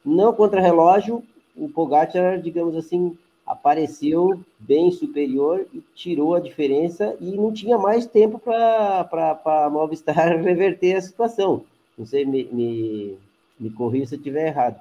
Não 0.05 0.32
contra 0.35 0.60
relógio, 0.60 1.22
o 1.56 1.68
Pogacar, 1.68 2.40
digamos 2.40 2.76
assim, 2.76 3.16
apareceu 3.47 4.40
bem 4.59 4.90
superior 4.90 5.66
e 5.72 5.82
tirou 5.94 6.35
a 6.35 6.40
diferença 6.40 7.16
e 7.20 7.32
não 7.32 7.52
tinha 7.52 7.78
mais 7.78 8.06
tempo 8.06 8.39
para 8.39 9.39
a 9.44 9.70
Movistar 9.70 10.36
reverter 10.43 10.97
a 10.97 11.02
situação. 11.02 11.62
Não 11.97 12.05
sei, 12.05 12.26
me, 12.26 12.44
me, 12.52 13.16
me 13.59 13.70
se 14.06 14.14
eu 14.14 14.18
estiver 14.18 14.48
errado. 14.48 14.81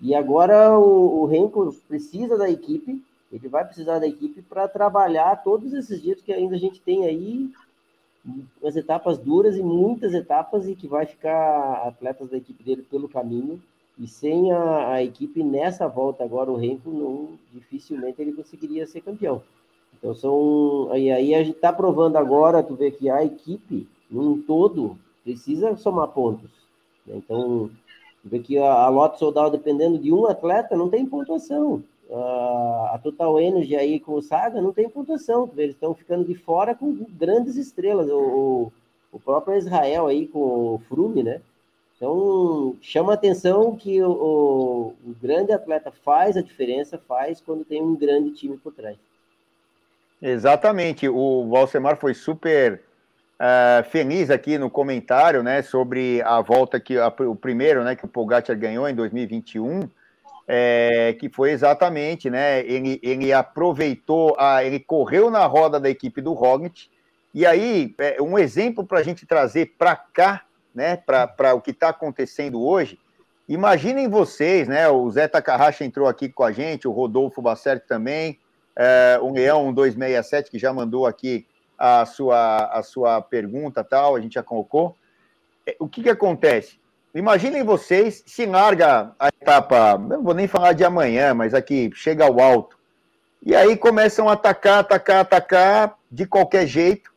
E 0.00 0.14
agora 0.14 0.78
o, 0.78 1.22
o 1.22 1.26
Renko 1.26 1.74
precisa 1.88 2.36
da 2.36 2.50
equipe 2.50 3.00
ele 3.32 3.48
vai 3.48 3.64
precisar 3.64 3.98
da 3.98 4.06
equipe 4.06 4.42
para 4.42 4.66
trabalhar 4.66 5.42
todos 5.42 5.72
esses 5.72 6.00
dias 6.00 6.22
que 6.22 6.32
ainda 6.32 6.56
a 6.56 6.58
gente 6.58 6.80
tem 6.80 7.04
aí 7.04 7.50
as 8.64 8.76
etapas 8.76 9.18
duras 9.18 9.56
e 9.56 9.62
muitas 9.62 10.14
etapas 10.14 10.68
e 10.68 10.74
que 10.74 10.88
vai 10.88 11.06
ficar 11.06 11.86
atletas 11.86 12.30
da 12.30 12.36
equipe 12.36 12.62
dele 12.62 12.82
pelo 12.82 13.08
caminho. 13.08 13.60
E 13.98 14.06
sem 14.06 14.52
a, 14.52 14.92
a 14.92 15.02
equipe 15.02 15.42
nessa 15.42 15.88
volta 15.88 16.24
agora 16.24 16.50
o 16.50 16.56
Renko 16.56 16.90
não 16.90 17.38
dificilmente 17.52 18.20
ele 18.20 18.32
conseguiria 18.32 18.86
ser 18.86 19.00
campeão. 19.00 19.42
Então 19.98 20.14
são 20.14 20.88
aí 20.92 21.10
aí 21.10 21.34
a 21.34 21.42
gente 21.42 21.56
está 21.56 21.72
provando 21.72 22.16
agora 22.16 22.62
tu 22.62 22.74
vê 22.74 22.90
que 22.90 23.10
a 23.10 23.24
equipe 23.24 23.88
num 24.10 24.40
todo 24.40 24.96
precisa 25.24 25.76
somar 25.76 26.08
pontos 26.08 26.50
né? 27.06 27.16
então 27.16 27.68
tu 28.22 28.28
vê 28.28 28.38
que 28.38 28.56
a, 28.56 28.72
a 28.72 28.88
Lotte 28.88 29.18
Soldado 29.18 29.50
dependendo 29.50 29.98
de 29.98 30.12
um 30.12 30.26
atleta 30.26 30.76
não 30.76 30.88
tem 30.88 31.04
pontuação 31.04 31.82
a 32.10 32.98
Total 33.02 33.38
Energy 33.38 33.76
aí 33.76 34.00
com 34.00 34.14
o 34.14 34.22
Saga 34.22 34.60
não 34.60 34.72
tem 34.72 34.88
pontuação, 34.88 35.50
eles 35.56 35.74
estão 35.74 35.94
ficando 35.94 36.24
de 36.24 36.34
fora 36.34 36.74
com 36.74 37.06
grandes 37.10 37.56
estrelas, 37.56 38.08
o, 38.10 38.72
o 39.12 39.20
próprio 39.20 39.56
Israel 39.56 40.06
aí 40.06 40.26
com 40.26 40.38
o 40.38 40.82
Frume, 40.88 41.22
né? 41.22 41.40
Então, 41.96 42.76
chama 42.80 43.12
atenção 43.12 43.74
que 43.74 44.00
o, 44.00 44.10
o, 44.10 44.94
o, 45.04 45.16
grande 45.20 45.52
atleta 45.52 45.90
faz 45.90 46.36
a 46.36 46.42
diferença, 46.42 46.96
faz 46.96 47.40
quando 47.40 47.64
tem 47.64 47.82
um 47.82 47.96
grande 47.96 48.30
time 48.30 48.56
por 48.56 48.72
trás. 48.72 48.96
Exatamente, 50.22 51.08
o 51.08 51.48
Valsemar 51.48 51.96
foi 51.96 52.14
super 52.14 52.80
uh, 53.40 53.84
feliz 53.90 54.30
aqui 54.30 54.56
no 54.56 54.70
comentário, 54.70 55.42
né, 55.42 55.60
sobre 55.60 56.22
a 56.22 56.40
volta 56.40 56.78
que, 56.78 56.96
a, 56.96 57.08
o 57.08 57.34
primeiro, 57.34 57.82
né, 57.82 57.96
que 57.96 58.04
o 58.04 58.08
Pogacar 58.08 58.56
ganhou 58.56 58.88
em 58.88 58.94
2021, 58.94 59.88
é, 60.50 61.14
que 61.20 61.28
foi 61.28 61.50
exatamente, 61.50 62.30
né? 62.30 62.60
Ele, 62.60 62.98
ele 63.02 63.30
aproveitou, 63.34 64.34
a, 64.38 64.64
ele 64.64 64.80
correu 64.80 65.30
na 65.30 65.44
roda 65.44 65.78
da 65.78 65.90
equipe 65.90 66.22
do 66.22 66.32
Roglic, 66.32 66.88
e 67.34 67.44
aí, 67.44 67.94
é, 67.98 68.20
um 68.22 68.38
exemplo 68.38 68.86
para 68.86 69.00
a 69.00 69.02
gente 69.02 69.26
trazer 69.26 69.74
para 69.78 69.94
cá, 69.94 70.44
né, 70.74 70.96
para 70.96 71.54
o 71.54 71.60
que 71.60 71.72
está 71.72 71.90
acontecendo 71.90 72.64
hoje, 72.64 72.98
imaginem 73.46 74.08
vocês, 74.08 74.66
né? 74.66 74.88
O 74.88 75.10
Zé 75.10 75.28
Takahashi 75.28 75.84
entrou 75.84 76.08
aqui 76.08 76.30
com 76.30 76.42
a 76.42 76.52
gente, 76.52 76.88
o 76.88 76.92
Rodolfo 76.92 77.42
Bacerti 77.42 77.86
também, 77.86 78.38
é, 78.74 79.18
o 79.20 79.32
Leão 79.32 79.72
267, 79.72 80.50
que 80.50 80.58
já 80.58 80.72
mandou 80.72 81.06
aqui 81.06 81.46
a 81.76 82.06
sua, 82.06 82.66
a 82.66 82.82
sua 82.82 83.20
pergunta 83.20 83.84
tal, 83.84 84.16
a 84.16 84.20
gente 84.20 84.34
já 84.34 84.42
colocou. 84.42 84.96
É, 85.66 85.76
o 85.78 85.86
que, 85.86 86.02
que 86.02 86.10
acontece? 86.10 86.77
Imaginem 87.14 87.64
vocês 87.64 88.22
se 88.26 88.44
larga 88.44 89.12
a 89.18 89.28
etapa, 89.28 89.96
não 89.98 90.22
vou 90.22 90.34
nem 90.34 90.46
falar 90.46 90.72
de 90.72 90.84
amanhã, 90.84 91.32
mas 91.32 91.54
aqui 91.54 91.90
chega 91.94 92.24
ao 92.24 92.38
alto. 92.38 92.76
E 93.42 93.54
aí 93.54 93.76
começam 93.76 94.28
a 94.28 94.32
atacar, 94.32 94.80
atacar, 94.80 95.20
atacar 95.20 95.94
de 96.10 96.26
qualquer 96.26 96.66
jeito. 96.66 97.10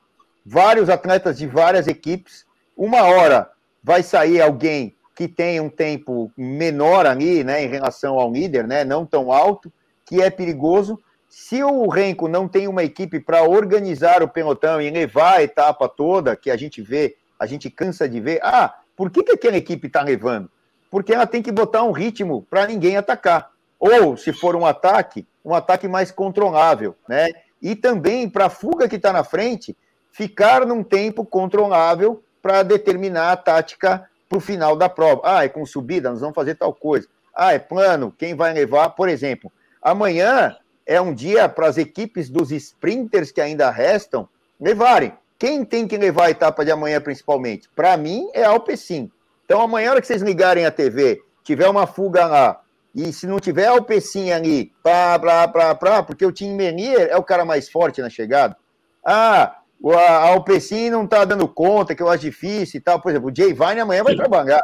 Vários 0.45 0.89
atletas 0.89 1.38
de 1.38 1.45
várias 1.45 1.88
equipes. 1.88 2.45
Uma 2.76 3.03
hora 3.03 3.49
vai 3.84 4.01
sair 4.01 4.41
alguém 4.41 4.95
que 5.15 5.27
tem 5.27 5.59
um 5.59 5.69
tempo 5.69 6.31
menor 6.38 7.05
ali, 7.05 7.43
né, 7.43 7.63
em 7.63 7.68
relação 7.68 8.18
ao 8.18 8.31
líder, 8.31 8.68
né, 8.68 8.84
não 8.84 9.05
tão 9.05 9.31
alto, 9.31 9.72
que 10.05 10.22
é 10.22 10.30
perigoso. 10.30 10.99
Se 11.30 11.63
o 11.63 11.88
Renko 11.88 12.27
não 12.27 12.47
tem 12.47 12.68
uma 12.68 12.84
equipe 12.84 13.19
para 13.19 13.43
organizar 13.43 14.23
o 14.23 14.27
pelotão 14.27 14.81
e 14.81 14.89
levar 14.89 15.38
a 15.38 15.43
etapa 15.43 15.88
toda, 15.88 16.35
que 16.35 16.49
a 16.49 16.57
gente 16.57 16.81
vê, 16.81 17.15
a 17.39 17.45
gente 17.45 17.69
cansa 17.69 18.07
de 18.07 18.19
ver, 18.19 18.39
ah, 18.43 18.73
por 19.02 19.10
que, 19.10 19.23
que 19.23 19.32
aquela 19.32 19.57
equipe 19.57 19.88
está 19.88 20.03
levando? 20.03 20.48
Porque 20.91 21.11
ela 21.11 21.26
tem 21.26 21.41
que 21.41 21.52
botar 21.52 21.82
um 21.82 21.91
ritmo 21.91 22.45
para 22.48 22.68
ninguém 22.68 22.98
atacar. 22.98 23.49
Ou, 23.80 24.15
se 24.15 24.32
for 24.32 24.56
um 24.56 24.64
ataque, 24.64 25.26
um 25.44 25.56
ataque 25.56 25.88
mais 25.88 26.11
controlável, 26.11 26.95
né? 27.10 27.30
E 27.60 27.76
também 27.76 28.30
para 28.30 28.45
a 28.45 28.49
fuga 28.52 28.88
que 28.88 28.98
está 28.98 29.11
na 29.11 29.23
frente, 29.23 29.76
ficar 30.11 30.68
num 30.68 30.84
tempo 30.84 31.26
controlável 31.26 32.23
para 32.44 32.61
determinar 32.61 33.32
a 33.32 33.38
tática 33.38 34.07
para 34.30 34.38
o 34.38 34.40
final 34.40 34.76
da 34.76 34.88
prova. 34.88 35.22
Ah, 35.23 35.44
é 35.45 35.49
com 35.49 35.65
subida, 35.65 36.11
nós 36.11 36.19
vamos 36.19 36.36
fazer 36.36 36.53
tal 36.53 36.72
coisa. 36.72 37.07
Ah, 37.34 37.53
é 37.53 37.57
plano, 37.57 38.14
quem 38.15 38.36
vai 38.36 38.53
levar, 38.53 38.91
por 38.91 39.10
exemplo. 39.10 39.52
Amanhã 39.82 40.56
é 40.86 41.02
um 41.02 41.11
dia 41.11 41.49
para 41.49 41.65
as 41.65 41.80
equipes 41.80 42.30
dos 42.30 42.52
sprinters 42.52 43.32
que 43.32 43.41
ainda 43.41 43.72
restam 43.72 44.30
levarem. 44.60 45.11
Quem 45.41 45.65
tem 45.65 45.88
que 45.88 45.97
levar 45.97 46.26
a 46.26 46.30
etapa 46.30 46.63
de 46.63 46.69
amanhã, 46.69 47.01
principalmente? 47.01 47.68
Para 47.76 47.97
mim, 47.97 48.30
é 48.31 48.43
a 48.43 48.49
Alpecin. 48.49 49.11
Então, 49.43 49.59
amanhã, 49.59 49.89
hora 49.89 49.99
que 49.99 50.05
vocês 50.05 50.22
ligarem 50.22 50.68
a 50.68 50.72
TV, 50.72 51.19
tiver 51.43 51.68
uma 51.68 51.88
fuga 51.88 52.27
lá, 52.27 52.61
e 52.93 53.11
se 53.11 53.26
não 53.26 53.39
tiver 53.39 53.65
a 53.65 53.72
Alpecin 53.72 54.31
ali, 54.31 54.72
pá, 54.84 55.18
pá, 55.18 55.47
pá, 55.47 55.73
pá, 55.73 56.03
porque 56.03 56.23
o 56.23 56.31
Tim 56.31 56.53
Menier 56.53 57.07
é 57.09 57.18
o 57.18 57.23
cara 57.23 57.43
mais 57.43 57.72
forte 57.72 58.03
na 58.03 58.07
chegada. 58.07 58.55
Ah, 59.03 59.55
a 59.84 60.27
Alpecin 60.27 60.91
não 60.91 61.07
tá 61.07 61.26
dando 61.26 61.47
conta, 61.47 61.95
que 61.95 62.03
eu 62.03 62.09
acho 62.09 62.22
difícil 62.22 62.77
e 62.77 62.84
tal. 62.84 63.01
Por 63.01 63.09
exemplo, 63.09 63.31
o 63.31 63.35
Jay 63.35 63.51
Vine 63.51 63.81
amanhã 63.81 64.03
vai 64.03 64.15
trabalhar, 64.15 64.61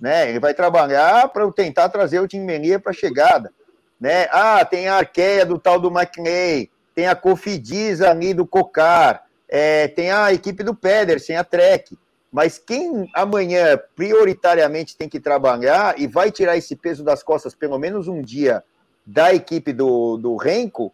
né? 0.00 0.28
Ele 0.28 0.38
vai 0.38 0.54
trabalhar 0.54 1.30
para 1.30 1.50
tentar 1.50 1.88
trazer 1.88 2.20
o 2.20 2.28
Tim 2.28 2.42
Menier 2.42 2.80
para 2.80 2.92
a 2.92 2.94
chegada, 2.94 3.52
né? 4.00 4.28
Ah, 4.30 4.64
tem 4.64 4.86
a 4.86 4.98
arqueia 4.98 5.44
do 5.44 5.58
tal 5.58 5.80
do 5.80 5.90
McNay, 5.90 6.70
tem 6.94 7.08
a 7.08 7.16
Cofidis 7.16 8.00
ali 8.00 8.32
do 8.32 8.46
Cocar, 8.46 9.24
é, 9.54 9.86
tem 9.86 10.10
a 10.10 10.32
equipe 10.32 10.64
do 10.64 10.74
Pedersen, 10.74 11.36
a 11.36 11.44
Trek. 11.44 11.98
Mas 12.32 12.56
quem 12.56 13.06
amanhã 13.14 13.78
prioritariamente 13.94 14.96
tem 14.96 15.10
que 15.10 15.20
trabalhar 15.20 16.00
e 16.00 16.06
vai 16.06 16.30
tirar 16.30 16.56
esse 16.56 16.74
peso 16.74 17.04
das 17.04 17.22
costas 17.22 17.54
pelo 17.54 17.78
menos 17.78 18.08
um 18.08 18.22
dia 18.22 18.64
da 19.04 19.34
equipe 19.34 19.74
do, 19.74 20.16
do 20.16 20.36
Renko 20.36 20.90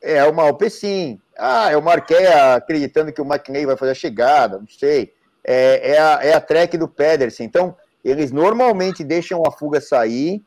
é 0.00 0.24
o 0.24 0.32
Malpecin. 0.32 1.20
Ah, 1.36 1.72
é 1.72 1.76
o 1.76 1.82
Marquet 1.82 2.24
acreditando 2.54 3.12
que 3.12 3.20
o 3.20 3.24
McNay 3.24 3.66
vai 3.66 3.76
fazer 3.76 3.90
a 3.90 3.96
chegada, 3.96 4.58
não 4.58 4.68
sei. 4.68 5.12
É, 5.42 5.94
é, 5.94 5.98
a, 5.98 6.20
é 6.22 6.34
a 6.34 6.40
Trek 6.40 6.78
do 6.78 6.86
Pedersen. 6.86 7.46
Então, 7.46 7.76
eles 8.04 8.30
normalmente 8.30 9.02
deixam 9.02 9.42
a 9.44 9.50
fuga 9.50 9.80
sair. 9.80 10.40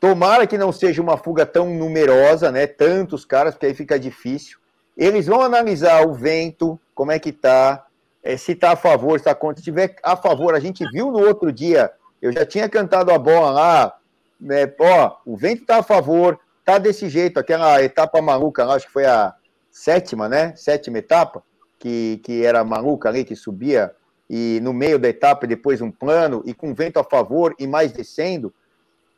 Tomara 0.00 0.44
que 0.44 0.58
não 0.58 0.72
seja 0.72 1.00
uma 1.00 1.16
fuga 1.16 1.46
tão 1.46 1.72
numerosa, 1.72 2.50
né? 2.50 2.66
Tantos 2.66 3.24
caras, 3.24 3.54
porque 3.54 3.66
aí 3.66 3.74
fica 3.74 3.96
difícil. 3.96 4.58
Eles 4.98 5.26
vão 5.26 5.40
analisar 5.40 6.04
o 6.04 6.12
vento, 6.12 6.78
como 6.92 7.12
é 7.12 7.20
que 7.20 7.30
tá, 7.30 7.86
é, 8.20 8.36
se 8.36 8.50
está 8.52 8.72
a 8.72 8.76
favor, 8.76 9.12
se 9.12 9.22
está 9.22 9.34
contra. 9.34 9.56
Se 9.56 9.60
estiver 9.60 9.94
a 10.02 10.16
favor, 10.16 10.56
a 10.56 10.60
gente 10.60 10.84
viu 10.90 11.12
no 11.12 11.20
outro 11.20 11.52
dia, 11.52 11.92
eu 12.20 12.32
já 12.32 12.44
tinha 12.44 12.68
cantado 12.68 13.12
a 13.12 13.18
bola 13.18 13.50
lá, 13.50 13.94
né, 14.40 14.72
ó, 14.80 15.16
o 15.24 15.36
vento 15.36 15.62
está 15.62 15.78
a 15.78 15.82
favor, 15.84 16.38
tá 16.64 16.78
desse 16.78 17.08
jeito, 17.08 17.38
aquela 17.38 17.80
etapa 17.80 18.20
maluca 18.20 18.64
lá, 18.64 18.74
acho 18.74 18.86
que 18.86 18.92
foi 18.92 19.06
a 19.06 19.32
sétima, 19.70 20.28
né? 20.28 20.52
Sétima 20.56 20.98
etapa, 20.98 21.44
que, 21.78 22.20
que 22.24 22.44
era 22.44 22.64
maluca 22.64 23.08
ali, 23.08 23.24
que 23.24 23.36
subia, 23.36 23.94
e 24.28 24.58
no 24.64 24.72
meio 24.72 24.98
da 24.98 25.08
etapa 25.08 25.46
depois 25.46 25.80
um 25.80 25.92
plano, 25.92 26.42
e 26.44 26.52
com 26.52 26.74
vento 26.74 26.98
a 26.98 27.04
favor 27.04 27.54
e 27.56 27.68
mais 27.68 27.92
descendo, 27.92 28.52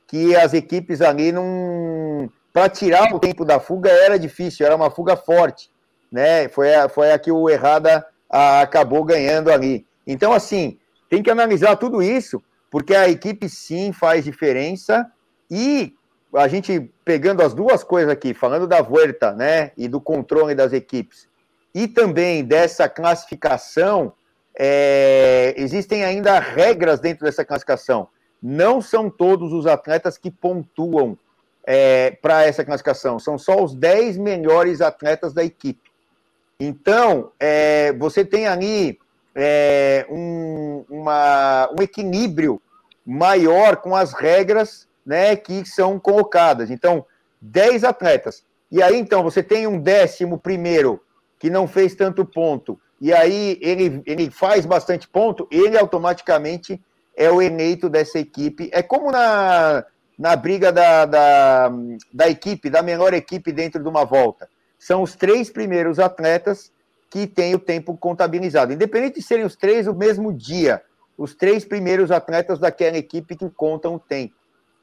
que 0.07 0.37
as 0.37 0.53
equipes 0.53 1.01
ali 1.01 1.33
não 1.33 2.31
para 2.53 2.69
tirar 2.69 3.15
o 3.15 3.19
tempo 3.19 3.45
da 3.45 3.61
fuga 3.61 3.91
era 3.91 4.19
difícil, 4.19 4.67
era 4.67 4.75
uma 4.77 4.91
fuga 4.91 5.17
forte, 5.17 5.71
né? 6.11 6.49
Foi 6.49 6.75
a, 6.75 6.89
foi 6.89 7.13
a 7.13 7.19
que 7.19 7.31
o 7.31 7.49
Errada 7.49 8.05
a, 8.29 8.61
acabou 8.61 9.05
ganhando 9.05 9.51
ali. 9.51 9.87
Então, 10.07 10.33
assim, 10.33 10.79
tem 11.09 11.23
que 11.23 11.31
analisar 11.31 11.77
tudo 11.77 12.03
isso, 12.03 12.43
porque 12.71 12.95
a 12.95 13.09
equipe 13.09 13.49
sim 13.49 13.93
faz 13.93 14.25
diferença 14.25 15.11
e 15.51 15.95
a 16.35 16.47
gente 16.47 16.93
pegando 17.05 17.43
as 17.43 17.55
duas 17.55 17.83
coisas 17.83 18.11
aqui, 18.11 18.33
falando 18.33 18.67
da 18.67 18.81
Vuelta, 18.81 19.33
né, 19.33 19.73
e 19.77 19.89
do 19.89 20.01
controle 20.01 20.55
das 20.55 20.73
equipes, 20.73 21.29
e 21.75 21.89
também 21.89 22.45
dessa 22.45 22.89
classificação, 22.89 24.13
é, 24.57 25.55
existem 25.57 26.05
ainda 26.05 26.39
regras 26.39 27.01
dentro 27.01 27.25
dessa 27.25 27.45
classificação. 27.45 28.09
Não 28.43 28.81
são 28.81 29.11
todos 29.11 29.53
os 29.53 29.67
atletas 29.67 30.17
que 30.17 30.31
pontuam 30.31 31.17
é, 31.65 32.11
para 32.23 32.45
essa 32.45 32.65
classificação. 32.65 33.19
São 33.19 33.39
só 33.39 33.63
os 33.63 33.75
10 33.75 34.17
melhores 34.17 34.81
atletas 34.81 35.33
da 35.33 35.45
equipe. 35.45 35.91
Então, 36.59 37.33
é, 37.39 37.93
você 37.95 38.25
tem 38.25 38.47
ali 38.47 38.99
é, 39.35 40.07
um, 40.11 40.85
uma, 40.89 41.71
um 41.79 41.83
equilíbrio 41.83 42.61
maior 43.07 43.77
com 43.77 43.97
as 43.97 44.13
regras 44.13 44.87
né, 45.05 45.35
que 45.37 45.65
são 45.65 45.99
colocadas. 45.99 46.71
Então, 46.71 47.05
10 47.41 47.85
atletas. 47.85 48.45
E 48.71 48.83
aí, 48.83 48.99
então, 48.99 49.23
você 49.23 49.43
tem 49.43 49.67
um 49.67 49.81
décimo 49.81 50.39
primeiro 50.39 51.01
que 51.39 51.49
não 51.49 51.67
fez 51.67 51.95
tanto 51.95 52.25
ponto, 52.25 52.79
e 53.01 53.15
aí 53.15 53.59
ele, 53.63 54.03
ele 54.05 54.31
faz 54.31 54.67
bastante 54.67 55.09
ponto, 55.09 55.49
ele 55.51 55.79
automaticamente 55.79 56.79
é 57.17 57.31
o 57.31 57.41
eleito 57.41 57.89
dessa 57.89 58.19
equipe. 58.19 58.69
É 58.73 58.83
como 58.83 59.11
na, 59.11 59.85
na 60.21 60.37
briga 60.37 60.71
da, 60.71 61.07
da, 61.07 61.73
da 62.13 62.29
equipe, 62.29 62.69
da 62.69 62.83
melhor 62.83 63.15
equipe 63.15 63.51
dentro 63.51 63.83
de 63.83 63.89
uma 63.89 64.05
volta. 64.05 64.51
São 64.79 65.03
os 65.03 65.17
três 65.17 65.49
primeiros 65.49 65.99
atletas 65.99 66.71
que 67.09 67.27
têm 67.27 67.55
o 67.55 67.59
tempo 67.59 67.97
contabilizado. 67.97 68.71
Independente 68.71 69.15
de 69.15 69.23
serem 69.23 69.47
os 69.47 69.57
três 69.57 69.87
o 69.87 69.95
mesmo 69.95 70.31
dia, 70.31 70.83
os 71.17 71.35
três 71.35 71.65
primeiros 71.65 72.11
atletas 72.11 72.59
daquela 72.59 72.99
equipe 72.99 73.35
que 73.35 73.49
contam 73.49 73.95
o 73.95 73.99
tempo, 73.99 74.35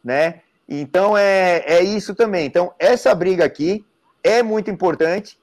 né? 0.04 0.42
Então 0.68 1.16
é, 1.16 1.64
é 1.68 1.84
isso 1.84 2.16
também. 2.16 2.48
Então, 2.48 2.74
essa 2.80 3.14
briga 3.14 3.46
aqui 3.46 3.86
é 4.24 4.42
muito 4.42 4.72
importante. 4.72 5.38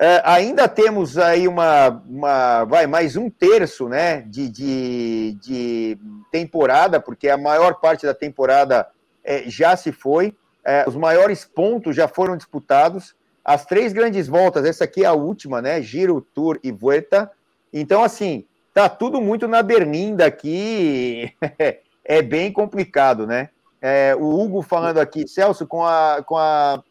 É, 0.00 0.22
ainda 0.24 0.66
temos 0.66 1.18
aí 1.18 1.46
uma, 1.46 2.02
uma 2.08 2.64
vai 2.64 2.86
mais 2.86 3.14
um 3.14 3.28
terço 3.28 3.90
né, 3.90 4.22
de, 4.22 4.48
de, 4.48 5.38
de 5.42 5.98
temporada, 6.32 6.98
porque 6.98 7.28
a 7.28 7.36
maior 7.36 7.74
parte 7.74 8.06
da 8.06 8.14
temporada 8.14 8.86
é, 9.28 9.44
já 9.46 9.76
se 9.76 9.92
foi, 9.92 10.34
é, 10.64 10.88
os 10.88 10.96
maiores 10.96 11.44
pontos 11.44 11.94
já 11.94 12.08
foram 12.08 12.34
disputados, 12.34 13.14
as 13.44 13.66
três 13.66 13.92
grandes 13.92 14.26
voltas, 14.26 14.64
essa 14.64 14.84
aqui 14.84 15.04
é 15.04 15.06
a 15.06 15.12
última, 15.12 15.60
né? 15.60 15.82
Giro, 15.82 16.26
Tour 16.34 16.58
e 16.62 16.72
Vuelta. 16.72 17.30
Então, 17.70 18.02
assim, 18.02 18.46
tá 18.72 18.88
tudo 18.88 19.20
muito 19.20 19.46
na 19.46 19.62
berlinda 19.62 20.24
aqui, 20.24 21.30
é 22.02 22.22
bem 22.22 22.50
complicado, 22.50 23.26
né? 23.26 23.50
É, 23.82 24.16
o 24.18 24.24
Hugo 24.24 24.62
falando 24.62 24.98
aqui, 24.98 25.28
Celso, 25.28 25.66
com 25.66 25.84
a, 25.84 26.22
com 26.24 26.36
a. 26.38 26.82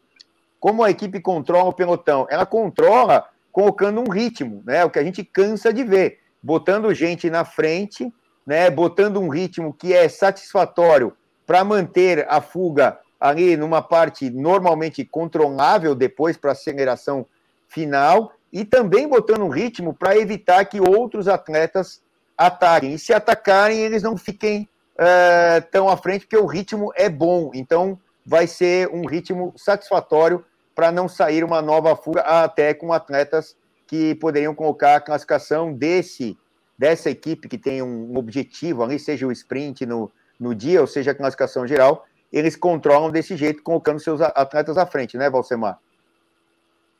Como 0.59 0.83
a 0.83 0.91
equipe 0.91 1.19
controla 1.19 1.69
o 1.69 1.73
pelotão? 1.73 2.27
Ela 2.29 2.45
controla 2.45 3.25
colocando 3.51 3.99
um 3.99 4.11
ritmo, 4.11 4.61
né? 4.63 4.85
O 4.85 4.91
que 4.91 4.99
a 4.99 5.03
gente 5.03 5.23
cansa 5.23 5.73
de 5.73 5.83
ver, 5.83 6.19
botando 6.41 6.93
gente 6.93 7.29
na 7.31 7.43
frente, 7.43 8.11
né? 8.45 8.69
Botando 8.69 9.19
um 9.19 9.27
ritmo 9.27 9.73
que 9.73 9.91
é 9.93 10.07
satisfatório 10.07 11.15
para 11.47 11.63
manter 11.63 12.27
a 12.29 12.41
fuga 12.41 12.99
ali 13.19 13.55
numa 13.57 13.81
parte 13.81 14.29
normalmente 14.29 15.03
controlável 15.05 15.95
depois 15.95 16.37
para 16.37 16.51
aceleração 16.51 17.25
final 17.67 18.33
e 18.51 18.63
também 18.63 19.07
botando 19.07 19.41
um 19.43 19.49
ritmo 19.49 19.93
para 19.93 20.17
evitar 20.17 20.63
que 20.65 20.79
outros 20.79 21.27
atletas 21.27 22.01
ataquem. 22.37 22.93
E 22.93 22.99
se 22.99 23.13
atacarem, 23.13 23.79
eles 23.79 24.03
não 24.03 24.15
fiquem 24.15 24.69
uh, 24.95 25.65
tão 25.71 25.89
à 25.89 25.97
frente, 25.97 26.21
porque 26.21 26.37
o 26.37 26.45
ritmo 26.45 26.91
é 26.95 27.09
bom. 27.09 27.51
Então, 27.53 27.99
vai 28.25 28.45
ser 28.45 28.89
um 28.89 29.05
ritmo 29.05 29.53
satisfatório 29.55 30.45
para 30.75 30.91
não 30.91 31.07
sair 31.07 31.43
uma 31.43 31.61
nova 31.61 31.95
fuga 31.95 32.21
até 32.21 32.73
com 32.73 32.93
atletas 32.93 33.55
que 33.87 34.13
poderiam 34.15 34.53
colocar 34.53 34.97
a 34.97 35.01
classificação 35.01 35.73
desse 35.73 36.37
dessa 36.77 37.09
equipe 37.09 37.47
que 37.47 37.57
tem 37.57 37.81
um 37.81 38.15
objetivo 38.15 38.83
ali, 38.83 38.99
seja 38.99 39.25
o 39.25 39.31
sprint 39.31 39.83
no, 39.83 40.11
no 40.39 40.53
dia, 40.53 40.81
ou 40.81 40.87
seja 40.87 41.11
a 41.11 41.15
classificação 41.15 41.65
geral, 41.65 42.05
eles 42.31 42.55
controlam 42.55 43.11
desse 43.11 43.35
jeito, 43.35 43.63
colocando 43.63 43.99
seus 43.99 44.21
atletas 44.21 44.77
à 44.77 44.85
frente, 44.85 45.17
né, 45.17 45.29
Valsemar? 45.29 45.79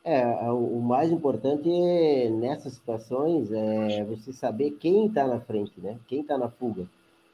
É, 0.04 0.24
o 0.50 0.80
mais 0.80 1.12
importante 1.12 1.68
é, 1.70 2.30
nessas 2.30 2.74
situações 2.74 3.52
é 3.52 4.04
você 4.04 4.32
saber 4.32 4.70
quem 4.80 5.06
está 5.06 5.26
na 5.26 5.38
frente, 5.38 5.72
né? 5.76 5.98
Quem 6.06 6.22
está 6.22 6.38
na 6.38 6.48
fuga. 6.48 6.86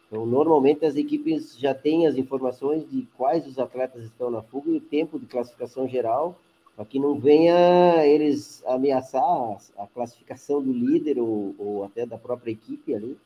Então, 0.09 0.27
normalmente 0.27 0.85
as 0.85 0.97
equipes 0.97 1.57
já 1.57 1.73
têm 1.73 2.07
as 2.07 2.17
informações 2.17 2.89
de 2.91 3.07
quais 3.17 3.47
os 3.47 3.59
atletas 3.59 4.05
estão 4.05 4.31
na 4.31 4.43
fuga 4.43 4.71
e 4.71 4.77
o 4.77 4.81
tempo 4.81 5.21
de 5.21 5.27
classificação 5.27 5.87
geral, 5.89 6.37
para 6.75 6.85
que 6.85 6.99
não 6.99 7.19
venha 7.19 8.05
eles 8.05 8.63
ameaçar 8.67 9.23
a 9.79 9.87
classificação 9.87 10.61
do 10.61 10.73
líder 10.73 11.21
ou, 11.21 11.55
ou 11.59 11.85
até 11.85 12.05
da 12.05 12.19
própria 12.19 12.51
equipe 12.51 12.93
ali. 12.95 13.17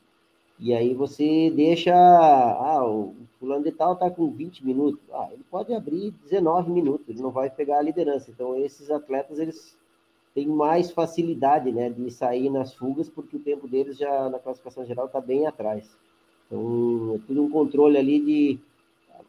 E 0.60 0.74
aí 0.74 0.92
você 0.92 1.50
deixa, 1.50 1.94
ah, 1.94 2.84
o 2.84 3.14
fulano 3.38 3.62
de 3.62 3.70
tal 3.70 3.92
está 3.92 4.10
com 4.10 4.28
20 4.28 4.66
minutos, 4.66 5.00
ah, 5.12 5.28
ele 5.32 5.44
pode 5.48 5.72
abrir 5.72 6.10
19 6.24 6.70
minutos, 6.70 7.08
ele 7.08 7.22
não 7.22 7.30
vai 7.30 7.48
pegar 7.48 7.78
a 7.78 7.82
liderança. 7.82 8.30
Então 8.30 8.56
esses 8.56 8.90
atletas 8.90 9.38
eles 9.38 9.76
têm 10.34 10.48
mais 10.48 10.90
facilidade, 10.90 11.70
né, 11.70 11.88
de 11.90 12.10
sair 12.10 12.50
nas 12.50 12.74
fugas 12.74 13.08
porque 13.08 13.36
o 13.36 13.40
tempo 13.40 13.68
deles 13.68 13.96
já 13.96 14.28
na 14.28 14.38
classificação 14.38 14.84
geral 14.84 15.06
está 15.06 15.20
bem 15.20 15.46
atrás. 15.46 15.96
Então 16.46 17.14
é 17.14 17.26
tudo 17.26 17.42
um 17.44 17.50
controle 17.50 17.96
ali 17.96 18.20
de 18.20 18.60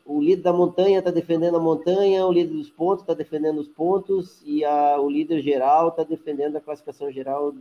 o 0.05 0.19
líder 0.19 0.41
da 0.41 0.53
montanha 0.53 0.99
está 0.99 1.11
defendendo 1.11 1.57
a 1.57 1.59
montanha, 1.59 2.25
o 2.25 2.31
líder 2.31 2.53
dos 2.53 2.69
pontos 2.71 3.03
está 3.03 3.13
defendendo 3.13 3.59
os 3.59 3.67
pontos 3.67 4.41
e 4.45 4.65
a, 4.65 4.99
o 4.99 5.09
líder 5.09 5.41
geral 5.41 5.89
está 5.89 6.03
defendendo 6.03 6.55
a 6.55 6.61
classificação 6.61 7.11
geral 7.11 7.53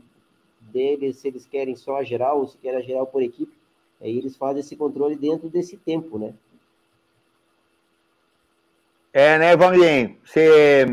deles, 0.73 1.17
se 1.17 1.29
eles 1.29 1.45
querem 1.45 1.77
só 1.77 1.97
a 1.97 2.05
geral 2.05 2.41
ou 2.41 2.47
se 2.47 2.57
querem 2.57 2.79
a 2.79 2.83
geral 2.83 3.07
por 3.07 3.23
equipe. 3.23 3.58
Aí 4.01 4.17
eles 4.17 4.37
fazem 4.37 4.61
esse 4.61 4.77
controle 4.77 5.17
dentro 5.17 5.49
desse 5.49 5.77
tempo, 5.77 6.19
né? 6.19 6.33
É, 9.13 9.39
né, 9.39 9.57
Vanglien? 9.57 10.19
Você, 10.25 10.87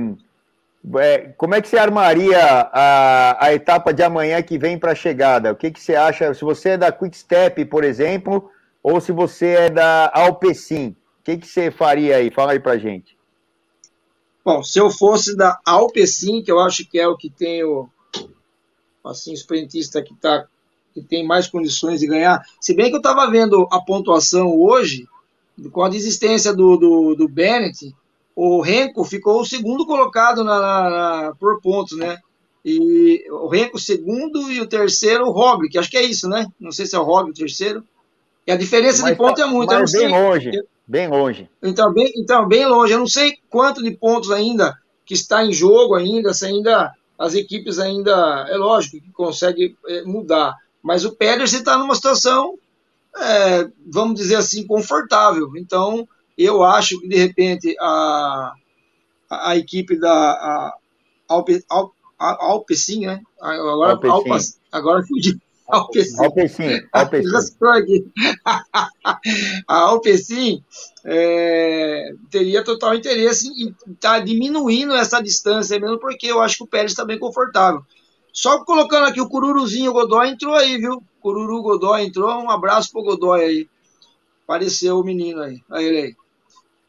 é, 0.98 1.34
como 1.38 1.56
é 1.56 1.62
que 1.62 1.68
você 1.68 1.78
armaria 1.78 2.40
a, 2.42 3.46
a 3.46 3.54
etapa 3.54 3.94
de 3.94 4.02
amanhã 4.02 4.42
que 4.42 4.58
vem 4.58 4.80
para 4.80 4.94
a 4.94 4.96
chegada? 4.96 5.52
O 5.52 5.56
que, 5.56 5.72
que 5.72 5.80
você 5.80 5.96
acha? 5.96 6.34
Se 6.34 6.44
você 6.44 6.70
é 6.70 6.78
da 6.78 6.92
Quick 6.92 7.16
Step, 7.16 7.66
por 7.66 7.84
exemplo, 7.84 8.50
ou 8.82 9.00
se 9.00 9.12
você 9.12 9.48
é 9.48 9.70
da 9.70 10.12
Alpecin, 10.14 10.96
o 11.20 11.24
que, 11.24 11.38
que 11.38 11.48
você 11.48 11.70
faria 11.72 12.18
aí? 12.18 12.32
Fala 12.32 12.54
aí 12.54 12.60
para 12.60 12.78
gente. 12.78 13.16
Bom, 14.44 14.62
se 14.64 14.80
eu 14.80 14.92
fosse 14.92 15.36
da 15.36 15.60
Alpecin, 15.66 16.44
que 16.44 16.52
eu 16.52 16.60
acho 16.60 16.88
que 16.88 17.00
é 17.00 17.08
o 17.08 17.18
que 17.18 17.30
tem 17.30 17.64
o 17.64 17.90
assim, 19.04 19.34
sprintista 19.34 20.02
que 20.02 20.14
está 20.14 20.48
que 20.96 21.02
tem 21.02 21.28
mais 21.28 21.48
condições 21.48 22.00
de 22.00 22.08
ganhar. 22.08 22.42
Se 22.60 22.74
bem 22.74 22.90
que 22.90 22.96
eu 22.96 23.00
estava 23.00 23.30
vendo 23.30 23.68
a 23.70 23.82
pontuação 23.82 24.58
hoje, 24.58 25.06
com 25.72 25.84
a 25.84 25.90
desistência 25.90 26.54
do, 26.54 26.78
do, 26.78 27.16
do 27.16 27.28
Bennett, 27.28 27.94
o 28.34 28.62
Renko 28.62 29.04
ficou 29.04 29.42
o 29.42 29.46
segundo 29.46 29.86
colocado 29.86 30.42
na, 30.42 30.60
na, 30.60 30.90
na, 30.90 31.36
por 31.36 31.62
pontos, 31.62 31.98
né? 31.98 32.18
E 32.64 33.26
o 33.30 33.48
Renko 33.48 33.78
segundo 33.78 34.50
e 34.50 34.62
o 34.62 34.68
terceiro 34.68 35.26
o 35.26 35.32
Roglic, 35.32 35.78
acho 35.78 35.92
que 35.92 35.98
é 35.98 36.04
isso, 36.04 36.30
né? 36.30 36.48
Não 36.60 36.72
sei 36.72 36.86
se 36.86 36.96
é 36.96 37.00
o 37.00 37.04
Roglic 37.04 37.32
o 37.32 37.46
terceiro. 37.46 37.84
E 38.48 38.52
a 38.52 38.58
diferença 38.58 39.02
mas, 39.02 39.12
de 39.12 39.18
pontos 39.18 39.44
é 39.44 39.46
muito. 39.46 39.74
Mas 39.74 39.92
bem 39.92 40.02
sei, 40.02 40.08
longe, 40.08 40.52
bem 40.88 41.08
longe. 41.10 41.50
Então 41.62 41.94
bem, 41.94 42.12
então, 42.16 42.48
bem 42.48 42.66
longe. 42.66 42.94
Eu 42.94 43.00
não 43.00 43.08
sei 43.08 43.38
quanto 43.50 43.84
de 43.84 43.92
pontos 43.92 44.32
ainda 44.32 44.74
que 45.06 45.14
está 45.14 45.46
em 45.46 45.52
jogo 45.52 45.94
ainda, 45.94 46.34
se 46.34 46.46
ainda 46.46 46.92
as 47.18 47.34
equipes 47.34 47.80
ainda, 47.80 48.46
é 48.50 48.58
lógico 48.58 49.00
que 49.00 49.12
consegue 49.12 49.78
é, 49.88 50.04
mudar. 50.04 50.54
Mas 50.86 51.04
o 51.04 51.16
Pedersen 51.16 51.58
está 51.58 51.80
numa 51.80 51.96
situação, 51.96 52.60
é, 53.18 53.68
vamos 53.92 54.20
dizer 54.20 54.36
assim, 54.36 54.68
confortável. 54.68 55.54
Então, 55.58 56.08
eu 56.38 56.64
acho 56.64 57.00
que, 57.00 57.08
de 57.08 57.16
repente, 57.16 57.76
a, 57.82 58.54
a, 59.28 59.50
a 59.50 59.58
equipe 59.58 60.00
da 60.00 60.12
a, 60.12 60.78
Alpe, 61.28 61.64
Alpe, 61.68 61.96
Alpecin, 62.20 63.08
né? 63.08 63.20
Agora, 63.42 63.94
Alpecin. 63.94 64.14
Alpas, 64.14 64.60
agora 64.72 65.04
fugi. 65.08 65.40
Alpecin. 65.68 66.24
Alpecin. 66.24 66.88
Alpecin. 66.94 67.32
a 69.68 69.76
Alpecin 69.76 70.64
é, 71.04 72.14
teria 72.30 72.64
total 72.64 72.94
interesse 72.94 73.48
em 73.48 73.70
estar 73.92 73.96
tá 74.02 74.20
diminuindo 74.20 74.94
essa 74.94 75.20
distância 75.20 75.80
mesmo, 75.80 75.98
porque 75.98 76.28
eu 76.28 76.42
acho 76.42 76.58
que 76.58 76.64
o 76.64 76.68
Pérez 76.68 76.92
está 76.92 77.04
bem 77.04 77.18
confortável. 77.18 77.82
Só 78.36 78.66
colocando 78.66 79.06
aqui 79.06 79.22
o 79.22 79.30
Cururuzinho 79.30 79.94
Godoy 79.94 80.28
entrou 80.28 80.54
aí, 80.56 80.78
viu? 80.78 81.02
Cururu 81.22 81.62
Godoy 81.62 82.04
entrou. 82.04 82.30
Um 82.44 82.52
abraço 82.52 82.92
pro 82.92 83.02
Godoy 83.02 83.42
aí. 83.42 83.70
Apareceu 84.44 85.00
o 85.00 85.06
menino 85.06 85.42
aí. 85.42 85.64
Aí 85.72 85.86
ele 85.86 85.98
aí. 86.02 86.16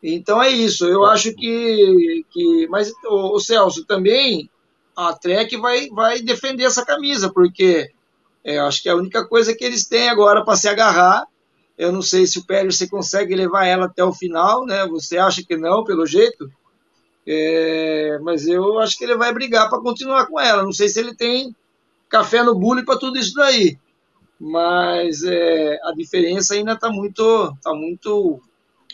Então 0.03 0.43
é 0.43 0.51
isso. 0.51 0.87
Eu 0.87 1.07
acho 1.07 1.33
que. 1.35 2.25
que 2.31 2.67
mas 2.67 2.93
o, 3.05 3.37
o 3.37 3.39
Celso 3.39 3.85
também. 3.87 4.51
A 4.97 5.13
Trek 5.13 5.57
vai, 5.59 5.89
vai 5.91 6.21
defender 6.21 6.65
essa 6.65 6.85
camisa, 6.85 7.31
porque 7.31 7.93
é, 8.43 8.59
acho 8.59 8.83
que 8.83 8.89
é 8.89 8.93
a 8.93 8.97
única 8.97 9.27
coisa 9.29 9.55
que 9.55 9.63
eles 9.63 9.87
têm 9.87 10.09
agora 10.09 10.43
para 10.45 10.57
se 10.57 10.69
agarrar. 10.69 11.27
Eu 11.77 11.93
não 11.93 12.01
sei 12.01 12.27
se 12.27 12.39
o 12.39 12.47
Pérez 12.47 12.77
você 12.77 12.89
consegue 12.89 13.35
levar 13.35 13.67
ela 13.67 13.87
até 13.87 14.03
o 14.03 14.13
final, 14.13 14.65
né? 14.65 14.87
Você 14.87 15.19
acha 15.19 15.45
que 15.47 15.55
não, 15.55 15.85
pelo 15.85 16.07
jeito? 16.07 16.51
É, 17.27 18.19
mas 18.23 18.47
eu 18.47 18.79
acho 18.79 18.97
que 18.97 19.05
ele 19.05 19.17
vai 19.17 19.33
brigar 19.33 19.69
para 19.69 19.81
continuar 19.81 20.27
com 20.27 20.39
ela. 20.39 20.63
Não 20.63 20.73
sei 20.73 20.89
se 20.89 21.01
ele 21.01 21.15
tem 21.15 21.55
café 22.09 22.43
no 22.43 22.55
bule 22.55 22.85
para 22.85 22.99
tudo 22.99 23.19
isso 23.19 23.35
daí. 23.35 23.77
Mas 24.39 25.25
é, 25.25 25.79
a 25.83 25.93
diferença 25.93 26.55
ainda 26.55 26.73
está 26.73 26.89
muito, 26.91 27.57
tá 27.63 27.75
muito 27.75 28.41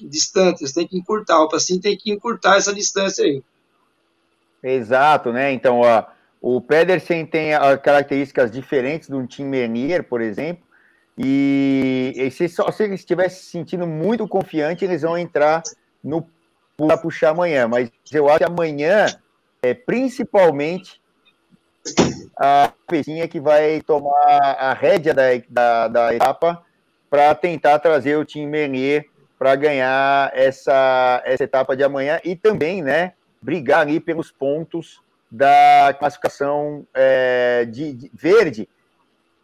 distante. 0.01 0.67
Você 0.67 0.75
tem 0.75 0.89
que 0.89 0.97
encurtar. 0.97 1.43
O 1.43 1.55
assim 1.55 1.79
tem 1.79 1.97
que 1.97 2.11
encurtar 2.11 2.57
essa 2.57 2.75
distância 2.75 3.25
aí. 3.25 3.43
Exato, 4.63 5.33
né? 5.33 5.53
Então, 5.53 5.81
ó, 5.81 6.05
o 6.41 6.61
Pedersen 6.61 7.27
tem 7.27 7.51
características 7.83 8.51
diferentes 8.51 9.09
do 9.09 9.27
Tim 9.27 9.45
Mernier, 9.45 10.05
por 10.05 10.21
exemplo. 10.21 10.65
E, 11.19 12.13
e 12.17 12.31
se, 12.31 12.49
só, 12.49 12.71
se 12.71 12.85
eles 12.85 13.05
se 13.05 13.45
sentindo 13.45 13.87
muito 13.87 14.27
confiante, 14.27 14.85
eles 14.85 15.03
vão 15.03 15.19
entrar 15.19 15.63
no 16.03 16.27
para 16.77 16.97
puxar 16.97 17.31
amanhã, 17.31 17.69
mas 17.69 17.91
eu 18.13 18.29
acho 18.29 18.39
que 18.39 18.45
amanhã, 18.45 19.07
é, 19.63 19.75
principalmente, 19.75 21.01
a 22.37 22.73
Pecinha 22.87 23.29
que 23.29 23.41
vai 23.41 23.81
tomar 23.81 24.13
a 24.59 24.73
rédea 24.73 25.15
da, 25.15 25.25
da, 25.49 25.89
da 25.89 26.15
etapa 26.15 26.63
para 27.11 27.35
tentar 27.35 27.79
trazer 27.79 28.17
o 28.17 28.25
time 28.25 28.47
Mernier 28.47 29.07
para 29.39 29.57
ganhar 29.57 30.31
essa, 30.35 31.21
essa 31.25 31.45
etapa 31.45 31.77
de 31.77 31.83
amanhã 31.83 32.21
e 32.25 32.37
também, 32.37 32.81
né, 32.81 33.13
brigar 33.41 33.81
ali 33.81 33.99
pelos 33.99 34.31
pontos 34.31 35.03
da 35.29 35.95
classificação 35.99 36.87
é, 36.95 37.65
de, 37.65 37.93
de, 37.93 38.11
verde. 38.15 38.69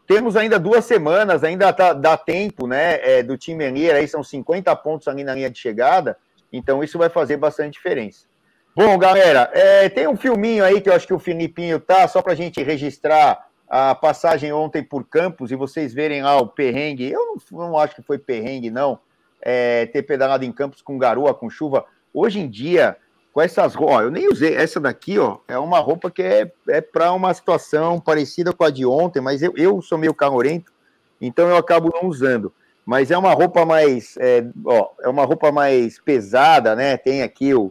Temos 0.06 0.36
ainda 0.36 0.58
duas 0.58 0.84
semanas, 0.84 1.42
ainda 1.42 1.72
tá, 1.72 1.92
dá 1.92 2.16
tempo, 2.16 2.66
né, 2.66 3.00
é, 3.02 3.22
do 3.22 3.36
time 3.36 3.58
Mernier, 3.58 3.96
aí 3.96 4.06
são 4.06 4.22
50 4.22 4.74
pontos 4.76 5.08
ali 5.08 5.24
na 5.24 5.34
linha 5.34 5.50
de 5.50 5.58
chegada, 5.58 6.16
então 6.52 6.82
isso 6.82 6.98
vai 6.98 7.08
fazer 7.08 7.36
bastante 7.36 7.74
diferença. 7.74 8.26
Bom, 8.74 8.96
galera, 8.96 9.50
é, 9.52 9.88
tem 9.88 10.06
um 10.06 10.16
filminho 10.16 10.64
aí 10.64 10.80
que 10.80 10.88
eu 10.88 10.94
acho 10.94 11.06
que 11.06 11.14
o 11.14 11.18
Filipinho 11.18 11.80
tá, 11.80 12.06
só 12.06 12.22
para 12.22 12.32
a 12.32 12.36
gente 12.36 12.62
registrar 12.62 13.48
a 13.68 13.94
passagem 13.94 14.52
ontem 14.52 14.82
por 14.82 15.04
Campos 15.04 15.50
e 15.50 15.56
vocês 15.56 15.92
verem 15.92 16.22
lá 16.22 16.36
o 16.38 16.46
perrengue. 16.46 17.10
Eu 17.10 17.36
não, 17.50 17.58
não 17.58 17.78
acho 17.78 17.96
que 17.96 18.02
foi 18.02 18.18
perrengue, 18.18 18.70
não, 18.70 18.98
é, 19.42 19.86
ter 19.86 20.02
pedalado 20.02 20.44
em 20.44 20.52
Campos 20.52 20.80
com 20.80 20.96
garoa, 20.96 21.34
com 21.34 21.50
chuva. 21.50 21.84
Hoje 22.14 22.38
em 22.38 22.48
dia, 22.48 22.96
com 23.32 23.42
essas 23.42 23.74
roupas, 23.74 24.04
eu 24.04 24.10
nem 24.10 24.28
usei. 24.28 24.54
Essa 24.54 24.80
daqui, 24.80 25.18
ó, 25.18 25.38
é 25.48 25.58
uma 25.58 25.80
roupa 25.80 26.10
que 26.10 26.22
é, 26.22 26.50
é 26.68 26.80
para 26.80 27.12
uma 27.12 27.34
situação 27.34 28.00
parecida 28.00 28.52
com 28.52 28.64
a 28.64 28.70
de 28.70 28.86
ontem, 28.86 29.20
mas 29.20 29.42
eu, 29.42 29.52
eu 29.56 29.82
sou 29.82 29.98
meio 29.98 30.14
calorento, 30.14 30.72
então 31.20 31.48
eu 31.48 31.56
acabo 31.56 31.90
não 31.92 32.08
usando 32.08 32.52
mas 32.88 33.10
é 33.10 33.18
uma 33.18 33.34
roupa 33.34 33.66
mais, 33.66 34.16
é, 34.16 34.42
ó, 34.64 34.88
é 35.02 35.08
uma 35.10 35.26
roupa 35.26 35.52
mais 35.52 36.00
pesada, 36.00 36.74
né? 36.74 36.96
Tem 36.96 37.22
aqui 37.22 37.52
o, 37.52 37.70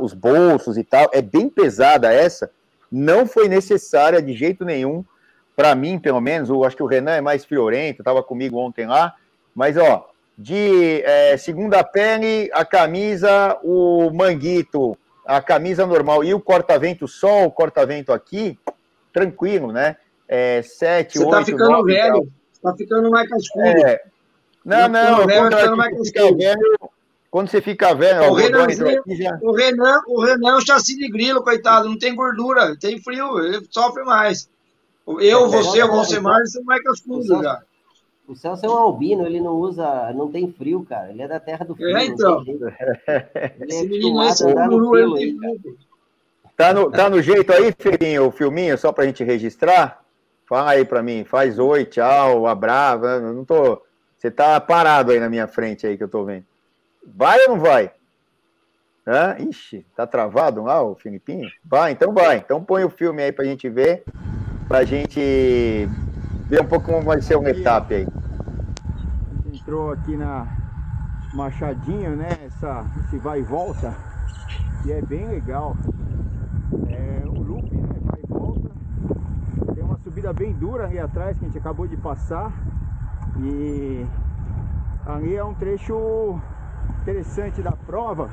os 0.00 0.12
bolsos 0.12 0.76
e 0.76 0.82
tal, 0.82 1.08
é 1.12 1.22
bem 1.22 1.48
pesada 1.48 2.12
essa. 2.12 2.50
Não 2.90 3.28
foi 3.28 3.46
necessária 3.46 4.20
de 4.20 4.32
jeito 4.34 4.64
nenhum, 4.64 5.04
para 5.54 5.72
mim, 5.76 6.00
pelo 6.00 6.20
menos. 6.20 6.48
Eu 6.48 6.64
acho 6.64 6.74
que 6.74 6.82
o 6.82 6.88
Renan 6.88 7.12
é 7.12 7.20
mais 7.20 7.44
friorento, 7.44 8.02
estava 8.02 8.20
comigo 8.20 8.58
ontem 8.58 8.88
lá. 8.88 9.14
Mas, 9.54 9.76
ó, 9.76 10.10
de 10.36 11.00
é, 11.04 11.36
segunda 11.36 11.84
pele, 11.84 12.50
a 12.52 12.64
camisa, 12.64 13.56
o 13.62 14.10
manguito, 14.12 14.98
a 15.24 15.40
camisa 15.40 15.86
normal 15.86 16.24
e 16.24 16.34
o 16.34 16.40
corta-vento, 16.40 17.06
só 17.06 17.44
o 17.44 17.52
corta-vento 17.52 18.12
aqui, 18.12 18.58
tranquilo, 19.12 19.70
né? 19.70 19.96
É, 20.26 20.60
sete, 20.62 21.18
Você 21.18 21.30
tá 21.30 21.44
ficando 21.44 21.70
9, 21.70 21.92
velho. 21.92 22.37
Tá 22.62 22.74
ficando 22.74 23.10
mais 23.10 23.28
cascudo. 23.28 23.66
É. 23.66 24.02
Não, 24.64 24.88
não, 24.88 25.26
velho, 25.26 25.48
quando 25.50 26.04
fica 26.04 26.34
velho, 26.34 26.78
quando 27.30 27.48
você 27.48 27.60
fica 27.60 27.94
velho, 27.94 28.30
o, 28.30 28.34
Renan, 28.34 28.66
já... 28.70 29.38
o, 29.40 29.52
Renan, 29.52 30.00
o 30.06 30.20
Renan 30.22 30.50
é 30.50 30.56
um 30.56 30.60
chassi 30.60 30.96
de 30.96 31.08
grilo, 31.08 31.42
coitado, 31.42 31.88
não 31.88 31.98
tem 31.98 32.14
gordura, 32.14 32.76
tem 32.76 33.00
frio, 33.00 33.38
ele 33.38 33.66
sofre 33.70 34.04
mais. 34.04 34.48
Eu, 35.06 35.46
é, 35.46 35.48
você, 35.48 35.82
o 35.82 35.88
Valsemar, 35.88 36.46
são 36.46 36.62
mais 36.64 36.82
cascudo 36.82 37.42
já. 37.42 37.62
O 38.28 38.36
Celso 38.36 38.66
é 38.66 38.68
um 38.68 38.76
albino, 38.76 39.24
ele 39.24 39.40
não 39.40 39.54
usa, 39.54 40.12
não 40.12 40.30
tem 40.30 40.52
frio, 40.52 40.84
cara. 40.86 41.10
Ele 41.10 41.22
é 41.22 41.28
da 41.28 41.40
terra 41.40 41.64
do 41.64 41.74
frio. 41.74 41.96
É, 41.96 42.04
então. 42.04 42.44
Ele 42.46 42.58
é 43.06 43.54
esse 43.66 43.88
menino 43.88 44.22
é 44.22 44.28
esse 44.28 44.44
guru, 44.52 44.98
ele 44.98 45.38
Tá 46.54 46.74
no, 46.74 46.90
tá 46.90 47.08
no 47.08 47.22
jeito 47.22 47.52
aí, 47.52 47.72
filhinho, 47.78 48.26
o 48.26 48.30
filminho, 48.30 48.76
só 48.76 48.92
pra 48.92 49.06
gente 49.06 49.24
registrar? 49.24 50.04
Fala 50.48 50.70
aí 50.70 50.84
pra 50.84 51.02
mim, 51.02 51.24
faz 51.24 51.58
oi, 51.58 51.84
tchau, 51.84 52.46
abraço. 52.46 53.04
Não 53.20 53.44
tô. 53.44 53.82
Você 54.16 54.30
tá 54.30 54.58
parado 54.58 55.12
aí 55.12 55.20
na 55.20 55.28
minha 55.28 55.46
frente 55.46 55.86
aí 55.86 55.98
que 55.98 56.02
eu 56.02 56.08
tô 56.08 56.24
vendo. 56.24 56.46
Vai 57.06 57.38
ou 57.42 57.48
não 57.50 57.60
vai? 57.60 57.92
Hã? 59.06 59.36
Ixi, 59.38 59.84
tá 59.94 60.06
travado 60.06 60.64
lá 60.64 60.82
o 60.82 60.94
Filipinho? 60.94 61.50
Vai, 61.62 61.92
então 61.92 62.14
vai. 62.14 62.38
Então 62.38 62.64
põe 62.64 62.82
o 62.82 62.88
filme 62.88 63.22
aí 63.22 63.30
pra 63.30 63.44
gente 63.44 63.68
ver, 63.68 64.06
pra 64.66 64.84
gente 64.84 65.20
ver 66.48 66.62
um 66.62 66.66
pouco 66.66 66.86
como 66.86 67.02
vai 67.02 67.20
ser 67.20 67.36
uma 67.36 67.50
etapa 67.50 67.92
aí. 67.92 68.08
Entrou 69.52 69.92
aqui 69.92 70.16
na 70.16 70.48
Machadinho, 71.30 72.16
né? 72.16 72.28
Essa, 72.46 72.86
esse 72.96 73.18
vai 73.18 73.40
e 73.40 73.42
volta, 73.42 73.94
e 74.86 74.92
é 74.92 75.02
bem 75.02 75.28
legal. 75.28 75.76
É 76.90 77.26
um 77.28 77.42
loop, 77.42 77.70
né? 77.70 78.00
Vai 78.06 78.20
e 78.20 78.24
volta. 78.24 78.88
Tem 79.74 79.84
uma 79.84 79.98
subida 80.28 80.32
bem 80.32 80.52
dura 80.52 80.84
ali 80.84 80.98
atrás 80.98 81.38
que 81.38 81.44
a 81.44 81.48
gente 81.48 81.58
acabou 81.58 81.86
de 81.86 81.96
passar. 81.96 82.52
E 83.38 84.06
ali 85.06 85.36
é 85.36 85.44
um 85.44 85.54
trecho 85.54 86.38
interessante 87.02 87.62
da 87.62 87.72
prova, 87.72 88.30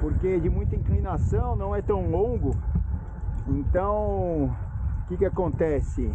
porque 0.00 0.38
de 0.40 0.48
muita 0.50 0.76
inclinação, 0.76 1.56
não 1.56 1.74
é 1.74 1.82
tão 1.82 2.10
longo. 2.10 2.54
Então, 3.48 4.44
o 4.44 5.08
que, 5.08 5.16
que 5.16 5.24
acontece? 5.24 6.12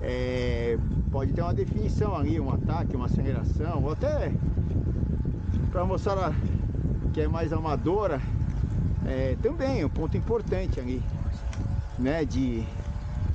É, 0.00 0.76
pode 1.10 1.32
ter 1.32 1.40
uma 1.40 1.54
definição 1.54 2.14
ali, 2.14 2.38
um 2.38 2.52
ataque, 2.52 2.96
uma 2.96 3.06
aceleração, 3.06 3.82
ou 3.82 3.92
até 3.92 4.32
para 5.70 5.84
mostrar 5.84 6.32
que 7.12 7.20
é 7.20 7.28
mais 7.28 7.52
amadora, 7.52 8.20
é, 9.06 9.36
também 9.42 9.84
um 9.84 9.88
ponto 9.88 10.16
importante 10.16 10.78
ali, 10.80 11.02
né? 11.98 12.24
De 12.24 12.64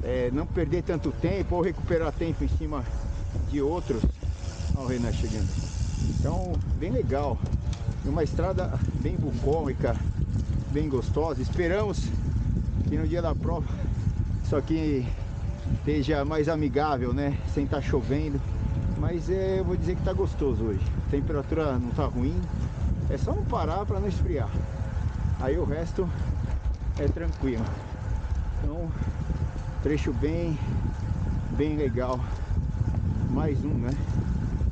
é, 0.04 0.30
não 0.32 0.46
perder 0.46 0.84
tanto 0.84 1.12
tempo 1.12 1.56
ou 1.56 1.62
recuperar 1.62 2.12
tempo 2.12 2.44
em 2.44 2.48
cima 2.48 2.84
de 3.50 3.62
outros. 3.62 4.02
Olha 4.76 4.86
o 4.86 4.88
Renan 4.88 5.12
chegando. 5.12 5.50
Então, 6.10 6.54
bem 6.78 6.92
legal. 6.92 7.38
Uma 8.06 8.24
estrada 8.24 8.80
bem 9.02 9.16
bucólica, 9.16 9.96
bem 10.72 10.88
gostosa. 10.88 11.42
Esperamos 11.42 12.06
que 12.88 12.98
no 12.98 13.08
dia 13.08 13.22
da 13.22 13.36
prova 13.36 13.68
isso 14.44 14.56
aqui 14.56 15.06
esteja 15.76 16.26
mais 16.26 16.50
amigável, 16.50 17.14
né? 17.14 17.38
Sem 17.54 17.66
estar 17.66 17.78
tá 17.78 17.82
chovendo. 17.84 18.42
Mas 18.98 19.30
é, 19.30 19.60
eu 19.60 19.64
vou 19.64 19.78
dizer 19.78 19.94
que 19.96 20.02
está 20.02 20.14
gostoso 20.14 20.64
hoje. 20.64 20.82
A 21.08 21.12
temperatura 21.12 21.78
não 21.78 21.90
está 21.90 22.06
ruim. 22.06 22.40
É 23.10 23.18
só 23.18 23.34
não 23.34 23.44
parar 23.46 23.86
para 23.86 24.00
não 24.00 24.08
esfriar. 24.08 24.50
Aí 25.40 25.58
o 25.58 25.64
resto 25.64 26.10
é 26.98 27.08
tranquilo. 27.08 27.64
Então, 28.64 28.90
trecho 29.82 30.12
bem, 30.12 30.58
bem 31.58 31.78
legal. 31.78 32.20
Mais 33.32 33.64
um, 33.64 33.70
né? 33.70 33.92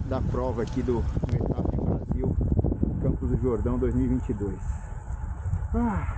Da 0.10 0.20
prova 0.20 0.64
aqui 0.64 0.82
do 0.82 1.04
Metap 1.32 1.78
Brasil, 1.78 2.36
Campos 3.02 3.30
do 3.30 3.42
Jordão 3.42 3.78
2022. 3.78 4.54
Ah, 5.74 6.14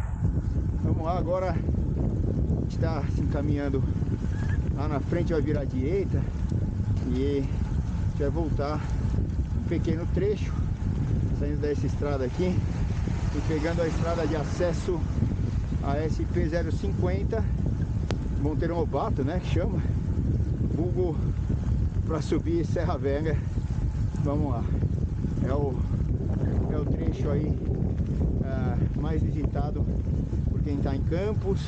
vamos 0.84 1.04
lá, 1.04 1.18
agora 1.18 1.52
a 1.52 2.62
gente 2.62 2.76
está 2.76 3.04
se 3.14 3.22
encaminhando 3.22 3.84
lá 4.76 4.88
na 4.88 5.00
frente, 5.00 5.34
vai 5.34 5.42
virar 5.42 5.62
à 5.62 5.66
direita 5.66 6.22
e 7.10 7.38
a 7.38 7.42
gente 7.42 8.20
vai 8.20 8.30
voltar 8.30 8.80
um 9.60 9.68
pequeno 9.68 10.08
trecho, 10.14 10.54
saindo 11.40 11.62
dessa 11.62 11.86
estrada 11.86 12.26
aqui 12.26 12.56
e 13.36 13.42
pegando 13.48 13.82
a 13.82 13.88
estrada 13.88 14.26
de 14.26 14.36
acesso 14.36 15.00
a 15.84 15.96
SP050 15.96 17.59
Monteiro 18.40 18.76
Lobato, 18.76 19.24
né, 19.24 19.40
que 19.44 19.54
chama? 19.54 19.80
Vulgo 20.76 21.16
para 22.06 22.22
subir 22.22 22.66
Serra 22.66 22.98
Velha. 22.98 23.38
Vamos 24.24 24.52
lá. 24.52 24.64
É 25.48 25.54
o, 25.54 25.76
é 26.72 26.78
o 26.78 26.86
trecho 26.86 27.30
aí 27.30 27.48
uh, 27.48 29.02
mais 29.02 29.22
visitado 29.22 29.86
por 30.50 30.62
quem 30.62 30.76
está 30.76 30.96
em 30.96 31.02
Campos. 31.04 31.60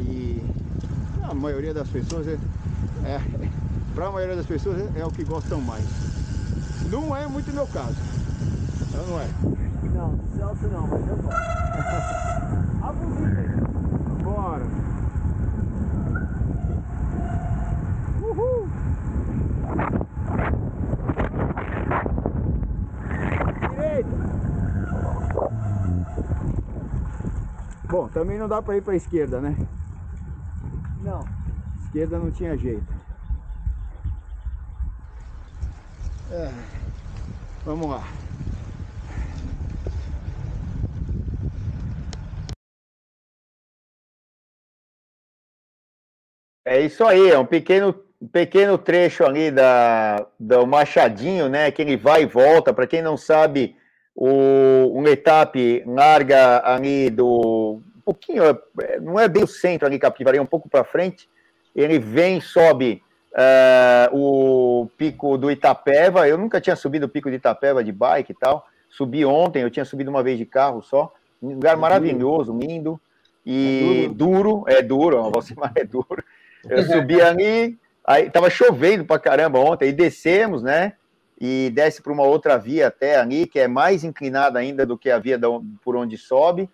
E 0.00 0.42
a 1.22 1.34
maioria 1.34 1.74
das 1.74 1.88
pessoas 1.88 2.26
é, 2.26 2.38
é 3.04 3.20
para 3.94 4.06
a 4.06 4.10
maioria 4.10 4.36
das 4.36 4.46
pessoas 4.46 4.78
é, 4.78 5.00
é 5.00 5.04
o 5.04 5.10
que 5.10 5.24
gostam 5.24 5.60
mais. 5.60 5.84
Não 6.90 7.14
é 7.16 7.26
muito 7.26 7.52
meu 7.52 7.66
caso. 7.66 7.96
Então 8.88 9.06
não 9.06 9.20
é. 9.20 9.28
Não, 9.94 10.18
Celso 10.36 10.66
não, 10.68 10.86
mas 10.86 11.06
eu 11.06 11.16
gosto. 11.16 11.38
A 12.82 12.92
buzina 12.92 13.38
aí. 13.38 14.22
Bora. 14.22 14.66
Uhul. 18.22 18.68
Direita. 23.70 24.08
Bom, 27.88 28.00
também 28.12 28.38
não 28.38 28.48
dá 28.48 28.60
para 28.60 28.76
ir 28.76 28.82
para 28.82 28.96
esquerda, 28.96 29.40
né? 29.40 29.56
Não. 31.02 31.24
Esquerda 31.84 32.18
não 32.18 32.30
tinha 32.30 32.56
jeito. 32.56 32.86
É. 36.30 36.50
Vamos 37.64 37.90
lá. 37.90 38.02
É 46.64 46.80
isso 46.80 47.04
aí, 47.04 47.28
é 47.28 47.38
um 47.38 47.44
pequeno, 47.44 47.92
pequeno 48.32 48.78
trecho 48.78 49.24
ali 49.24 49.50
da, 49.50 50.26
do 50.38 50.66
Machadinho, 50.66 51.48
né? 51.48 51.70
Que 51.70 51.82
ele 51.82 51.96
vai 51.96 52.22
e 52.22 52.26
volta. 52.26 52.72
Para 52.72 52.86
quem 52.86 53.02
não 53.02 53.16
sabe, 53.16 53.76
o, 54.14 54.98
um 54.98 55.06
etap 55.08 55.82
larga 55.86 56.62
ali 56.64 57.10
do. 57.10 57.82
Um 58.02 58.04
pouquinho, 58.04 58.42
é, 58.44 59.00
não 59.00 59.18
é 59.18 59.28
bem 59.28 59.44
o 59.44 59.46
centro 59.46 59.86
ali, 59.86 59.96
Capivari, 59.96 60.38
é 60.38 60.42
um 60.42 60.46
pouco 60.46 60.68
para 60.68 60.82
frente. 60.82 61.28
Ele 61.74 62.00
vem, 62.00 62.40
sobe 62.40 63.00
uh, 63.32 64.16
o 64.16 64.88
pico 64.96 65.38
do 65.38 65.50
Itapeva. 65.50 66.28
Eu 66.28 66.36
nunca 66.36 66.60
tinha 66.60 66.74
subido 66.74 67.06
o 67.06 67.08
pico 67.08 67.30
de 67.30 67.36
Itapeva 67.36 67.84
de 67.84 67.92
bike 67.92 68.32
e 68.32 68.34
tal. 68.34 68.66
Subi 68.90 69.24
ontem, 69.24 69.62
eu 69.62 69.70
tinha 69.70 69.84
subido 69.84 70.10
uma 70.10 70.22
vez 70.22 70.36
de 70.36 70.44
carro 70.44 70.82
só. 70.82 71.12
Um 71.40 71.54
lugar 71.54 71.76
maravilhoso, 71.76 72.56
lindo. 72.56 73.00
E 73.46 74.04
é 74.04 74.08
duro. 74.08 74.14
duro, 74.14 74.64
é 74.66 74.82
duro, 74.82 75.30
você 75.30 75.54
é 75.76 75.84
duro. 75.84 76.24
Eu 76.68 76.82
subi 76.84 77.20
ali, 77.20 77.78
aí 78.04 78.30
tava 78.30 78.50
chovendo 78.50 79.04
pra 79.04 79.18
caramba 79.18 79.58
ontem, 79.58 79.88
e 79.88 79.92
descemos, 79.92 80.62
né? 80.62 80.94
E 81.40 81.70
desce 81.74 82.02
para 82.02 82.12
uma 82.12 82.22
outra 82.22 82.56
via 82.56 82.88
até 82.88 83.16
ali, 83.16 83.46
que 83.46 83.58
é 83.58 83.66
mais 83.66 84.04
inclinada 84.04 84.58
ainda 84.58 84.84
do 84.84 84.98
que 84.98 85.10
a 85.10 85.18
via 85.18 85.40
por 85.82 85.96
onde 85.96 86.16
sobe. 86.16 86.68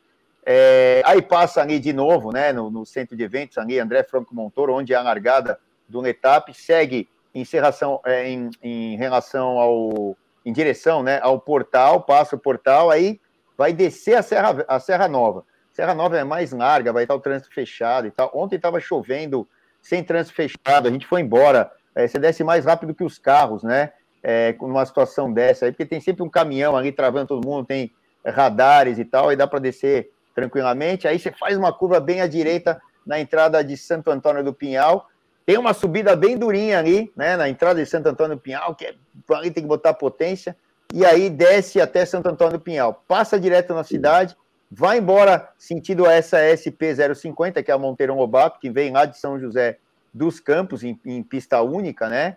É, 0.51 1.03
aí 1.05 1.21
passa 1.21 1.61
ali 1.61 1.79
de 1.79 1.93
novo, 1.93 2.33
né? 2.33 2.55
No, 2.55 2.71
no, 2.71 2.87
centro 2.87 3.15
de 3.15 3.23
eventos 3.23 3.59
ali, 3.59 3.79
André 3.79 4.03
Franco 4.03 4.35
Montoro, 4.35 4.73
onde 4.73 4.95
é 4.95 4.97
a 4.97 5.03
largada 5.03 5.61
do 5.87 6.07
etapa, 6.07 6.51
segue 6.55 7.07
em, 7.35 7.45
serração, 7.45 8.01
é, 8.07 8.27
em, 8.31 8.49
em 8.63 8.97
relação 8.97 9.59
ao. 9.59 10.17
em 10.47 10.51
direção 10.51 11.03
né, 11.03 11.21
ao 11.23 11.39
portal, 11.39 12.01
passa 12.01 12.35
o 12.35 12.39
portal, 12.39 12.91
aí 12.91 13.21
vai 13.59 13.75
descer 13.75 14.17
a 14.17 14.23
Serra, 14.23 14.65
a 14.67 14.81
Serra 14.81 15.07
Nova. 15.07 15.45
Serra 15.71 15.95
Nova 15.95 16.17
é 16.17 16.25
mais 16.25 16.51
larga, 16.51 16.95
vai 16.95 17.03
estar 17.03 17.15
o 17.15 17.21
trânsito 17.21 17.53
fechado 17.53 18.07
e 18.07 18.11
tal. 18.11 18.31
Ontem 18.33 18.57
estava 18.57 18.81
chovendo 18.81 19.47
sem 19.83 20.03
trânsito 20.03 20.35
fechado, 20.35 20.89
a 20.89 20.91
gente 20.91 21.07
foi 21.07 21.21
embora. 21.21 21.71
É, 21.95 22.09
você 22.09 22.19
desce 22.19 22.43
mais 22.43 22.65
rápido 22.65 22.95
que 22.95 23.05
os 23.05 23.19
carros, 23.19 23.63
né? 23.63 23.93
É, 24.23 24.57
numa 24.63 24.87
situação 24.87 25.31
dessa 25.31 25.67
aí, 25.67 25.73
porque 25.73 25.85
tem 25.85 26.01
sempre 26.01 26.23
um 26.23 26.31
caminhão 26.31 26.75
ali 26.75 26.91
travando 26.91 27.27
todo 27.27 27.47
mundo, 27.47 27.67
tem 27.67 27.93
radares 28.25 28.99
e 28.99 29.05
tal, 29.05 29.31
e 29.31 29.37
dá 29.37 29.47
para 29.47 29.59
descer 29.59 30.11
tranquilamente. 30.39 31.09
Aí 31.09 31.19
você 31.19 31.33
faz 31.33 31.57
uma 31.57 31.73
curva 31.73 31.99
bem 31.99 32.21
à 32.21 32.29
direita 32.29 32.81
na 33.05 33.19
entrada 33.19 33.63
de 33.65 33.77
Santo 33.77 34.11
Antônio 34.11 34.45
do 34.45 34.55
Pinhal. 34.55 35.09
Tem 35.45 35.59
uma 35.59 35.75
subida 35.75 36.15
bem 36.15 36.39
durinha 36.39 36.79
ali, 36.79 37.13
né? 37.17 37.37
Na 37.37 37.49
entrada 37.49 37.83
de 37.83 37.91
Santo 37.91 38.09
Antônio 38.09 38.37
do 38.37 38.41
Pinhal, 38.41 38.75
que 38.77 38.87
é, 38.87 38.95
ali 39.31 39.51
tem 39.51 39.65
que 39.65 39.69
botar 39.69 39.95
potência. 39.95 40.57
E 40.95 41.05
aí 41.05 41.29
desce 41.29 41.81
até 41.81 42.07
Santo 42.07 42.29
Antônio 42.29 42.59
do 42.59 42.61
Pinhal. 42.61 43.03
Passa 43.09 43.41
direto 43.41 43.75
na 43.75 43.83
cidade 43.83 44.37
vai 44.71 44.99
embora 44.99 45.49
sentido 45.57 46.07
essa 46.07 46.39
SP050, 46.39 47.63
que 47.63 47.71
é 47.71 47.75
a 47.75 47.79
Monteiro 47.79 48.15
Lobato, 48.15 48.61
que 48.61 48.71
vem 48.71 48.93
lá 48.93 49.07
de 49.07 49.19
São 49.19 49.41
José 49.41 49.79
dos 50.13 50.41
Campos, 50.41 50.83
em, 50.83 50.99
em, 51.05 51.23
pista 51.23 51.63
única, 51.63 52.09
né? 52.09 52.37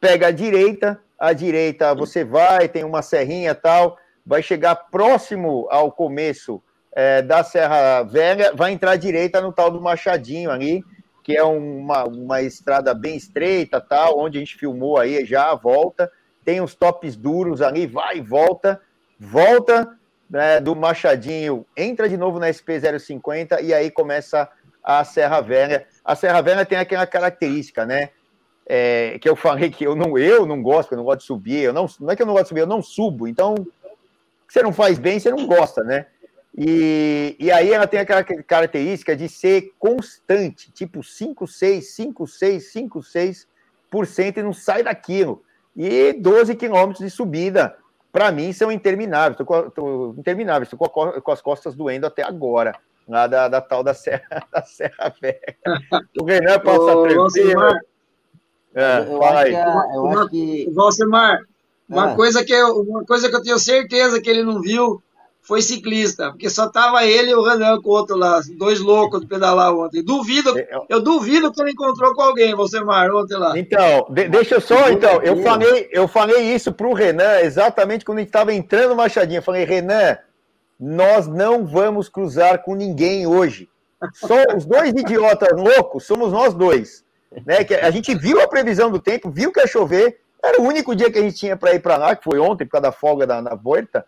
Pega 0.00 0.28
a 0.28 0.30
direita, 0.30 0.98
a 1.18 1.32
direita 1.32 1.94
você 1.94 2.24
vai, 2.24 2.68
tem 2.68 2.84
uma 2.84 3.02
serrinha 3.02 3.54
tal, 3.54 3.98
vai 4.24 4.42
chegar 4.42 4.74
próximo 4.74 5.66
ao 5.70 5.92
começo 5.92 6.62
é, 6.96 7.20
da 7.20 7.44
Serra 7.44 8.02
Velha, 8.04 8.54
vai 8.54 8.72
entrar 8.72 8.92
à 8.92 8.96
direita 8.96 9.38
no 9.38 9.52
tal 9.52 9.70
do 9.70 9.78
Machadinho 9.78 10.50
ali, 10.50 10.82
que 11.22 11.36
é 11.36 11.44
uma, 11.44 12.04
uma 12.04 12.40
estrada 12.40 12.94
bem 12.94 13.14
estreita, 13.14 13.78
tal, 13.82 14.18
onde 14.18 14.38
a 14.38 14.40
gente 14.40 14.56
filmou 14.56 14.98
aí 14.98 15.22
já 15.26 15.50
a 15.50 15.54
volta. 15.54 16.10
Tem 16.42 16.62
os 16.62 16.74
tops 16.74 17.14
duros 17.14 17.60
ali, 17.60 17.86
vai 17.86 18.16
e 18.16 18.20
volta, 18.22 18.80
volta 19.20 19.94
né, 20.30 20.58
do 20.58 20.74
Machadinho, 20.74 21.66
entra 21.76 22.08
de 22.08 22.16
novo 22.16 22.38
na 22.38 22.48
SP050 22.48 23.62
e 23.62 23.74
aí 23.74 23.90
começa 23.90 24.48
a 24.82 25.04
Serra 25.04 25.42
Velha. 25.42 25.86
A 26.02 26.14
Serra 26.14 26.40
Velha 26.40 26.64
tem 26.64 26.78
aquela 26.78 27.06
característica, 27.06 27.84
né? 27.84 28.08
É, 28.66 29.18
que 29.20 29.28
eu 29.28 29.36
falei 29.36 29.70
que 29.70 29.84
eu 29.84 29.94
não, 29.94 30.16
eu 30.16 30.46
não 30.46 30.62
gosto, 30.62 30.92
eu 30.92 30.96
não 30.96 31.04
gosto 31.04 31.20
de 31.20 31.26
subir, 31.26 31.62
eu 31.62 31.74
não, 31.74 31.86
não 32.00 32.10
é 32.10 32.16
que 32.16 32.22
eu 32.22 32.26
não 32.26 32.32
gosto 32.32 32.44
de 32.44 32.48
subir, 32.48 32.60
eu 32.62 32.66
não 32.66 32.82
subo, 32.82 33.28
então 33.28 33.54
você 34.48 34.62
não 34.62 34.72
faz 34.72 34.98
bem, 34.98 35.20
você 35.20 35.30
não 35.30 35.46
gosta, 35.46 35.84
né? 35.84 36.06
E, 36.56 37.36
e 37.38 37.50
aí 37.50 37.70
ela 37.70 37.86
tem 37.86 38.00
aquela 38.00 38.24
característica 38.24 39.14
de 39.14 39.28
ser 39.28 39.72
constante, 39.78 40.72
tipo 40.72 41.02
5, 41.02 41.46
6, 41.46 41.94
5, 41.94 42.26
6, 42.26 42.72
5, 42.72 43.00
6% 43.00 44.36
e 44.38 44.42
não 44.42 44.54
sai 44.54 44.82
daquilo. 44.82 45.42
E 45.76 46.14
12 46.14 46.54
quilômetros 46.54 47.04
de 47.04 47.10
subida, 47.10 47.76
para 48.10 48.32
mim, 48.32 48.54
são 48.54 48.72
intermináveis. 48.72 49.38
Estou 49.38 50.14
intermináveis, 50.16 50.72
estou 50.72 50.88
com, 50.88 51.20
com, 51.20 51.30
as 51.30 51.42
costas 51.42 51.74
doendo 51.74 52.06
até 52.06 52.22
agora, 52.22 52.74
lá 53.06 53.26
da, 53.26 53.48
da 53.48 53.60
tal 53.60 53.84
da 53.84 53.92
Serra, 53.92 54.42
da 54.50 54.62
Serra 54.62 55.14
Velha. 55.20 55.56
O 56.18 56.24
Renan 56.24 56.58
passa 56.60 56.86
tranquilo. 57.02 57.80
É, 58.74 59.06
eu, 59.08 59.22
acho 59.22 59.44
que, 59.44 59.52
eu 59.52 60.06
acho 60.06 60.28
que... 60.28 60.70
Valsemar, 60.70 61.40
uma, 61.88 62.12
ah. 62.12 62.14
coisa 62.14 62.44
que 62.44 62.52
eu, 62.52 62.80
uma 62.80 63.04
coisa 63.04 63.28
que 63.28 63.36
eu 63.36 63.42
tenho 63.42 63.58
certeza 63.58 64.20
que 64.20 64.28
ele 64.28 64.42
não 64.42 64.60
viu 64.60 65.02
foi 65.46 65.62
ciclista, 65.62 66.30
porque 66.30 66.50
só 66.50 66.68
tava 66.68 67.04
ele 67.04 67.30
e 67.30 67.34
o 67.34 67.42
Renan 67.42 67.80
com 67.80 67.88
o 67.88 67.92
outro 67.92 68.16
lá, 68.16 68.40
dois 68.58 68.80
loucos 68.80 69.20
de 69.20 69.26
pedalar 69.26 69.72
ontem. 69.72 70.02
Duvido, 70.02 70.58
é, 70.58 70.68
eu 70.88 71.00
duvido 71.00 71.52
que 71.52 71.62
ele 71.62 71.70
encontrou 71.70 72.14
com 72.14 72.22
alguém, 72.22 72.54
você 72.54 72.80
Mar, 72.80 73.10
ontem 73.14 73.36
lá. 73.36 73.56
Então, 73.56 74.06
de, 74.10 74.28
deixa 74.28 74.56
eu 74.56 74.60
só, 74.60 74.90
então, 74.90 75.22
eu 75.22 75.42
falei, 75.42 75.88
eu 75.92 76.08
falei 76.08 76.52
isso 76.52 76.72
pro 76.72 76.92
Renan 76.92 77.40
exatamente 77.40 78.04
quando 78.04 78.18
a 78.18 78.20
gente 78.22 78.28
estava 78.28 78.52
entrando 78.52 78.90
no 78.90 78.96
Machadinho. 78.96 79.38
Eu 79.38 79.42
falei, 79.42 79.64
Renan, 79.64 80.18
nós 80.78 81.28
não 81.28 81.64
vamos 81.64 82.08
cruzar 82.08 82.62
com 82.62 82.74
ninguém 82.74 83.26
hoje. 83.26 83.68
Só 84.14 84.34
os 84.56 84.66
dois 84.66 84.90
idiotas 84.90 85.56
loucos 85.56 86.04
somos 86.04 86.32
nós 86.32 86.54
dois. 86.54 87.04
Né? 87.44 87.62
Que 87.62 87.74
a 87.74 87.90
gente 87.90 88.14
viu 88.16 88.40
a 88.40 88.48
previsão 88.48 88.90
do 88.90 88.98
tempo, 88.98 89.30
viu 89.30 89.52
que 89.52 89.60
ia 89.60 89.66
chover, 89.66 90.18
era 90.42 90.60
o 90.60 90.64
único 90.64 90.94
dia 90.94 91.10
que 91.10 91.18
a 91.18 91.22
gente 91.22 91.36
tinha 91.36 91.56
para 91.56 91.74
ir 91.74 91.80
para 91.80 91.96
lá, 91.96 92.16
que 92.16 92.24
foi 92.24 92.38
ontem, 92.40 92.64
por 92.64 92.72
causa 92.72 92.82
da 92.82 92.92
folga 92.92 93.26
da, 93.26 93.40
na 93.40 93.54
volta. 93.54 94.04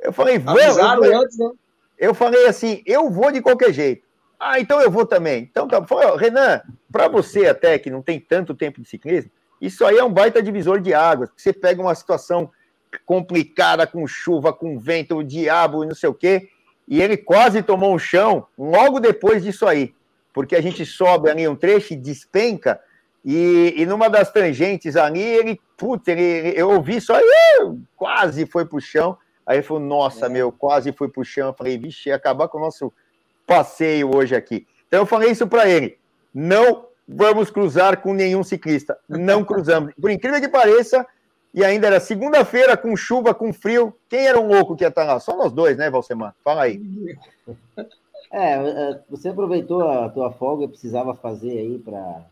Eu 0.00 0.12
falei, 0.12 0.38
vamos. 0.38 0.62
Eu, 0.62 1.20
antes, 1.20 1.38
né? 1.38 1.50
eu 1.98 2.14
falei 2.14 2.46
assim, 2.46 2.82
eu 2.86 3.10
vou 3.10 3.32
de 3.32 3.40
qualquer 3.40 3.72
jeito. 3.72 4.06
Ah, 4.38 4.60
então 4.60 4.80
eu 4.80 4.90
vou 4.90 5.04
também. 5.04 5.42
Então 5.50 5.66
tá. 5.66 5.84
Falei, 5.84 6.16
Renan, 6.16 6.60
para 6.90 7.08
você 7.08 7.46
até 7.46 7.78
que 7.78 7.90
não 7.90 8.02
tem 8.02 8.20
tanto 8.20 8.54
tempo 8.54 8.80
de 8.80 8.88
ciclismo, 8.88 9.30
isso 9.60 9.84
aí 9.84 9.98
é 9.98 10.04
um 10.04 10.12
baita 10.12 10.42
divisor 10.42 10.80
de 10.80 10.94
águas. 10.94 11.30
Você 11.36 11.52
pega 11.52 11.82
uma 11.82 11.94
situação 11.94 12.50
complicada 13.04 13.86
com 13.86 14.06
chuva, 14.06 14.52
com 14.52 14.78
vento, 14.78 15.16
o 15.16 15.24
diabo 15.24 15.84
e 15.84 15.86
não 15.86 15.94
sei 15.94 16.08
o 16.08 16.14
quê, 16.14 16.48
e 16.86 17.02
ele 17.02 17.16
quase 17.16 17.62
tomou 17.62 17.94
um 17.94 17.98
chão 17.98 18.46
logo 18.56 19.00
depois 19.00 19.42
disso 19.42 19.66
aí, 19.66 19.94
porque 20.32 20.56
a 20.56 20.60
gente 20.60 20.86
sobe 20.86 21.30
ali 21.30 21.46
um 21.46 21.56
trecho 21.56 21.92
e 21.92 21.96
despenca, 21.96 22.80
e, 23.24 23.74
e 23.76 23.84
numa 23.84 24.08
das 24.08 24.32
tangentes 24.32 24.96
ali, 24.96 25.20
ele, 25.20 25.60
putz, 25.76 26.08
ele, 26.08 26.54
eu 26.56 26.70
ouvi 26.70 27.00
só, 27.00 27.18
quase 27.96 28.46
foi 28.46 28.64
pro 28.64 28.80
chão, 28.80 29.18
Aí 29.48 29.56
ele 29.56 29.62
falou, 29.62 29.82
nossa, 29.82 30.26
é. 30.26 30.28
meu, 30.28 30.52
quase 30.52 30.92
fui 30.92 31.08
pro 31.08 31.24
chão. 31.24 31.46
Eu 31.48 31.54
falei, 31.54 31.78
vixe, 31.78 32.10
ia 32.10 32.16
acabar 32.16 32.48
com 32.48 32.58
o 32.58 32.60
nosso 32.60 32.92
passeio 33.46 34.14
hoje 34.14 34.36
aqui. 34.36 34.66
Então 34.86 35.00
eu 35.00 35.06
falei 35.06 35.30
isso 35.30 35.46
para 35.46 35.66
ele. 35.66 35.96
Não 36.34 36.84
vamos 37.08 37.48
cruzar 37.48 38.02
com 38.02 38.12
nenhum 38.12 38.44
ciclista. 38.44 38.98
Não 39.08 39.42
cruzamos. 39.42 39.94
Por 39.98 40.10
incrível 40.10 40.38
que 40.38 40.48
pareça, 40.48 41.06
e 41.54 41.64
ainda 41.64 41.86
era 41.86 41.98
segunda-feira, 41.98 42.76
com 42.76 42.94
chuva, 42.94 43.32
com 43.32 43.50
frio. 43.50 43.96
Quem 44.06 44.26
era 44.26 44.38
um 44.38 44.48
louco 44.48 44.76
que 44.76 44.84
ia 44.84 44.88
estar 44.88 45.04
lá? 45.04 45.18
Só 45.18 45.34
nós 45.34 45.50
dois, 45.50 45.78
né, 45.78 45.88
Valsemar? 45.88 46.34
Fala 46.44 46.64
aí. 46.64 46.82
É, 48.30 48.52
é 48.52 49.00
você 49.08 49.30
aproveitou 49.30 49.88
a 49.88 50.10
tua 50.10 50.30
folga 50.30 50.68
precisava 50.68 51.14
fazer 51.14 51.58
aí 51.58 51.78
para 51.78 52.26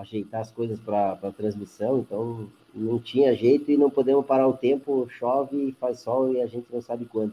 ajeitar 0.00 0.42
as 0.42 0.52
coisas 0.52 0.78
para 0.78 1.18
a 1.20 1.32
transmissão, 1.32 1.98
então 1.98 2.48
não 2.74 2.98
tinha 2.98 3.34
jeito 3.34 3.70
e 3.70 3.76
não 3.76 3.90
podemos 3.90 4.24
parar 4.26 4.46
o 4.46 4.56
tempo, 4.56 5.08
chove, 5.10 5.74
faz 5.80 6.00
sol 6.00 6.32
e 6.32 6.40
a 6.40 6.46
gente 6.46 6.66
não 6.72 6.80
sabe 6.80 7.04
quando. 7.04 7.32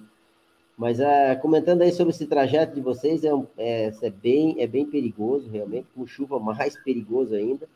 Mas 0.78 1.00
uh, 1.00 1.40
comentando 1.42 1.82
aí 1.82 1.92
sobre 1.92 2.14
esse 2.14 2.26
trajeto 2.26 2.76
de 2.76 2.82
vocês, 2.82 3.24
é, 3.24 3.32
é, 3.58 3.94
é, 4.02 4.10
bem, 4.10 4.56
é 4.60 4.68
bem 4.68 4.86
perigoso, 4.86 5.50
realmente, 5.50 5.88
com 5.96 6.06
chuva 6.06 6.40
mais 6.40 6.78
perigoso 6.84 7.34
ainda. 7.34 7.68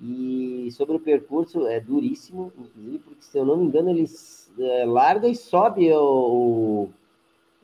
E 0.00 0.68
sobre 0.72 0.96
o 0.96 1.00
percurso, 1.00 1.66
é 1.66 1.80
duríssimo, 1.80 2.52
inclusive, 2.58 2.98
porque 2.98 3.22
se 3.22 3.38
eu 3.38 3.44
não 3.44 3.56
me 3.56 3.64
engano, 3.64 3.90
ele 3.90 4.04
é, 4.58 4.84
larga 4.84 5.26
e 5.26 5.34
sobe 5.34 5.90
o. 5.92 6.88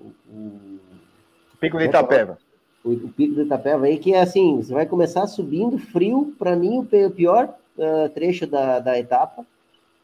o, 0.01 0.05
o 0.32 0.81
Pico 1.60 1.78
de 1.78 1.85
Itapeva. 1.85 2.39
O, 2.82 2.93
o, 2.93 3.09
Pico 3.10 3.35
de 3.35 3.43
Itapeva 3.43 3.85
aí, 3.86 3.98
que 3.98 4.14
é 4.14 4.20
assim: 4.20 4.56
você 4.56 4.73
vai 4.73 4.86
começar 4.86 5.27
subindo 5.27 5.78
frio, 5.78 6.35
para 6.39 6.56
mim, 6.56 6.78
o 6.78 7.10
pior 7.10 7.55
uh, 7.77 8.09
trecho 8.11 8.47
da, 8.47 8.78
da 8.78 8.99
etapa, 8.99 9.47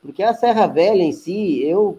porque 0.03 0.23
a 0.23 0.35
Serra 0.35 0.66
Velha 0.66 1.03
em 1.03 1.12
si, 1.12 1.62
eu 1.65 1.99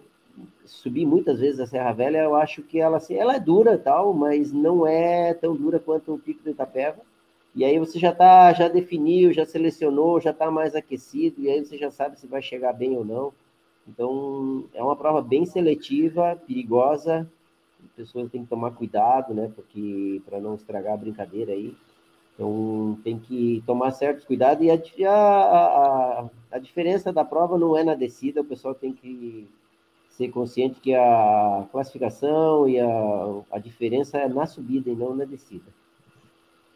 subi 0.64 1.04
muitas 1.04 1.40
vezes 1.40 1.60
a 1.60 1.66
Serra 1.66 1.92
Velha, 1.92 2.18
eu 2.18 2.34
acho 2.34 2.62
que 2.62 2.80
ela, 2.80 2.96
assim, 2.96 3.14
ela 3.14 3.34
é 3.34 3.40
dura 3.40 3.76
tal, 3.76 4.14
mas 4.14 4.52
não 4.52 4.86
é 4.86 5.34
tão 5.34 5.54
dura 5.54 5.78
quanto 5.78 6.14
o 6.14 6.18
Pico 6.18 6.42
do 6.42 6.50
Itapeva. 6.50 7.00
E 7.54 7.64
aí 7.64 7.78
você 7.78 7.98
já 7.98 8.12
tá, 8.12 8.52
já 8.52 8.68
definiu, 8.68 9.32
já 9.32 9.44
selecionou, 9.44 10.20
já 10.20 10.30
está 10.30 10.50
mais 10.50 10.74
aquecido, 10.74 11.40
e 11.40 11.50
aí 11.50 11.64
você 11.64 11.76
já 11.76 11.90
sabe 11.90 12.18
se 12.18 12.26
vai 12.26 12.40
chegar 12.40 12.72
bem 12.72 12.96
ou 12.96 13.04
não. 13.04 13.32
Então, 13.88 14.64
é 14.72 14.82
uma 14.82 14.94
prova 14.94 15.20
bem 15.20 15.44
seletiva, 15.44 16.40
perigosa. 16.46 17.28
As 17.84 17.90
pessoas 17.92 18.30
têm 18.30 18.44
que 18.44 18.50
tomar 18.50 18.70
cuidado, 18.72 19.34
né? 19.34 19.50
Porque 19.54 20.22
para 20.24 20.40
não 20.40 20.54
estragar 20.54 20.94
a 20.94 20.98
brincadeira 20.98 21.52
aí. 21.52 21.74
Então, 22.40 22.98
tem 23.04 23.18
que 23.18 23.62
tomar 23.66 23.90
certos 23.90 24.24
cuidados 24.24 24.64
e 24.96 25.04
a, 25.04 25.12
a, 25.12 26.24
a, 26.50 26.58
diferença 26.58 27.12
da 27.12 27.22
prova 27.22 27.58
não 27.58 27.76
é 27.76 27.84
na 27.84 27.94
descida, 27.94 28.40
o 28.40 28.44
pessoal 28.44 28.74
tem 28.74 28.94
que 28.94 29.46
ser 30.08 30.30
consciente 30.30 30.80
que 30.80 30.94
a 30.94 31.66
classificação 31.70 32.66
e 32.66 32.80
a, 32.80 32.86
a 33.52 33.58
diferença 33.58 34.16
é 34.16 34.26
na 34.26 34.46
subida 34.46 34.88
e 34.88 34.94
não 34.94 35.14
na 35.14 35.26
descida. 35.26 35.66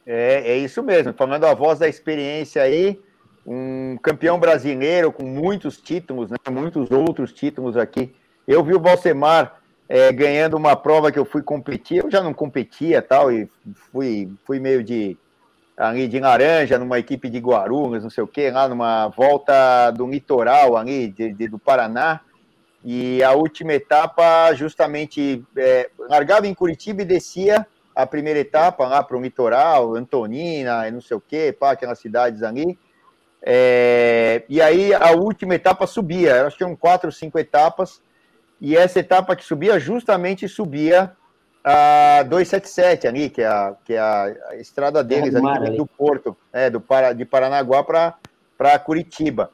É, 0.04 0.52
é 0.52 0.58
isso 0.58 0.82
mesmo, 0.82 1.14
falando 1.14 1.44
a 1.44 1.54
voz 1.54 1.78
da 1.78 1.88
experiência 1.88 2.60
aí, 2.60 3.00
um 3.46 3.96
campeão 4.02 4.38
brasileiro 4.38 5.10
com 5.10 5.24
muitos 5.24 5.80
títulos, 5.80 6.30
né, 6.30 6.36
muitos 6.50 6.90
outros 6.90 7.32
títulos 7.32 7.74
aqui. 7.74 8.14
Eu 8.46 8.62
vi 8.62 8.74
o 8.74 8.78
Balsemar 8.78 9.62
é, 9.88 10.12
ganhando 10.12 10.58
uma 10.58 10.76
prova 10.76 11.10
que 11.10 11.18
eu 11.18 11.24
fui 11.24 11.40
competir, 11.40 12.04
eu 12.04 12.10
já 12.10 12.22
não 12.22 12.34
competia 12.34 13.00
tal, 13.00 13.32
e 13.32 13.48
fui, 13.90 14.30
fui 14.44 14.60
meio 14.60 14.84
de 14.84 15.16
ali 15.76 16.06
de 16.06 16.20
Laranja, 16.20 16.78
numa 16.78 16.98
equipe 16.98 17.28
de 17.28 17.38
Guarulhos, 17.38 18.02
não 18.02 18.10
sei 18.10 18.22
o 18.22 18.28
quê, 18.28 18.50
lá 18.50 18.68
numa 18.68 19.08
volta 19.08 19.90
do 19.90 20.06
litoral 20.06 20.76
ali 20.76 21.08
de, 21.08 21.32
de, 21.32 21.48
do 21.48 21.58
Paraná. 21.58 22.20
E 22.84 23.22
a 23.22 23.32
última 23.32 23.72
etapa, 23.72 24.52
justamente, 24.54 25.42
é, 25.56 25.90
largava 25.98 26.46
em 26.46 26.54
Curitiba 26.54 27.02
e 27.02 27.06
descia 27.06 27.66
a 27.94 28.06
primeira 28.06 28.40
etapa 28.40 28.86
lá 28.86 29.02
para 29.02 29.16
o 29.16 29.22
litoral, 29.22 29.94
Antonina, 29.94 30.90
não 30.90 31.00
sei 31.00 31.16
o 31.16 31.20
quê, 31.20 31.56
pá, 31.58 31.72
aquelas 31.72 31.98
cidades 31.98 32.42
ali. 32.42 32.78
É, 33.42 34.42
e 34.48 34.60
aí 34.60 34.92
a 34.92 35.12
última 35.12 35.54
etapa 35.54 35.86
subia, 35.86 36.46
acho 36.46 36.56
que 36.56 36.64
eram 36.64 36.76
quatro 36.76 37.10
cinco 37.12 37.38
etapas, 37.38 38.02
e 38.60 38.76
essa 38.76 39.00
etapa 39.00 39.36
que 39.36 39.44
subia, 39.44 39.78
justamente 39.78 40.48
subia 40.48 41.12
a 41.64 42.22
277 42.24 43.08
ali, 43.08 43.30
que 43.30 43.40
é 43.40 43.46
a, 43.46 43.74
que 43.84 43.94
é 43.94 43.98
a, 43.98 44.34
estrada 44.58 45.02
deles 45.02 45.34
ali, 45.34 45.48
ali, 45.48 45.76
do 45.78 45.86
Porto, 45.86 46.36
é, 46.52 46.68
do, 46.68 46.82
de 47.16 47.24
Paranaguá 47.24 47.82
para 47.82 48.78
Curitiba. 48.78 49.50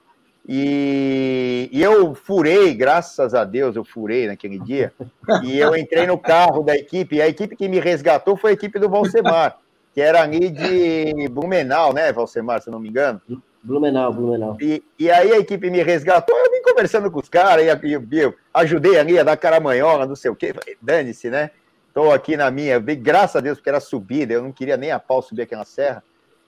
E, 0.49 1.69
e, 1.71 1.81
eu 1.81 2.13
furei, 2.15 2.75
graças 2.75 3.35
a 3.35 3.45
Deus, 3.45 3.77
eu 3.77 3.85
furei 3.85 4.27
naquele 4.27 4.59
dia, 4.59 4.93
e 5.45 5.57
eu 5.57 5.77
entrei 5.77 6.07
no 6.07 6.19
carro 6.19 6.65
da 6.65 6.75
equipe, 6.75 7.17
e 7.17 7.23
a 7.23 7.29
equipe 7.29 7.55
que 7.55 7.69
me 7.69 7.79
resgatou 7.79 8.37
foi 8.37 8.51
a 8.51 8.55
equipe 8.55 8.79
do 8.81 8.89
Valsemar, 8.89 9.59
que 9.95 10.01
era 10.01 10.23
ali 10.23 10.51
de 10.51 11.29
Blumenau, 11.29 11.93
né, 11.93 12.13
Valsemar, 12.13 12.61
se 12.61 12.71
não 12.71 12.81
me 12.81 12.89
engano? 12.89 13.21
Blumenau, 13.63 14.13
Blumenau. 14.13 14.57
E, 14.61 14.83
e 14.99 15.11
aí 15.11 15.31
a 15.31 15.39
equipe 15.39 15.71
me 15.71 15.83
resgatou, 15.83 16.37
eu 16.37 16.51
vim 16.51 16.63
conversando 16.63 17.11
com 17.11 17.21
os 17.21 17.29
caras, 17.29 17.65
e, 17.65 17.87
e, 17.87 17.95
e 17.95 18.35
ajudei 18.53 18.99
ali 18.99 19.19
a 19.19 19.23
dar 19.23 19.37
caramanhola, 19.37 20.07
não 20.07 20.17
sei 20.17 20.31
o 20.33 20.35
quê, 20.35 20.53
dane-se, 20.83 21.31
né? 21.31 21.51
Estou 21.91 22.13
aqui 22.13 22.37
na 22.37 22.53
minha, 22.53 22.79
graças 22.79 23.35
a 23.35 23.41
Deus, 23.41 23.59
porque 23.59 23.69
era 23.69 23.81
subida, 23.81 24.33
eu 24.33 24.43
não 24.45 24.53
queria 24.53 24.77
nem 24.77 24.93
a 24.93 25.01
pau 25.01 25.21
subir 25.21 25.43
aquela 25.43 25.65
serra. 25.65 26.05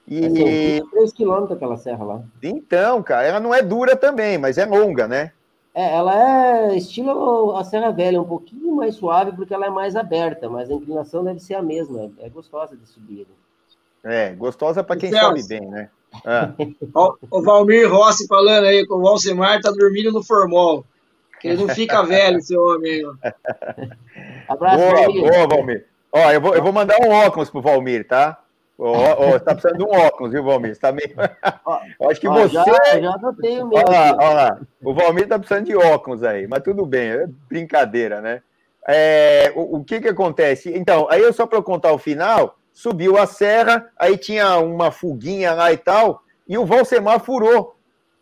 E... 0.06 0.78
É 0.78 0.80
3 0.90 1.12
quilômetros 1.12 1.56
aquela 1.56 1.76
serra 1.76 2.04
lá. 2.04 2.22
Então, 2.40 3.02
cara, 3.02 3.26
ela 3.26 3.40
não 3.40 3.52
é 3.52 3.60
dura 3.60 3.96
também, 3.96 4.38
mas 4.38 4.56
é 4.56 4.64
longa, 4.64 5.08
né? 5.08 5.32
É, 5.74 5.96
ela 5.96 6.14
é 6.14 6.76
estilo 6.76 7.56
a 7.56 7.64
Serra 7.64 7.90
Velha, 7.90 8.20
um 8.20 8.26
pouquinho 8.26 8.76
mais 8.76 8.94
suave, 8.94 9.32
porque 9.32 9.52
ela 9.52 9.66
é 9.66 9.70
mais 9.70 9.96
aberta, 9.96 10.48
mas 10.48 10.70
a 10.70 10.74
inclinação 10.74 11.24
deve 11.24 11.40
ser 11.40 11.54
a 11.54 11.62
mesma. 11.62 12.12
É 12.18 12.28
gostosa 12.28 12.76
de 12.76 12.86
subir. 12.86 13.26
Né? 14.04 14.28
É, 14.30 14.34
gostosa 14.34 14.84
para 14.84 14.96
quem 14.96 15.10
Celso. 15.10 15.26
sobe 15.26 15.48
bem, 15.48 15.66
né? 15.68 15.90
Ah. 16.24 16.52
o 17.30 17.42
Valmir 17.42 17.90
Rossi 17.90 18.26
falando 18.28 18.66
aí 18.66 18.86
com 18.86 18.96
o 18.96 19.02
Valsemar 19.02 19.60
tá 19.60 19.70
dormindo 19.70 20.12
no 20.12 20.22
formol. 20.22 20.84
Que 21.42 21.48
ele 21.48 21.66
não 21.66 21.74
fica 21.74 22.04
velho, 22.04 22.40
seu 22.40 22.64
homem. 22.64 23.02
Abraço, 24.48 24.78
boa, 24.78 24.94
Valmir. 24.94 25.22
Boa, 25.22 25.48
Valmir. 25.48 25.86
Ó, 26.12 26.30
eu 26.30 26.40
vou, 26.40 26.54
eu 26.54 26.62
vou 26.62 26.72
mandar 26.72 26.96
um 27.04 27.10
óculos 27.10 27.50
pro 27.50 27.60
Valmir, 27.60 28.06
tá? 28.06 28.38
Ó, 28.78 29.34
ó, 29.34 29.38
tá 29.40 29.52
precisando 29.52 29.78
de 29.78 29.84
um 29.84 29.90
óculos, 29.90 30.32
viu, 30.32 30.44
Valmir? 30.44 30.72
Você 30.72 30.80
tá 30.80 30.92
meio... 30.92 31.10
Acho 32.08 32.20
que 32.20 32.28
ó, 32.28 32.32
você. 32.32 32.54
Já, 32.54 33.00
já 33.00 33.18
notei 33.18 33.60
o 33.60 33.66
meu. 33.66 33.76
Olha 33.76 33.90
lá, 33.90 34.16
olha 34.20 34.34
lá. 34.34 34.60
O 34.84 34.94
Valmir 34.94 35.26
tá 35.26 35.36
precisando 35.36 35.66
de 35.66 35.74
óculos 35.74 36.22
aí, 36.22 36.46
mas 36.46 36.62
tudo 36.62 36.86
bem, 36.86 37.10
é 37.10 37.26
brincadeira, 37.48 38.20
né? 38.20 38.40
É, 38.86 39.52
o, 39.56 39.78
o, 39.78 39.84
que 39.84 40.00
que 40.00 40.08
acontece? 40.08 40.72
Então, 40.72 41.08
aí 41.10 41.20
eu 41.20 41.32
só 41.32 41.44
para 41.44 41.60
contar 41.60 41.92
o 41.92 41.98
final, 41.98 42.56
subiu 42.72 43.18
a 43.18 43.26
serra, 43.26 43.90
aí 43.98 44.16
tinha 44.16 44.58
uma 44.58 44.92
fuguinha 44.92 45.54
lá 45.54 45.72
e 45.72 45.76
tal, 45.76 46.22
e 46.46 46.56
o 46.56 46.64
Valsemar 46.64 47.18
furou. 47.18 47.74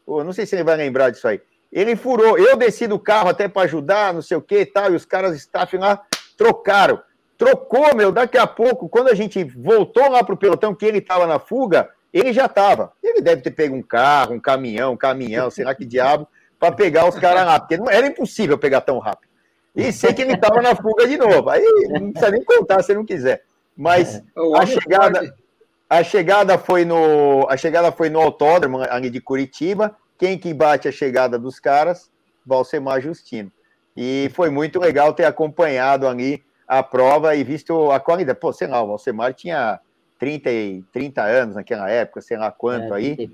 Eu 0.09 0.25
não 0.25 0.33
sei 0.33 0.47
se 0.47 0.57
ele 0.57 0.65
vai 0.65 0.77
lembrar 0.77 1.11
disso 1.11 1.29
aí. 1.29 1.39
Ele 1.73 1.95
furou. 1.97 2.39
Eu 2.39 2.57
desci 2.57 2.87
do 2.87 2.99
carro 2.99 3.29
até 3.29 3.49
para 3.49 3.63
ajudar, 3.63 4.13
não 4.13 4.23
sei 4.23 4.37
o 4.37 4.43
que 4.43 4.61
e 4.61 4.67
tal, 4.67 4.93
e 4.93 4.97
os 4.97 5.05
caras 5.05 5.37
staff 5.37 5.77
lá 5.77 6.03
trocaram. 6.37 7.01
Trocou, 7.39 7.95
meu, 7.95 8.13
daqui 8.13 8.37
a 8.37 8.47
pouco, 8.47 8.89
quando 8.89 9.09
a 9.09 9.15
gente 9.15 9.43
voltou 9.45 10.11
lá 10.11 10.23
pro 10.23 10.37
pelotão, 10.37 10.75
que 10.75 10.85
ele 10.85 10.99
estava 10.99 11.27
na 11.27 11.39
fuga, 11.39 11.89
ele 12.13 12.33
já 12.33 12.47
estava. 12.47 12.93
Ele 13.03 13.21
deve 13.21 13.41
ter 13.43 13.51
pego 13.51 13.75
um 13.75 13.83
carro, 13.83 14.35
um 14.35 14.41
caminhão, 14.41 14.93
um 14.93 14.97
caminhão, 14.97 15.51
sei 15.51 15.65
lá 15.65 15.75
que 15.75 15.85
diabo, 15.85 16.29
para 16.59 16.75
pegar 16.75 17.09
os 17.09 17.15
caras 17.19 17.47
lá, 17.47 17.59
porque 17.59 17.77
não 17.77 17.89
era 17.89 18.07
impossível 18.07 18.59
pegar 18.59 18.83
tão 18.83 18.99
rápido. 18.99 19.31
E 19.75 19.93
sei 19.93 20.13
que 20.13 20.21
ele 20.21 20.35
estava 20.35 20.61
na 20.61 20.75
fuga 20.75 21.07
de 21.07 21.17
novo. 21.17 21.49
Aí 21.49 21.65
não 21.89 22.11
precisa 22.11 22.33
nem 22.33 22.45
contar 22.45 22.83
se 22.83 22.93
não 22.93 23.05
quiser. 23.05 23.43
Mas 23.77 24.17
é. 24.17 24.23
a 24.57 24.67
chegada, 24.67 25.35
a 25.89 26.03
chegada 26.03 26.59
foi 26.59 26.85
no 26.85 27.47
a 27.49 27.57
chegada 27.57 27.91
foi 27.93 28.11
no 28.11 28.21
autódromo 28.21 28.83
ali 28.83 29.09
de 29.09 29.21
Curitiba. 29.21 29.97
Quem 30.21 30.37
que 30.37 30.53
bate 30.53 30.87
a 30.87 30.93
chegada 30.93 31.39
dos 31.39 31.59
caras? 31.59 32.11
Valsemar 32.45 33.01
Justino. 33.01 33.51
E 33.97 34.31
foi 34.35 34.51
muito 34.51 34.79
legal 34.79 35.15
ter 35.15 35.25
acompanhado 35.25 36.07
ali 36.07 36.45
a 36.69 36.83
prova 36.83 37.35
e 37.35 37.43
visto 37.43 37.91
a 37.91 37.99
qualidade. 37.99 38.39
Pô, 38.39 38.53
sei 38.53 38.69
lá, 38.69 38.83
o 38.83 38.89
Valsemar 38.89 39.33
tinha 39.33 39.81
30, 40.19 40.51
e, 40.51 40.85
30 40.93 41.23
anos 41.23 41.57
naquela 41.57 41.89
época, 41.89 42.21
sei 42.21 42.37
lá 42.37 42.53
quanto 42.53 42.93
é, 42.93 42.99
aí. 42.99 43.17
E 43.19 43.31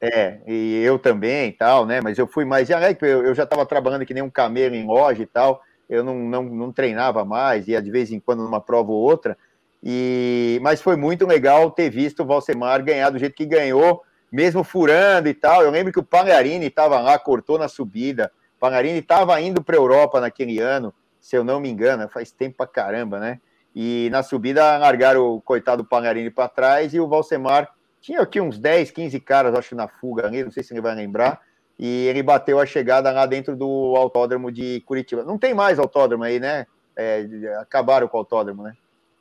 é, 0.00 0.38
e 0.46 0.82
eu 0.82 0.98
também 0.98 1.50
e 1.50 1.52
tal, 1.52 1.84
né? 1.84 2.00
Mas 2.02 2.16
eu 2.16 2.26
fui 2.26 2.46
mais. 2.46 2.70
Eu, 2.70 3.22
eu 3.22 3.34
já 3.34 3.42
estava 3.42 3.66
trabalhando 3.66 4.06
que 4.06 4.14
nem 4.14 4.22
um 4.22 4.30
camelo 4.30 4.74
em 4.74 4.86
loja 4.86 5.22
e 5.22 5.26
tal. 5.26 5.60
Eu 5.86 6.02
não, 6.02 6.14
não, 6.14 6.42
não 6.44 6.72
treinava 6.72 7.26
mais, 7.26 7.68
ia 7.68 7.82
de 7.82 7.90
vez 7.90 8.10
em 8.10 8.18
quando 8.18 8.42
numa 8.42 8.60
prova 8.60 8.90
ou 8.90 9.02
outra. 9.02 9.36
E, 9.84 10.58
mas 10.62 10.80
foi 10.80 10.96
muito 10.96 11.26
legal 11.26 11.70
ter 11.70 11.90
visto 11.90 12.22
o 12.22 12.26
Valsemar 12.26 12.82
ganhar 12.82 13.10
do 13.10 13.18
jeito 13.18 13.36
que 13.36 13.44
ganhou, 13.44 14.02
mesmo 14.30 14.64
furando 14.64 15.28
e 15.28 15.34
tal. 15.34 15.62
Eu 15.62 15.70
lembro 15.70 15.92
que 15.92 15.98
o 15.98 16.04
Pagarini 16.04 16.66
estava 16.66 17.00
lá, 17.00 17.18
cortou 17.18 17.58
na 17.58 17.68
subida. 17.68 18.30
O 18.56 18.60
Pagarini 18.60 18.98
estava 18.98 19.40
indo 19.40 19.62
para 19.62 19.76
a 19.76 19.78
Europa 19.78 20.20
naquele 20.20 20.58
ano, 20.58 20.92
se 21.20 21.36
eu 21.36 21.44
não 21.44 21.60
me 21.60 21.68
engano, 21.68 22.08
faz 22.08 22.30
tempo 22.30 22.56
pra 22.58 22.66
caramba, 22.66 23.18
né? 23.18 23.40
E 23.74 24.08
na 24.10 24.22
subida 24.22 24.78
largaram 24.78 25.34
o 25.34 25.40
coitado 25.40 25.84
Pagarini 25.84 26.30
para 26.30 26.48
trás 26.48 26.94
e 26.94 27.00
o 27.00 27.06
Valsemar 27.06 27.70
tinha 28.00 28.20
aqui 28.20 28.40
uns 28.40 28.58
10, 28.58 28.90
15 28.90 29.20
caras, 29.20 29.54
acho, 29.54 29.74
na 29.74 29.88
fuga 29.88 30.26
ali, 30.26 30.44
não 30.44 30.50
sei 30.50 30.62
se 30.62 30.72
ele 30.72 30.80
vai 30.80 30.94
lembrar. 30.94 31.40
E 31.78 32.06
ele 32.06 32.22
bateu 32.22 32.58
a 32.58 32.64
chegada 32.64 33.10
lá 33.10 33.26
dentro 33.26 33.54
do 33.54 33.94
autódromo 33.96 34.50
de 34.50 34.80
Curitiba. 34.86 35.24
Não 35.24 35.36
tem 35.36 35.52
mais 35.52 35.78
autódromo 35.78 36.24
aí, 36.24 36.40
né? 36.40 36.66
É, 36.96 37.26
acabaram 37.60 38.08
com 38.08 38.16
o 38.16 38.20
autódromo, 38.20 38.62
né? 38.62 38.74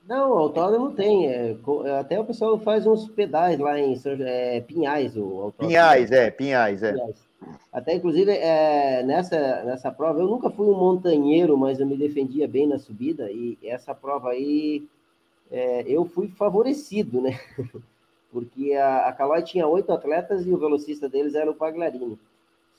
Não, 0.08 0.38
autódromo 0.38 0.92
tem. 0.92 1.28
É, 1.28 1.56
é, 1.86 2.00
até 2.00 2.20
o 2.20 2.26
pessoal 2.26 2.60
faz 2.60 2.86
uns 2.86 3.08
pedais 3.10 3.60
lá 3.60 3.80
em 3.80 4.00
é, 4.22 4.62
Pinhais. 4.62 5.18
O 5.18 5.24
autódromo. 5.24 5.70
Pinhais, 5.70 6.12
é, 6.12 6.30
Pinhais, 6.30 6.84
é. 6.84 6.94
Pinhais. 6.94 7.26
Até, 7.72 7.96
inclusive, 7.96 8.32
é, 8.32 9.04
nessa, 9.04 9.64
nessa 9.64 9.92
prova, 9.92 10.20
eu 10.20 10.28
nunca 10.28 10.50
fui 10.50 10.68
um 10.68 10.78
montanheiro, 10.78 11.58
mas 11.58 11.80
eu 11.80 11.86
me 11.86 11.98
defendia 11.98 12.48
bem 12.48 12.68
na 12.68 12.80
subida, 12.80 13.30
e 13.32 13.58
essa 13.64 13.94
prova 13.94 14.30
aí, 14.30 14.88
é, 15.52 15.84
eu 15.88 16.06
fui 16.06 16.28
favorecido, 16.30 17.22
né? 17.22 17.40
Porque 18.32 18.74
a, 18.74 19.08
a 19.08 19.14
Calói 19.14 19.42
tinha 19.44 19.68
oito 19.68 19.92
atletas 19.92 20.46
e 20.46 20.52
o 20.52 20.58
velocista 20.58 21.08
deles 21.08 21.36
era 21.36 21.50
o 21.50 21.56
Paglarini. 21.56 22.20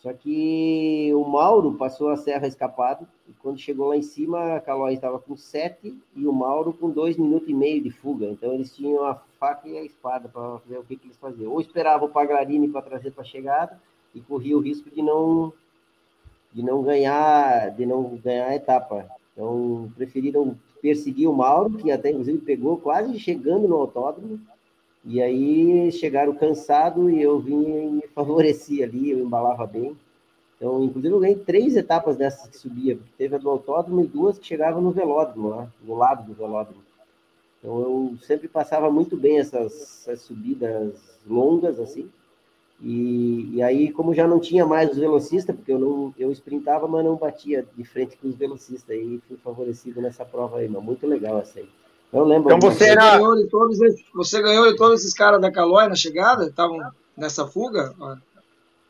Só 0.06 0.12
que 0.12 1.10
o 1.14 1.24
Mauro 1.24 1.72
passou 1.72 2.10
a 2.10 2.16
serra 2.16 2.46
escapado, 2.46 3.08
e 3.28 3.32
quando 3.42 3.58
chegou 3.58 3.88
lá 3.88 3.96
em 3.96 4.02
cima, 4.02 4.54
a 4.54 4.60
Calói 4.60 4.94
estava 4.94 5.18
com 5.18 5.36
sete 5.36 5.98
e 6.14 6.28
o 6.28 6.32
Mauro 6.32 6.72
com 6.72 6.88
dois 6.88 7.16
minutos 7.16 7.48
e 7.48 7.52
meio 7.52 7.82
de 7.82 7.90
fuga. 7.90 8.26
Então 8.26 8.54
eles 8.54 8.72
tinham 8.72 9.04
a 9.04 9.16
faca 9.40 9.68
e 9.68 9.76
a 9.76 9.82
espada 9.82 10.28
para 10.28 10.60
ver 10.64 10.78
o 10.78 10.84
que, 10.84 10.94
que 10.94 11.08
eles 11.08 11.16
faziam. 11.16 11.50
Ou 11.50 11.60
esperavam 11.60 12.06
o 12.06 12.12
Pagarini 12.12 12.68
para 12.68 12.82
trazer 12.82 13.10
para 13.10 13.22
a 13.22 13.26
chegada 13.26 13.80
e 14.14 14.20
corria 14.20 14.56
o 14.56 14.60
risco 14.60 14.88
de 14.88 15.02
não 15.02 15.52
de 16.52 16.62
não 16.62 16.84
ganhar 16.84 17.72
de 17.72 17.84
não 17.84 18.16
ganhar 18.22 18.46
a 18.46 18.54
etapa. 18.54 19.08
Então 19.32 19.90
preferiram 19.96 20.56
perseguir 20.80 21.28
o 21.28 21.34
Mauro, 21.34 21.78
que 21.78 21.90
até 21.90 22.12
inclusive 22.12 22.38
pegou 22.38 22.76
quase 22.76 23.18
chegando 23.18 23.66
no 23.66 23.74
autódromo 23.74 24.38
e 25.06 25.22
aí 25.22 25.92
chegaram 25.92 26.34
cansado 26.34 27.08
e 27.08 27.22
eu 27.22 27.38
vim 27.38 27.62
e 27.62 27.90
me 27.90 28.02
favoreci 28.08 28.82
ali, 28.82 29.10
eu 29.10 29.20
embalava 29.20 29.64
bem. 29.64 29.96
Então, 30.56 30.82
inclusive, 30.82 31.14
eu 31.14 31.20
ganhei 31.20 31.36
três 31.36 31.76
etapas 31.76 32.16
dessas 32.16 32.48
que 32.48 32.56
subia. 32.56 32.98
Teve 33.16 33.36
a 33.36 33.38
do 33.38 33.48
autódromo 33.48 34.02
e 34.02 34.06
duas 34.06 34.36
que 34.36 34.46
chegavam 34.46 34.82
no 34.82 34.90
velódromo, 34.90 35.48
lá, 35.48 35.68
no 35.80 35.94
lado 35.94 36.26
do 36.26 36.34
velódromo. 36.34 36.82
Então, 37.60 37.80
eu 37.80 38.14
sempre 38.22 38.48
passava 38.48 38.90
muito 38.90 39.16
bem 39.16 39.38
essas, 39.38 40.08
essas 40.08 40.22
subidas 40.22 40.94
longas, 41.24 41.78
assim. 41.78 42.10
E, 42.82 43.50
e, 43.54 43.62
aí, 43.62 43.92
como 43.92 44.12
já 44.12 44.26
não 44.26 44.40
tinha 44.40 44.66
mais 44.66 44.90
os 44.90 44.98
velocistas, 44.98 45.54
porque 45.54 45.72
eu 45.72 45.78
não 45.78 46.14
eu 46.18 46.32
sprintava, 46.32 46.88
mas 46.88 47.04
não 47.04 47.16
batia 47.16 47.64
de 47.76 47.84
frente 47.84 48.16
com 48.16 48.28
os 48.28 48.34
velocistas, 48.34 48.90
aí 48.90 49.20
fui 49.28 49.36
favorecido 49.36 50.00
nessa 50.02 50.24
prova 50.24 50.58
aí, 50.58 50.68
mas 50.68 50.82
muito 50.82 51.06
legal 51.06 51.38
essa 51.38 51.60
aí. 51.60 51.68
Eu 52.16 52.24
lembro. 52.24 52.54
Então 52.54 52.70
você, 52.70 52.88
era... 52.88 53.18
ganhou 53.18 53.36
de 53.36 53.46
todos 53.48 53.78
esses, 53.80 54.02
você 54.14 54.40
ganhou 54.40 54.70
de 54.70 54.76
todos 54.76 55.00
esses 55.00 55.12
caras 55.12 55.38
da 55.38 55.52
Calói 55.52 55.86
na 55.86 55.94
chegada? 55.94 56.46
Estavam 56.46 56.80
nessa 57.14 57.46
fuga? 57.46 57.94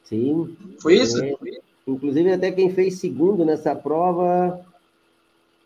Sim. 0.05 0.57
Foi 0.79 0.95
isso? 0.95 1.21
É, 1.25 1.35
inclusive, 1.87 2.33
até 2.33 2.53
quem 2.53 2.73
fez 2.73 3.01
segundo 3.01 3.45
nessa 3.45 3.75
prova, 3.75 4.61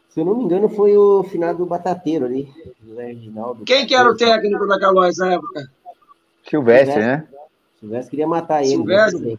se 0.09 0.20
eu 0.20 0.24
não 0.24 0.39
me 0.39 0.45
engano, 0.45 0.70
foi 0.70 0.97
o 0.97 1.23
final 1.23 1.55
do 1.55 1.66
Batateiro 1.66 2.24
ali, 2.24 2.51
José 2.82 3.09
Reginaldo. 3.09 3.65
Quem 3.65 3.87
que 3.87 3.95
era 3.95 4.11
o 4.11 4.16
técnico 4.16 4.66
da 4.66 4.81
Calói 4.81 5.09
nessa 5.09 5.27
época? 5.27 5.70
Silvestre, 6.49 6.95
Silvestre, 6.95 7.03
né? 7.03 7.28
Silvestre 7.78 8.11
queria 8.11 8.27
matar 8.27 8.62
ele. 8.62 8.70
Silvestre? 8.70 9.39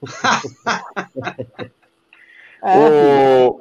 é, 2.62 3.48
o... 3.48 3.58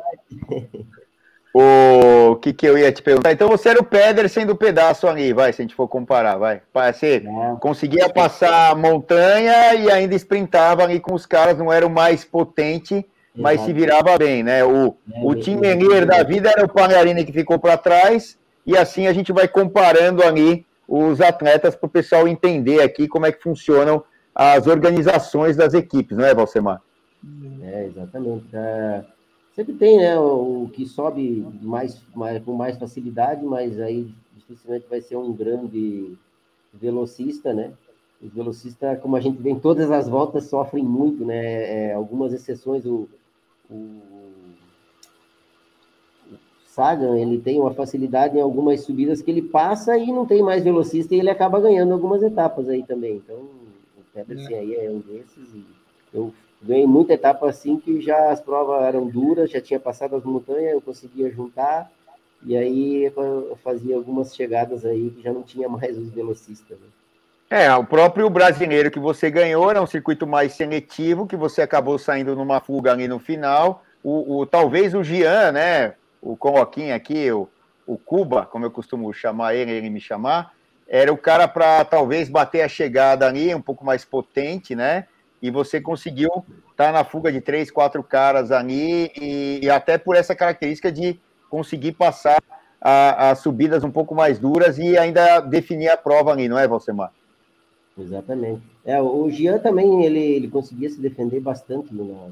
O 1.59 2.35
que, 2.35 2.53
que 2.53 2.67
eu 2.67 2.77
ia 2.77 2.91
te 2.91 3.01
perguntar? 3.01 3.31
Então 3.31 3.47
você 3.47 3.69
era 3.69 3.79
o 3.79 3.83
Pedersen 3.83 4.45
do 4.45 4.55
pedaço 4.55 5.07
ali, 5.07 5.33
vai, 5.33 5.51
se 5.51 5.59
a 5.59 5.63
gente 5.63 5.73
for 5.73 5.87
comparar, 5.87 6.37
vai. 6.37 6.61
Você 6.71 7.23
é. 7.25 7.55
conseguia 7.59 8.07
passar 8.09 8.71
a 8.71 8.75
montanha 8.75 9.73
e 9.73 9.89
ainda 9.89 10.13
sprintava 10.13 10.83
ali 10.83 10.99
com 10.99 11.15
os 11.15 11.25
caras, 11.25 11.57
não 11.57 11.73
era 11.73 11.87
o 11.87 11.89
mais 11.89 12.23
potente, 12.23 13.03
mas 13.35 13.61
se 13.61 13.73
virava 13.73 14.15
bem, 14.19 14.43
né? 14.43 14.63
O, 14.63 14.95
é, 15.11 15.19
o 15.23 15.33
time 15.33 15.61
Menier 15.61 16.05
da 16.05 16.21
vida 16.21 16.51
era 16.55 16.63
o 16.63 16.69
Pagarini 16.69 17.25
que 17.25 17.33
ficou 17.33 17.57
para 17.57 17.75
trás, 17.75 18.37
e 18.63 18.77
assim 18.77 19.07
a 19.07 19.13
gente 19.13 19.31
vai 19.31 19.47
comparando 19.47 20.21
ali 20.21 20.63
os 20.87 21.21
atletas 21.21 21.75
para 21.75 21.87
o 21.87 21.89
pessoal 21.89 22.27
entender 22.27 22.83
aqui 22.83 23.07
como 23.07 23.25
é 23.25 23.31
que 23.31 23.41
funcionam 23.41 24.03
as 24.35 24.67
organizações 24.67 25.57
das 25.57 25.73
equipes, 25.73 26.15
não 26.15 26.23
é, 26.23 26.35
Valsemar? 26.35 26.81
É, 27.63 27.85
exatamente. 27.85 28.45
É... 28.53 29.16
Sempre 29.57 29.73
tem, 29.73 29.97
né, 29.97 30.19
o, 30.19 30.69
que 30.71 30.85
sobe 30.85 31.43
mais, 31.63 31.99
mais, 32.15 32.43
com 32.43 32.53
mais 32.53 32.77
facilidade, 32.77 33.43
mas 33.43 33.79
aí 33.79 34.07
dificilmente 34.35 34.85
vai 34.87 35.01
ser 35.01 35.15
um 35.15 35.33
grande 35.33 36.15
velocista, 36.71 37.51
né? 37.55 37.73
Os 38.21 38.31
velocistas, 38.31 39.01
como 39.01 39.15
a 39.15 39.19
gente 39.19 39.41
vê 39.41 39.49
em 39.49 39.59
todas 39.59 39.89
as 39.89 40.07
voltas, 40.07 40.43
sofrem 40.43 40.83
muito, 40.83 41.25
né? 41.25 41.87
É, 41.87 41.93
algumas 41.93 42.33
exceções, 42.33 42.85
o, 42.85 43.09
o, 43.67 43.99
Sagan, 46.67 47.17
ele 47.17 47.39
tem 47.39 47.59
uma 47.59 47.73
facilidade 47.73 48.37
em 48.37 48.41
algumas 48.41 48.81
subidas 48.81 49.23
que 49.23 49.31
ele 49.31 49.41
passa 49.41 49.97
e 49.97 50.11
não 50.11 50.27
tem 50.27 50.43
mais 50.43 50.63
velocista 50.63 51.15
e 51.15 51.19
ele 51.19 51.31
acaba 51.31 51.59
ganhando 51.59 51.93
algumas 51.93 52.21
etapas 52.21 52.69
aí 52.69 52.83
também. 52.83 53.15
Então, 53.15 53.37
o 53.37 54.03
Pedersen 54.13 54.55
é. 54.55 54.59
aí 54.59 54.75
é 54.75 54.91
um 54.91 54.99
desses 54.99 55.51
e 55.55 55.65
eu 56.13 56.31
ganhei 56.61 56.85
muita 56.85 57.13
etapa 57.13 57.49
assim 57.49 57.77
que 57.77 58.01
já 58.01 58.31
as 58.31 58.41
provas 58.41 58.83
eram 58.83 59.07
duras, 59.07 59.51
já 59.51 59.61
tinha 59.61 59.79
passado 59.79 60.15
as 60.15 60.23
montanhas, 60.23 60.73
eu 60.73 60.81
conseguia 60.81 61.29
juntar, 61.29 61.91
e 62.43 62.55
aí 62.55 63.05
eu 63.05 63.57
fazia 63.63 63.95
algumas 63.95 64.35
chegadas 64.35 64.85
aí 64.85 65.09
que 65.09 65.21
já 65.21 65.33
não 65.33 65.43
tinha 65.43 65.67
mais 65.67 65.97
os 65.97 66.09
velocistas. 66.09 66.77
Né? 66.79 66.87
É, 67.49 67.73
o 67.73 67.83
próprio 67.85 68.29
brasileiro 68.29 68.91
que 68.91 68.99
você 68.99 69.31
ganhou 69.31 69.69
era 69.69 69.81
um 69.81 69.87
circuito 69.87 70.27
mais 70.27 70.53
seletivo, 70.53 71.25
que 71.25 71.35
você 71.35 71.61
acabou 71.61 71.97
saindo 71.97 72.35
numa 72.35 72.59
fuga 72.59 72.91
ali 72.91 73.07
no 73.07 73.19
final. 73.19 73.83
O, 74.03 74.39
o 74.39 74.45
talvez 74.45 74.93
o 74.93 75.03
Gian, 75.03 75.53
né? 75.53 75.93
O 76.21 76.35
Coloquinho 76.35 76.93
aqui, 76.93 77.31
o, 77.31 77.47
o 77.85 77.97
Cuba, 77.97 78.45
como 78.45 78.65
eu 78.65 78.71
costumo 78.71 79.13
chamar 79.13 79.55
ele, 79.55 79.71
ele 79.71 79.89
me 79.89 80.01
chamar, 80.01 80.53
era 80.87 81.11
o 81.11 81.17
cara 81.17 81.47
para 81.47 81.85
talvez 81.85 82.27
bater 82.27 82.61
a 82.61 82.67
chegada 82.67 83.25
ali, 83.25 83.55
um 83.55 83.61
pouco 83.61 83.85
mais 83.85 84.03
potente, 84.03 84.75
né? 84.75 85.07
E 85.41 85.51
você 85.51 85.79
conseguiu 85.79 86.29
estar 86.71 86.87
tá 86.87 86.91
na 86.91 87.03
fuga 87.03 87.31
de 87.31 87.41
três, 87.41 87.69
quatro 87.69 88.03
caras 88.03 88.51
ali, 88.51 89.11
e, 89.19 89.59
e 89.63 89.69
até 89.69 89.97
por 89.97 90.15
essa 90.15 90.35
característica 90.35 90.91
de 90.91 91.19
conseguir 91.49 91.93
passar 91.93 92.41
as 92.79 93.39
subidas 93.39 93.83
um 93.83 93.91
pouco 93.91 94.13
mais 94.13 94.37
duras 94.39 94.77
e 94.77 94.97
ainda 94.97 95.39
definir 95.39 95.89
a 95.89 95.97
prova 95.97 96.31
ali, 96.31 96.47
não 96.47 96.59
é, 96.59 96.67
Valsemar? 96.67 97.11
Exatamente. 97.97 98.61
É, 98.85 99.01
o 99.01 99.29
Jean 99.29 99.57
também, 99.57 100.05
ele, 100.05 100.19
ele 100.19 100.47
conseguia 100.47 100.89
se 100.89 101.01
defender 101.01 101.39
bastante 101.39 101.93
nas, 101.93 102.31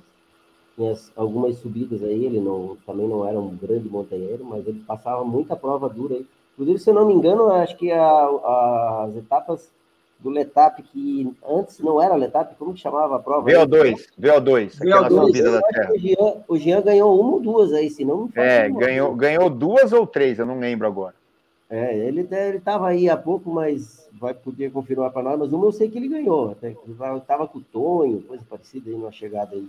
nas 0.78 1.12
algumas 1.16 1.58
subidas 1.58 2.04
aí, 2.04 2.26
ele 2.26 2.40
não, 2.40 2.78
também 2.86 3.08
não 3.08 3.28
era 3.28 3.40
um 3.40 3.56
grande 3.56 3.90
montanheiro, 3.90 4.46
mas 4.46 4.68
ele 4.68 4.84
passava 4.86 5.24
muita 5.24 5.56
prova 5.56 5.90
dura 5.90 6.16
aí. 6.16 6.26
Inclusive, 6.54 6.80
se 6.80 6.90
eu 6.90 6.94
não 6.94 7.08
me 7.08 7.14
engano, 7.14 7.52
acho 7.52 7.76
que 7.76 7.92
a, 7.92 8.02
a, 8.02 9.06
as 9.10 9.16
etapas 9.16 9.74
do 10.20 10.30
Letap, 10.30 10.82
que 10.82 11.32
antes 11.48 11.80
não 11.80 12.02
era 12.02 12.16
Letap, 12.16 12.56
como 12.56 12.74
que 12.74 12.80
chamava 12.80 13.18
a 13.18 13.20
prova? 13.20 13.50
VO2, 13.50 14.08
VO2, 14.20 14.76
aquela 14.82 15.10
VO2, 15.10 15.26
subida 15.26 15.52
da 15.52 15.62
Terra. 15.62 15.92
O 15.92 16.00
Jean, 16.00 16.34
o 16.48 16.58
Jean 16.58 16.82
ganhou 16.82 17.20
uma 17.20 17.34
ou 17.34 17.40
duas 17.40 17.74
aí, 17.74 17.90
se 17.90 18.04
não 18.04 18.24
me 18.24 18.32
É, 18.36 18.70
ganhou, 18.70 19.14
ganhou 19.16 19.50
duas 19.50 19.94
ou 19.94 20.08
três, 20.08 20.40
eu 20.40 20.46
não 20.46 20.60
lembro 20.60 20.88
agora. 20.88 21.14
É, 21.70 21.98
ele 21.98 22.28
estava 22.56 22.88
aí 22.88 23.10
há 23.10 23.18
pouco, 23.18 23.50
mas 23.50 24.08
vai 24.14 24.34
poder 24.34 24.72
confirmar 24.72 25.12
para 25.12 25.24
nós, 25.24 25.40
mas 25.40 25.54
uma 25.54 25.66
eu 25.66 25.72
sei 25.72 25.90
que 25.90 25.98
ele 25.98 26.08
ganhou, 26.08 26.52
até 26.52 26.76
estava 27.18 27.48
com 27.48 27.60
o 27.60 27.62
Tonho, 27.62 28.22
coisa 28.22 28.44
parecida 28.50 28.90
aí 28.90 28.96
numa 28.96 29.12
chegada 29.12 29.56
aí. 29.56 29.68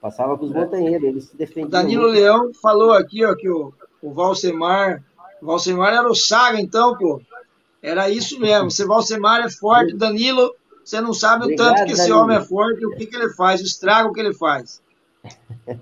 Passava 0.00 0.38
com 0.38 0.46
os 0.46 0.54
é. 0.54 0.58
montanheiros, 0.58 1.08
ele 1.08 1.20
se 1.20 1.36
defendia. 1.36 1.66
O 1.66 1.70
Danilo 1.70 2.04
muito. 2.04 2.14
Leão 2.18 2.54
falou 2.54 2.92
aqui, 2.92 3.24
ó, 3.24 3.34
que 3.34 3.48
o, 3.48 3.72
o 4.00 4.12
Valsemar, 4.12 5.02
o 5.42 5.46
Valsemar 5.46 5.92
era 5.92 6.08
o 6.08 6.14
Saga, 6.14 6.60
então, 6.60 6.96
pô. 6.96 7.20
Era 7.82 8.10
isso 8.10 8.38
mesmo. 8.38 8.70
Se 8.70 8.84
Valsemar 8.84 9.44
é 9.44 9.50
forte, 9.50 9.96
Danilo, 9.96 10.54
você 10.84 11.00
não 11.00 11.12
sabe 11.12 11.44
Obrigado, 11.44 11.66
o 11.66 11.74
tanto 11.74 11.86
que 11.86 11.92
esse 11.92 12.02
Danilo. 12.02 12.20
homem 12.20 12.36
é 12.36 12.40
forte 12.40 12.82
e 12.82 12.86
o 12.86 12.96
que, 12.96 13.06
que 13.06 13.16
ele 13.16 13.30
faz, 13.30 13.60
o 13.60 13.64
estrago 13.64 14.12
que 14.12 14.20
ele 14.20 14.34
faz. 14.34 14.82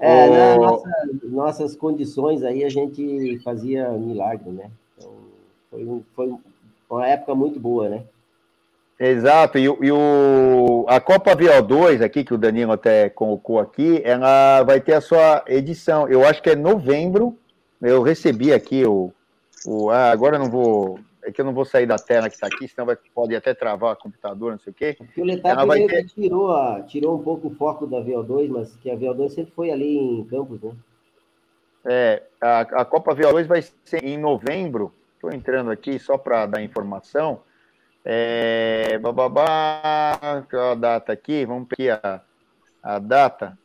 É, 0.00 0.28
nas 0.28 0.56
nossa, 0.58 0.88
nossas 1.24 1.74
condições 1.74 2.44
aí 2.44 2.64
a 2.64 2.68
gente 2.68 3.40
fazia 3.42 3.90
milagre, 3.90 4.48
né? 4.50 4.70
Então, 4.96 5.12
foi, 5.68 6.02
foi 6.14 6.34
uma 6.88 7.06
época 7.06 7.34
muito 7.34 7.58
boa, 7.58 7.88
né? 7.88 8.04
Exato, 9.00 9.58
e, 9.58 9.64
e, 9.64 9.92
o, 9.92 10.84
a 10.88 11.00
Copa 11.00 11.34
VO2 11.36 12.02
aqui, 12.02 12.24
que 12.24 12.34
o 12.34 12.38
Danilo 12.38 12.72
até 12.72 13.08
colocou 13.08 13.58
aqui, 13.58 14.00
ela 14.04 14.62
vai 14.62 14.80
ter 14.80 14.94
a 14.94 15.00
sua 15.00 15.44
edição, 15.46 16.08
eu 16.08 16.24
acho 16.24 16.42
que 16.42 16.50
é 16.50 16.56
novembro, 16.56 17.36
eu 17.80 18.02
recebi 18.02 18.52
aqui 18.52 18.84
o, 18.84 19.12
o 19.66 19.90
ah, 19.90 20.10
agora 20.10 20.36
eu 20.36 20.40
não 20.40 20.50
vou, 20.50 20.98
é 21.22 21.32
que 21.32 21.40
eu 21.40 21.44
não 21.44 21.52
vou 21.52 21.64
sair 21.64 21.86
da 21.86 21.96
tela 21.96 22.28
que 22.28 22.34
está 22.34 22.46
aqui, 22.46 22.68
senão 22.68 22.86
vai, 22.86 22.96
pode 23.14 23.34
até 23.34 23.54
travar 23.54 23.94
o 23.94 23.96
computador, 23.96 24.52
não 24.52 24.58
sei 24.58 24.70
o 24.70 24.74
quê. 24.74 24.94
Porque 24.96 25.20
o 25.20 25.24
Letap 25.24 25.66
vai 25.66 25.86
ter... 25.86 26.06
tirou, 26.06 26.50
a, 26.50 26.82
tirou 26.82 27.18
um 27.18 27.22
pouco 27.22 27.48
o 27.48 27.54
foco 27.54 27.86
da 27.86 27.98
VO2, 27.98 28.48
mas 28.48 28.76
que 28.76 28.90
a 28.90 28.96
VO2 28.96 29.30
sempre 29.30 29.52
foi 29.52 29.70
ali 29.70 29.96
em 29.96 30.24
Campos, 30.24 30.60
né? 30.60 30.72
É, 31.84 32.22
a, 32.40 32.60
a 32.60 32.84
Copa 32.84 33.14
VO2 33.14 33.46
vai 33.46 33.62
ser 33.62 34.04
em 34.04 34.18
novembro, 34.18 34.92
estou 35.14 35.32
entrando 35.32 35.70
aqui 35.70 35.98
só 35.98 36.18
para 36.18 36.46
dar 36.46 36.62
informação, 36.62 37.40
é, 38.04 38.98
bababá, 38.98 40.18
a 40.22 40.74
data 40.74 41.12
aqui, 41.12 41.44
vamos 41.44 41.68
pegar 41.68 42.24
a, 42.82 42.96
a 42.96 42.98
data, 42.98 43.58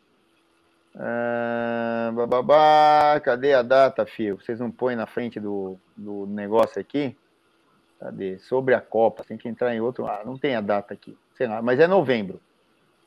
ah, 0.95 2.11
bababá, 2.14 3.20
cadê 3.20 3.53
a 3.53 3.61
data, 3.61 4.06
fio? 4.06 4.40
Vocês 4.40 4.60
não 4.60 4.70
põem 4.70 4.95
na 4.95 5.07
frente 5.07 5.40
do, 5.40 5.78
do 5.95 6.26
negócio 6.28 6.80
aqui? 6.80 7.15
Cadê? 7.99 8.38
Sobre 8.40 8.74
a 8.74 8.82
Copa, 8.82 9.24
tem 9.24 9.38
que 9.38 9.48
entrar 9.48 9.74
em 9.74 9.80
outro. 9.80 10.06
Ah, 10.06 10.22
não 10.26 10.38
tem 10.38 10.56
a 10.56 10.61
data 10.61 10.94
aqui. 10.94 11.18
Sei 11.36 11.48
lá, 11.48 11.61
mas 11.61 11.80
é 11.80 11.88
novembro. 11.88 12.41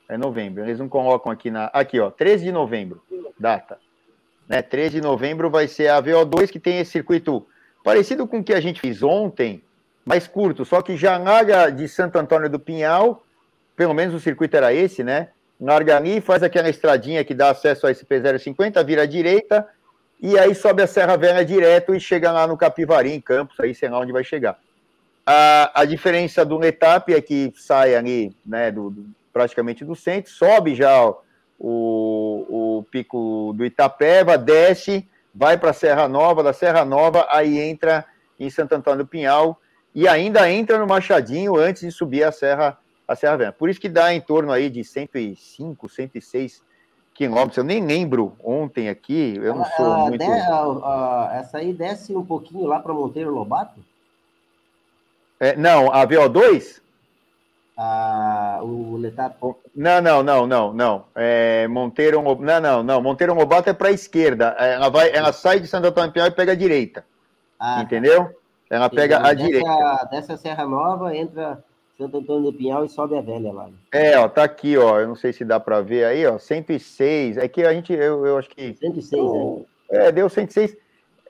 É 0.09 0.17
novembro. 0.17 0.63
Eles 0.63 0.79
não 0.79 0.89
colocam 0.89 1.31
aqui 1.31 1.51
na. 1.51 1.67
Aqui, 1.67 2.01
ó, 2.01 2.11
13 2.11 2.45
de 2.45 2.53
novembro, 2.53 3.03
data. 3.39 3.79
Né? 4.49 4.63
13 4.63 4.97
de 4.97 5.01
novembro 5.01 5.51
vai 5.51 5.69
ser 5.69 5.89
a 5.89 6.01
VO2 6.01 6.51
que 6.51 6.61
tem 6.61 6.79
esse 6.79 6.93
circuito 6.93 7.47
parecido 7.83 8.27
com 8.27 8.39
o 8.39 8.45
que 8.45 8.55
a 8.55 8.61
gente 8.61 8.81
fez 8.81 9.03
ontem, 9.03 9.63
mais 10.05 10.27
curto, 10.27 10.65
só 10.65 10.83
que 10.83 10.97
já 10.97 11.17
larga 11.19 11.71
de 11.71 11.89
Santo 11.89 12.19
Antônio 12.19 12.49
do 12.49 12.59
Pinhal, 12.59 13.25
pelo 13.77 13.95
menos 13.95 14.15
o 14.15 14.21
circuito 14.21 14.57
era 14.57 14.73
esse, 14.73 15.05
né? 15.05 15.29
Larga 15.61 15.97
ali, 15.97 16.21
faz 16.21 16.43
aquela 16.43 16.69
estradinha 16.69 17.25
que 17.25 17.35
dá 17.35 17.51
acesso 17.51 17.87
a 17.87 17.91
SP050, 17.91 18.85
vira 18.85 19.03
à 19.03 19.07
direita, 19.07 19.69
e 20.21 20.39
aí 20.39 20.55
sobe 20.55 20.83
a 20.83 20.87
Serra 20.87 21.17
Velha 21.17 21.45
direto 21.45 21.95
e 21.95 22.01
chega 22.01 22.33
lá 22.33 22.47
no 22.47 22.57
Capivari, 22.57 23.13
em 23.13 23.21
Campos, 23.21 23.59
aí 23.61 23.75
sei 23.75 23.89
lá 23.89 24.01
onde 24.01 24.13
vai 24.13 24.25
chegar. 24.25 24.59
A, 25.27 25.83
a 25.83 25.85
diferença 25.85 26.45
do 26.45 26.57
Letap 26.57 27.13
é 27.13 27.21
que 27.21 27.53
sai 27.57 27.95
ali, 27.95 28.35
né, 28.45 28.71
do, 28.71 28.91
do, 28.91 29.07
praticamente 29.33 29.85
do 29.85 29.95
centro, 29.95 30.31
sobe 30.31 30.75
já 30.75 31.05
o, 31.05 31.19
o, 31.59 32.87
pico 32.91 33.53
do 33.55 33.65
Itapeva, 33.65 34.39
desce, 34.39 35.07
vai 35.35 35.59
para 35.59 35.71
a 35.71 35.75
Serra 35.75 36.09
Nova, 36.09 36.43
da 36.43 36.53
Serra 36.53 36.85
Nova, 36.85 37.27
aí 37.31 37.59
entra 37.59 38.05
em 38.39 38.49
Santo 38.49 38.75
Antônio 38.75 39.05
do 39.05 39.09
Pinhal 39.09 39.61
e 39.95 40.07
ainda 40.07 40.51
entra 40.51 40.79
no 40.79 40.87
Machadinho 40.87 41.57
antes 41.57 41.83
de 41.83 41.91
subir 41.91 42.23
a 42.23 42.33
Serra, 42.33 42.79
a 43.07 43.17
Serra 43.17 43.37
Velha. 43.37 43.53
Por 43.53 43.69
isso 43.69 43.81
que 43.81 43.89
dá 43.89 44.15
em 44.15 44.21
torno 44.21 44.53
aí 44.53 44.71
de 44.71 44.85
105, 44.85 45.89
106 45.89 46.63
quilômetros. 47.17 47.57
Eu 47.57 47.65
nem 47.65 47.85
lembro 47.85 48.37
ontem 48.45 48.89
aqui, 48.89 49.39
eu 49.43 49.55
não 49.55 49.65
sou 49.77 49.93
ah, 49.93 49.99
muito... 50.09 50.25
De, 50.25 50.31
ah, 50.31 51.31
essa 51.35 51.59
aí 51.59 51.73
desce 51.73 52.15
um 52.15 52.25
pouquinho 52.25 52.67
lá 52.67 52.79
para 52.79 52.93
Monteiro 52.93 53.35
Lobato? 53.35 53.81
É, 55.41 55.57
não, 55.57 55.93
a 55.93 56.07
VO2? 56.07 56.81
Ah, 57.77 58.61
o 58.63 58.97
Letap? 58.97 59.37
Não, 59.75 60.01
não, 60.01 60.23
não, 60.23 60.47
não, 60.47 60.73
não. 60.73 61.05
É, 61.15 61.67
Monteiro, 61.69 62.23
não, 62.23 62.61
não, 62.61 62.83
não. 62.83 63.03
Monteiro 63.03 63.35
Lobato 63.35 63.69
é 63.69 63.73
para 63.73 63.89
a 63.89 63.93
esquerda. 63.93 64.57
É, 64.59 64.75
ela 64.75 64.89
vai, 64.89 65.11
ela 65.11 65.33
sai 65.33 65.61
de 65.61 65.67
Santo 65.67 65.89
Antônio 65.89 66.13
Pinhal 66.13 66.29
e 66.29 66.31
pega 66.31 66.53
a 66.53 66.57
direita. 66.57 67.05
Ah, 67.59 67.77
tá. 67.77 67.83
entendeu? 67.83 68.35
Ela 68.71 68.89
pega 68.89 69.19
a 69.19 69.33
dessa, 69.33 69.37
direita. 69.37 70.09
Dessa 70.11 70.37
Serra 70.37 70.67
Nova 70.67 71.15
entra 71.15 71.63
Santo 71.97 72.19
Antônio 72.19 72.51
do 72.51 72.53
Pinhal 72.53 72.85
e 72.85 72.89
sobe 72.89 73.17
a 73.17 73.21
velha 73.21 73.53
lá. 73.53 73.71
É, 73.91 74.19
ó, 74.19 74.29
tá 74.29 74.45
aqui, 74.45 74.77
ó. 74.77 75.01
Eu 75.01 75.09
não 75.09 75.17
sei 75.17 75.33
se 75.33 75.45
dá 75.45 75.59
para 75.59 75.81
ver 75.81 76.05
aí, 76.05 76.27
ó. 76.27 76.39
106. 76.39 77.39
É 77.39 77.49
que 77.49 77.63
a 77.63 77.73
gente, 77.73 77.93
eu, 77.93 78.27
eu 78.27 78.39
acho 78.39 78.51
que. 78.51 78.75
106, 78.75 79.23
oh, 79.23 79.65
é. 79.91 80.09
É, 80.09 80.13
deu 80.13 80.29
106. 80.29 80.77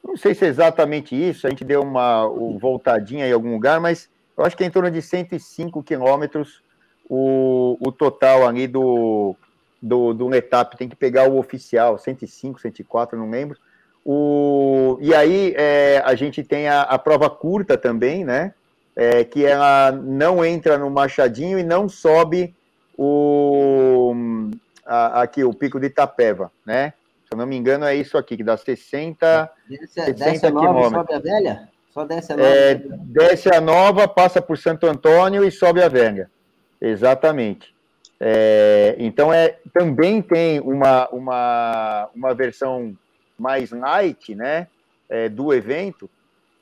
Não 0.07 0.17
sei 0.17 0.35
se 0.35 0.45
é 0.45 0.49
exatamente 0.49 1.17
isso, 1.17 1.47
a 1.47 1.51
gente 1.51 1.65
deu 1.65 1.83
uma 1.83 2.29
voltadinha 2.61 3.27
em 3.27 3.33
algum 3.33 3.53
lugar, 3.53 3.81
mas 3.81 4.09
eu 4.39 4.45
acho 4.45 4.57
que 4.57 4.63
é 4.63 4.67
em 4.67 4.71
torno 4.71 4.89
de 4.89 5.03
105 5.03 5.83
quilômetros 5.83 6.63
o, 7.09 7.77
o 7.81 7.91
total 7.91 8.47
ali 8.47 8.69
do, 8.69 9.35
do, 9.83 10.15
do 10.15 10.29
Letap. 10.29 10.77
Tem 10.77 10.89
que 10.89 10.95
pegar 10.95 11.29
o 11.29 11.39
oficial, 11.39 11.99
105, 11.99 12.61
104, 12.61 13.19
não 13.19 13.29
lembro. 13.29 13.59
O, 14.05 14.97
e 15.01 15.13
aí 15.13 15.53
é, 15.57 16.01
a 16.05 16.15
gente 16.15 16.45
tem 16.45 16.69
a, 16.69 16.83
a, 16.83 16.97
prova 16.97 17.29
curta 17.29 17.77
também, 17.77 18.25
né? 18.25 18.55
É, 18.97 19.24
que 19.24 19.44
ela 19.44 19.93
não 19.93 20.43
entra 20.43 20.78
no 20.78 20.89
Machadinho 20.89 21.59
e 21.59 21.62
não 21.62 21.86
sobe 21.86 22.55
o, 22.97 24.14
a, 24.86 25.23
aqui, 25.23 25.44
o 25.44 25.52
Pico 25.52 25.78
de 25.78 25.86
Itapeva, 25.86 26.51
né? 26.64 26.94
Se 27.27 27.35
eu 27.35 27.39
não 27.39 27.47
me 27.47 27.56
engano, 27.56 27.85
é 27.85 27.94
isso 27.94 28.16
aqui, 28.16 28.36
que 28.36 28.44
dá 28.44 28.56
60, 28.56 29.51
desce, 29.68 29.86
60 29.89 30.12
desce 30.12 30.47
a 30.47 30.51
nova, 30.51 30.90
sobe 30.90 31.14
a 31.14 31.18
velha? 31.18 31.68
Só 31.90 32.05
desce 32.05 32.32
a 32.32 32.36
nova? 32.36 32.48
É, 32.48 32.74
desce 32.74 33.55
a 33.55 33.60
nova, 33.60 34.09
passa 34.09 34.40
por 34.40 34.56
Santo 34.56 34.86
Antônio 34.86 35.44
e 35.44 35.51
sobe 35.51 35.82
a 35.82 35.89
velha. 35.89 36.31
Exatamente. 36.81 37.74
É, 38.18 38.94
então, 38.98 39.32
é, 39.32 39.56
também 39.74 40.23
tem 40.23 40.60
uma, 40.60 41.09
uma, 41.09 42.09
uma 42.14 42.35
versão 42.35 42.97
mais 43.39 43.70
light 43.70 44.35
né, 44.35 44.68
é, 45.09 45.28
do 45.28 45.52
evento, 45.52 46.09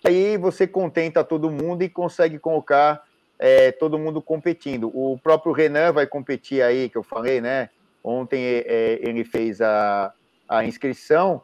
aí 0.05 0.37
você 0.37 0.67
contenta 0.67 1.25
todo 1.25 1.51
mundo 1.51 1.83
e 1.83 1.89
consegue 1.89 2.39
colocar 2.39 3.03
é, 3.39 3.73
todo 3.73 3.99
mundo 3.99 4.23
competindo. 4.23 4.91
O 4.95 5.19
próprio 5.23 5.53
Renan 5.53 5.93
vai 5.93 6.07
competir 6.07 6.63
aí, 6.63 6.89
que 6.89 6.97
eu 6.97 7.03
falei, 7.03 7.41
né? 7.41 7.71
Ontem 8.03 8.43
é, 8.45 8.99
ele 9.01 9.25
fez 9.25 9.61
a, 9.61 10.13
a 10.49 10.65
inscrição 10.65 11.43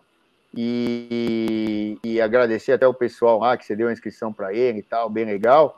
e, 0.55 1.99
e, 2.05 2.20
agradecer 2.20 2.73
até 2.73 2.87
o 2.87 2.93
pessoal 2.93 3.39
lá 3.39 3.57
que 3.57 3.65
você 3.65 3.77
deu 3.77 3.89
a 3.89 3.93
inscrição 3.93 4.32
para 4.32 4.53
ele 4.53 4.81
e 4.81 4.82
tal, 4.82 5.09
bem 5.09 5.24
legal. 5.24 5.77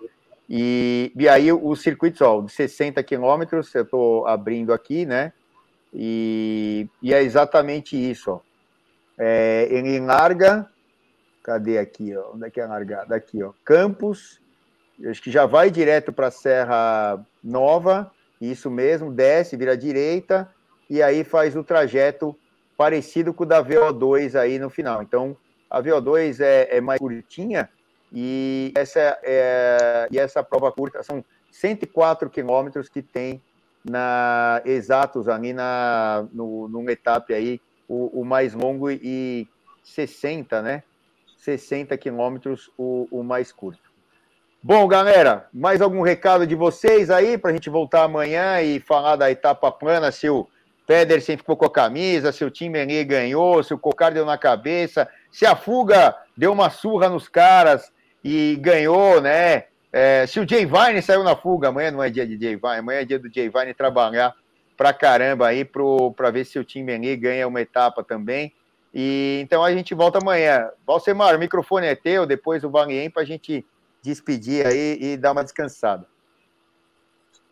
E, 0.49 1.13
e 1.15 1.29
aí 1.29 1.53
os 1.53 1.83
circuitos, 1.83 2.21
ó, 2.21 2.41
de 2.41 2.51
60 2.51 3.03
quilômetros, 3.03 3.75
eu 3.75 3.83
estou 3.83 4.27
abrindo 4.27 4.73
aqui, 4.73 5.07
né? 5.07 5.33
E, 5.95 6.89
e 7.03 7.13
é 7.13 7.23
exatamente 7.23 7.97
isso, 7.97 8.33
ó. 8.33 8.41
É, 9.19 9.69
ele 9.71 10.01
larga, 10.01 10.69
cadê 11.43 11.79
aqui, 11.79 12.17
ó? 12.17 12.33
Onde 12.35 12.47
é 12.47 12.51
que 12.51 12.61
é 12.61 12.67
largada? 12.67 13.15
Aqui, 13.15 13.43
ó. 13.43 13.53
Campos, 13.65 14.41
acho 15.07 15.23
que 15.23 15.31
já 15.31 15.47
vai 15.47 15.71
direto 15.71 16.13
para 16.13 16.29
a 16.29 16.31
Serra 16.31 17.25
Nova, 17.43 18.11
isso 18.41 18.71
mesmo, 18.71 19.13
desce, 19.13 19.57
vira 19.57 19.77
direita, 19.77 20.49
e 20.89 21.03
aí 21.03 21.25
faz 21.25 21.57
o 21.57 21.65
trajeto 21.65 22.37
parecido 22.77 23.33
com 23.33 23.45
o 23.45 23.47
da 23.47 23.65
VO2 23.65 24.39
aí 24.39 24.59
no 24.59 24.71
final. 24.71 25.03
Então, 25.03 25.37
a 25.71 25.83
VO2 25.83 26.41
é, 26.41 26.77
é 26.77 26.81
mais 26.81 26.99
curtinha, 26.99 27.69
e 28.13 28.73
essa, 28.77 29.19
é, 29.23 30.09
e 30.11 30.19
essa 30.19 30.43
prova 30.43 30.71
curta 30.71 31.03
são 31.03 31.25
104 31.51 32.29
quilômetros 32.29 32.89
que 32.89 33.01
tem 33.01 33.41
na 33.85 34.61
exatos 34.65 35.29
ali 35.29 35.53
na 35.53 36.27
no, 36.33 36.69
numa 36.69 36.93
etapa 36.93 37.33
aí 37.33 37.61
o, 37.89 38.21
o, 38.21 38.25
mais 38.25 38.55
longo 38.55 38.91
e 38.91 39.49
60, 39.83 40.63
né? 40.63 40.83
60 41.43 41.99
quilômetros 41.99 42.71
o, 42.79 43.09
o 43.11 43.25
mais 43.25 43.51
curto. 43.51 43.91
Bom, 44.63 44.87
galera, 44.87 45.49
mais 45.53 45.83
algum 45.83 46.01
recado 46.01 46.47
de 46.47 46.55
vocês 46.55 47.11
aí 47.11 47.37
para 47.37 47.51
a 47.51 47.53
gente 47.53 47.69
voltar 47.69 48.05
amanhã 48.05 48.63
e 48.63 48.79
falar 48.79 49.17
da 49.17 49.29
etapa 49.29 49.73
plana, 49.73 50.13
se 50.13 50.31
o 50.31 50.47
Pedersen 50.87 51.37
ficou 51.37 51.57
com 51.57 51.67
a 51.67 51.73
camisa, 51.73 52.31
se 52.31 52.45
o 52.45 52.51
time 52.51 52.79
ali 52.79 53.03
ganhou, 53.03 53.61
se 53.61 53.75
o 53.75 53.79
Cocar 53.79 54.15
deu 54.15 54.25
na 54.25 54.39
cabeça, 54.39 55.09
se 55.33 55.45
a 55.45 55.57
fuga 55.57 56.15
deu 56.37 56.53
uma 56.53 56.71
surra 56.71 57.09
nos 57.09 57.27
caras 57.27 57.93
e 58.23 58.57
ganhou, 58.61 59.21
né? 59.21 59.65
É, 59.93 60.25
se 60.29 60.39
o 60.39 60.49
Jay 60.49 60.65
Vine 60.65 61.03
saiu 61.03 61.25
na 61.25 61.35
fuga, 61.35 61.69
amanhã 61.69 61.91
não 61.91 62.05
é 62.05 62.09
dia 62.09 62.25
de 62.25 62.39
Jay 62.41 62.55
Vine, 62.55 62.79
amanhã 62.79 63.01
é 63.01 63.05
dia 63.05 63.19
do 63.19 63.29
Jay 63.35 63.49
Vine 63.49 63.75
trabalhar 63.75 64.33
pra 64.77 64.93
caramba 64.93 65.49
aí 65.49 65.65
para 65.65 66.31
ver 66.31 66.45
se 66.45 66.57
o 66.61 66.65
time 66.65 66.93
ali 66.93 67.17
ganha 67.17 67.49
uma 67.49 67.61
etapa 67.61 68.05
também. 68.05 68.53
E 68.95 69.41
então 69.43 69.65
a 69.65 69.73
gente 69.73 69.95
volta 69.95 70.19
amanhã. 70.19 70.71
Valsemar, 70.87 71.35
o 71.35 71.39
microfone 71.39 71.87
é 71.87 71.95
teu, 71.95 72.27
depois 72.27 72.63
o 72.65 72.71
Valien 72.71 73.11
para 73.11 73.23
a 73.23 73.27
gente 73.27 73.65
despedir 74.03 74.67
aí 74.67 74.99
e 75.01 75.17
dar 75.17 75.33
uma 75.33 75.45
descansada. 75.45 76.07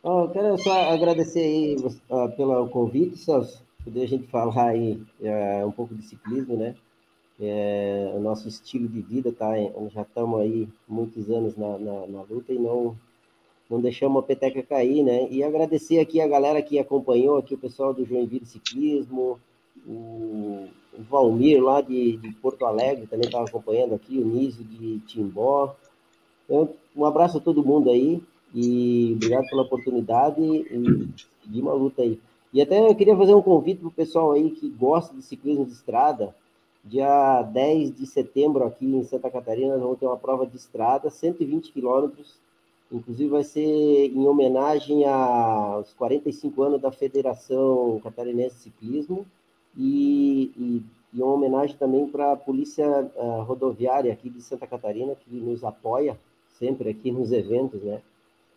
Oh, 0.02 0.28
quero 0.28 0.56
só 0.58 0.92
agradecer 0.92 1.40
aí 1.40 1.76
uh, 2.08 2.30
pelo 2.36 2.68
convite, 2.68 3.18
só 3.18 3.42
poder 3.84 4.02
a 4.02 4.08
gente 4.08 4.26
falar 4.28 4.70
aí 4.70 5.02
uh, 5.20 5.66
um 5.66 5.72
pouco 5.72 5.94
de 5.94 6.02
ciclismo, 6.02 6.56
né? 6.56 6.74
é, 7.40 8.12
o 8.14 8.20
nosso 8.20 8.46
estilo 8.48 8.86
de 8.86 9.00
vida, 9.00 9.32
tá? 9.32 9.52
Já 9.92 10.02
estamos 10.02 10.40
aí 10.40 10.68
muitos 10.86 11.30
anos 11.30 11.56
na, 11.56 11.78
na, 11.78 12.06
na, 12.06 12.22
luta 12.22 12.52
e 12.52 12.58
não, 12.58 12.96
não 13.68 13.80
deixamos 13.80 14.22
a 14.22 14.26
peteca 14.26 14.62
cair, 14.62 15.02
né? 15.02 15.26
E 15.30 15.42
agradecer 15.42 15.98
aqui 16.00 16.20
a 16.20 16.28
galera 16.28 16.60
que 16.60 16.78
acompanhou 16.78 17.38
aqui, 17.38 17.54
o 17.54 17.58
pessoal 17.58 17.94
do 17.94 18.04
Joinville 18.04 18.44
Ciclismo, 18.44 19.40
o, 19.86 20.68
o 20.98 21.02
Valmir 21.02 21.62
lá 21.62 21.80
de, 21.80 22.16
de 22.16 22.32
Porto 22.32 22.64
Alegre 22.64 23.06
também 23.06 23.26
estava 23.26 23.44
acompanhando 23.44 23.94
aqui, 23.94 24.18
o 24.18 24.24
Nísio 24.24 24.64
de 24.64 24.98
Timbó. 25.00 25.74
Então, 26.44 26.70
um 26.96 27.04
abraço 27.04 27.38
a 27.38 27.40
todo 27.40 27.64
mundo 27.64 27.90
aí 27.90 28.22
e 28.54 29.12
obrigado 29.16 29.48
pela 29.48 29.62
oportunidade 29.62 30.42
e 30.42 31.08
de 31.46 31.60
uma 31.60 31.72
luta 31.72 32.02
aí. 32.02 32.20
E 32.52 32.60
até 32.60 32.80
eu 32.80 32.94
queria 32.94 33.16
fazer 33.16 33.34
um 33.34 33.42
convite 33.42 33.78
para 33.78 33.88
o 33.88 33.92
pessoal 33.92 34.32
aí 34.32 34.50
que 34.50 34.68
gosta 34.68 35.14
de 35.14 35.22
ciclismo 35.22 35.64
de 35.64 35.72
estrada, 35.72 36.34
Dia 36.82 37.42
10 37.42 37.94
de 37.94 38.06
setembro, 38.06 38.64
aqui 38.64 38.86
em 38.86 39.04
Santa 39.04 39.30
Catarina, 39.30 39.74
nós 39.74 39.82
vamos 39.82 39.98
ter 39.98 40.06
uma 40.06 40.16
prova 40.16 40.46
de 40.46 40.56
estrada, 40.56 41.10
120 41.10 41.72
quilômetros. 41.72 42.40
Inclusive, 42.90 43.28
vai 43.28 43.44
ser 43.44 43.60
em 43.60 44.26
homenagem 44.26 45.04
aos 45.06 45.92
45 45.92 46.62
anos 46.62 46.80
da 46.80 46.90
Federação 46.90 48.00
Catarinense 48.02 48.56
de 48.56 48.62
Ciclismo 48.62 49.26
e, 49.76 50.52
e, 50.56 50.82
e 51.12 51.22
uma 51.22 51.34
homenagem 51.34 51.76
também 51.76 52.06
para 52.06 52.32
a 52.32 52.36
Polícia 52.36 53.10
uh, 53.16 53.42
Rodoviária 53.42 54.12
aqui 54.12 54.28
de 54.30 54.42
Santa 54.42 54.66
Catarina, 54.66 55.14
que 55.14 55.34
nos 55.34 55.64
apoia 55.64 56.18
sempre 56.59 56.90
aqui 56.90 57.10
nos 57.10 57.32
eventos, 57.32 57.82
né? 57.82 58.01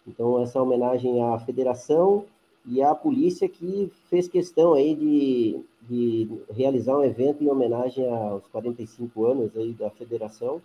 Então, 0.06 0.42
essa 0.42 0.62
homenagem 0.62 1.22
à 1.24 1.40
Federação 1.40 2.26
e 2.66 2.82
a 2.82 2.96
polícia 2.96 3.48
que 3.48 3.92
fez 4.10 4.28
questão 4.28 4.74
aí 4.74 4.96
de, 4.96 5.60
de 5.82 6.30
realizar 6.52 6.98
um 6.98 7.04
evento 7.04 7.44
em 7.44 7.50
homenagem 7.50 8.10
aos 8.10 8.48
45 8.48 9.26
anos 9.26 9.56
aí 9.56 9.74
da 9.74 9.90
federação. 9.90 10.62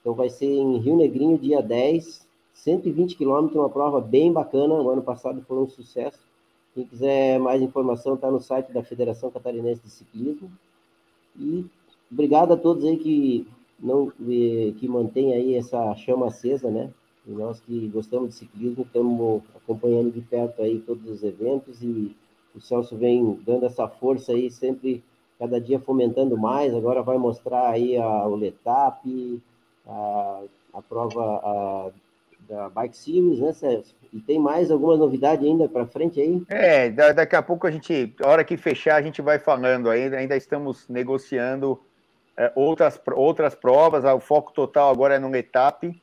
Então 0.00 0.14
vai 0.14 0.30
ser 0.30 0.46
em 0.46 0.78
Rio 0.78 0.96
Negrinho, 0.96 1.38
dia 1.38 1.60
10, 1.60 2.26
120 2.54 3.16
quilômetros, 3.16 3.56
uma 3.56 3.68
prova 3.68 4.00
bem 4.00 4.32
bacana. 4.32 4.74
O 4.74 4.90
ano 4.90 5.02
passado 5.02 5.42
foi 5.46 5.58
um 5.58 5.68
sucesso. 5.68 6.18
Quem 6.74 6.86
quiser 6.86 7.38
mais 7.38 7.60
informação, 7.60 8.14
está 8.14 8.30
no 8.30 8.40
site 8.40 8.72
da 8.72 8.82
Federação 8.82 9.30
Catarinense 9.30 9.82
de 9.82 9.90
Ciclismo. 9.90 10.50
E 11.38 11.66
obrigado 12.10 12.52
a 12.52 12.56
todos 12.56 12.84
aí 12.84 12.96
que 12.96 13.46
não 13.78 14.10
que 14.10 14.88
mantém 14.88 15.32
aí 15.32 15.54
essa 15.54 15.94
chama 15.96 16.26
acesa, 16.26 16.70
né? 16.70 16.90
E 17.26 17.30
nós 17.32 17.60
que 17.60 17.88
gostamos 17.88 18.30
de 18.30 18.34
ciclismo 18.36 18.82
estamos 18.82 19.42
acompanhando 19.54 20.12
de 20.12 20.20
perto 20.20 20.62
aí 20.62 20.80
todos 20.80 21.08
os 21.08 21.22
eventos 21.22 21.82
e 21.82 22.14
o 22.54 22.60
Celso 22.60 22.96
vem 22.96 23.38
dando 23.46 23.66
essa 23.66 23.86
força 23.88 24.32
aí, 24.32 24.50
sempre 24.50 25.02
cada 25.38 25.60
dia 25.60 25.78
fomentando 25.78 26.36
mais. 26.36 26.74
Agora 26.74 27.02
vai 27.02 27.18
mostrar 27.18 27.70
aí 27.70 27.96
a, 27.96 28.26
o 28.26 28.34
Letap, 28.34 29.42
a, 29.86 30.42
a 30.74 30.82
prova 30.82 31.22
a, 31.22 31.90
da 32.50 32.68
Bike 32.68 32.96
Series, 32.96 33.38
né, 33.38 33.52
Celso? 33.52 33.94
E 34.12 34.20
tem 34.20 34.40
mais 34.40 34.72
alguma 34.72 34.96
novidade 34.96 35.46
ainda 35.46 35.68
para 35.68 35.86
frente 35.86 36.20
aí? 36.20 36.42
É, 36.48 36.90
daqui 36.90 37.36
a 37.36 37.42
pouco 37.42 37.66
a 37.66 37.70
gente, 37.70 38.12
a 38.20 38.28
hora 38.28 38.42
que 38.42 38.56
fechar, 38.56 38.96
a 38.96 39.02
gente 39.02 39.22
vai 39.22 39.38
falando 39.38 39.88
ainda. 39.88 40.16
Ainda 40.16 40.36
estamos 40.36 40.88
negociando 40.88 41.80
é, 42.36 42.50
outras, 42.56 43.00
outras 43.14 43.54
provas. 43.54 44.04
O 44.04 44.18
foco 44.18 44.52
total 44.52 44.90
agora 44.90 45.14
é 45.14 45.18
no 45.20 45.30
Letap 45.30 45.94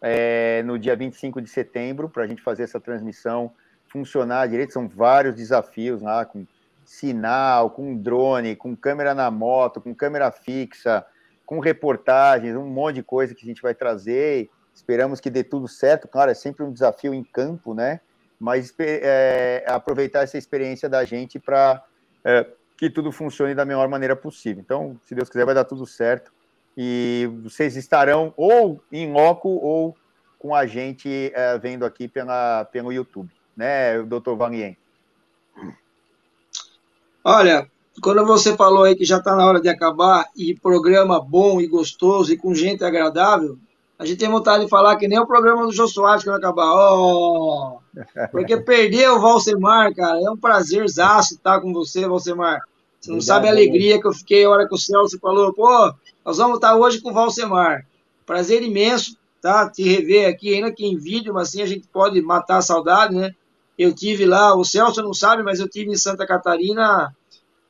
é, 0.00 0.62
no 0.62 0.78
dia 0.78 0.96
25 0.96 1.42
de 1.42 1.50
setembro, 1.50 2.08
para 2.08 2.24
a 2.24 2.26
gente 2.26 2.40
fazer 2.40 2.62
essa 2.62 2.80
transmissão 2.80 3.52
funcionar 3.86 4.48
direito. 4.48 4.72
São 4.72 4.88
vários 4.88 5.34
desafios 5.34 6.00
lá, 6.00 6.24
com 6.24 6.46
sinal, 6.82 7.68
com 7.70 7.94
drone, 7.94 8.56
com 8.56 8.74
câmera 8.74 9.14
na 9.14 9.30
moto, 9.30 9.82
com 9.82 9.94
câmera 9.94 10.32
fixa, 10.32 11.04
com 11.44 11.60
reportagens, 11.60 12.56
um 12.56 12.66
monte 12.66 12.96
de 12.96 13.02
coisa 13.02 13.34
que 13.34 13.44
a 13.44 13.46
gente 13.46 13.60
vai 13.60 13.74
trazer. 13.74 14.48
Esperamos 14.74 15.20
que 15.20 15.30
dê 15.30 15.44
tudo 15.44 15.68
certo. 15.68 16.08
Claro, 16.08 16.30
é 16.30 16.34
sempre 16.34 16.64
um 16.64 16.72
desafio 16.72 17.12
em 17.12 17.22
campo, 17.22 17.74
né? 17.74 18.00
Mas 18.38 18.72
é, 18.78 19.64
aproveitar 19.66 20.22
essa 20.22 20.38
experiência 20.38 20.88
da 20.88 21.04
gente 21.04 21.38
para 21.38 21.84
é, 22.24 22.46
que 22.76 22.88
tudo 22.88 23.12
funcione 23.12 23.54
da 23.54 23.64
melhor 23.64 23.88
maneira 23.88 24.16
possível. 24.16 24.62
Então, 24.64 24.98
se 25.04 25.14
Deus 25.14 25.28
quiser, 25.28 25.44
vai 25.44 25.54
dar 25.54 25.64
tudo 25.64 25.86
certo 25.86 26.32
e 26.76 27.28
vocês 27.42 27.76
estarão 27.76 28.32
ou 28.36 28.82
em 28.90 29.12
loco 29.12 29.48
ou 29.48 29.94
com 30.38 30.54
a 30.54 30.66
gente 30.66 31.30
é, 31.34 31.58
vendo 31.58 31.84
aqui 31.84 32.08
pela, 32.08 32.64
pelo 32.64 32.90
YouTube, 32.90 33.30
né, 33.54 34.02
doutor 34.02 34.36
Valien? 34.36 34.76
Olha, 37.22 37.70
quando 38.02 38.24
você 38.24 38.56
falou 38.56 38.84
aí 38.84 38.96
que 38.96 39.04
já 39.04 39.18
está 39.18 39.36
na 39.36 39.44
hora 39.44 39.60
de 39.60 39.68
acabar 39.68 40.24
e 40.34 40.54
programa 40.54 41.20
bom 41.20 41.60
e 41.60 41.66
gostoso 41.66 42.32
e 42.32 42.38
com 42.38 42.54
gente 42.54 42.82
agradável, 42.82 43.58
a 44.00 44.06
gente 44.06 44.18
tem 44.18 44.30
vontade 44.30 44.64
de 44.64 44.70
falar 44.70 44.96
que 44.96 45.06
nem 45.06 45.18
o 45.18 45.26
programa 45.26 45.66
do 45.66 45.72
Jô 45.72 45.86
Soares 45.86 46.24
quando 46.24 46.36
acabar. 46.36 46.72
Oh, 46.72 47.80
porque 48.32 48.56
perdeu 48.56 49.16
o 49.16 49.20
Valsemar, 49.20 49.94
cara. 49.94 50.18
É 50.18 50.30
um 50.30 50.38
prazerzaço 50.38 51.34
estar 51.34 51.60
com 51.60 51.70
você, 51.70 52.08
Valsemar. 52.08 52.60
Você 52.98 53.12
não 53.12 53.20
sabe 53.20 53.46
a 53.46 53.50
alegria 53.50 54.00
que 54.00 54.06
eu 54.06 54.12
fiquei 54.14 54.42
a 54.42 54.48
hora 54.48 54.66
que 54.66 54.74
o 54.74 54.78
Celso 54.78 55.18
falou, 55.20 55.52
pô, 55.52 55.92
nós 56.24 56.38
vamos 56.38 56.54
estar 56.54 56.76
hoje 56.76 57.02
com 57.02 57.10
o 57.10 57.12
Valsemar. 57.12 57.86
Prazer 58.24 58.62
imenso, 58.62 59.18
tá? 59.42 59.68
Te 59.68 59.82
rever 59.82 60.26
aqui, 60.26 60.54
ainda 60.54 60.72
que 60.72 60.86
em 60.86 60.96
vídeo, 60.96 61.34
mas 61.34 61.48
assim 61.48 61.60
a 61.60 61.66
gente 61.66 61.86
pode 61.86 62.22
matar 62.22 62.56
a 62.56 62.62
saudade, 62.62 63.14
né? 63.14 63.34
Eu 63.78 63.94
tive 63.94 64.24
lá, 64.24 64.56
o 64.56 64.64
Celso 64.64 65.02
não 65.02 65.12
sabe, 65.12 65.42
mas 65.42 65.60
eu 65.60 65.68
tive 65.68 65.90
em 65.90 65.96
Santa 65.96 66.26
Catarina, 66.26 67.14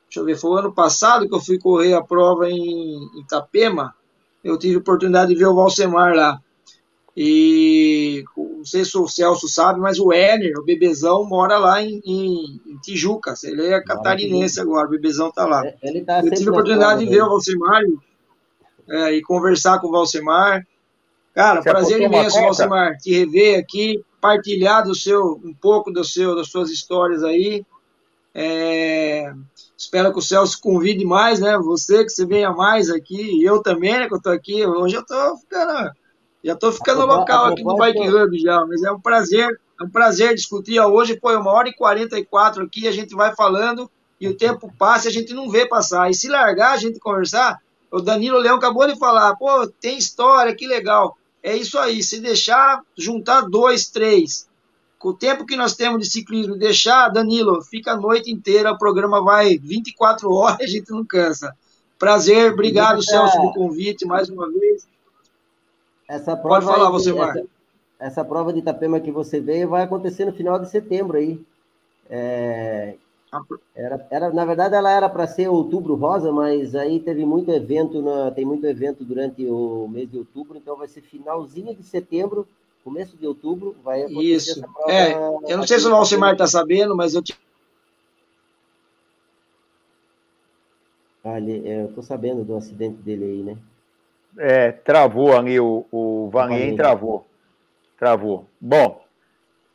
deixa 0.05 0.21
eu 0.21 0.23
ver, 0.23 0.37
foi 0.37 0.51
o 0.51 0.55
ano 0.55 0.71
passado 0.73 1.27
que 1.27 1.35
eu 1.35 1.41
fui 1.41 1.59
correr 1.59 1.93
a 1.93 2.01
prova 2.01 2.49
em 2.49 3.19
Itapema. 3.19 3.93
Eu 4.43 4.57
tive 4.57 4.75
a 4.75 4.79
oportunidade 4.79 5.33
de 5.33 5.39
ver 5.39 5.47
o 5.47 5.55
Valsemar 5.55 6.13
lá. 6.15 6.39
E 7.15 8.23
não 8.37 8.63
sei 8.63 8.85
se 8.85 8.97
o 8.97 9.07
Celso 9.07 9.47
sabe, 9.47 9.79
mas 9.79 9.99
o 9.99 10.13
Éner, 10.13 10.57
o 10.57 10.63
bebezão, 10.63 11.25
mora 11.25 11.57
lá 11.57 11.81
em, 11.81 12.01
em, 12.05 12.61
em 12.65 12.77
Tijuca. 12.81 13.33
Ele 13.43 13.67
é 13.67 13.81
catarinense 13.81 14.61
agora, 14.61 14.87
o 14.87 14.91
bebezão 14.91 15.31
tá 15.31 15.45
lá. 15.45 15.63
Ele 15.83 16.03
tá 16.03 16.21
eu 16.23 16.31
tive 16.31 16.49
a 16.49 16.51
oportunidade 16.51 17.03
de 17.03 17.11
ver 17.11 17.21
o 17.23 17.29
Valsemar 17.29 17.81
é, 18.89 19.13
e 19.13 19.21
conversar 19.21 19.79
com 19.79 19.87
o 19.87 19.91
Valsemar. 19.91 20.65
Cara, 21.33 21.61
Você 21.61 21.69
prazer 21.69 22.01
imenso, 22.01 22.39
Valsemar, 22.39 22.97
te 22.97 23.11
rever 23.11 23.59
aqui, 23.59 24.03
partilhar 24.21 24.83
do 24.83 24.95
seu, 24.95 25.41
um 25.43 25.53
pouco 25.53 25.91
do 25.91 26.03
seu, 26.03 26.35
das 26.35 26.49
suas 26.49 26.69
histórias 26.69 27.23
aí. 27.23 27.65
É, 28.33 29.33
espero 29.77 30.11
que 30.13 30.19
o 30.19 30.21
Celso 30.21 30.59
convide 30.61 31.05
mais, 31.05 31.39
né? 31.39 31.57
Você 31.57 32.03
que 32.03 32.09
você 32.09 32.25
venha 32.25 32.51
mais 32.51 32.89
aqui, 32.89 33.43
eu 33.43 33.61
também, 33.61 33.93
né? 33.93 34.07
Que 34.07 34.15
eu 34.15 34.21
tô 34.21 34.29
aqui. 34.29 34.65
Hoje 34.65 34.95
eu 34.95 35.05
tô 35.05 35.37
ficando, 35.37 35.91
já 36.43 36.55
tô 36.55 36.71
ficando 36.71 37.05
local 37.05 37.47
aqui 37.47 37.63
no 37.63 37.75
Bike 37.75 38.07
Hub 38.07 38.39
já, 38.39 38.65
mas 38.65 38.83
é 38.83 38.91
um 38.91 38.99
prazer, 38.99 39.59
é 39.79 39.83
um 39.83 39.89
prazer 39.89 40.33
discutir. 40.33 40.79
Hoje 40.79 41.19
foi 41.19 41.35
uma 41.35 41.51
hora 41.51 41.69
e 41.69 41.75
44 41.75 42.63
aqui, 42.63 42.87
a 42.87 42.91
gente 42.91 43.15
vai 43.15 43.35
falando 43.35 43.89
e 44.19 44.27
o 44.27 44.37
tempo 44.37 44.71
passa 44.77 45.07
e 45.07 45.09
a 45.09 45.13
gente 45.13 45.33
não 45.33 45.49
vê 45.49 45.67
passar. 45.67 46.09
E 46.09 46.13
se 46.13 46.29
largar 46.29 46.73
a 46.73 46.77
gente 46.77 46.99
conversar, 46.99 47.59
o 47.91 47.99
Danilo 47.99 48.37
Leão 48.37 48.55
acabou 48.55 48.87
de 48.87 48.97
falar, 48.97 49.35
pô, 49.35 49.67
tem 49.67 49.97
história, 49.97 50.55
que 50.55 50.65
legal. 50.65 51.17
é 51.43 51.55
isso 51.55 51.77
aí. 51.77 52.01
Se 52.01 52.19
deixar 52.21 52.81
juntar 52.97 53.41
dois, 53.41 53.89
três, 53.89 54.47
com 55.01 55.09
o 55.09 55.13
tempo 55.13 55.47
que 55.47 55.55
nós 55.55 55.75
temos 55.75 55.99
de 55.99 56.11
ciclismo, 56.11 56.55
deixar, 56.55 57.09
Danilo, 57.09 57.59
fica 57.63 57.93
a 57.93 57.97
noite 57.97 58.31
inteira, 58.31 58.71
o 58.71 58.77
programa 58.77 59.21
vai 59.21 59.57
24 59.57 60.31
horas, 60.31 60.61
a 60.61 60.67
gente 60.67 60.91
não 60.91 61.03
cansa. 61.03 61.55
Prazer, 61.97 62.53
obrigado, 62.53 63.03
Celso, 63.03 63.35
pelo 63.35 63.53
convite 63.53 64.05
mais 64.05 64.29
uma 64.29 64.47
vez. 64.51 64.87
Essa 66.07 66.37
prova 66.37 66.61
Pode 66.61 66.65
falar, 66.65 66.91
você, 66.91 67.11
Marcos. 67.11 67.41
Essa, 67.41 67.47
essa, 67.99 68.25
prova 68.25 68.53
de 68.53 68.59
Itapema 68.59 68.99
que 68.99 69.11
você 69.11 69.39
veio 69.39 69.69
vai 69.69 69.83
acontecer 69.83 70.25
no 70.25 70.33
final 70.33 70.59
de 70.59 70.69
setembro 70.69 71.17
aí. 71.17 71.41
É, 72.07 72.95
era, 73.73 74.07
era, 74.11 74.29
na 74.31 74.45
verdade, 74.45 74.75
ela 74.75 74.91
era 74.91 75.09
para 75.09 75.25
ser 75.25 75.47
outubro 75.47 75.95
rosa, 75.95 76.31
mas 76.31 76.75
aí 76.75 76.99
teve 76.99 77.25
muito 77.25 77.49
evento, 77.49 78.01
na, 78.01 78.29
tem 78.29 78.45
muito 78.45 78.67
evento 78.67 79.03
durante 79.03 79.45
o 79.47 79.87
mês 79.87 80.11
de 80.11 80.19
outubro, 80.19 80.57
então 80.57 80.75
vai 80.75 80.87
ser 80.87 81.01
finalzinho 81.01 81.73
de 81.73 81.83
setembro, 81.83 82.47
começo 82.83 83.15
de 83.17 83.25
outubro, 83.27 83.75
vai 83.83 84.01
acontecer 84.01 84.35
Isso. 84.35 84.65
É, 84.87 85.13
eu 85.51 85.57
não 85.57 85.67
sei 85.67 85.79
se 85.79 85.87
o 85.87 85.95
Alcimar 85.95 86.33
está 86.33 86.47
sabendo, 86.47 86.95
mas 86.95 87.13
eu 87.13 87.21
Ah, 91.23 91.37
ele, 91.37 91.67
é, 91.67 91.83
eu 91.83 91.93
tô 91.93 92.01
sabendo 92.01 92.43
do 92.43 92.55
acidente 92.55 92.97
dele 93.01 93.25
aí, 93.25 93.43
né? 93.43 93.57
É, 94.37 94.71
travou 94.71 95.37
ali, 95.37 95.59
o, 95.59 95.85
o 95.91 96.29
Vanien 96.31 96.75
travou. 96.75 97.27
Travou. 97.97 98.47
Bom, 98.59 99.03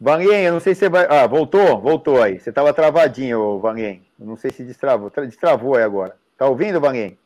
Vanien, 0.00 0.44
eu 0.44 0.52
não 0.52 0.60
sei 0.60 0.74
se 0.74 0.80
você 0.80 0.88
vai. 0.88 1.06
Ah, 1.08 1.26
voltou? 1.26 1.80
Voltou 1.80 2.20
aí. 2.20 2.38
Você 2.40 2.50
estava 2.50 2.72
travadinho, 2.72 3.58
Vanien. 3.60 4.02
Eu 4.18 4.26
não 4.26 4.36
sei 4.36 4.50
se 4.50 4.64
destravou. 4.64 5.10
Destravou 5.10 5.76
aí 5.76 5.82
agora. 5.82 6.16
Tá 6.36 6.46
ouvindo, 6.46 6.80
Vanien? 6.80 7.16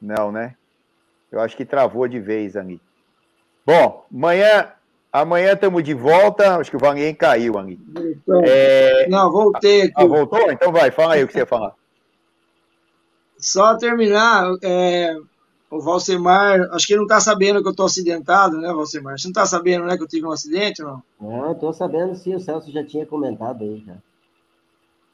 Não, 0.00 0.30
né? 0.30 0.54
Eu 1.32 1.40
acho 1.40 1.56
que 1.56 1.64
travou 1.64 2.06
de 2.06 2.20
vez 2.20 2.56
ali. 2.56 2.80
Bom, 3.66 4.06
amanhã, 4.14 4.72
amanhã 5.12 5.52
estamos 5.52 5.82
de 5.82 5.92
volta. 5.92 6.56
Acho 6.56 6.70
que 6.70 6.76
o 6.76 6.80
Vanien 6.80 7.12
caiu 7.12 7.58
ali. 7.58 7.80
É... 8.44 9.08
Não, 9.08 9.32
voltei 9.32 9.82
aqui. 9.82 9.92
Ah, 9.96 10.04
voltou? 10.04 10.52
Então 10.52 10.70
vai, 10.70 10.92
fala 10.92 11.14
aí 11.14 11.24
o 11.24 11.26
que 11.26 11.32
você 11.32 11.40
ia 11.40 11.46
falar. 11.46 11.74
Só 13.36 13.76
terminar, 13.76 14.50
é, 14.62 15.16
o 15.70 15.80
Valsemar, 15.80 16.60
acho 16.72 16.86
que 16.86 16.92
ele 16.92 17.00
não 17.00 17.06
está 17.06 17.20
sabendo 17.20 17.60
que 17.60 17.68
eu 17.68 17.72
estou 17.72 17.86
acidentado, 17.86 18.58
né, 18.58 18.72
Valsemar? 18.72 19.18
Você 19.18 19.26
não 19.26 19.32
está 19.32 19.44
sabendo, 19.44 19.84
né, 19.84 19.96
que 19.96 20.02
eu 20.02 20.08
tive 20.08 20.26
um 20.26 20.32
acidente, 20.32 20.80
não? 20.80 21.02
Não, 21.20 21.52
estou 21.52 21.72
sabendo 21.72 22.14
sim, 22.14 22.34
o 22.34 22.40
Celso 22.40 22.70
já 22.70 22.84
tinha 22.86 23.04
comentado 23.04 23.62
aí, 23.62 23.82
já. 23.84 23.94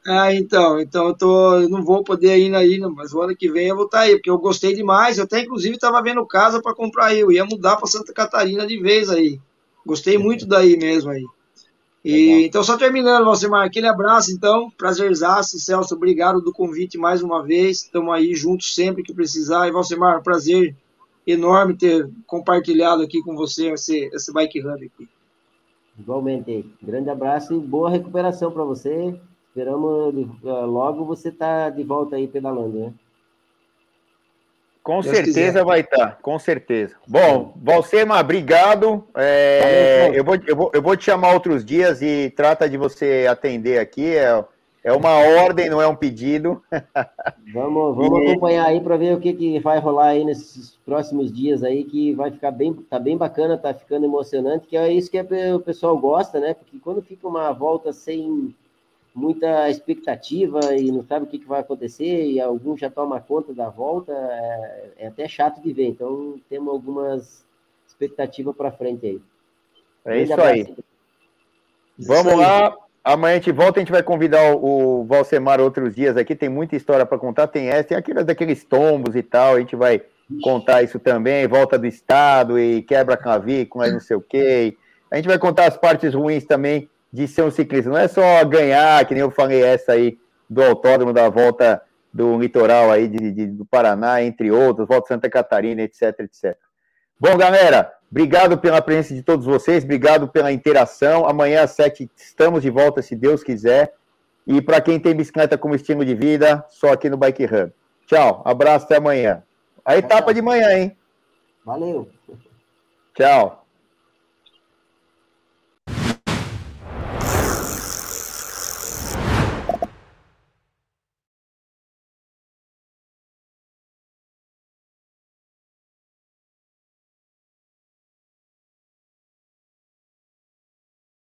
Ah, 0.05 0.33
então, 0.33 0.79
então 0.79 1.07
eu, 1.07 1.17
tô, 1.17 1.55
eu 1.61 1.69
não 1.69 1.81
vou 1.81 2.03
poder 2.03 2.37
ir 2.37 2.53
aí, 2.53 2.77
mas 2.79 3.13
o 3.13 3.21
ano 3.21 3.35
que 3.35 3.49
vem 3.49 3.67
eu 3.67 3.75
vou 3.75 3.85
estar 3.85 3.99
tá 3.99 4.03
aí, 4.03 4.15
porque 4.15 4.29
eu 4.29 4.37
gostei 4.37 4.75
demais, 4.75 5.17
eu 5.17 5.23
até 5.23 5.39
inclusive 5.39 5.75
estava 5.75 6.01
vendo 6.01 6.25
casa 6.25 6.61
para 6.61 6.75
comprar 6.75 7.05
aí, 7.05 7.21
eu 7.21 7.31
ia 7.31 7.45
mudar 7.45 7.77
para 7.77 7.87
Santa 7.87 8.11
Catarina 8.11 8.67
de 8.67 8.77
vez 8.81 9.09
aí. 9.09 9.39
Gostei 9.85 10.17
muito 10.17 10.45
daí 10.45 10.77
mesmo 10.77 11.09
aí. 11.09 11.23
E, 12.03 12.45
então, 12.45 12.61
só 12.61 12.75
terminando, 12.75 13.23
Valcimar, 13.23 13.65
aquele 13.65 13.87
abraço, 13.87 14.29
então, 14.29 14.69
prazerzaço, 14.77 15.57
Celso, 15.57 15.95
obrigado 15.95 16.41
do 16.41 16.51
convite 16.51 16.97
mais 16.97 17.23
uma 17.23 17.41
vez, 17.41 17.83
estamos 17.83 18.13
aí 18.13 18.35
juntos 18.35 18.75
sempre 18.75 19.03
que 19.03 19.13
precisar, 19.13 19.69
e 19.69 19.71
Valcimar, 19.71 20.21
prazer 20.21 20.75
enorme 21.25 21.77
ter 21.77 22.09
compartilhado 22.27 23.01
aqui 23.01 23.21
com 23.21 23.37
você 23.37 23.71
esse, 23.71 24.09
esse 24.13 24.33
Bike 24.33 24.59
Hub 24.59 24.85
aqui. 24.85 25.07
Igualmente, 25.97 26.65
grande 26.81 27.09
abraço 27.09 27.53
e 27.53 27.59
boa 27.59 27.89
recuperação 27.89 28.51
para 28.51 28.65
você, 28.65 29.17
esperamos 29.53 30.15
eh, 30.43 30.65
logo 30.65 31.05
você 31.05 31.29
estar 31.29 31.65
tá 31.65 31.69
de 31.69 31.83
volta 31.83 32.15
aí 32.15 32.27
pedalando, 32.27 32.79
né? 32.79 32.93
Com 34.81 34.99
Deus 34.99 35.15
certeza 35.15 35.51
quiser. 35.51 35.63
vai 35.63 35.79
estar, 35.79 35.97
tá, 35.97 36.17
com 36.21 36.37
certeza. 36.37 36.95
Bom, 37.07 37.53
Valsema, 37.55 38.19
obrigado. 38.19 39.07
É, 39.15 40.11
eu, 40.13 40.25
vou, 40.25 40.35
eu, 40.45 40.55
vou, 40.55 40.71
eu 40.73 40.81
vou 40.81 40.97
te 40.97 41.05
chamar 41.05 41.33
outros 41.33 41.63
dias 41.63 42.01
e 42.01 42.33
trata 42.35 42.67
de 42.67 42.77
você 42.77 43.25
atender 43.29 43.79
aqui. 43.79 44.13
É, 44.13 44.43
é 44.83 44.91
uma 44.91 45.11
ordem, 45.41 45.69
não 45.69 45.81
é 45.81 45.87
um 45.87 45.95
pedido. 45.95 46.61
Vamos, 47.53 47.95
vamos 47.95 48.23
e... 48.23 48.31
acompanhar 48.31 48.65
aí 48.65 48.81
para 48.81 48.97
ver 48.97 49.15
o 49.15 49.19
que, 49.19 49.31
que 49.33 49.59
vai 49.59 49.77
rolar 49.77 50.07
aí 50.07 50.25
nesses 50.25 50.75
próximos 50.83 51.31
dias 51.31 51.63
aí, 51.63 51.83
que 51.83 52.13
vai 52.13 52.31
ficar 52.31 52.49
bem, 52.49 52.73
tá 52.73 52.97
bem 52.97 53.15
bacana, 53.15 53.57
tá 53.57 53.73
ficando 53.73 54.05
emocionante, 54.05 54.67
que 54.67 54.75
é 54.75 54.91
isso 54.91 55.11
que 55.11 55.21
o 55.53 55.59
pessoal 55.59 55.95
gosta, 55.95 56.39
né? 56.39 56.55
Porque 56.55 56.79
quando 56.79 57.03
fica 57.03 57.27
uma 57.27 57.51
volta 57.51 57.93
sem 57.93 58.55
muita 59.13 59.69
expectativa 59.69 60.59
e 60.75 60.91
não 60.91 61.03
sabe 61.03 61.25
o 61.25 61.27
que, 61.27 61.37
que 61.39 61.47
vai 61.47 61.61
acontecer, 61.61 62.25
e 62.25 62.41
alguns 62.41 62.79
já 62.79 62.89
toma 62.89 63.21
conta 63.21 63.53
da 63.53 63.69
volta, 63.69 64.11
é, 64.11 64.89
é 64.99 65.07
até 65.07 65.27
chato 65.27 65.61
de 65.61 65.71
ver. 65.71 65.87
Então, 65.87 66.39
temos 66.49 66.73
algumas 66.73 67.45
expectativas 67.87 68.55
para 68.55 68.71
frente 68.71 69.05
aí. 69.05 69.21
É 70.05 70.21
isso 70.21 70.41
aí. 70.41 70.75
Vamos 71.99 72.33
lá. 72.33 72.75
Amanhã 73.03 73.33
a 73.33 73.37
gente 73.37 73.51
volta, 73.51 73.79
a 73.79 73.81
gente 73.81 73.91
vai 73.91 74.01
convidar 74.01 74.55
o, 74.55 75.01
o 75.01 75.05
Valsemar 75.05 75.59
outros 75.59 75.93
dias 75.93 76.17
aqui. 76.17 76.35
Tem 76.35 76.49
muita 76.49 76.75
história 76.75 77.05
para 77.05 77.17
contar. 77.17 77.47
Tem 77.47 77.67
essa, 77.67 77.89
tem 77.89 77.97
aquelas 77.97 78.25
daqueles 78.25 78.63
tombos 78.63 79.15
e 79.15 79.21
tal. 79.21 79.55
A 79.55 79.59
gente 79.59 79.75
vai 79.75 80.01
contar 80.41 80.83
isso 80.83 80.99
também. 80.99 81.47
Volta 81.47 81.77
do 81.77 81.85
estado 81.85 82.57
e 82.57 82.81
quebra 82.81 83.17
clavícula, 83.17 83.91
não 83.91 83.99
sei 83.99 84.15
o 84.15 84.21
quê. 84.21 84.75
A 85.11 85.17
gente 85.17 85.27
vai 85.27 85.37
contar 85.37 85.67
as 85.67 85.77
partes 85.77 86.13
ruins 86.13 86.45
também 86.45 86.89
de 87.13 87.27
ser 87.27 87.43
um 87.43 87.51
ciclista. 87.51 87.91
Não 87.91 87.97
é 87.97 88.07
só 88.07 88.43
ganhar, 88.43 89.05
que 89.05 89.13
nem 89.13 89.21
eu 89.21 89.29
falei 89.29 89.63
essa 89.63 89.91
aí 89.91 90.17
do 90.49 90.63
autódromo 90.63 91.13
da 91.13 91.29
volta 91.29 91.79
do 92.11 92.39
litoral 92.39 92.91
aí 92.91 93.07
de, 93.07 93.31
de, 93.31 93.45
do 93.47 93.65
Paraná, 93.65 94.23
entre 94.23 94.51
outros, 94.51 94.87
volta 94.87 95.07
Santa 95.09 95.29
Catarina, 95.29 95.83
etc, 95.83 96.19
etc. 96.19 96.57
Bom, 97.19 97.37
galera, 97.37 97.93
obrigado 98.11 98.57
pela 98.57 98.81
presença 98.81 99.13
de 99.13 99.21
todos 99.21 99.45
vocês, 99.45 99.83
obrigado 99.83 100.27
pela 100.27 100.51
interação. 100.51 101.27
Amanhã 101.27 101.63
às 101.63 101.71
sete 101.71 102.09
estamos 102.17 102.63
de 102.63 102.71
volta, 102.71 103.01
se 103.01 103.15
Deus 103.15 103.43
quiser. 103.43 103.93
E 104.45 104.61
para 104.61 104.81
quem 104.81 104.99
tem 104.99 105.15
bicicleta 105.15 105.57
como 105.57 105.75
estilo 105.75 106.03
de 106.03 106.15
vida, 106.15 106.65
só 106.69 106.91
aqui 106.91 107.09
no 107.09 107.17
Bike 107.17 107.45
Hub. 107.45 107.71
Tchau, 108.07 108.41
abraço, 108.43 108.85
até 108.85 108.97
amanhã. 108.97 109.43
A 109.85 109.97
etapa 109.97 110.33
de 110.33 110.41
manhã, 110.41 110.77
hein? 110.77 110.97
Valeu. 111.63 112.09
Tchau. 113.15 113.62